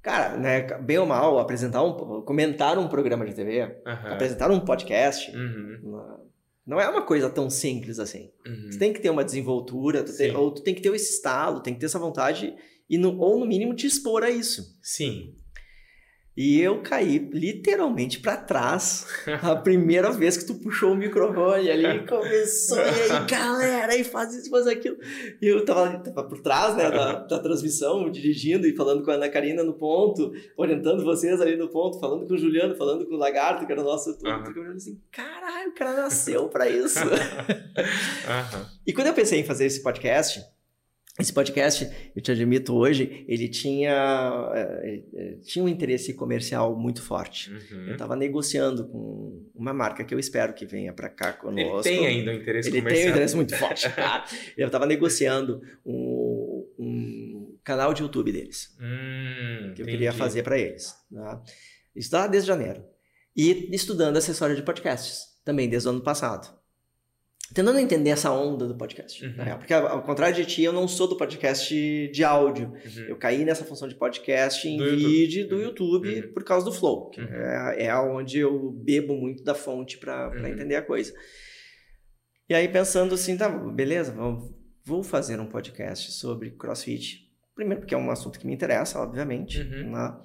cara, 0.00 0.36
né, 0.38 0.62
bem 0.80 0.96
ou 0.98 1.06
mal, 1.06 1.38
apresentar 1.38 1.82
um, 1.84 2.22
comentar 2.22 2.78
um 2.78 2.88
programa 2.88 3.26
de 3.26 3.34
TV, 3.34 3.60
apresentar 3.84 4.50
um 4.50 4.58
podcast, 4.60 5.30
Uhum. 5.30 5.78
não- 5.82 6.22
não 6.66 6.80
é 6.80 6.88
uma 6.88 7.02
coisa 7.02 7.28
tão 7.28 7.50
simples 7.50 7.98
assim. 7.98 8.30
Uhum. 8.46 8.70
Tu 8.72 8.78
tem 8.78 8.92
que 8.92 9.00
ter 9.00 9.10
uma 9.10 9.24
desenvoltura, 9.24 10.02
tu 10.02 10.16
tem- 10.16 10.34
ou 10.34 10.50
tu 10.54 10.62
tem 10.62 10.74
que 10.74 10.80
ter 10.80 10.94
esse 10.94 11.12
estalo, 11.14 11.60
tem 11.60 11.74
que 11.74 11.80
ter 11.80 11.86
essa 11.86 11.98
vontade, 11.98 12.54
e 12.88 12.96
no- 12.96 13.18
ou 13.18 13.38
no 13.38 13.44
mínimo 13.46 13.74
te 13.74 13.86
expor 13.86 14.22
a 14.22 14.30
isso. 14.30 14.78
Sim. 14.80 15.34
E 16.34 16.58
eu 16.60 16.80
caí 16.80 17.18
literalmente 17.18 18.18
para 18.18 18.38
trás 18.38 19.06
a 19.42 19.54
primeira 19.54 20.10
vez 20.10 20.36
que 20.36 20.46
tu 20.46 20.54
puxou 20.54 20.92
o 20.92 20.96
microfone 20.96 21.70
ali 21.70 21.98
e 21.98 22.06
começou, 22.08 22.78
e 22.78 22.80
aí 22.80 23.26
galera, 23.26 23.94
e 23.94 24.02
faz 24.02 24.34
isso, 24.34 24.48
faz 24.48 24.66
aquilo. 24.66 24.96
E 25.40 25.46
eu 25.46 25.62
tava, 25.64 25.98
tava 25.98 26.24
por 26.24 26.40
trás 26.40 26.74
né, 26.74 26.90
da, 26.90 27.14
da 27.20 27.38
transmissão, 27.38 28.10
dirigindo 28.10 28.66
e 28.66 28.74
falando 28.74 29.04
com 29.04 29.10
a 29.10 29.14
Ana 29.14 29.28
Karina 29.28 29.62
no 29.62 29.74
ponto, 29.74 30.32
orientando 30.56 31.04
vocês 31.04 31.38
ali 31.40 31.56
no 31.56 31.68
ponto, 31.68 32.00
falando 32.00 32.26
com 32.26 32.32
o 32.32 32.38
Juliano, 32.38 32.74
falando 32.76 33.06
com 33.06 33.14
o 33.14 33.18
Lagarto, 33.18 33.66
que 33.66 33.72
era 33.72 33.82
o 33.82 33.84
nosso. 33.84 34.10
Uhum. 34.10 34.64
Eu 34.64 34.72
assim, 34.72 34.98
caralho, 35.10 35.70
o 35.70 35.74
cara 35.74 35.92
nasceu 35.94 36.48
para 36.48 36.66
isso. 36.66 36.98
uhum. 37.04 38.66
E 38.86 38.92
quando 38.94 39.08
eu 39.08 39.14
pensei 39.14 39.40
em 39.40 39.44
fazer 39.44 39.66
esse 39.66 39.82
podcast, 39.82 40.42
esse 41.20 41.32
podcast, 41.32 41.90
eu 42.16 42.22
te 42.22 42.32
admito 42.32 42.74
hoje, 42.74 43.24
ele 43.28 43.46
tinha, 43.46 44.50
uh, 44.50 45.40
tinha 45.42 45.62
um 45.62 45.68
interesse 45.68 46.14
comercial 46.14 46.74
muito 46.74 47.02
forte. 47.02 47.50
Uhum. 47.50 47.88
Eu 47.88 47.92
estava 47.92 48.16
negociando 48.16 48.88
com 48.88 49.46
uma 49.54 49.74
marca 49.74 50.04
que 50.04 50.14
eu 50.14 50.18
espero 50.18 50.54
que 50.54 50.64
venha 50.64 50.90
para 50.90 51.10
cá 51.10 51.34
conosco. 51.34 51.86
Ele 51.86 51.98
tem 51.98 52.06
ainda 52.06 52.30
um 52.30 52.34
interesse 52.34 52.70
ele 52.70 52.78
comercial. 52.78 52.96
Ele 52.96 53.02
tem 53.02 53.06
um 53.06 53.14
interesse 53.14 53.36
muito 53.36 53.56
forte. 53.58 53.90
Tá? 53.90 54.24
eu 54.56 54.66
estava 54.66 54.86
negociando 54.86 55.60
um, 55.84 56.66
um, 56.78 57.58
canal 57.62 57.92
de 57.92 58.02
YouTube 58.02 58.32
deles. 58.32 58.74
Hum, 58.80 59.74
que 59.74 59.82
eu 59.82 59.86
queria 59.86 60.14
fazer 60.14 60.42
para 60.42 60.58
eles. 60.58 60.94
Tá? 61.12 61.42
Isso 61.94 62.10
tá 62.10 62.26
desde 62.26 62.48
janeiro. 62.48 62.82
E 63.36 63.68
estudando 63.74 64.16
acessório 64.16 64.56
de 64.56 64.62
podcasts, 64.62 65.24
também 65.44 65.68
desde 65.68 65.88
o 65.88 65.90
ano 65.90 66.00
passado 66.00 66.61
tentando 67.52 67.78
entender 67.78 68.10
essa 68.10 68.30
onda 68.30 68.66
do 68.66 68.76
podcast, 68.76 69.24
uhum. 69.24 69.36
na 69.36 69.44
real. 69.44 69.58
Porque, 69.58 69.72
ao 69.72 70.02
contrário 70.02 70.34
de 70.34 70.44
ti, 70.44 70.62
eu 70.62 70.72
não 70.72 70.88
sou 70.88 71.06
do 71.06 71.16
podcast 71.16 72.08
de 72.08 72.24
áudio. 72.24 72.68
Uhum. 72.68 73.04
Eu 73.08 73.16
caí 73.16 73.44
nessa 73.44 73.64
função 73.64 73.88
de 73.88 73.94
podcast 73.94 74.66
em 74.66 74.76
do 74.76 74.90
vídeo 74.96 75.42
YouTube. 75.42 75.48
do 75.48 75.56
uhum. 75.56 75.62
YouTube 75.62 76.20
uhum. 76.20 76.32
por 76.32 76.44
causa 76.44 76.64
do 76.64 76.72
Flow. 76.72 77.10
Que 77.10 77.20
uhum. 77.20 77.26
é, 77.28 77.84
é 77.84 77.96
onde 77.96 78.38
eu 78.38 78.72
bebo 78.72 79.14
muito 79.14 79.44
da 79.44 79.54
fonte 79.54 79.98
para 79.98 80.30
uhum. 80.30 80.46
entender 80.46 80.76
a 80.76 80.82
coisa. 80.82 81.12
E 82.48 82.54
aí, 82.54 82.68
pensando 82.68 83.14
assim, 83.14 83.36
tá, 83.36 83.48
beleza, 83.48 84.14
vou 84.84 85.02
fazer 85.02 85.38
um 85.38 85.46
podcast 85.46 86.12
sobre 86.12 86.50
CrossFit. 86.50 87.30
Primeiro 87.54 87.80
porque 87.80 87.94
é 87.94 87.98
um 87.98 88.10
assunto 88.10 88.38
que 88.38 88.46
me 88.46 88.54
interessa, 88.54 88.98
obviamente. 89.00 89.62
Né? 89.62 90.16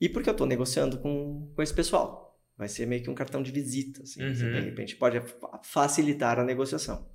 E 0.00 0.08
porque 0.08 0.28
eu 0.28 0.32
estou 0.32 0.46
negociando 0.46 0.98
com, 0.98 1.52
com 1.54 1.62
esse 1.62 1.74
pessoal. 1.74 2.29
Vai 2.60 2.68
ser 2.68 2.84
meio 2.84 3.02
que 3.02 3.08
um 3.08 3.14
cartão 3.14 3.42
de 3.42 3.50
visita, 3.50 4.02
assim. 4.02 4.22
Uhum. 4.22 4.34
de 4.34 4.60
repente 4.60 4.94
pode 4.94 5.18
facilitar 5.62 6.38
a 6.38 6.44
negociação. 6.44 7.08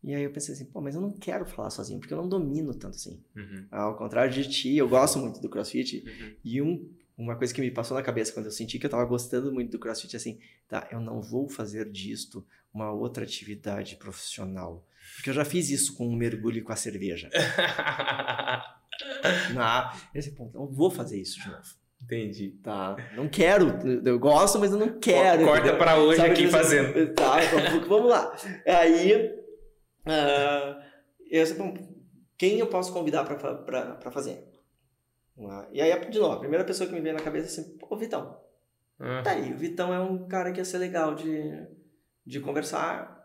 E 0.00 0.14
aí 0.14 0.22
eu 0.22 0.30
pensei 0.30 0.54
assim, 0.54 0.66
pô, 0.66 0.80
mas 0.80 0.94
eu 0.94 1.00
não 1.00 1.10
quero 1.10 1.44
falar 1.44 1.70
sozinho, 1.70 1.98
porque 1.98 2.14
eu 2.14 2.18
não 2.18 2.28
domino 2.28 2.72
tanto 2.72 2.94
assim. 2.94 3.20
Uhum. 3.34 3.66
Ao 3.68 3.96
contrário 3.96 4.32
de 4.32 4.48
ti, 4.48 4.76
eu 4.76 4.88
gosto 4.88 5.18
muito 5.18 5.40
do 5.40 5.48
CrossFit. 5.48 6.04
Uhum. 6.06 6.36
E 6.44 6.62
um, 6.62 6.88
uma 7.18 7.34
coisa 7.34 7.52
que 7.52 7.60
me 7.60 7.68
passou 7.68 7.96
na 7.96 8.02
cabeça 8.04 8.32
quando 8.32 8.46
eu 8.46 8.52
senti 8.52 8.78
que 8.78 8.86
eu 8.86 8.90
tava 8.90 9.04
gostando 9.06 9.52
muito 9.52 9.72
do 9.72 9.78
CrossFit, 9.80 10.14
é 10.14 10.18
assim, 10.18 10.38
tá, 10.68 10.86
eu 10.92 11.00
não 11.00 11.20
vou 11.20 11.48
fazer 11.48 11.90
disto 11.90 12.46
uma 12.72 12.92
outra 12.92 13.24
atividade 13.24 13.96
profissional. 13.96 14.86
Porque 15.16 15.30
eu 15.30 15.34
já 15.34 15.44
fiz 15.44 15.68
isso 15.68 15.96
com 15.96 16.06
o 16.06 16.12
um 16.12 16.16
mergulho 16.16 16.58
e 16.58 16.62
com 16.62 16.72
a 16.72 16.76
cerveja. 16.76 17.28
não, 19.52 19.92
esse 20.14 20.30
ponto, 20.30 20.56
eu 20.56 20.68
vou 20.68 20.92
fazer 20.92 21.20
isso 21.20 21.42
de 21.42 21.48
novo. 21.48 21.83
Entendi. 22.04 22.50
Tá. 22.62 22.96
Não 23.16 23.28
quero. 23.28 23.66
Eu 24.04 24.18
gosto, 24.18 24.58
mas 24.58 24.72
eu 24.72 24.78
não 24.78 24.98
quero. 24.98 25.44
Corta 25.44 25.74
para 25.76 25.96
hoje 25.96 26.18
Sabe 26.18 26.32
aqui 26.32 26.46
fazendo. 26.48 27.14
Tá, 27.14 27.36
vamos, 27.40 27.88
vamos 27.88 28.10
lá. 28.10 28.36
Aí. 28.66 29.14
Uh, 30.06 30.84
eu, 31.30 31.44
quem 32.36 32.58
eu 32.58 32.66
posso 32.66 32.92
convidar 32.92 33.24
para 33.24 34.10
fazer? 34.10 34.44
E 35.72 35.80
aí, 35.80 36.10
de 36.10 36.18
novo, 36.18 36.34
a 36.34 36.38
primeira 36.40 36.64
pessoa 36.64 36.88
que 36.88 36.94
me 36.94 37.00
veio 37.00 37.14
na 37.14 37.22
cabeça 37.22 37.46
é 37.46 37.62
assim, 37.62 37.78
pô, 37.78 37.96
Vitão. 37.96 38.38
Uhum. 39.00 39.22
Tá 39.22 39.32
aí, 39.32 39.52
o 39.52 39.58
Vitão 39.58 39.92
é 39.92 39.98
um 39.98 40.28
cara 40.28 40.52
que 40.52 40.60
ia 40.60 40.64
ser 40.64 40.78
legal 40.78 41.14
de, 41.14 41.66
de 42.24 42.38
conversar, 42.40 43.24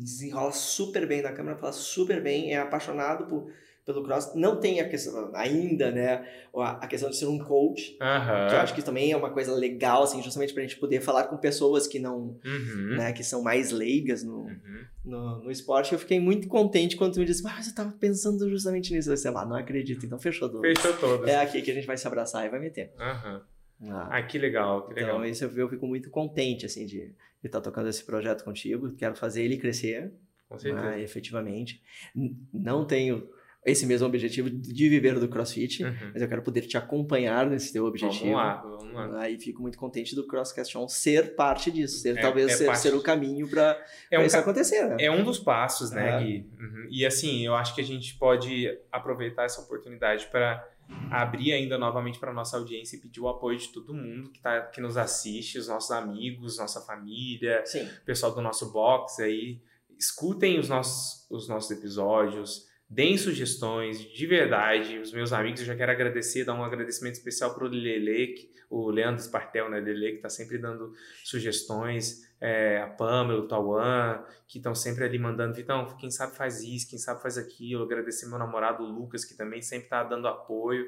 desenrola 0.00 0.52
super 0.52 1.06
bem 1.06 1.22
na 1.22 1.32
câmera, 1.32 1.56
fala 1.56 1.72
super 1.72 2.22
bem, 2.22 2.52
é 2.52 2.58
apaixonado 2.58 3.26
por 3.26 3.50
pelo 3.88 4.04
cross. 4.04 4.34
Não 4.34 4.60
tem 4.60 4.80
a 4.80 4.88
questão, 4.88 5.30
ainda, 5.34 5.90
né, 5.90 6.28
a 6.54 6.86
questão 6.86 7.08
de 7.08 7.16
ser 7.16 7.24
um 7.24 7.38
coach, 7.38 7.92
uhum. 7.92 8.48
que 8.48 8.54
eu 8.54 8.58
acho 8.58 8.74
que 8.74 8.82
também 8.82 9.10
é 9.10 9.16
uma 9.16 9.30
coisa 9.30 9.54
legal, 9.54 10.02
assim, 10.02 10.22
justamente 10.22 10.52
pra 10.52 10.62
gente 10.62 10.76
poder 10.76 11.00
falar 11.00 11.24
com 11.24 11.38
pessoas 11.38 11.86
que 11.86 11.98
não, 11.98 12.38
uhum. 12.44 12.96
né, 12.98 13.14
que 13.14 13.24
são 13.24 13.42
mais 13.42 13.70
leigas 13.70 14.22
no, 14.22 14.40
uhum. 14.40 14.84
no, 15.02 15.44
no, 15.44 15.50
esporte. 15.50 15.94
Eu 15.94 15.98
fiquei 15.98 16.20
muito 16.20 16.48
contente 16.48 16.98
quando 16.98 17.14
tu 17.14 17.20
me 17.20 17.24
disse, 17.24 17.42
mas 17.42 17.66
eu 17.66 17.74
tava 17.74 17.90
pensando 17.92 18.46
justamente 18.50 18.92
nisso. 18.92 19.08
Eu 19.08 19.14
disse, 19.14 19.26
ah, 19.26 19.46
não 19.46 19.56
acredito, 19.56 20.04
então 20.04 20.18
fechou 20.18 20.50
tudo. 20.50 20.60
Fechou 20.60 20.92
todo. 20.92 21.26
É 21.26 21.36
aqui 21.36 21.62
que 21.62 21.70
a 21.70 21.74
gente 21.74 21.86
vai 21.86 21.96
se 21.96 22.06
abraçar 22.06 22.44
e 22.44 22.50
vai 22.50 22.60
meter. 22.60 22.92
Ah. 22.98 23.40
ah, 24.10 24.22
que 24.22 24.36
legal, 24.36 24.86
que 24.86 24.92
legal. 24.92 25.16
Então, 25.16 25.24
isso 25.24 25.44
eu, 25.44 25.50
eu 25.56 25.68
fico 25.70 25.86
muito 25.86 26.10
contente, 26.10 26.66
assim, 26.66 26.84
de 26.84 27.14
estar 27.42 27.58
tá 27.58 27.60
tocando 27.62 27.88
esse 27.88 28.04
projeto 28.04 28.44
contigo. 28.44 28.92
Quero 28.92 29.16
fazer 29.16 29.44
ele 29.44 29.56
crescer. 29.56 30.12
Com 30.46 30.58
certeza. 30.58 30.90
Né, 30.90 31.02
efetivamente. 31.02 31.82
Não 32.52 32.84
tenho 32.86 33.28
esse 33.70 33.86
mesmo 33.86 34.06
objetivo 34.06 34.50
de 34.50 34.88
viver 34.88 35.18
do 35.18 35.28
CrossFit, 35.28 35.84
uhum. 35.84 36.10
mas 36.12 36.22
eu 36.22 36.28
quero 36.28 36.42
poder 36.42 36.62
te 36.62 36.76
acompanhar 36.76 37.48
nesse 37.48 37.72
teu 37.72 37.84
objetivo. 37.84 38.32
Vamos 38.32 38.36
lá, 38.36 38.62
vamos 38.62 38.94
lá. 38.94 39.22
Aí 39.22 39.38
fico 39.38 39.62
muito 39.62 39.78
contente 39.78 40.14
do 40.14 40.26
CrossCast 40.26 40.76
On 40.78 40.88
ser 40.88 41.34
parte 41.34 41.70
disso, 41.70 41.98
ser, 41.98 42.16
é, 42.16 42.20
talvez 42.20 42.52
é 42.52 42.56
ser, 42.56 42.76
ser, 42.76 42.94
o 42.94 43.02
caminho 43.02 43.48
para 43.48 43.80
é 44.10 44.18
um 44.18 44.24
isso 44.24 44.36
acontecer. 44.36 44.88
Né? 44.88 44.96
É 45.00 45.10
um 45.10 45.22
dos 45.24 45.38
passos, 45.38 45.90
né, 45.90 46.22
Gui? 46.22 46.46
Uhum. 46.58 46.88
E 46.90 47.04
assim, 47.06 47.44
eu 47.44 47.54
acho 47.54 47.74
que 47.74 47.80
a 47.80 47.84
gente 47.84 48.14
pode 48.16 48.76
aproveitar 48.90 49.44
essa 49.44 49.60
oportunidade 49.60 50.26
para 50.26 50.66
abrir 51.10 51.52
ainda 51.52 51.76
novamente 51.78 52.18
para 52.18 52.32
nossa 52.32 52.56
audiência 52.56 52.96
e 52.96 53.00
pedir 53.00 53.20
o 53.20 53.28
apoio 53.28 53.58
de 53.58 53.68
todo 53.68 53.92
mundo 53.94 54.30
que, 54.30 54.40
tá, 54.40 54.62
que 54.62 54.80
nos 54.80 54.96
assiste, 54.96 55.58
os 55.58 55.68
nossos 55.68 55.90
amigos, 55.90 56.58
nossa 56.58 56.80
família, 56.80 57.62
Sim. 57.64 57.88
pessoal 58.04 58.34
do 58.34 58.40
nosso 58.40 58.72
box 58.72 59.20
aí. 59.20 59.60
Escutem 59.98 60.58
os 60.58 60.68
nossos, 60.68 61.26
os 61.30 61.48
nossos 61.48 61.70
episódios, 61.70 62.67
deem 62.88 63.18
sugestões 63.18 64.00
de 64.00 64.26
verdade. 64.26 64.98
Os 64.98 65.12
meus 65.12 65.32
amigos, 65.32 65.60
eu 65.60 65.66
já 65.66 65.76
quero 65.76 65.92
agradecer, 65.92 66.44
dar 66.44 66.54
um 66.54 66.64
agradecimento 66.64 67.14
especial 67.14 67.54
para 67.54 67.64
o 67.64 67.68
Lele, 67.68 68.50
o 68.70 68.90
Leandro 68.90 69.22
Spartel, 69.22 69.68
né, 69.68 69.78
Lele, 69.78 70.10
que 70.10 70.16
está 70.16 70.28
sempre 70.30 70.58
dando 70.58 70.92
sugestões, 71.24 72.28
é, 72.40 72.80
a 72.80 72.86
Pamela, 72.86 73.40
o 73.40 73.48
Tauan, 73.48 74.22
que 74.46 74.58
estão 74.58 74.74
sempre 74.74 75.04
ali 75.04 75.18
mandando, 75.18 75.58
então, 75.60 75.86
quem 75.98 76.10
sabe 76.10 76.36
faz 76.36 76.62
isso, 76.62 76.88
quem 76.88 76.98
sabe 76.98 77.20
faz 77.20 77.36
aquilo. 77.36 77.84
Agradecer 77.84 78.26
meu 78.26 78.38
namorado 78.38 78.82
Lucas, 78.84 79.24
que 79.24 79.36
também 79.36 79.60
sempre 79.60 79.86
está 79.86 80.02
dando 80.02 80.28
apoio. 80.28 80.86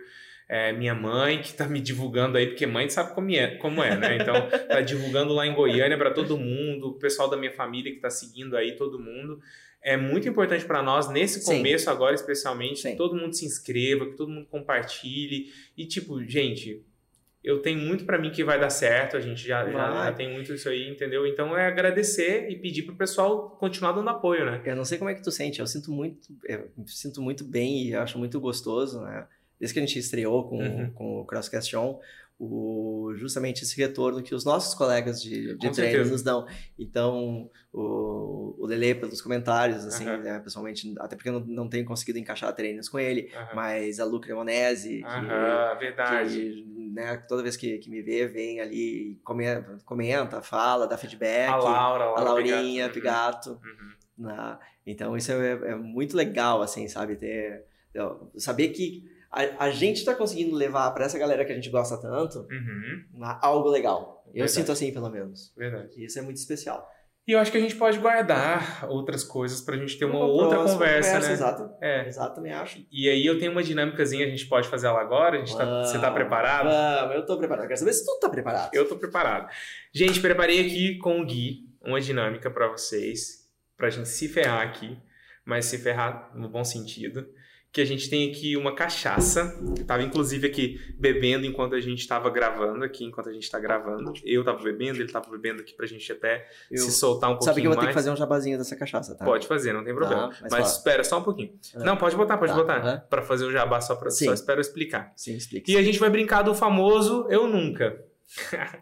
É, 0.49 0.73
minha 0.73 0.95
mãe, 0.95 1.41
que 1.41 1.49
está 1.49 1.69
me 1.69 1.81
divulgando 1.81 2.37
aí, 2.37 2.49
porque 2.49 2.67
mãe 2.67 2.89
sabe 2.91 3.15
como 3.15 3.31
é, 3.31 3.55
como 3.59 3.85
é 3.85 3.97
né? 3.97 4.17
Então, 4.17 4.35
está 4.49 4.81
divulgando 4.81 5.33
lá 5.33 5.47
em 5.47 5.55
Goiânia 5.55 5.97
para 5.97 6.11
todo 6.11 6.37
mundo, 6.37 6.89
o 6.89 6.99
pessoal 6.99 7.31
da 7.31 7.37
minha 7.37 7.53
família 7.53 7.93
que 7.93 7.99
está 7.99 8.11
seguindo 8.11 8.57
aí, 8.57 8.75
todo 8.75 8.99
mundo 8.99 9.41
é 9.83 9.97
muito 9.97 10.29
importante 10.29 10.65
para 10.65 10.83
nós, 10.83 11.09
nesse 11.09 11.45
começo 11.45 11.85
Sim. 11.85 11.91
agora 11.91 12.15
especialmente, 12.15 12.81
Sim. 12.81 12.91
que 12.91 12.97
todo 12.97 13.17
mundo 13.17 13.35
se 13.35 13.47
inscreva, 13.47 14.07
que 14.07 14.17
todo 14.17 14.31
mundo 14.31 14.47
compartilhe. 14.47 15.53
E, 15.77 15.87
tipo, 15.87 16.23
gente, 16.23 16.85
eu 17.43 17.61
tenho 17.61 17.79
muito 17.79 18.05
para 18.05 18.19
mim 18.19 18.31
que 18.31 18.45
vai 18.45 18.61
dar 18.61 18.69
certo, 18.69 19.17
a 19.17 19.21
gente 19.21 19.47
já, 19.47 19.65
já, 19.65 20.05
já, 20.05 20.13
tem 20.13 20.31
muito 20.31 20.53
isso 20.53 20.69
aí, 20.69 20.89
entendeu? 20.91 21.27
Então 21.27 21.57
é 21.57 21.67
agradecer 21.67 22.51
e 22.51 22.57
pedir 22.57 22.83
pro 22.83 22.95
pessoal 22.95 23.51
continuar 23.59 23.93
dando 23.93 24.11
apoio, 24.11 24.45
né? 24.45 24.61
Eu 24.65 24.77
não 24.77 24.85
sei 24.85 24.99
como 24.99 25.09
é 25.09 25.15
que 25.15 25.23
tu 25.23 25.31
sente, 25.31 25.61
eu 25.61 25.67
sinto 25.67 25.91
muito, 25.91 26.29
eu 26.45 26.71
sinto 26.87 27.23
muito 27.23 27.43
bem 27.43 27.89
e 27.89 27.95
acho 27.95 28.19
muito 28.19 28.39
gostoso, 28.39 29.01
né? 29.01 29.27
Desde 29.59 29.75
que 29.75 29.81
a 29.81 29.87
gente 29.87 29.99
estreou 29.99 30.49
com, 30.49 30.59
uhum. 30.59 30.91
com 30.91 31.21
o 31.21 31.25
Crosscast 31.25 31.75
On, 31.77 31.99
o, 32.43 33.13
justamente 33.17 33.65
esse 33.65 33.77
retorno 33.77 34.23
que 34.23 34.35
os 34.35 34.47
nossos 34.47 34.73
colegas 34.73 35.23
de, 35.23 35.55
de 35.59 35.71
treino 35.71 36.09
nos 36.09 36.23
dão. 36.23 36.47
Então, 36.79 37.51
o, 37.71 38.57
o 38.59 38.67
Lele, 38.67 38.95
pelos 38.95 39.21
comentários, 39.21 39.85
assim, 39.85 40.09
uhum. 40.09 40.23
né, 40.23 40.41
pessoalmente, 40.41 40.95
até 40.99 41.17
porque 41.17 41.29
eu 41.29 41.35
não, 41.35 41.41
não 41.41 41.69
tenho 41.69 41.85
conseguido 41.85 42.19
encaixar 42.19 42.51
treinos 42.55 42.89
com 42.89 42.99
ele, 42.99 43.31
uhum. 43.35 43.55
mas 43.55 44.01
a 44.01 44.07
Lu 44.07 44.23
Cremonese, 44.23 45.05
uhum, 45.05 45.79
verdade. 45.79 46.35
Que, 46.35 46.91
né, 46.95 47.19
toda 47.29 47.43
vez 47.43 47.59
que, 47.59 47.77
que 47.77 47.91
me 47.91 48.01
vê, 48.01 48.27
vem 48.27 48.59
ali, 48.59 49.21
comenta, 49.23 49.79
comenta 49.85 50.41
fala, 50.41 50.87
dá 50.87 50.97
feedback. 50.97 51.51
A 51.51 51.57
Laura, 51.57 52.05
a, 52.05 52.07
Laura 52.07 52.21
a 52.21 52.25
Laurinha 52.25 52.89
Pigato. 52.89 53.51
Pigato 53.51 53.69
uhum. 54.19 54.27
né? 54.27 54.59
Então, 54.87 55.15
isso 55.15 55.31
é, 55.31 55.51
é 55.73 55.75
muito 55.77 56.17
legal, 56.17 56.63
assim, 56.63 56.89
sabe? 56.89 57.17
Ter, 57.17 57.67
saber 58.39 58.69
que 58.69 59.10
a, 59.31 59.65
a 59.67 59.71
gente 59.71 59.99
está 59.99 60.15
conseguindo 60.15 60.55
levar 60.57 60.91
para 60.91 61.05
essa 61.05 61.19
galera 61.19 61.45
que 61.45 61.53
a 61.53 61.55
gente 61.55 61.71
gosta 61.71 61.97
tanto 61.97 62.41
uhum. 62.51 63.05
algo 63.41 63.69
legal. 63.69 64.25
Eu 64.27 64.33
Verdade. 64.33 64.53
sinto 64.53 64.73
assim, 64.73 64.93
pelo 64.93 65.09
menos. 65.09 65.53
Verdade. 65.57 65.93
E 65.97 66.05
isso 66.05 66.19
é 66.19 66.23
muito 66.23 66.37
especial. 66.37 66.89
E 67.27 67.33
eu 67.33 67.39
acho 67.39 67.53
que 67.53 67.59
a 67.59 67.61
gente 67.61 67.77
pode 67.77 67.99
guardar 67.99 68.87
outras 68.89 69.23
coisas 69.23 69.61
pra 69.61 69.77
gente 69.77 69.97
ter 69.97 70.05
uma, 70.05 70.19
uma 70.19 70.27
outra 70.27 70.59
conversa, 70.59 70.73
conversa, 70.73 71.21
né? 71.21 71.33
Exato. 71.33 71.71
É. 71.81 72.09
Exato, 72.09 72.35
também 72.35 72.53
acho. 72.53 72.85
E 72.91 73.09
aí 73.09 73.25
eu 73.25 73.39
tenho 73.39 73.53
uma 73.53 73.63
dinâmicazinha, 73.63 74.27
a 74.27 74.29
gente 74.29 74.47
pode 74.47 74.67
fazer 74.69 74.89
ela 74.89 75.01
agora? 75.01 75.37
A 75.37 75.39
gente 75.39 75.57
tá, 75.57 75.85
você 75.85 75.99
tá 75.99 76.11
preparado? 76.11 76.69
Vamos, 76.69 77.15
eu 77.15 77.27
tô 77.27 77.39
preparado. 77.39 77.69
Quero 77.69 77.79
saber 77.79 77.93
se 77.93 78.05
tu 78.05 78.19
tá 78.19 78.29
preparado. 78.29 78.71
Eu 78.73 78.89
tô 78.89 78.97
preparado. 78.97 79.49
Gente, 79.93 80.21
preparei 80.21 80.67
aqui 80.67 80.99
com 80.99 81.21
o 81.21 81.25
Gui 81.25 81.69
uma 81.81 82.01
dinâmica 82.01 82.51
para 82.51 82.69
vocês, 82.69 83.49
pra 83.77 83.91
gente 83.91 84.09
se 84.09 84.29
ferrar 84.29 84.63
aqui, 84.63 84.99
mas 85.45 85.67
se 85.67 85.79
ferrar 85.79 86.33
no 86.35 86.49
bom 86.49 86.65
sentido 86.65 87.29
que 87.73 87.81
a 87.81 87.85
gente 87.85 88.11
tem 88.11 88.29
aqui 88.31 88.57
uma 88.57 88.75
cachaça. 88.75 89.57
Eu 89.79 89.85
tava 89.85 90.03
inclusive 90.03 90.45
aqui 90.47 90.81
bebendo 90.99 91.47
enquanto 91.47 91.77
a 91.77 91.81
gente 91.81 92.01
estava 92.01 92.29
gravando 92.29 92.85
aqui, 92.85 93.05
enquanto 93.05 93.29
a 93.29 93.33
gente 93.33 93.45
está 93.45 93.61
gravando. 93.61 94.13
Eu 94.25 94.43
tava 94.45 94.61
bebendo, 94.63 94.99
ele 95.01 95.11
tava 95.13 95.31
bebendo 95.31 95.61
aqui 95.61 95.73
pra 95.75 95.87
gente 95.87 96.11
até 96.11 96.49
Eu- 96.71 96.79
se 96.79 96.91
soltar 96.91 97.31
um 97.31 97.35
pouquinho 97.35 97.51
Sabe 97.53 97.61
que 97.61 97.67
eu 97.69 97.71
vou 97.71 97.79
ter 97.79 97.85
mais. 97.85 97.95
que 97.95 97.99
fazer 98.01 98.11
um 98.11 98.17
jabazinho 98.17 98.59
dessa 98.59 98.75
cachaça, 98.75 99.15
tá? 99.15 99.25
Pode 99.25 99.47
fazer, 99.47 99.73
não 99.73 99.85
tem 99.85 99.95
problema. 99.95 100.31
Tá, 100.31 100.37
mas 100.43 100.53
mas 100.53 100.73
espera 100.73 101.05
só 101.05 101.19
um 101.21 101.23
pouquinho. 101.23 101.53
É. 101.75 101.79
Não, 101.85 101.97
pode 101.97 102.17
botar, 102.17 102.37
pode 102.39 102.51
Tá, 102.53 102.59
botar. 102.59 102.77
aham. 102.79 103.03
Pra 103.09 103.23
fazer 103.23 103.45
o 103.45 103.53
jabá 103.53 103.81
só 103.81 103.95
pra 103.95 104.11
Sim. 104.11 104.25
só 104.27 104.35
espero 104.35 104.59
eu 104.59 104.63
explicar. 104.63 105.13
Sim, 105.17 105.37
explica. 105.37 105.71
E 105.71 105.77
a 105.77 105.83
gente 105.83 105.99
vai 106.01 106.11
brincar 106.11 106.43
do 106.43 106.55
famoso 106.55 107.27
eu 107.31 107.47
nunca. 107.47 108.05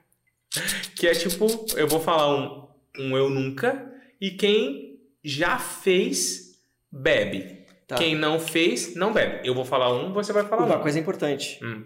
que 0.97 1.07
é 1.07 1.12
tipo, 1.12 1.47
eu 1.76 1.86
vou 1.86 2.01
falar 2.01 2.34
um, 2.34 2.68
um 2.99 3.16
eu 3.16 3.28
nunca 3.28 3.93
e 4.20 4.30
quem 4.30 4.99
já 5.22 5.59
fez 5.59 6.59
bebe. 6.91 7.57
Tá. 7.89 7.97
Quem 7.97 8.14
não 8.14 8.39
fez, 8.39 8.95
não 8.95 9.12
bebe. 9.14 9.41
Eu 9.49 9.55
vou 9.55 9.64
falar 9.64 9.91
um, 9.93 10.12
você 10.12 10.30
vai 10.32 10.45
falar 10.45 10.66
Uma 10.66 10.76
um. 10.76 10.80
coisa 10.82 10.99
importante. 11.01 11.59
Hum. 11.64 11.84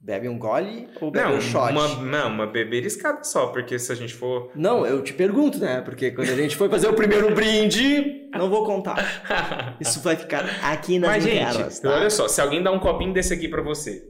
Bebe 0.00 0.28
um 0.28 0.36
gole 0.36 0.88
ou 1.00 1.12
bebe 1.12 1.28
Não, 1.28 1.36
um 1.36 1.40
shot? 1.40 1.70
uma, 1.70 1.86
não, 2.02 2.28
uma 2.28 2.44
beberiscada 2.48 3.22
só, 3.22 3.46
porque 3.46 3.78
se 3.78 3.92
a 3.92 3.94
gente 3.94 4.12
for. 4.12 4.50
Não, 4.52 4.84
eu 4.84 5.00
te 5.00 5.12
pergunto, 5.14 5.58
né? 5.58 5.80
Porque 5.80 6.10
quando 6.10 6.28
a 6.28 6.34
gente 6.34 6.56
foi 6.56 6.68
fazer 6.68 6.88
o 6.88 6.94
primeiro 6.94 7.32
brinde, 7.32 8.28
não 8.32 8.50
vou 8.50 8.66
contar. 8.66 8.96
Isso 9.80 10.00
vai 10.00 10.16
ficar 10.16 10.44
aqui 10.64 10.98
nas 10.98 11.08
Mas, 11.10 11.24
internas, 11.26 11.56
gente, 11.74 11.82
tá? 11.82 11.90
olha 11.94 12.10
só, 12.10 12.26
se 12.26 12.40
alguém 12.40 12.60
dá 12.60 12.72
um 12.72 12.80
copinho 12.80 13.12
desse 13.12 13.32
aqui 13.32 13.46
pra 13.46 13.62
vocês, 13.62 14.02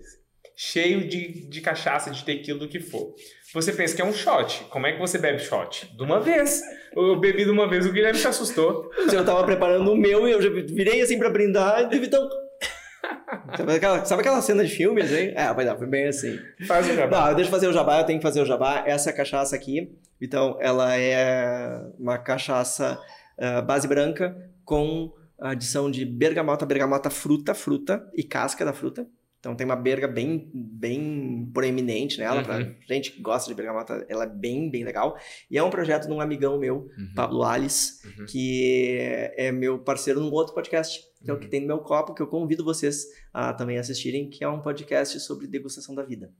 cheio 0.56 1.08
de, 1.08 1.48
de 1.48 1.60
cachaça, 1.60 2.10
de 2.10 2.24
tequila, 2.24 2.58
do 2.58 2.68
que 2.68 2.80
for, 2.80 3.14
você 3.52 3.72
pensa 3.72 3.94
que 3.94 4.02
é 4.02 4.04
um 4.04 4.12
shot. 4.12 4.64
Como 4.70 4.86
é 4.86 4.92
que 4.92 4.98
você 4.98 5.18
bebe 5.18 5.38
shot? 5.38 5.94
De 5.96 6.02
uma 6.02 6.20
vez. 6.20 6.62
Eu 6.94 7.18
bebi 7.18 7.44
de 7.44 7.50
uma 7.50 7.68
vez, 7.68 7.86
o 7.86 7.92
Guilherme 7.92 8.18
se 8.18 8.26
assustou. 8.26 8.90
Eu 9.12 9.24
tava 9.24 9.44
preparando 9.44 9.90
o 9.92 9.96
meu 9.96 10.28
e 10.28 10.32
eu 10.32 10.42
já 10.42 10.50
virei 10.50 11.02
assim 11.02 11.18
pra 11.18 11.30
brindar 11.30 11.82
e 11.82 11.88
teve 11.88 12.08
tão... 12.08 12.28
Sabe 13.56 13.72
aquela, 13.74 14.04
sabe 14.04 14.20
aquela 14.20 14.40
cena 14.40 14.64
de 14.64 14.70
filmes, 14.70 15.10
hein? 15.10 15.32
É, 15.34 15.52
vai 15.52 15.64
dar, 15.64 15.76
foi 15.76 15.86
bem 15.86 16.06
assim. 16.06 16.38
Faz 16.66 16.88
o 16.88 16.94
jabá. 16.94 17.28
Não, 17.28 17.34
deixa 17.34 17.48
eu 17.48 17.52
fazer 17.52 17.66
o 17.66 17.72
jabá, 17.72 17.98
eu 17.98 18.04
tenho 18.04 18.18
que 18.18 18.22
fazer 18.22 18.40
o 18.40 18.46
jabá. 18.46 18.84
Essa 18.86 19.12
cachaça 19.12 19.56
aqui, 19.56 19.90
então, 20.22 20.56
ela 20.60 20.96
é 20.96 21.82
uma 21.98 22.16
cachaça 22.16 22.96
ah, 23.36 23.60
base 23.60 23.88
branca 23.88 24.36
com 24.64 25.12
adição 25.40 25.90
de 25.90 26.04
bergamota, 26.04 26.64
bergamota 26.64 27.10
fruta, 27.10 27.54
fruta 27.54 28.08
e 28.14 28.22
casca 28.22 28.64
da 28.64 28.72
fruta. 28.72 29.04
Então 29.42 29.56
tem 29.56 29.64
uma 29.64 29.74
berga 29.74 30.06
bem, 30.06 30.48
bem 30.54 31.50
proeminente 31.52 32.16
nela, 32.16 32.44
pra 32.44 32.58
Uhum. 32.58 32.74
gente 32.88 33.10
que 33.10 33.20
gosta 33.20 33.48
de 33.50 33.56
bergamota, 33.56 34.06
ela 34.08 34.22
é 34.22 34.28
bem, 34.28 34.70
bem 34.70 34.84
legal. 34.84 35.18
E 35.50 35.58
é 35.58 35.62
um 35.64 35.68
projeto 35.68 36.06
de 36.06 36.12
um 36.12 36.20
amigão 36.20 36.60
meu, 36.60 36.88
Pablo 37.16 37.42
Alice, 37.42 38.06
Uhum. 38.06 38.24
que 38.26 38.98
é 39.36 39.50
meu 39.50 39.80
parceiro 39.80 40.20
num 40.20 40.30
outro 40.30 40.54
podcast, 40.54 41.00
que 41.24 41.28
é 41.28 41.34
o 41.34 41.38
que 41.38 41.46
Uhum. 41.46 41.50
tem 41.50 41.60
no 41.62 41.66
meu 41.66 41.78
copo, 41.78 42.14
que 42.14 42.22
eu 42.22 42.28
convido 42.28 42.62
vocês 42.64 43.04
a 43.34 43.52
também 43.52 43.78
assistirem, 43.78 44.30
que 44.30 44.44
é 44.44 44.48
um 44.48 44.62
podcast 44.62 45.18
sobre 45.18 45.48
degustação 45.48 45.92
da 45.92 46.04
vida. 46.04 46.30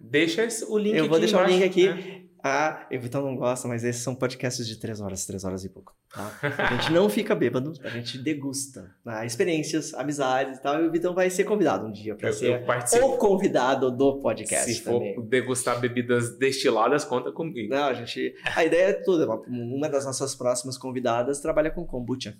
Deixa 0.00 0.46
o 0.68 0.78
link 0.78 0.94
Eu 0.96 1.08
vou 1.08 1.18
deixar 1.18 1.38
o 1.38 1.40
embaixo, 1.50 1.58
link 1.58 1.64
aqui. 1.68 1.88
né? 1.88 2.22
Ah, 2.44 2.86
o 2.92 3.00
Vitão 3.00 3.20
não 3.20 3.34
gosta, 3.34 3.66
mas 3.66 3.82
esses 3.82 4.00
são 4.00 4.14
podcasts 4.14 4.64
de 4.64 4.78
três 4.78 5.00
horas, 5.00 5.26
três 5.26 5.42
horas 5.44 5.64
e 5.64 5.68
pouco. 5.68 5.92
Tá? 6.18 6.68
A 6.70 6.74
gente 6.74 6.92
não 6.92 7.08
fica 7.08 7.34
bêbado, 7.34 7.72
a 7.84 7.88
gente 7.88 8.18
degusta 8.18 8.94
né? 9.04 9.24
experiências, 9.24 9.94
amizades 9.94 10.58
e 10.58 10.62
tal. 10.62 10.82
E 10.82 10.88
o 10.88 10.90
Vitão 10.90 11.14
vai 11.14 11.30
ser 11.30 11.44
convidado 11.44 11.86
um 11.86 11.92
dia 11.92 12.14
para 12.16 12.32
ser 12.32 12.64
o 13.02 13.16
convidado 13.16 13.90
do 13.90 14.20
podcast 14.20 14.72
Se 14.72 14.82
for 14.82 14.98
também. 14.98 15.28
degustar 15.28 15.80
bebidas 15.80 16.36
destiladas, 16.36 17.04
conta 17.04 17.30
comigo. 17.30 17.72
Não, 17.72 17.84
a 17.84 17.94
gente. 17.94 18.34
A 18.54 18.64
ideia 18.64 18.88
é 18.88 18.92
toda. 18.92 19.28
Uma, 19.46 19.88
das 19.88 20.04
nossas 20.04 20.34
próximas 20.34 20.76
convidadas 20.76 21.40
trabalha 21.40 21.70
com 21.70 21.86
kombucha. 21.86 22.36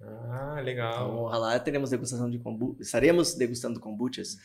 Ah, 0.00 0.60
legal. 0.62 1.26
Então, 1.26 1.38
lá 1.38 1.58
teremos 1.58 1.90
degustação 1.90 2.28
de 2.30 2.38
kombucha. 2.38 2.82
Estaremos 2.82 3.34
degustando 3.34 3.78
kombuchas. 3.78 4.36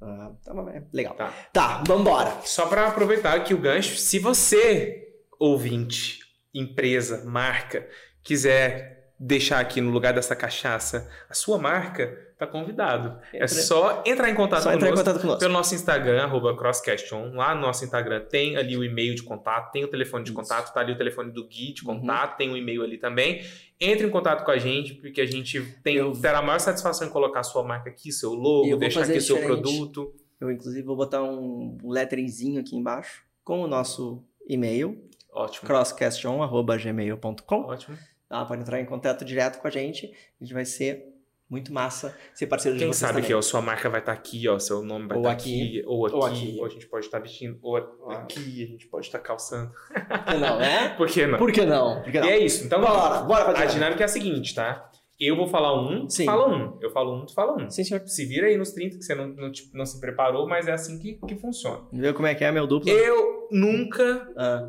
Ah, 0.00 0.32
tá, 0.44 0.52
é 0.74 0.82
legal. 0.92 1.14
Tá. 1.14 1.32
Tá, 1.52 1.84
vambora. 1.86 2.40
Só 2.44 2.66
para 2.66 2.88
aproveitar 2.88 3.34
aqui 3.34 3.54
o 3.54 3.58
gancho, 3.58 3.96
se 3.96 4.18
você, 4.18 5.08
ouvinte, 5.38 6.20
empresa, 6.52 7.24
marca, 7.24 7.88
quiser 8.26 8.94
deixar 9.18 9.60
aqui 9.60 9.80
no 9.80 9.90
lugar 9.90 10.12
dessa 10.12 10.36
cachaça 10.36 11.08
a 11.30 11.32
sua 11.32 11.56
marca, 11.56 12.14
tá 12.38 12.46
convidado. 12.46 13.18
É 13.32 13.36
Entra- 13.36 13.48
só 13.48 14.02
entrar 14.04 14.28
em 14.28 14.34
contato 14.34 14.64
Só 14.64 14.72
entrar 14.74 14.90
em 14.90 14.94
contato 14.94 15.18
conosco. 15.20 15.40
pelo 15.40 15.54
nosso 15.54 15.74
Instagram, 15.74 16.22
arroba 16.24 16.54
CrossCastOn. 16.54 17.34
Lá 17.34 17.54
no 17.54 17.62
nosso 17.62 17.82
Instagram 17.82 18.20
tem 18.28 18.58
ali 18.58 18.76
o 18.76 18.84
e-mail 18.84 19.14
de 19.14 19.22
contato, 19.22 19.72
tem 19.72 19.82
o 19.84 19.88
telefone 19.88 20.22
de 20.22 20.32
Isso. 20.32 20.38
contato, 20.38 20.70
tá 20.74 20.80
ali 20.80 20.92
o 20.92 20.98
telefone 20.98 21.30
do 21.32 21.46
Gui 21.48 21.72
de 21.72 21.80
Uhum. 21.88 21.98
contato, 22.00 22.36
tem 22.36 22.50
o 22.50 22.56
e-mail 22.58 22.82
ali 22.82 22.98
também. 22.98 23.42
Entre 23.80 24.06
em 24.06 24.10
contato 24.10 24.44
com 24.44 24.50
a 24.50 24.58
gente, 24.58 24.92
porque 24.94 25.20
a 25.22 25.26
gente 25.26 25.62
tem, 25.82 25.96
Eu- 25.96 26.12
terá 26.12 26.40
a 26.40 26.42
maior 26.42 26.58
satisfação 26.58 27.06
em 27.08 27.10
colocar 27.10 27.40
a 27.40 27.44
sua 27.44 27.62
marca 27.64 27.88
aqui, 27.88 28.12
seu 28.12 28.34
logo, 28.34 28.76
deixar 28.76 29.00
aqui 29.04 29.18
seu 29.20 29.36
diferente. 29.36 29.62
produto. 29.62 30.12
Eu, 30.38 30.50
inclusive, 30.50 30.82
vou 30.86 30.94
botar 30.96 31.22
um 31.22 31.78
letteringzinho 31.84 32.60
aqui 32.60 32.76
embaixo 32.76 33.22
com 33.42 33.62
o 33.62 33.66
nosso 33.66 34.22
e-mail, 34.46 35.02
Ótimo. 35.32 35.66
crosscastion.gmail.com. 35.66 37.60
Ótimo. 37.62 37.96
Tá? 38.28 38.44
Pode 38.44 38.62
entrar 38.62 38.80
em 38.80 38.84
contato 38.84 39.24
direto 39.24 39.60
com 39.60 39.68
a 39.68 39.70
gente. 39.70 40.06
A 40.40 40.44
gente 40.44 40.52
vai 40.54 40.64
ser 40.64 41.04
muito 41.48 41.72
massa 41.72 42.12
ser 42.34 42.48
parceiro 42.48 42.76
de 42.76 42.82
Quem 42.82 42.88
vocês 42.92 42.96
sabe 42.98 43.12
também. 43.14 43.28
que 43.28 43.34
ó, 43.34 43.40
sua 43.40 43.62
marca 43.62 43.88
vai 43.88 44.00
estar 44.00 44.10
aqui, 44.12 44.48
ó, 44.48 44.58
seu 44.58 44.82
nome 44.82 45.06
vai 45.06 45.16
Ou 45.16 45.22
estar 45.22 45.32
aqui. 45.32 45.62
aqui, 45.78 45.82
ou 45.86 46.04
aqui, 46.06 46.14
Ou 46.16 46.20
ou 46.22 46.26
aqui. 46.26 46.64
a 46.64 46.68
gente 46.68 46.86
pode 46.88 47.06
estar 47.06 47.18
vestindo, 47.20 47.58
ou 47.62 47.76
aqui, 48.10 48.64
a 48.64 48.66
gente 48.66 48.86
pode 48.88 49.06
estar 49.06 49.20
calçando. 49.20 49.70
Por 49.92 50.24
que 50.24 50.34
não, 50.38 50.58
né? 50.58 50.88
Por 50.98 51.08
que 51.08 51.24
não? 51.26 51.38
Por 51.38 51.52
que 51.52 51.64
não? 51.64 52.02
Por 52.02 52.10
que 52.12 52.18
não? 52.20 52.26
E 52.26 52.30
é 52.30 52.38
isso. 52.38 52.64
Então, 52.64 52.80
Bora, 52.80 53.20
bora 53.22 53.44
pra 53.44 53.60
a 53.62 53.66
dinâmica. 53.66 54.02
é 54.02 54.06
a 54.06 54.08
seguinte, 54.08 54.56
tá? 54.56 54.90
Eu 55.20 55.36
vou 55.36 55.46
falar 55.46 55.80
um, 55.80 56.10
Sim. 56.10 56.24
fala 56.26 56.48
um. 56.48 56.78
Eu 56.82 56.90
falo 56.90 57.14
um, 57.16 57.24
tu 57.24 57.32
fala 57.32 57.54
um. 57.56 57.70
Sim, 57.70 57.84
senhor. 57.84 58.02
Se 58.08 58.24
vira 58.26 58.48
aí 58.48 58.56
nos 58.56 58.72
30 58.72 58.98
que 58.98 59.04
você 59.04 59.14
não, 59.14 59.28
não, 59.28 59.50
te- 59.52 59.70
não 59.72 59.86
se 59.86 59.98
preparou, 60.00 60.46
mas 60.48 60.66
é 60.66 60.72
assim 60.72 60.98
que, 60.98 61.14
que 61.26 61.36
funciona. 61.36 61.84
Viu 61.92 62.12
como 62.12 62.26
é 62.26 62.34
que 62.34 62.42
é 62.44 62.50
meu 62.50 62.66
duplo? 62.66 62.90
Eu 62.90 63.48
nunca 63.52 64.28
Ah, 64.36 64.68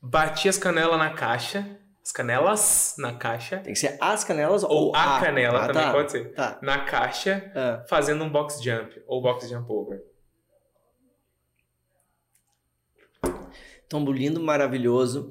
bati 0.00 0.48
as 0.48 0.58
canelas 0.58 0.98
na 0.98 1.10
caixa, 1.10 1.78
as 2.08 2.12
canelas 2.12 2.94
na 2.98 3.12
caixa, 3.12 3.58
tem 3.58 3.74
que 3.74 3.78
ser 3.78 3.98
as 4.00 4.24
canelas 4.24 4.62
ou, 4.64 4.70
ou 4.70 4.96
a 4.96 5.20
canela 5.20 5.58
Ah, 5.64 5.66
também 5.66 5.82
tá. 5.82 5.92
pode 5.92 6.10
ser, 6.10 6.32
Tá. 6.32 6.58
na 6.62 6.78
caixa, 6.86 7.52
Ah. 7.54 7.84
fazendo 7.86 8.24
um 8.24 8.30
box 8.30 8.62
jump, 8.64 8.98
ou 9.06 9.20
box 9.20 9.46
jump 9.46 9.70
over. 9.70 10.00
Tombo 13.90 14.10
lindo, 14.10 14.40
maravilhoso. 14.40 15.30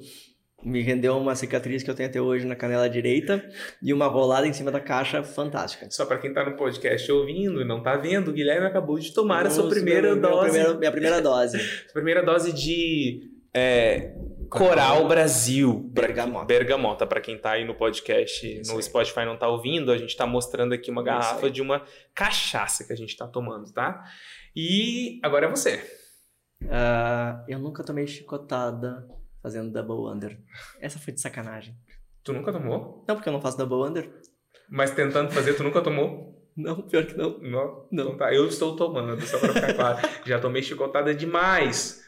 Me 0.63 0.81
rendeu 0.81 1.15
uma 1.17 1.35
cicatriz 1.35 1.81
que 1.83 1.89
eu 1.89 1.95
tenho 1.95 2.09
até 2.09 2.19
hoje 2.21 2.45
na 2.45 2.55
canela 2.55 2.87
direita 2.89 3.43
e 3.81 3.93
uma 3.93 4.07
rolada 4.07 4.47
em 4.47 4.53
cima 4.53 4.71
da 4.71 4.79
caixa 4.79 5.23
fantástica. 5.23 5.89
Só 5.91 6.05
pra 6.05 6.17
quem 6.17 6.33
tá 6.33 6.43
no 6.47 6.55
podcast 6.57 7.11
ouvindo 7.11 7.61
e 7.61 7.65
não 7.65 7.81
tá 7.81 7.95
vendo, 7.95 8.29
o 8.29 8.33
Guilherme 8.33 8.65
acabou 8.67 8.97
de 8.99 9.13
tomar 9.13 9.45
a 9.45 9.49
sua 9.49 9.63
Nossa, 9.63 9.75
primeira 9.75 10.13
meu- 10.13 10.21
meu 10.21 10.29
dose. 10.29 10.49
primeiro- 10.51 10.77
minha 10.79 10.91
primeira 10.91 11.21
dose. 11.21 11.57
Primeira 11.93 12.23
dose 12.23 12.51
de 12.53 13.31
é, 13.53 14.13
Coral 14.49 15.07
Brasil. 15.07 15.73
Bergamota. 15.91 16.45
Bergamota, 16.45 17.05
pra 17.07 17.21
quem 17.21 17.37
tá 17.37 17.51
aí 17.51 17.65
no 17.65 17.75
podcast, 17.75 18.59
Isso 18.59 18.71
no 18.71 18.77
aí. 18.77 18.83
Spotify 18.83 19.25
não 19.25 19.37
tá 19.37 19.47
ouvindo, 19.47 19.91
a 19.91 19.97
gente 19.97 20.15
tá 20.15 20.25
mostrando 20.25 20.73
aqui 20.73 20.89
uma 20.89 21.03
garrafa 21.03 21.49
de 21.49 21.61
uma 21.61 21.83
cachaça 22.13 22.83
que 22.85 22.93
a 22.93 22.95
gente 22.95 23.15
tá 23.15 23.27
tomando, 23.27 23.71
tá? 23.71 24.03
E 24.55 25.19
agora 25.23 25.45
é 25.45 25.49
você. 25.49 25.83
Ah, 26.69 27.43
eu 27.47 27.59
nunca 27.59 27.83
tomei 27.83 28.07
chicotada 28.07 29.07
fazendo 29.41 29.71
double 29.71 30.11
under. 30.13 30.39
Essa 30.81 30.99
foi 30.99 31.13
de 31.13 31.21
sacanagem. 31.21 31.75
Tu 32.23 32.33
nunca 32.33 32.51
tomou? 32.51 33.05
Não, 33.07 33.15
porque 33.15 33.29
eu 33.29 33.33
não 33.33 33.41
faço 33.41 33.57
double 33.57 33.89
under. 33.89 34.11
Mas 34.69 34.91
tentando 34.91 35.31
fazer, 35.31 35.53
tu 35.53 35.63
nunca 35.63 35.81
tomou? 35.81 36.35
Não, 36.57 36.81
pior 36.81 37.05
que 37.05 37.15
não. 37.15 37.37
Não. 37.39 37.87
Não. 37.91 38.03
Então 38.05 38.17
tá, 38.17 38.33
eu 38.33 38.47
estou 38.47 38.75
tomando, 38.75 39.21
só 39.25 39.37
pra 39.37 39.53
ficar 39.53 39.73
claro. 39.75 40.09
Já 40.25 40.39
tomei 40.39 40.63
chicotada 40.63 41.13
demais. 41.13 42.01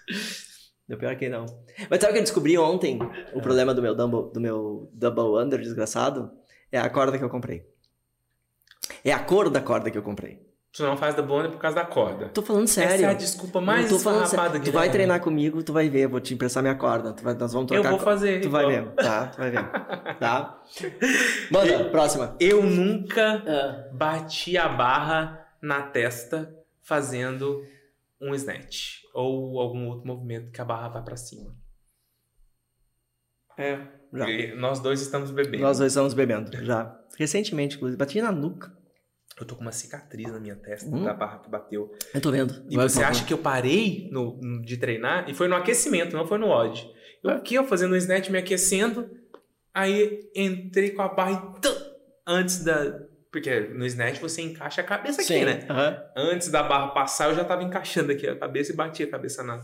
Não, 0.89 0.97
pior 0.97 1.15
que 1.15 1.29
não. 1.29 1.45
Mas 1.89 1.99
sabe 2.01 2.11
o 2.11 2.13
que 2.13 2.19
eu 2.19 2.23
descobri 2.23 2.57
ontem? 2.57 2.99
É. 3.01 3.37
O 3.37 3.41
problema 3.41 3.73
do 3.75 3.81
meu, 3.81 3.93
double, 3.95 4.33
do 4.33 4.41
meu 4.41 4.89
double 4.91 5.41
under 5.41 5.59
desgraçado 5.61 6.31
é 6.71 6.79
a 6.79 6.89
corda 6.89 7.17
que 7.17 7.23
eu 7.23 7.29
comprei. 7.29 7.63
É 9.05 9.11
a 9.13 9.19
cor 9.19 9.49
da 9.49 9.61
corda 9.61 9.91
que 9.91 9.97
eu 9.97 10.01
comprei. 10.01 10.47
Tu 10.71 10.83
não 10.83 10.95
faz 10.95 11.15
da 11.15 11.21
bonda 11.23 11.49
por 11.49 11.57
causa 11.59 11.75
da 11.77 11.85
corda. 11.85 12.29
Tô 12.29 12.41
falando 12.43 12.67
sério. 12.67 12.93
Essa 12.93 13.03
é 13.05 13.09
a 13.09 13.13
desculpa 13.13 13.59
mais 13.59 13.83
Não 13.89 13.97
tô 13.97 14.03
falando 14.03 14.23
esfarrapada, 14.25 14.57
sério. 14.57 14.71
Tu 14.71 14.75
vai 14.75 14.89
treinar 14.91 15.19
comigo, 15.19 15.63
tu 15.63 15.73
vai 15.73 15.89
ver. 15.89 16.07
Vou 16.07 16.19
te 16.19 16.33
emprestar 16.35 16.61
minha 16.61 16.75
corda. 16.75 17.11
Tu 17.13 17.23
vai, 17.23 17.33
nós 17.33 17.51
vamos 17.53 17.71
Eu 17.71 17.75
trocar. 17.81 17.89
vou 17.89 17.97
co- 17.99 18.05
fazer. 18.05 18.41
Tu 18.41 18.49
vai 18.49 18.65
então. 18.71 18.85
ver, 18.85 18.91
tá? 18.95 19.27
Tu 19.27 19.37
vai 19.37 19.49
ver. 19.51 19.69
Tá? 20.19 20.61
Manda, 21.51 21.85
próxima. 21.89 22.35
Eu 22.39 22.63
nunca 22.63 23.43
Ah, 23.47 23.89
bati 23.91 24.57
a 24.57 24.67
barra 24.69 25.47
na 25.61 25.81
testa 25.81 26.53
fazendo 26.83 27.63
um 28.21 28.33
snatch 28.35 29.01
ou 29.13 29.59
algum 29.59 29.87
outro 29.87 30.07
movimento 30.07 30.51
que 30.51 30.61
a 30.61 30.65
barra 30.65 30.89
vai 30.89 31.03
pra 31.03 31.15
cima. 31.17 31.55
é, 33.57 33.77
já. 34.13 34.29
E 34.29 34.55
nós 34.55 34.79
dois 34.79 35.01
estamos 35.01 35.31
bebendo. 35.31 35.63
Nós 35.63 35.77
dois 35.79 35.91
estamos 35.91 36.13
bebendo, 36.13 36.51
já. 36.65 36.97
Recentemente, 37.17 37.75
inclusive. 37.75 37.97
Bati 37.97 38.21
na 38.21 38.31
nuca. 38.31 38.71
Eu 39.39 39.45
tô 39.45 39.55
com 39.55 39.61
uma 39.61 39.71
cicatriz 39.71 40.31
na 40.31 40.39
minha 40.39 40.55
testa 40.55 40.89
Hum. 40.89 41.03
da 41.03 41.13
barra 41.13 41.39
que 41.39 41.49
bateu. 41.49 41.93
Eu 42.13 42.21
tô 42.21 42.31
vendo. 42.31 42.65
E 42.69 42.75
Vai, 42.75 42.87
você 42.89 43.03
acha 43.03 43.25
que 43.25 43.33
eu 43.33 43.37
parei 43.37 44.09
no, 44.11 44.37
no- 44.41 44.61
de 44.63 44.77
treinar? 44.77 45.29
E 45.29 45.33
foi 45.33 45.47
no 45.47 45.55
aquecimento, 45.55 46.15
não 46.15 46.25
foi 46.27 46.37
no 46.37 46.47
odd. 46.47 46.89
Eu 47.23 47.31
aqui, 47.31 47.57
ó, 47.57 47.63
fazendo 47.63 47.93
um 47.93 47.97
snatch, 47.97 48.29
me 48.29 48.37
aquecendo. 48.37 49.09
Aí 49.73 50.29
entrei 50.35 50.91
com 50.91 51.01
a 51.01 51.07
barra 51.09 51.55
e 51.57 51.61
tum, 51.61 51.75
antes 52.27 52.63
da, 52.63 52.99
Porque 53.31 53.59
no 53.59 53.85
snatch 53.85 54.19
você 54.19 54.41
encaixa 54.41 54.81
a 54.81 54.83
cabeça 54.83 55.21
aqui, 55.21 55.39
Sim. 55.39 55.45
né? 55.45 55.65
aham. 55.69 56.03
Antes 56.15 56.49
da 56.49 56.63
barra 56.63 56.87
passar, 56.87 57.29
eu 57.29 57.35
já 57.35 57.43
tava 57.43 57.63
encaixando 57.63 58.11
aqui 58.11 58.27
a 58.27 58.35
cabeça 58.35 58.71
e 58.71 58.75
bati 58.75 59.03
a 59.03 59.09
cabeça 59.09 59.43
na 59.43 59.63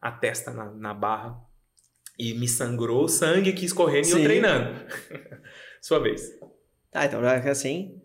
a 0.00 0.10
testa 0.10 0.50
na, 0.50 0.70
na 0.70 0.94
barra. 0.94 1.38
E 2.18 2.34
me 2.34 2.48
sangrou 2.48 3.04
o 3.04 3.08
sangue 3.08 3.50
aqui 3.50 3.64
escorrendo 3.64 4.06
e 4.06 4.10
Sim. 4.10 4.18
eu 4.18 4.24
treinando. 4.24 4.86
Sua 5.80 5.98
vez. 5.98 6.38
Tá, 6.90 7.06
então 7.06 7.20
que 7.20 7.48
assim, 7.48 8.00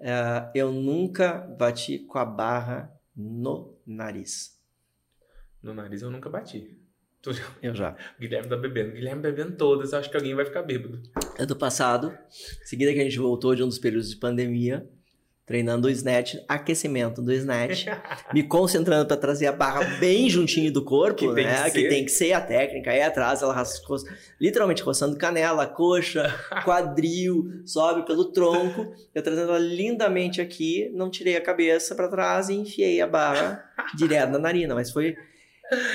é, 0.00 0.50
eu 0.54 0.72
nunca 0.72 1.38
bati 1.58 2.00
com 2.00 2.18
a 2.18 2.24
barra 2.24 2.92
no 3.14 3.78
nariz. 3.86 4.58
No 5.62 5.74
nariz 5.74 6.02
eu 6.02 6.10
nunca 6.10 6.28
bati. 6.30 6.80
Tu 7.22 7.32
já- 7.32 7.42
Eu 7.62 7.74
já. 7.74 7.96
O 8.16 8.20
Guilherme 8.20 8.48
tá 8.48 8.56
bebendo. 8.56 8.90
O 8.90 8.92
Guilherme 8.94 9.22
bebendo 9.22 9.52
todas, 9.56 9.92
eu 9.92 9.98
acho 9.98 10.10
que 10.10 10.16
alguém 10.16 10.34
vai 10.34 10.44
ficar 10.44 10.62
bêbado. 10.62 11.00
Ano 11.38 11.56
passado, 11.56 12.16
em 12.62 12.66
seguida 12.66 12.92
que 12.92 13.00
a 13.00 13.04
gente 13.04 13.18
voltou 13.18 13.54
de 13.54 13.62
um 13.62 13.68
dos 13.68 13.78
períodos 13.78 14.10
de 14.10 14.16
pandemia, 14.16 14.86
treinando 15.44 15.88
o 15.88 15.90
snatch, 15.90 16.34
aquecimento 16.46 17.22
do 17.22 17.32
snatch, 17.32 17.86
me 18.34 18.42
concentrando 18.42 19.06
para 19.06 19.16
trazer 19.16 19.46
a 19.46 19.52
barra 19.52 19.82
bem 19.98 20.28
juntinho 20.28 20.70
do 20.70 20.84
corpo, 20.84 21.16
Que 21.28 21.34
tem 21.34 21.46
né? 21.46 21.64
que 21.64 21.70
Que 21.70 21.80
ser. 21.80 21.88
tem 21.88 22.04
que 22.04 22.10
ser 22.10 22.32
a 22.34 22.40
técnica. 22.40 22.90
Aí 22.90 23.00
atrás 23.02 23.40
ela 23.42 23.54
rascou, 23.54 23.96
literalmente 24.40 24.82
roçando 24.82 25.16
canela, 25.16 25.66
coxa, 25.66 26.22
quadril, 26.64 27.62
sobe 27.64 28.04
pelo 28.06 28.26
tronco. 28.26 28.92
Eu 29.14 29.22
trazendo 29.22 29.48
ela 29.48 29.58
lindamente 29.58 30.40
aqui, 30.40 30.90
não 30.94 31.10
tirei 31.10 31.36
a 31.36 31.40
cabeça 31.40 31.94
para 31.94 32.08
trás 32.08 32.48
e 32.50 32.54
enfiei 32.54 33.00
a 33.00 33.06
barra 33.06 33.64
direto 33.96 34.30
na 34.32 34.38
narina, 34.38 34.74
mas 34.74 34.90
foi 34.90 35.16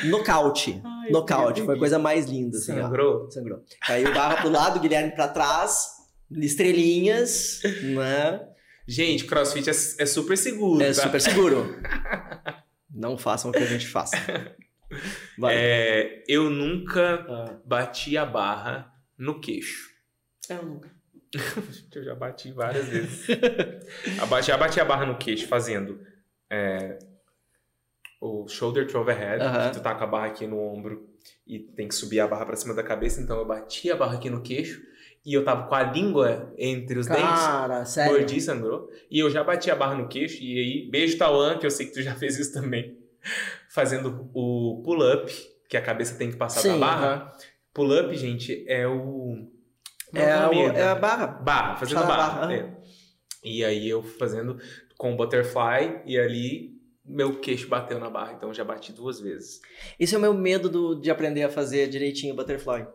nocaute. 0.06 0.82
Ai, 1.03 1.11
Nocaute, 1.11 1.61
foi 1.63 1.75
a 1.75 1.80
coisa 1.80 1.99
mais 1.99 2.25
linda, 2.25 2.57
assim, 2.57 2.71
ó. 2.80 2.84
Sangrou? 2.84 3.30
Sangrou. 3.31 3.63
Caiu 3.85 4.13
barra 4.13 4.41
pro 4.41 4.49
lado, 4.49 4.80
Guilherme 4.80 5.11
pra 5.13 5.27
trás, 5.27 5.88
estrelinhas, 6.31 7.61
né? 7.84 8.41
Gente, 8.88 9.25
crossfit 9.25 9.69
é, 9.69 9.71
é 9.71 10.05
super 10.05 10.38
seguro. 10.38 10.81
É 10.81 10.88
tá? 10.88 11.03
super 11.03 11.21
seguro. 11.21 11.75
Não 12.93 13.17
façam 13.17 13.49
o 13.49 13.53
que 13.53 13.59
a 13.59 13.65
gente 13.65 13.88
faz. 13.88 14.11
Vai. 15.38 15.55
É, 15.57 16.23
eu 16.27 16.49
nunca 16.49 17.25
Ah, 17.27 17.59
bati 17.65 18.17
a 18.17 18.25
barra 18.25 18.93
no 19.17 19.39
queixo. 19.39 19.89
eu 20.49 20.63
nunca. 20.63 20.91
Eu 21.95 22.03
já 22.03 22.13
bati 22.13 22.51
várias 22.51 22.88
vezes. 22.88 23.25
Já 24.45 24.55
bati 24.55 24.80
a 24.80 24.85
barra 24.85 25.05
no 25.07 25.17
queixo 25.17 25.47
fazendo 25.47 25.99
é, 26.51 26.99
o 28.26 28.48
shoulder 28.48 28.88
to 28.88 28.98
overhead, 29.00 29.41
Aham. 29.44 29.70
que 29.70 29.78
tu 29.78 29.84
tá 29.84 29.94
com 29.95 30.04
a 30.04 30.08
barra 30.08 30.28
aqui 30.28 30.48
no 30.48 30.58
ombro 30.60 31.10
e 31.45 31.60
tem 31.60 31.88
que 31.88 31.95
subir 31.95 32.20
a 32.22 32.28
barra 32.28 32.45
pra 32.45 32.56
cima 32.56 32.74
da 32.74 32.82
cabeça, 32.84 33.22
então 33.22 33.38
eu 33.38 33.45
bati 33.45 33.91
a 33.91 33.95
barra 33.95 34.16
aqui 34.16 34.30
no 34.30 34.41
queixo 34.41 34.82
e 35.26 35.34
eu 35.34 35.44
tava 35.44 35.68
com 35.68 35.76
a 35.76 35.84
língua 35.84 36.54
entre 36.58 36.98
os 37.00 37.08
dentes. 37.08 37.22
Cara, 37.24 37.86
sério. 37.86 38.14
Mordi, 38.14 38.40
sangrou. 38.41 38.90
E 39.10 39.20
eu 39.20 39.30
já 39.30 39.44
bati 39.44 39.70
a 39.72 39.76
barra 39.76 39.95
no 39.95 40.08
queixo. 40.08 40.41
E 40.41 40.60
aí, 40.60 40.90
beijo, 40.91 41.18
Tauan, 41.18 41.58
que 41.58 41.66
eu 41.66 41.72
sei 41.72 41.86
que 41.86 41.94
tu 41.94 42.02
já 42.02 42.14
fez 42.16 42.38
isso 42.38 42.54
também. 42.54 42.98
Fazendo 43.70 44.30
o 44.34 44.82
pull-up, 44.84 45.32
que 45.70 45.78
a 45.78 45.82
cabeça 45.82 46.18
tem 46.18 46.30
que 46.30 46.38
passar 46.38 46.62
da 46.64 46.74
Sim, 46.74 46.80
barra. 46.80 47.08
aham. 47.08 47.32
Pull-up, 47.74 48.16
gente, 48.16 48.66
é 48.68 48.86
o. 48.88 49.48
É, 50.14 50.20
o 50.26 50.32
a, 50.34 50.41
nome? 50.44 50.62
é 50.78 50.84
a 50.84 50.95
barra. 50.95 51.28
Barra, 51.28 51.76
fazendo 51.78 52.02
Puxar 52.02 52.14
a 52.14 52.18
barra. 52.18 52.40
barra, 52.41 52.54
é. 52.54 52.74
E 53.44 53.64
aí 53.66 53.90
eu 53.90 54.04
fazendo 54.04 54.58
com 54.98 55.14
o 55.14 55.18
butterfly 55.18 56.02
e 56.06 56.18
ali 56.20 56.73
meu 57.05 57.39
queixo 57.39 57.67
bateu 57.67 57.99
na 57.99 58.09
barra. 58.09 58.34
Então 58.34 58.49
eu 58.49 58.53
já 58.53 58.63
bati 58.63 58.91
duas 58.93 59.19
vezes. 59.19 59.61
Esse 59.99 60.15
é 60.15 60.17
o 60.17 60.21
meu 60.21 60.34
medo 60.34 60.69
do- 60.69 60.95
de 60.99 61.09
aprender 61.11 61.43
a 61.43 61.49
fazer 61.49 61.88
direitinho 61.88 62.34
o 62.34 62.35
butterfly. 62.38 62.85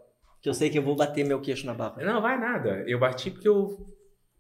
Que 0.40 0.48
eu 0.48 0.54
sei 0.54 0.70
que 0.70 0.78
eu 0.78 0.82
vou 0.82 0.94
bater 0.96 1.24
meu 1.26 1.40
queixo 1.40 1.66
na 1.66 1.74
barra. 1.74 2.02
Não, 2.02 2.22
vai 2.22 2.38
nada. 2.38 2.84
Eu 2.86 2.98
bati 2.98 3.30
porque 3.30 3.48
eu 3.48 3.92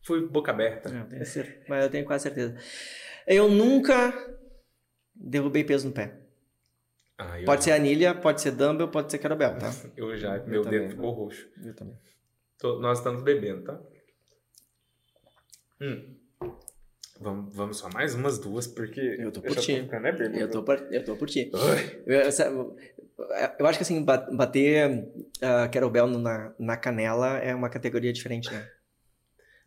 fui 0.02 0.26
boca 0.28 0.50
aberta. 0.52 0.88
Eu 0.88 1.06
tenho 1.08 1.26
cer- 1.26 1.64
Mas 1.68 1.84
eu 1.84 1.90
tenho 1.90 2.04
quase 2.04 2.22
certeza. 2.22 2.56
Eu 3.26 3.48
nunca 3.50 4.12
derrubei 5.14 5.64
peso 5.64 5.88
no 5.88 5.92
pé. 5.92 6.18
Ah, 7.18 7.40
eu 7.40 7.44
Pode 7.46 7.62
já. 7.62 7.64
ser 7.64 7.72
anilha, 7.72 8.14
pode 8.14 8.40
ser 8.40 8.52
dumbbell, 8.52 8.86
pode 8.88 9.10
ser 9.10 9.18
kettlebell, 9.18 9.58
tá? 9.58 9.70
Eu 9.96 10.16
já, 10.16 10.38
meu 10.44 10.62
também, 10.62 10.80
dedo 10.82 10.90
ficou 10.92 11.10
roxo. 11.10 11.48
Eu 11.64 11.74
também. 11.74 11.98
Tô- 12.60 12.78
nós 12.78 12.98
estamos 12.98 13.22
bebendo, 13.22 13.64
tá? 13.64 13.80
Hum. 15.80 16.14
Vamos, 17.20 17.54
vamos 17.54 17.76
só 17.78 17.88
mais 17.92 18.14
umas 18.14 18.38
duas, 18.38 18.66
porque 18.66 19.00
Eu 19.18 19.32
tô 19.32 19.40
por 19.42 19.52
já 19.54 19.60
ti. 19.60 19.72
é 19.72 19.82
bêbado. 20.12 20.36
Eu 20.38 20.48
tô, 20.50 20.62
por, 20.62 20.86
eu 20.90 21.04
tô 21.04 21.16
por 21.16 21.28
ti. 21.28 21.50
Ai, 21.54 22.00
Eu, 22.06 22.20
eu- 22.20 22.76
eu 23.58 23.66
acho 23.66 23.78
que 23.78 23.82
assim, 23.82 24.04
ba- 24.04 24.28
bater 24.32 24.88
uh, 25.42 25.68
kettlebell 25.70 26.06
na, 26.06 26.52
na 26.58 26.76
canela 26.76 27.38
é 27.38 27.52
uma 27.54 27.68
categoria 27.68 28.12
diferente, 28.12 28.52
né? 28.52 28.68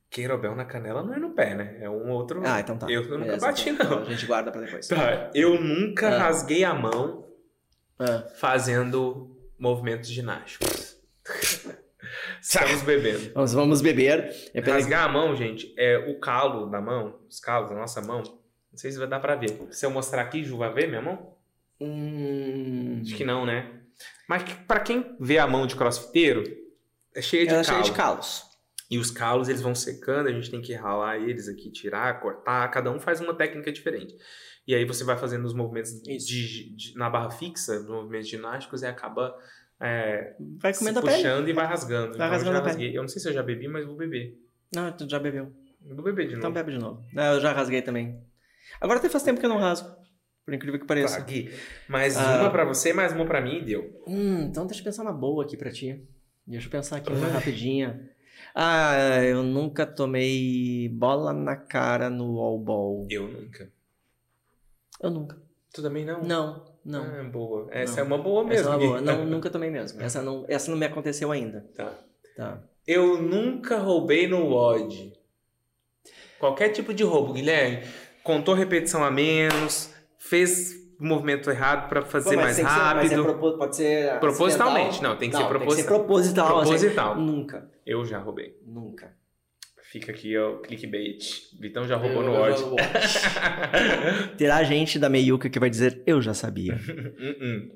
Queirobel 0.09 0.55
na 0.55 0.65
canela 0.65 1.03
não 1.03 1.13
é 1.13 1.19
no 1.19 1.31
pé, 1.31 1.55
né? 1.55 1.77
É 1.81 1.89
um 1.89 2.09
outro. 2.11 2.41
Ah, 2.45 2.59
então 2.59 2.77
tá. 2.77 2.89
Eu 2.89 3.01
nunca 3.03 3.17
Beleza, 3.19 3.45
bati, 3.47 3.69
então. 3.69 3.89
não. 3.89 3.99
A 4.01 4.05
gente 4.05 4.25
guarda 4.25 4.51
pra 4.51 4.61
depois. 4.61 4.87
Tá, 4.87 5.29
eu 5.33 5.59
nunca 5.61 6.09
Ah. 6.09 6.17
rasguei 6.19 6.63
a 6.65 6.73
mão 6.73 7.25
Ah, 7.99 8.27
fazendo 8.35 9.37
movimentos 9.57 10.09
ginásticos. 10.09 10.97
Estamos 12.41 12.81
bebendo. 12.81 13.31
vamos, 13.33 13.53
vamos 13.53 13.81
beber. 13.81 14.33
É 14.53 14.61
pena- 14.61 14.75
Rasgar 14.77 15.05
a 15.05 15.09
mão, 15.11 15.35
gente, 15.35 15.73
é 15.77 15.97
o 16.09 16.19
calo 16.19 16.65
da 16.65 16.81
mão, 16.81 17.19
os 17.29 17.39
calos 17.39 17.69
da 17.69 17.75
nossa 17.75 18.01
mão. 18.01 18.21
Não 18.23 18.77
sei 18.77 18.91
se 18.91 18.97
vai 18.97 19.07
dar 19.07 19.19
pra 19.19 19.35
ver. 19.35 19.67
Se 19.71 19.85
eu 19.85 19.91
mostrar 19.91 20.21
aqui, 20.21 20.43
Ju, 20.43 20.57
vai 20.57 20.73
ver 20.73 20.87
minha 20.87 21.01
mão? 21.01 21.35
Hum, 21.79 23.01
Acho 23.03 23.15
que 23.15 23.23
não, 23.25 23.45
né? 23.45 23.69
Mas 24.27 24.43
pra 24.67 24.79
quem 24.79 25.15
vê 25.19 25.37
a 25.37 25.47
mão 25.47 25.67
de 25.67 25.75
crossfiteiro, 25.75 26.43
é 27.13 27.21
cheia 27.21 27.45
de 27.45 27.53
é 27.53 27.63
cheia 27.63 27.81
de 27.81 27.91
calos. 27.91 28.43
E 28.89 28.97
os 28.97 29.09
calos, 29.11 29.47
eles 29.47 29.61
vão 29.61 29.73
secando, 29.73 30.27
a 30.27 30.31
gente 30.31 30.49
tem 30.51 30.61
que 30.61 30.73
ralar 30.73 31.17
eles 31.17 31.47
aqui, 31.47 31.71
tirar, 31.71 32.19
cortar. 32.19 32.67
Cada 32.71 32.91
um 32.91 32.99
faz 32.99 33.21
uma 33.21 33.33
técnica 33.33 33.71
diferente. 33.71 34.15
E 34.67 34.75
aí 34.75 34.85
você 34.85 35.03
vai 35.03 35.17
fazendo 35.17 35.45
os 35.45 35.53
movimentos 35.53 35.91
de- 36.01 36.75
de- 36.75 36.97
na 36.97 37.09
barra 37.09 37.31
fixa, 37.31 37.79
os 37.79 37.87
movimentos 37.87 38.27
ginásticos, 38.29 38.81
e 38.81 38.85
acaba 38.85 39.33
é, 39.81 40.35
Vai 40.59 40.73
comendo 40.73 40.99
a 40.99 41.01
pele. 41.01 41.15
puxando 41.15 41.47
e 41.49 41.53
vai 41.53 41.65
rasgando. 41.65 42.07
Vai 42.09 42.15
então 42.15 42.25
eu 42.27 42.31
rasgando 42.31 42.53
já 42.53 42.59
a 42.59 42.61
pele. 42.61 42.73
rasguei. 42.73 42.97
Eu 42.97 43.01
não 43.01 43.09
sei 43.09 43.21
se 43.21 43.27
eu 43.29 43.33
já 43.33 43.43
bebi, 43.43 43.67
mas 43.67 43.85
vou 43.85 43.95
beber. 43.95 44.37
Não, 44.73 44.91
tu 44.91 45.09
já 45.09 45.19
bebeu. 45.19 45.51
Eu 45.85 45.95
Vou 45.95 46.03
beber 46.05 46.27
de 46.27 46.35
Então 46.35 46.49
novo. 46.49 46.53
bebe 46.53 46.71
de 46.73 46.77
novo. 46.77 47.03
Não, 47.11 47.33
eu 47.33 47.39
já 47.41 47.51
rasguei 47.51 47.81
também. 47.81 48.21
Agora 48.79 48.99
até 48.99 49.09
faz 49.09 49.23
tempo 49.23 49.39
que 49.39 49.45
eu 49.45 49.49
não 49.49 49.57
rasgo. 49.57 49.89
Por 50.45 50.53
incrível 50.53 50.79
que 50.79 50.85
pareça. 50.85 51.17
Tá, 51.19 51.25
Gui. 51.25 51.51
Mais 51.89 52.15
Ah. 52.17 52.41
uma 52.41 52.49
pra 52.51 52.63
você, 52.65 52.93
mais 52.93 53.11
uma 53.13 53.25
pra 53.25 53.41
mim 53.41 53.57
e 53.57 53.65
deu. 53.65 54.03
Hum, 54.07 54.43
então 54.43 54.65
deixa 54.65 54.81
eu 54.81 54.85
pensar 54.85 55.01
uma 55.03 55.11
boa 55.13 55.43
aqui 55.43 55.57
pra 55.57 55.71
ti. 55.71 56.07
Deixa 56.45 56.67
eu 56.67 56.71
pensar 56.71 56.97
aqui 56.97 57.11
uma 57.11 57.27
rapidinha. 57.27 58.09
Ah, 58.55 59.23
eu 59.23 59.43
nunca 59.43 59.85
tomei 59.85 60.89
bola 60.89 61.31
na 61.33 61.55
cara 61.55 62.09
no 62.09 62.39
all 62.39 62.59
ball. 62.59 63.07
Eu 63.09 63.27
nunca. 63.27 63.71
Eu 65.01 65.09
nunca. 65.09 65.41
Tu 65.73 65.81
também 65.81 66.05
não? 66.05 66.21
Não, 66.23 66.70
não. 66.85 67.03
Ah, 67.03 67.23
boa. 67.23 67.67
Essa 67.71 67.95
Não. 67.95 67.99
é 67.99 68.03
uma 68.03 68.17
boa 68.17 68.43
mesmo. 68.43 68.59
Essa 68.61 68.69
é 68.69 68.71
uma 68.71 68.79
boa. 68.87 69.01
Não, 69.01 69.25
nunca 69.27 69.49
tomei 69.49 69.69
mesmo. 69.69 70.01
Essa 70.01 70.21
não, 70.21 70.45
essa 70.47 70.69
não 70.71 70.77
me 70.77 70.85
aconteceu 70.85 71.31
ainda. 71.31 71.65
Tá. 71.75 71.93
Tá. 72.35 72.61
Eu 72.87 73.21
nunca 73.21 73.77
roubei 73.77 74.27
no 74.27 74.47
WOD. 74.47 75.13
Qualquer 76.39 76.69
tipo 76.69 76.93
de 76.93 77.03
roubo, 77.03 77.33
Guilherme. 77.33 77.83
Contou 78.23 78.53
repetição 78.55 79.03
a 79.03 79.11
menos, 79.11 79.93
fez 80.17 80.73
o 80.99 81.03
movimento 81.05 81.49
errado 81.49 81.87
pra 81.89 82.01
fazer 82.03 82.35
Pô, 82.35 82.41
mais 82.41 82.55
tem 82.55 82.65
que 82.65 82.71
ser- 82.71 82.77
rápido. 82.77 83.29
é 83.29 83.57
pode 83.57 83.75
ser 83.75 84.19
Propositalmente, 84.19 85.01
não, 85.01 85.15
tem 85.15 85.29
que 85.29 85.35
ser 85.35 85.41
Tem 85.43 85.47
que 85.47 85.53
ser 85.75 85.85
proposital. 85.85 85.99
proposital. 85.99 86.59
assim. 86.59 86.69
Proposital. 86.71 87.15
Nunca, 87.17 87.71
Eu 87.85 88.05
já 88.05 88.19
roubei. 88.19 88.55
nunca. 88.65 89.15
Fica 89.91 90.11
aqui 90.11 90.37
ó, 90.37 90.51
o 90.53 90.59
clickbait. 90.59 91.49
Vitão 91.59 91.85
já 91.87 91.97
roubou 91.97 92.23
no 92.23 92.33
Eu- 92.33 92.69
WOD. 92.69 92.81
já- 93.07 94.31
Terá 94.37 94.63
gente 94.63 94.97
da 94.97 95.09
meiuca 95.09 95.49
que 95.49 95.59
vai 95.59 95.69
dizer, 95.69 96.01
eu 96.07 96.21
já 96.21 96.33
sabia. 96.33 96.75
Hum, 97.19 97.35
hum. 97.41 97.69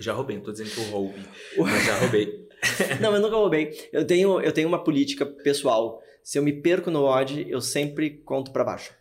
Já 0.00 0.12
roubei, 0.14 0.36
não 0.36 0.42
tô 0.44 0.52
dizendo 0.52 0.70
que 0.70 0.78
eu 0.80 0.84
roube, 0.84 1.20
mas 1.58 1.84
já 1.84 1.98
roubei. 1.98 2.42
Não, 3.00 3.12
eu 3.14 3.20
nunca 3.20 3.34
roubei. 3.36 3.70
Eu 3.92 4.06
tenho, 4.06 4.40
eu 4.40 4.52
tenho 4.52 4.68
uma 4.68 4.82
política 4.82 5.26
pessoal. 5.26 6.00
Se 6.22 6.38
eu 6.38 6.42
me 6.44 6.52
perco 6.52 6.90
no 6.92 7.02
odd, 7.04 7.44
eu 7.50 7.60
sempre 7.60 8.08
conto 8.24 8.52
pra 8.52 8.62
baixo. 8.64 8.92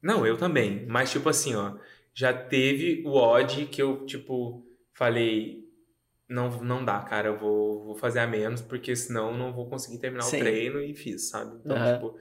Não, 0.00 0.24
eu 0.24 0.36
também. 0.38 0.86
Mas, 0.86 1.10
tipo 1.10 1.28
assim, 1.28 1.54
ó. 1.56 1.74
Já 2.14 2.32
teve 2.32 3.02
o 3.04 3.10
odd 3.16 3.66
que 3.66 3.82
eu, 3.82 4.06
tipo, 4.06 4.64
falei. 4.94 5.61
Não, 6.32 6.50
não 6.62 6.84
dá, 6.84 7.00
cara. 7.00 7.28
Eu 7.28 7.38
vou, 7.38 7.84
vou 7.84 7.94
fazer 7.94 8.20
a 8.20 8.26
menos, 8.26 8.60
porque 8.62 8.94
senão 8.96 9.36
não 9.36 9.52
vou 9.52 9.68
conseguir 9.68 9.98
terminar 9.98 10.24
Sim. 10.24 10.36
o 10.36 10.40
treino 10.40 10.80
e 10.80 10.94
fiz, 10.94 11.28
sabe? 11.28 11.56
Então, 11.64 11.76
Aham. 11.76 11.94
tipo. 11.94 12.18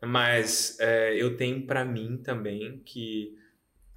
Mas 0.00 0.78
é, 0.80 1.14
eu 1.20 1.36
tenho 1.36 1.66
pra 1.66 1.84
mim 1.84 2.18
também 2.18 2.80
que 2.84 3.36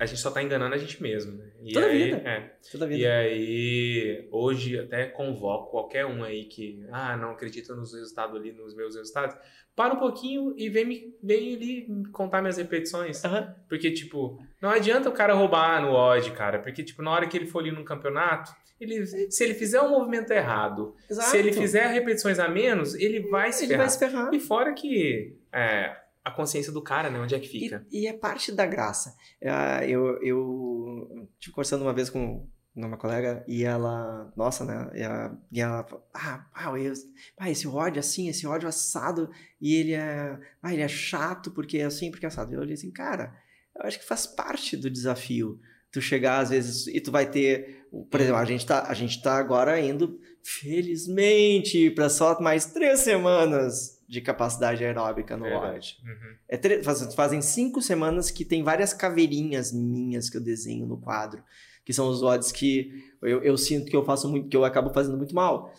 a 0.02 0.06
gente 0.07 0.19
só 0.19 0.32
tá 0.32 0.41
enganando 0.41 0.73
a 0.73 0.80
gente 0.80 0.99
mesmo, 0.99 1.38
né? 1.38 1.52
E 1.61 1.73
Toda 1.73 1.86
aí, 1.86 2.03
vida. 2.06 2.18
É, 2.28 2.52
Toda 2.72 2.86
e 2.86 2.90
vida. 2.90 3.14
aí, 3.19 4.28
hoje 4.32 4.80
até 4.80 5.06
convoco 5.06 5.69
qualquer 5.69 6.07
um 6.07 6.23
aí 6.23 6.45
que, 6.45 6.84
ah, 6.91 7.15
não 7.15 7.30
acredita 7.30 7.76
nos 7.76 7.94
resultados 7.94 8.36
ali, 8.36 8.52
nos 8.52 8.73
meus 8.76 8.95
resultados. 8.95 9.36
Para 9.76 9.94
um 9.94 9.99
pouquinho 9.99 10.56
e 10.57 10.69
vem, 10.69 10.86
me, 10.86 11.15
vem 11.22 11.56
ali 11.56 11.88
contar 12.11 12.41
minhas 12.41 12.57
repetições. 12.57 13.23
Aham. 13.23 13.56
Porque, 13.69 13.91
tipo, 13.91 14.44
não 14.60 14.72
adianta 14.72 15.07
o 15.07 15.11
cara 15.14 15.36
roubar 15.36 15.80
no 15.84 15.91
odd, 15.94 16.32
cara. 16.32 16.57
Porque, 16.57 16.84
tipo, 16.84 17.03
na 17.03 17.11
hora 17.11 17.28
que 17.28 17.38
ele 17.38 17.45
for 17.45 17.60
ali 17.60 17.72
no 17.72 17.86
campeonato, 17.86 18.52
ele, 18.80 19.06
se 19.06 19.44
ele 19.44 19.53
fizer 19.53 19.80
um 19.82 19.91
movimento 19.91 20.32
errado, 20.32 20.95
Exato. 21.07 21.30
se 21.30 21.38
ele 21.38 21.53
fizer 21.53 21.86
repetições 21.86 22.40
a 22.40 22.48
menos, 22.49 22.95
ele 22.95 23.19
vai 23.30 23.52
se 23.53 23.65
Ele 23.65 23.73
ferrar. 23.73 23.86
vai 23.86 23.90
se 23.90 23.99
ferrar. 23.99 24.34
E 24.34 24.40
fora 24.40 24.73
que 24.73 25.38
é, 25.53 25.95
a 26.23 26.31
consciência 26.31 26.72
do 26.72 26.81
cara, 26.81 27.10
né? 27.10 27.19
Onde 27.19 27.35
é 27.35 27.39
que 27.39 27.48
fica. 27.48 27.85
E, 27.91 28.02
e 28.02 28.07
é 28.07 28.14
parte 28.14 28.52
da 28.52 28.65
graça. 28.65 29.15
Ah, 29.43 29.85
Eu, 29.85 30.22
eu 30.22 31.27
tive 31.39 31.53
conversando 31.53 31.81
uma 31.81 31.93
vez 31.93 32.10
com 32.10 32.48
uma 32.76 32.98
colega 32.98 33.43
e 33.48 33.64
ela, 33.64 34.31
nossa, 34.35 34.64
né? 34.64 34.89
E 34.95 35.02
ela, 35.02 35.38
e 35.52 35.61
ela 35.61 35.85
ah, 36.14 36.45
ah, 36.53 36.80
eu, 36.80 36.93
ah, 37.38 37.49
esse 37.49 37.68
ódio 37.68 37.99
assim, 37.99 38.30
esse 38.30 38.48
ódio 38.48 38.69
assado, 38.69 39.30
e 39.60 39.76
ele 39.76 39.93
é, 39.93 40.39
ah, 40.61 40.73
ele 40.73 40.81
é 40.81 40.88
chato 40.88 41.52
porque 41.52 41.80
é 41.80 41.85
assim, 41.85 42.11
porque 42.11 42.26
é 42.26 42.30
assado. 42.30 42.53
Eu 42.53 42.61
olhei 42.61 42.76
assim, 42.76 42.91
cara, 42.91 43.35
eu 43.76 43.85
acho 43.85 43.99
que 43.99 44.06
faz 44.06 44.26
parte 44.26 44.77
do 44.77 44.89
desafio. 44.89 45.60
Tu 45.91 45.99
chegar 46.02 46.39
às 46.39 46.52
vezes 46.52 46.88
e 46.88 47.02
tu 47.02 47.11
vai 47.11 47.30
ter, 47.30 47.85
por 48.10 48.22
exemplo, 48.22 48.38
a 48.38 48.45
gente 48.45 48.65
tá, 48.65 48.85
a 48.88 48.93
gente 48.93 49.22
tá 49.22 49.35
agora 49.38 49.77
indo, 49.77 50.18
felizmente, 50.41 51.91
para 51.91 52.10
só 52.10 52.39
mais 52.39 52.68
três 52.68 53.02
semanas 53.02 54.01
de 54.11 54.19
capacidade 54.19 54.83
aeróbica 54.83 55.38
no 55.38 55.45
Verdade. 55.45 55.97
ódio. 56.03 56.11
Uhum. 56.13 56.35
É 56.49 56.57
tre- 56.57 56.83
faz- 56.83 57.15
fazem 57.15 57.41
cinco 57.41 57.81
semanas 57.81 58.29
que 58.29 58.43
tem 58.43 58.61
várias 58.61 58.93
caveirinhas 58.93 59.71
minhas 59.71 60.29
que 60.29 60.35
eu 60.35 60.41
desenho 60.41 60.85
no 60.85 60.97
quadro, 60.97 61.41
que 61.85 61.93
são 61.93 62.09
os 62.09 62.21
odds 62.21 62.51
que 62.51 62.91
eu, 63.21 63.41
eu 63.41 63.57
sinto 63.57 63.89
que 63.89 63.95
eu 63.95 64.03
faço 64.03 64.27
muito, 64.29 64.49
que 64.49 64.57
eu 64.57 64.65
acabo 64.65 64.93
fazendo 64.93 65.15
muito 65.15 65.33
mal. 65.33 65.73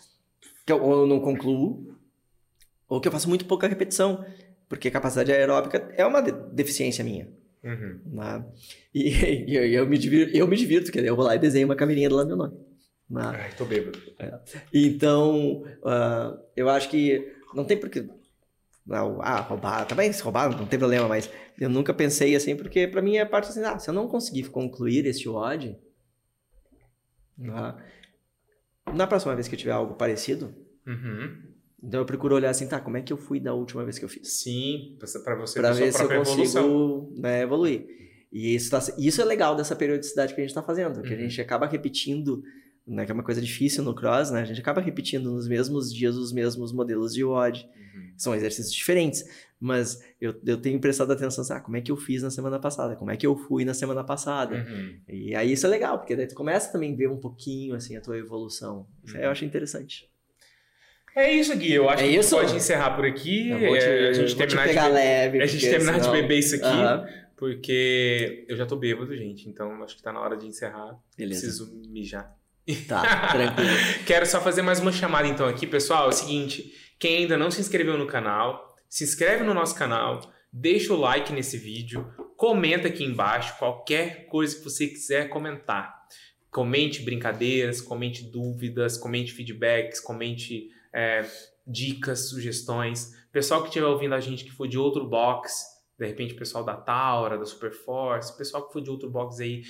Que 0.65 0.73
eu, 0.73 0.81
ou 0.81 1.01
eu 1.01 1.07
não 1.07 1.19
concluo, 1.19 1.95
ou 2.89 2.99
que 2.99 3.07
eu 3.07 3.11
faço 3.11 3.29
muito 3.29 3.45
pouca 3.45 3.67
repetição, 3.67 4.25
porque 4.67 4.87
a 4.87 4.91
capacidade 4.91 5.31
aeróbica 5.31 5.93
é 5.95 6.03
uma 6.03 6.19
de- 6.19 6.31
deficiência 6.55 7.03
minha. 7.03 7.29
Uhum. 7.63 7.99
Né? 8.07 8.45
E, 8.95 9.09
e 9.51 9.55
eu, 9.55 9.63
eu 9.67 9.87
me 9.87 9.95
divirto, 9.99 10.35
eu 10.35 10.47
me 10.47 10.57
divirto, 10.57 10.91
quer 10.91 10.99
dizer, 11.01 11.09
eu 11.09 11.15
vou 11.15 11.25
lá 11.25 11.35
e 11.35 11.39
desenho 11.39 11.67
uma 11.67 11.75
caveirinha 11.75 12.09
do 12.09 12.15
lado 12.15 12.29
do 12.29 12.35
meu 12.35 12.47
nome. 12.47 12.57
Né? 13.07 13.21
Ai, 13.25 13.51
tô 13.55 13.63
bêbado. 13.65 13.99
Então, 14.73 15.63
ah, 15.85 16.35
eu 16.55 16.67
acho 16.67 16.89
que 16.89 17.31
não 17.53 17.63
tem 17.63 17.77
porque. 17.77 18.09
Ah, 18.89 19.39
roubar, 19.39 19.85
também 19.87 20.11
se 20.11 20.21
roubar, 20.21 20.49
não 20.57 20.65
tem 20.67 20.77
problema, 20.77 21.07
mas 21.07 21.29
eu 21.59 21.69
nunca 21.69 21.93
pensei 21.93 22.35
assim, 22.35 22.55
porque 22.55 22.85
pra 22.87 23.01
mim 23.01 23.15
é 23.17 23.23
parte 23.25 23.47
assim, 23.49 23.63
ah, 23.63 23.79
se 23.79 23.89
eu 23.89 23.93
não 23.93 24.07
conseguir 24.09 24.49
concluir 24.49 25.05
esse 25.05 25.27
WOD, 25.29 25.77
na, 27.37 27.77
na 28.93 29.07
próxima 29.07 29.33
vez 29.35 29.47
que 29.47 29.55
eu 29.55 29.59
tiver 29.59 29.71
algo 29.71 29.95
parecido, 29.95 30.53
Uhum. 30.85 31.37
então 31.81 32.01
eu 32.01 32.05
procuro 32.05 32.35
olhar 32.35 32.49
assim, 32.49 32.67
tá, 32.67 32.79
como 32.79 32.97
é 32.97 33.01
que 33.01 33.13
eu 33.13 33.17
fui 33.17 33.39
da 33.39 33.53
última 33.53 33.83
vez 33.85 33.97
que 33.97 34.03
eu 34.05 34.09
fiz? 34.09 34.41
Sim, 34.41 34.97
pra- 34.99 35.07
pra 35.23 35.35
você 35.35 35.59
Pra 35.59 35.71
ver 35.71 35.93
se 35.93 36.03
eu 36.03 36.11
evolução. 36.11 36.63
consigo 36.63 37.21
né, 37.21 37.41
evoluir. 37.43 37.85
E 38.31 38.53
isso, 38.55 38.69
tá, 38.71 38.79
isso 38.97 39.21
é 39.21 39.25
legal 39.25 39.55
dessa 39.55 39.75
periodicidade 39.75 40.33
que 40.35 40.41
a 40.41 40.43
gente 40.43 40.53
tá 40.55 40.61
fazendo, 40.63 41.01
que 41.01 41.13
a 41.13 41.15
Uhum. 41.15 41.21
gente 41.21 41.39
acaba 41.39 41.67
repetindo, 41.67 42.43
né, 42.85 43.05
que 43.05 43.11
é 43.11 43.13
uma 43.13 43.23
coisa 43.23 43.41
difícil 43.41 43.83
no 43.83 43.95
cross, 43.95 44.29
né? 44.31 44.41
A 44.41 44.45
gente 44.45 44.59
acaba 44.59 44.81
repetindo 44.81 45.31
nos 45.31 45.47
mesmos 45.47 45.93
dias 45.93 46.15
os 46.15 46.31
mesmos 46.33 46.71
modelos 46.73 47.13
de 47.13 47.23
WOD. 47.23 47.65
Uhum. 47.75 48.13
São 48.17 48.35
exercícios 48.35 48.73
diferentes, 48.73 49.23
mas 49.59 49.99
eu, 50.19 50.35
eu 50.45 50.57
tenho 50.57 50.79
prestado 50.79 51.11
atenção, 51.13 51.41
assim, 51.43 51.53
ah, 51.53 51.59
como 51.61 51.77
é 51.77 51.81
que 51.81 51.91
eu 51.91 51.97
fiz 51.97 52.21
na 52.21 52.29
semana 52.29 52.59
passada? 52.59 52.95
Como 52.95 53.09
é 53.11 53.15
que 53.17 53.25
eu 53.25 53.35
fui 53.35 53.63
na 53.65 53.73
semana 53.73 54.03
passada? 54.03 54.55
Uhum. 54.69 54.99
E 55.07 55.33
aí 55.35 55.51
isso 55.53 55.65
é 55.65 55.69
legal, 55.69 55.97
porque 55.97 56.15
daí 56.15 56.27
tu 56.27 56.35
começa 56.35 56.71
também 56.71 56.93
a 56.93 56.95
ver 56.97 57.07
um 57.09 57.17
pouquinho, 57.17 57.73
assim, 57.75 57.95
a 57.95 58.01
tua 58.01 58.17
evolução. 58.17 58.85
Isso 59.03 59.15
aí 59.15 59.23
eu 59.23 59.27
Uhum. 59.27 59.31
acho 59.31 59.45
interessante. 59.45 60.09
É 61.15 61.31
isso, 61.31 61.55
Gui. 61.55 61.71
Eu 61.71 61.87
acho 61.89 62.03
É 62.03 62.07
que 62.07 62.09
a 62.09 62.13
gente 62.13 62.25
isso? 62.25 62.35
pode 62.35 62.55
encerrar 62.55 62.95
por 62.95 63.05
aqui. 63.05 63.49
Eu 63.49 63.59
vou 63.59 63.77
te, 63.77 63.85
é, 63.85 64.09
a 64.09 64.13
gente 64.13 64.29
te 64.29 64.35
terminar 64.35 64.63
pegar 64.67 64.87
de, 64.87 64.93
leve. 64.93 65.41
a 65.41 65.45
gente 65.45 65.69
terminar 65.69 65.93
senão- 66.01 66.11
de 66.15 66.21
beber 66.21 66.39
isso 66.39 66.55
aqui, 66.55 66.65
Aham, 66.65 67.07
porque 67.37 68.45
eu 68.49 68.57
já 68.57 68.65
tô 68.65 68.75
bêbado, 68.75 69.15
gente. 69.15 69.47
Então 69.47 69.83
acho 69.83 69.95
que 69.95 70.01
tá 70.01 70.11
na 70.11 70.19
hora 70.19 70.35
de 70.35 70.47
encerrar. 70.47 70.97
Beleza. 71.17 71.41
Preciso 71.41 71.71
mijar. 71.89 72.35
Tá, 72.87 73.27
tranquilo. 73.27 73.69
Quero 74.07 74.25
só 74.25 74.39
fazer 74.39 74.61
mais 74.61 74.79
uma 74.79 74.91
chamada 74.91 75.27
então 75.27 75.47
aqui, 75.47 75.67
pessoal. 75.67 76.05
É 76.05 76.09
o 76.09 76.13
seguinte: 76.13 76.73
quem 76.97 77.17
ainda 77.17 77.37
não 77.37 77.51
se 77.51 77.59
inscreveu 77.59 77.97
no 77.97 78.07
canal, 78.07 78.75
se 78.87 79.03
inscreve 79.03 79.43
no 79.43 79.53
nosso 79.53 79.75
canal, 79.75 80.21
deixa 80.51 80.93
o 80.93 80.97
like 80.97 81.33
nesse 81.33 81.57
vídeo, 81.57 82.07
comenta 82.37 82.87
aqui 82.87 83.03
embaixo 83.03 83.57
qualquer 83.57 84.27
coisa 84.27 84.55
que 84.55 84.63
você 84.63 84.87
quiser 84.87 85.27
comentar. 85.29 85.93
Comente 86.49 87.01
brincadeiras, 87.01 87.81
comente 87.81 88.23
dúvidas, 88.31 88.97
comente 88.97 89.33
feedbacks, 89.33 89.99
comente 89.99 90.69
é, 90.93 91.25
dicas, 91.67 92.29
sugestões. 92.29 93.11
Pessoal 93.31 93.61
que 93.61 93.69
estiver 93.69 93.87
ouvindo 93.87 94.15
a 94.15 94.19
gente 94.19 94.45
que 94.45 94.51
for 94.51 94.67
de 94.67 94.77
outro 94.77 95.05
box, 95.05 95.65
de 95.97 96.05
repente 96.05 96.33
pessoal 96.35 96.63
da 96.63 96.75
Taura, 96.75 97.37
da 97.37 97.45
Superforce, 97.45 98.37
pessoal 98.37 98.67
que 98.67 98.71
for 98.71 98.81
de 98.81 98.89
outro 98.89 99.09
box 99.09 99.41
aí, 99.41 99.63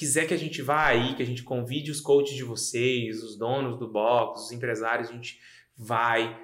quiser 0.00 0.26
que 0.26 0.34
a 0.34 0.36
gente 0.38 0.60
vá 0.62 0.86
aí, 0.86 1.14
que 1.14 1.22
a 1.22 1.26
gente 1.26 1.42
convide 1.42 1.90
os 1.90 2.00
coaches 2.00 2.34
de 2.34 2.42
vocês, 2.42 3.22
os 3.22 3.36
donos 3.38 3.78
do 3.78 3.86
box, 3.88 4.46
os 4.46 4.52
empresários, 4.52 5.08
a 5.08 5.12
gente 5.12 5.38
vai. 5.76 6.36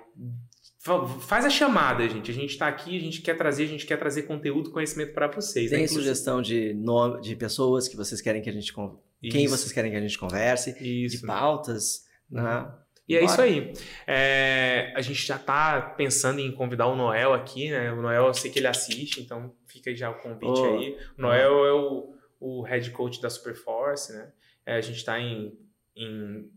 Fa- 0.79 1.05
Faz 1.07 1.45
a 1.45 1.51
chamada, 1.51 2.09
gente. 2.09 2.31
A 2.31 2.35
gente 2.35 2.51
está 2.51 2.69
aqui, 2.69 2.97
a 2.97 3.01
gente 3.01 3.21
quer 3.21 3.37
trazer, 3.37 3.65
a 3.65 3.67
gente 3.67 3.85
quer 3.87 3.97
trazer 3.99 4.23
conteúdo, 4.23 4.71
conhecimento 4.71 5.13
para 5.13 5.27
vocês. 5.27 5.71
né? 5.71 5.79
Tem 5.79 5.85
Inclusive- 5.87 6.03
sugestão 6.09 6.41
de 6.41 6.73
nome, 6.75 7.21
de 7.21 7.35
pessoas 7.35 7.89
que 7.89 7.97
vocês 7.97 8.21
querem 8.21 8.41
que 8.41 8.49
a 8.49 8.53
gente 8.53 8.73
con- 8.73 8.99
quem 9.21 9.49
vocês 9.49 9.73
querem 9.73 9.91
que 9.91 9.97
a 9.97 10.01
gente 10.01 10.17
converse, 10.19 10.71
Isso. 10.81 11.17
de 11.21 11.27
pautas, 11.27 12.05
né? 12.31 12.71
E 13.09 13.17
é 13.17 13.21
Bora. 13.21 13.33
isso 13.33 13.41
aí. 13.41 13.73
É, 14.07 14.93
a 14.97 15.01
gente 15.01 15.25
já 15.27 15.39
tá 15.39 15.81
pensando 15.81 16.41
em 16.41 16.51
convidar 16.53 16.87
o 16.89 16.97
Noel 16.97 17.33
aqui, 17.33 17.71
né? 17.71 17.93
O 17.93 18.03
Noel, 18.03 18.27
eu 18.27 18.35
sei 18.35 18.51
que 18.51 18.59
ele 18.59 18.67
assiste, 18.67 19.21
então 19.21 19.53
fica 19.67 19.91
aí 19.91 19.97
já 19.97 20.11
o 20.11 20.15
convite 20.17 20.61
Oh. 20.61 20.77
aí. 20.79 20.97
O 21.17 21.23
Noel 21.23 21.65
é 21.67 21.73
o, 21.73 22.15
o 22.61 22.63
head 22.63 22.91
coach 22.91 23.21
da 23.21 23.29
Superforce, 23.31 24.13
né? 24.13 24.33
É, 24.65 24.77
a 24.77 24.81
gente 24.81 25.05
tá 25.05 25.19
em, 25.19 25.59
em- 25.97 26.51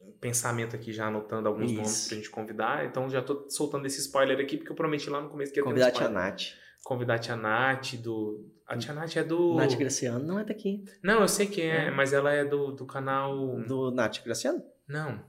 em 0.00 0.12
pensamento 0.20 0.76
aqui, 0.76 0.92
já 0.92 1.06
anotando 1.06 1.48
alguns 1.48 1.70
Isso. 1.70 1.74
nomes 1.80 2.08
pra 2.08 2.16
gente 2.16 2.30
convidar. 2.30 2.84
Então 2.86 3.08
já 3.08 3.22
tô 3.22 3.48
soltando 3.48 3.86
esse 3.86 4.00
spoiler 4.00 4.38
aqui, 4.38 4.56
porque 4.56 4.70
eu 4.72 4.76
prometi 4.76 5.08
lá 5.10 5.20
no 5.20 5.28
começo 5.30 5.52
que 5.52 5.58
ia 5.60 5.64
ter 5.64 5.68
um 5.68 5.72
Convidar 5.72 6.04
a. 6.04 6.08
Nath. 6.08 6.42
Convidar 6.84 7.14
a 7.14 7.18
tia 7.18 7.36
Nath 7.36 7.94
do... 7.96 8.46
A 8.66 8.76
tia 8.76 8.92
Nath 8.92 9.16
é 9.16 9.24
do... 9.24 9.54
Nath 9.54 9.74
Graciano 9.76 10.22
não 10.24 10.38
é 10.38 10.44
daqui. 10.44 10.84
Não, 11.02 11.20
eu 11.22 11.28
sei 11.28 11.46
quem 11.46 11.70
é, 11.70 11.86
É. 11.86 11.90
mas 11.90 12.12
ela 12.12 12.30
é 12.32 12.44
do, 12.44 12.72
do 12.72 12.84
canal... 12.86 13.34
Do 13.66 13.90
Nath 13.90 14.22
Graciano? 14.22 14.62
Não. 14.86 15.24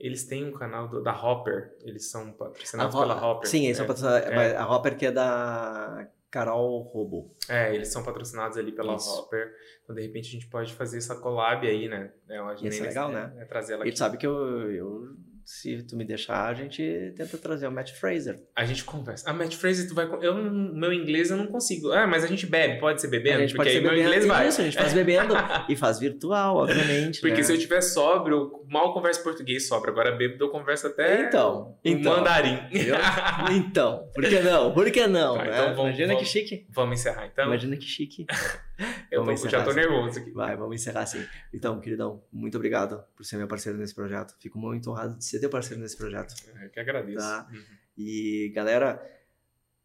Eles 0.00 0.24
têm 0.26 0.46
um 0.46 0.52
canal 0.52 0.88
do- 0.88 1.02
da 1.02 1.12
Hopper. 1.12 1.74
Eles 1.82 2.10
são 2.10 2.32
patrocinados 2.32 2.94
A 2.94 2.98
Ho- 2.98 3.00
pela 3.02 3.22
Hopper. 3.26 3.48
Sim, 3.50 3.64
eles 3.66 3.76
são 3.76 3.84
é, 3.84 3.88
patrocinados. 3.88 4.28
é. 4.30 4.56
A 4.56 4.66
Hopper 4.70 4.96
que 4.96 5.06
é 5.06 5.12
da 5.12 6.08
Carol 6.30 6.82
Robo. 6.82 7.34
é, 7.48 7.74
eles 7.74 7.88
são 7.88 8.02
patrocinados 8.04 8.58
ali 8.58 8.72
pela 8.72 8.96
Isso. 8.96 9.08
Hopper. 9.20 9.50
Então, 9.82 9.94
de 9.96 10.02
repente, 10.02 10.28
a 10.28 10.32
gente 10.32 10.48
pode 10.48 10.74
fazer 10.74 10.98
essa 10.98 11.16
collab 11.16 11.66
aí, 11.66 11.88
né? 11.88 12.12
É, 12.28 12.40
uma 12.40 12.54
Ia 12.60 12.70
ser 12.70 12.82
legal, 12.82 13.10
né? 13.10 13.32
É, 13.38 13.44
trazer 13.46 13.74
ela 13.74 13.84
E 13.84 13.88
aqui. 13.88 13.92
tu 13.92 13.98
sabe 13.98 14.18
que 14.18 14.26
eu, 14.26 14.70
eu, 14.70 15.16
se 15.50 15.82
tu 15.82 15.96
me 15.96 16.04
deixar, 16.04 16.44
a 16.46 16.52
gente 16.52 16.82
tenta 17.16 17.38
trazer 17.38 17.66
o 17.66 17.72
Matt 17.72 17.92
Fraser. 17.92 18.38
A 18.54 18.66
gente 18.66 18.84
conversa. 18.84 19.30
A 19.30 19.32
Matt 19.32 19.54
Fraser, 19.56 19.88
tu 19.88 19.94
vai... 19.94 20.06
Eu, 20.20 20.34
meu 20.34 20.92
inglês 20.92 21.30
eu 21.30 21.38
não 21.38 21.46
consigo. 21.46 21.90
Ah, 21.90 22.06
mas 22.06 22.22
a 22.22 22.26
gente 22.26 22.44
bebe. 22.44 22.78
Pode 22.78 23.00
ser 23.00 23.08
bebendo? 23.08 23.38
a 23.38 23.40
gente 23.40 23.56
porque 23.56 23.56
pode 23.56 23.68
aí 23.70 23.74
ser 23.76 23.80
meu 23.80 23.90
bebendo. 23.92 24.08
inglês 24.08 24.26
vai. 24.26 24.46
Isso, 24.48 24.60
a 24.60 24.64
gente 24.64 24.76
faz 24.76 24.92
bebendo 24.92 25.34
e 25.66 25.74
faz 25.74 25.98
virtual, 25.98 26.58
obviamente. 26.58 27.22
Porque 27.22 27.38
né? 27.38 27.42
se 27.42 27.50
eu 27.54 27.58
tiver 27.58 27.80
sóbrio, 27.80 28.36
eu 28.36 28.66
mal 28.68 28.92
converso 28.92 29.22
português 29.22 29.66
sóbrio. 29.66 29.90
Agora 29.90 30.12
bêbado 30.12 30.44
eu 30.44 30.50
converso 30.50 30.86
até 30.86 31.22
Então, 31.28 31.78
então. 31.82 32.16
mandarim. 32.18 32.58
Eu- 32.70 32.96
Então, 33.56 34.06
por 34.14 34.24
que 34.28 34.40
não? 34.40 34.74
Por 34.74 34.90
que 34.90 35.06
não? 35.06 35.38
Tá, 35.38 35.44
né? 35.44 35.50
então 35.50 35.64
vamos- 35.74 35.78
Imagina 35.88 36.08
vamos- 36.08 36.22
que 36.22 36.28
chique. 36.28 36.66
Vamos 36.68 37.00
encerrar, 37.00 37.26
então? 37.26 37.46
Imagina 37.46 37.74
que 37.74 37.86
chique. 37.86 38.26
eu 39.10 39.24
tô- 39.24 39.48
já 39.48 39.62
tô 39.64 39.70
assim. 39.70 39.80
nervoso 39.80 40.18
aqui. 40.20 40.30
Vai, 40.30 40.56
vamos 40.56 40.76
encerrar 40.76 41.02
assim. 41.02 41.24
Então, 41.52 41.80
queridão, 41.80 42.22
muito 42.32 42.56
obrigado 42.56 43.02
por 43.16 43.24
ser 43.24 43.36
meu 43.36 43.48
parceiro 43.48 43.78
nesse 43.78 43.94
projeto. 43.94 44.34
Fico 44.40 44.58
muito 44.58 44.90
honrado 44.90 45.16
de 45.18 45.24
ser 45.24 45.40
teu 45.40 45.50
parceiro 45.50 45.82
nesse 45.82 45.96
projeto. 45.96 46.34
Eu 46.62 46.70
que 46.70 46.80
agradeço. 46.80 47.18
Tá. 47.18 47.48
Uhum. 47.52 47.62
E, 47.96 48.52
galera, 48.54 49.02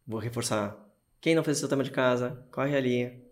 vou 0.05 0.19
reforçar. 0.19 0.77
Quem 1.19 1.33
não 1.35 1.43
fez 1.43 1.57
o 1.57 1.59
seu 1.61 1.69
tema 1.69 1.83
de 1.83 1.91
casa, 1.91 2.45
corre 2.51 2.75
ali, 2.75 3.23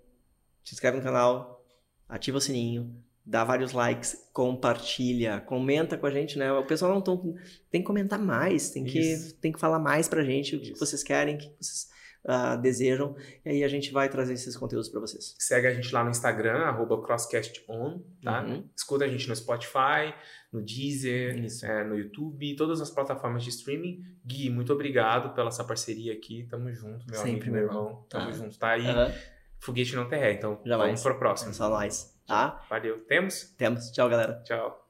se 0.63 0.73
inscreve 0.73 0.97
no 0.97 1.03
canal, 1.03 1.63
ativa 2.07 2.37
o 2.37 2.41
sininho, 2.41 2.95
dá 3.25 3.43
vários 3.43 3.73
likes, 3.73 4.29
compartilha, 4.33 5.41
comenta 5.41 5.97
com 5.97 6.05
a 6.05 6.11
gente, 6.11 6.37
né? 6.39 6.51
O 6.53 6.65
pessoal 6.65 6.93
não 6.93 7.01
tão, 7.01 7.35
tem 7.69 7.81
que 7.81 7.87
comentar 7.87 8.17
mais, 8.17 8.69
tem 8.71 8.83
que, 8.85 8.97
Isso. 8.99 9.35
tem 9.35 9.51
que 9.51 9.59
falar 9.59 9.77
mais 9.79 10.07
pra 10.07 10.23
gente 10.23 10.55
o 10.55 10.59
que 10.61 10.71
Isso. 10.71 10.79
vocês 10.79 11.03
querem, 11.03 11.35
o 11.35 11.37
que 11.37 11.53
vocês 11.59 11.89
ah, 12.25 12.55
desejam, 12.55 13.15
e 13.43 13.49
aí 13.49 13.63
a 13.63 13.67
gente 13.67 13.91
vai 13.91 14.07
trazer 14.09 14.33
esses 14.33 14.55
conteúdos 14.55 14.89
pra 14.89 14.99
vocês. 14.99 15.35
Segue 15.39 15.67
a 15.67 15.73
gente 15.73 15.91
lá 15.93 16.03
no 16.03 16.09
Instagram, 16.11 16.59
arroba 16.59 17.01
crosscaston, 17.01 18.03
tá? 18.23 18.43
Uhum. 18.43 18.69
Escuta 18.75 19.05
a 19.05 19.07
gente 19.07 19.27
no 19.27 19.35
Spotify, 19.35 20.13
no 20.51 20.61
Deezer, 20.61 21.35
é, 21.63 21.83
no 21.83 21.97
YouTube, 21.97 22.55
todas 22.55 22.79
as 22.81 22.89
plataformas 22.91 23.43
de 23.43 23.49
streaming. 23.49 24.03
Gui, 24.25 24.49
muito 24.49 24.71
obrigado 24.71 25.33
pela 25.33 25.47
essa 25.47 25.63
parceria 25.63 26.13
aqui. 26.13 26.45
Tamo 26.49 26.71
junto, 26.71 27.05
meu 27.07 27.15
Sempre, 27.19 27.49
amigo, 27.49 27.51
meu 27.51 27.63
irmão. 27.63 28.05
Tamo 28.09 28.25
Tá. 28.27 28.31
junto, 28.31 28.59
tá? 28.59 28.77
E 28.77 28.87
Aham. 28.87 29.11
foguete 29.59 29.95
não 29.95 30.07
tem 30.07 30.19
ré, 30.19 30.33
então 30.33 30.61
Jamais. 30.63 30.89
vamos 30.89 31.01
pro 31.03 31.17
próximo. 31.17 31.51
É 31.51 31.53
só 31.53 31.69
nós, 31.69 32.15
tá? 32.27 32.63
Valeu. 32.69 32.99
Temos? 33.05 33.53
Temos. 33.57 33.89
Tchau, 33.91 34.07
galera. 34.09 34.41
Tchau. 34.43 34.81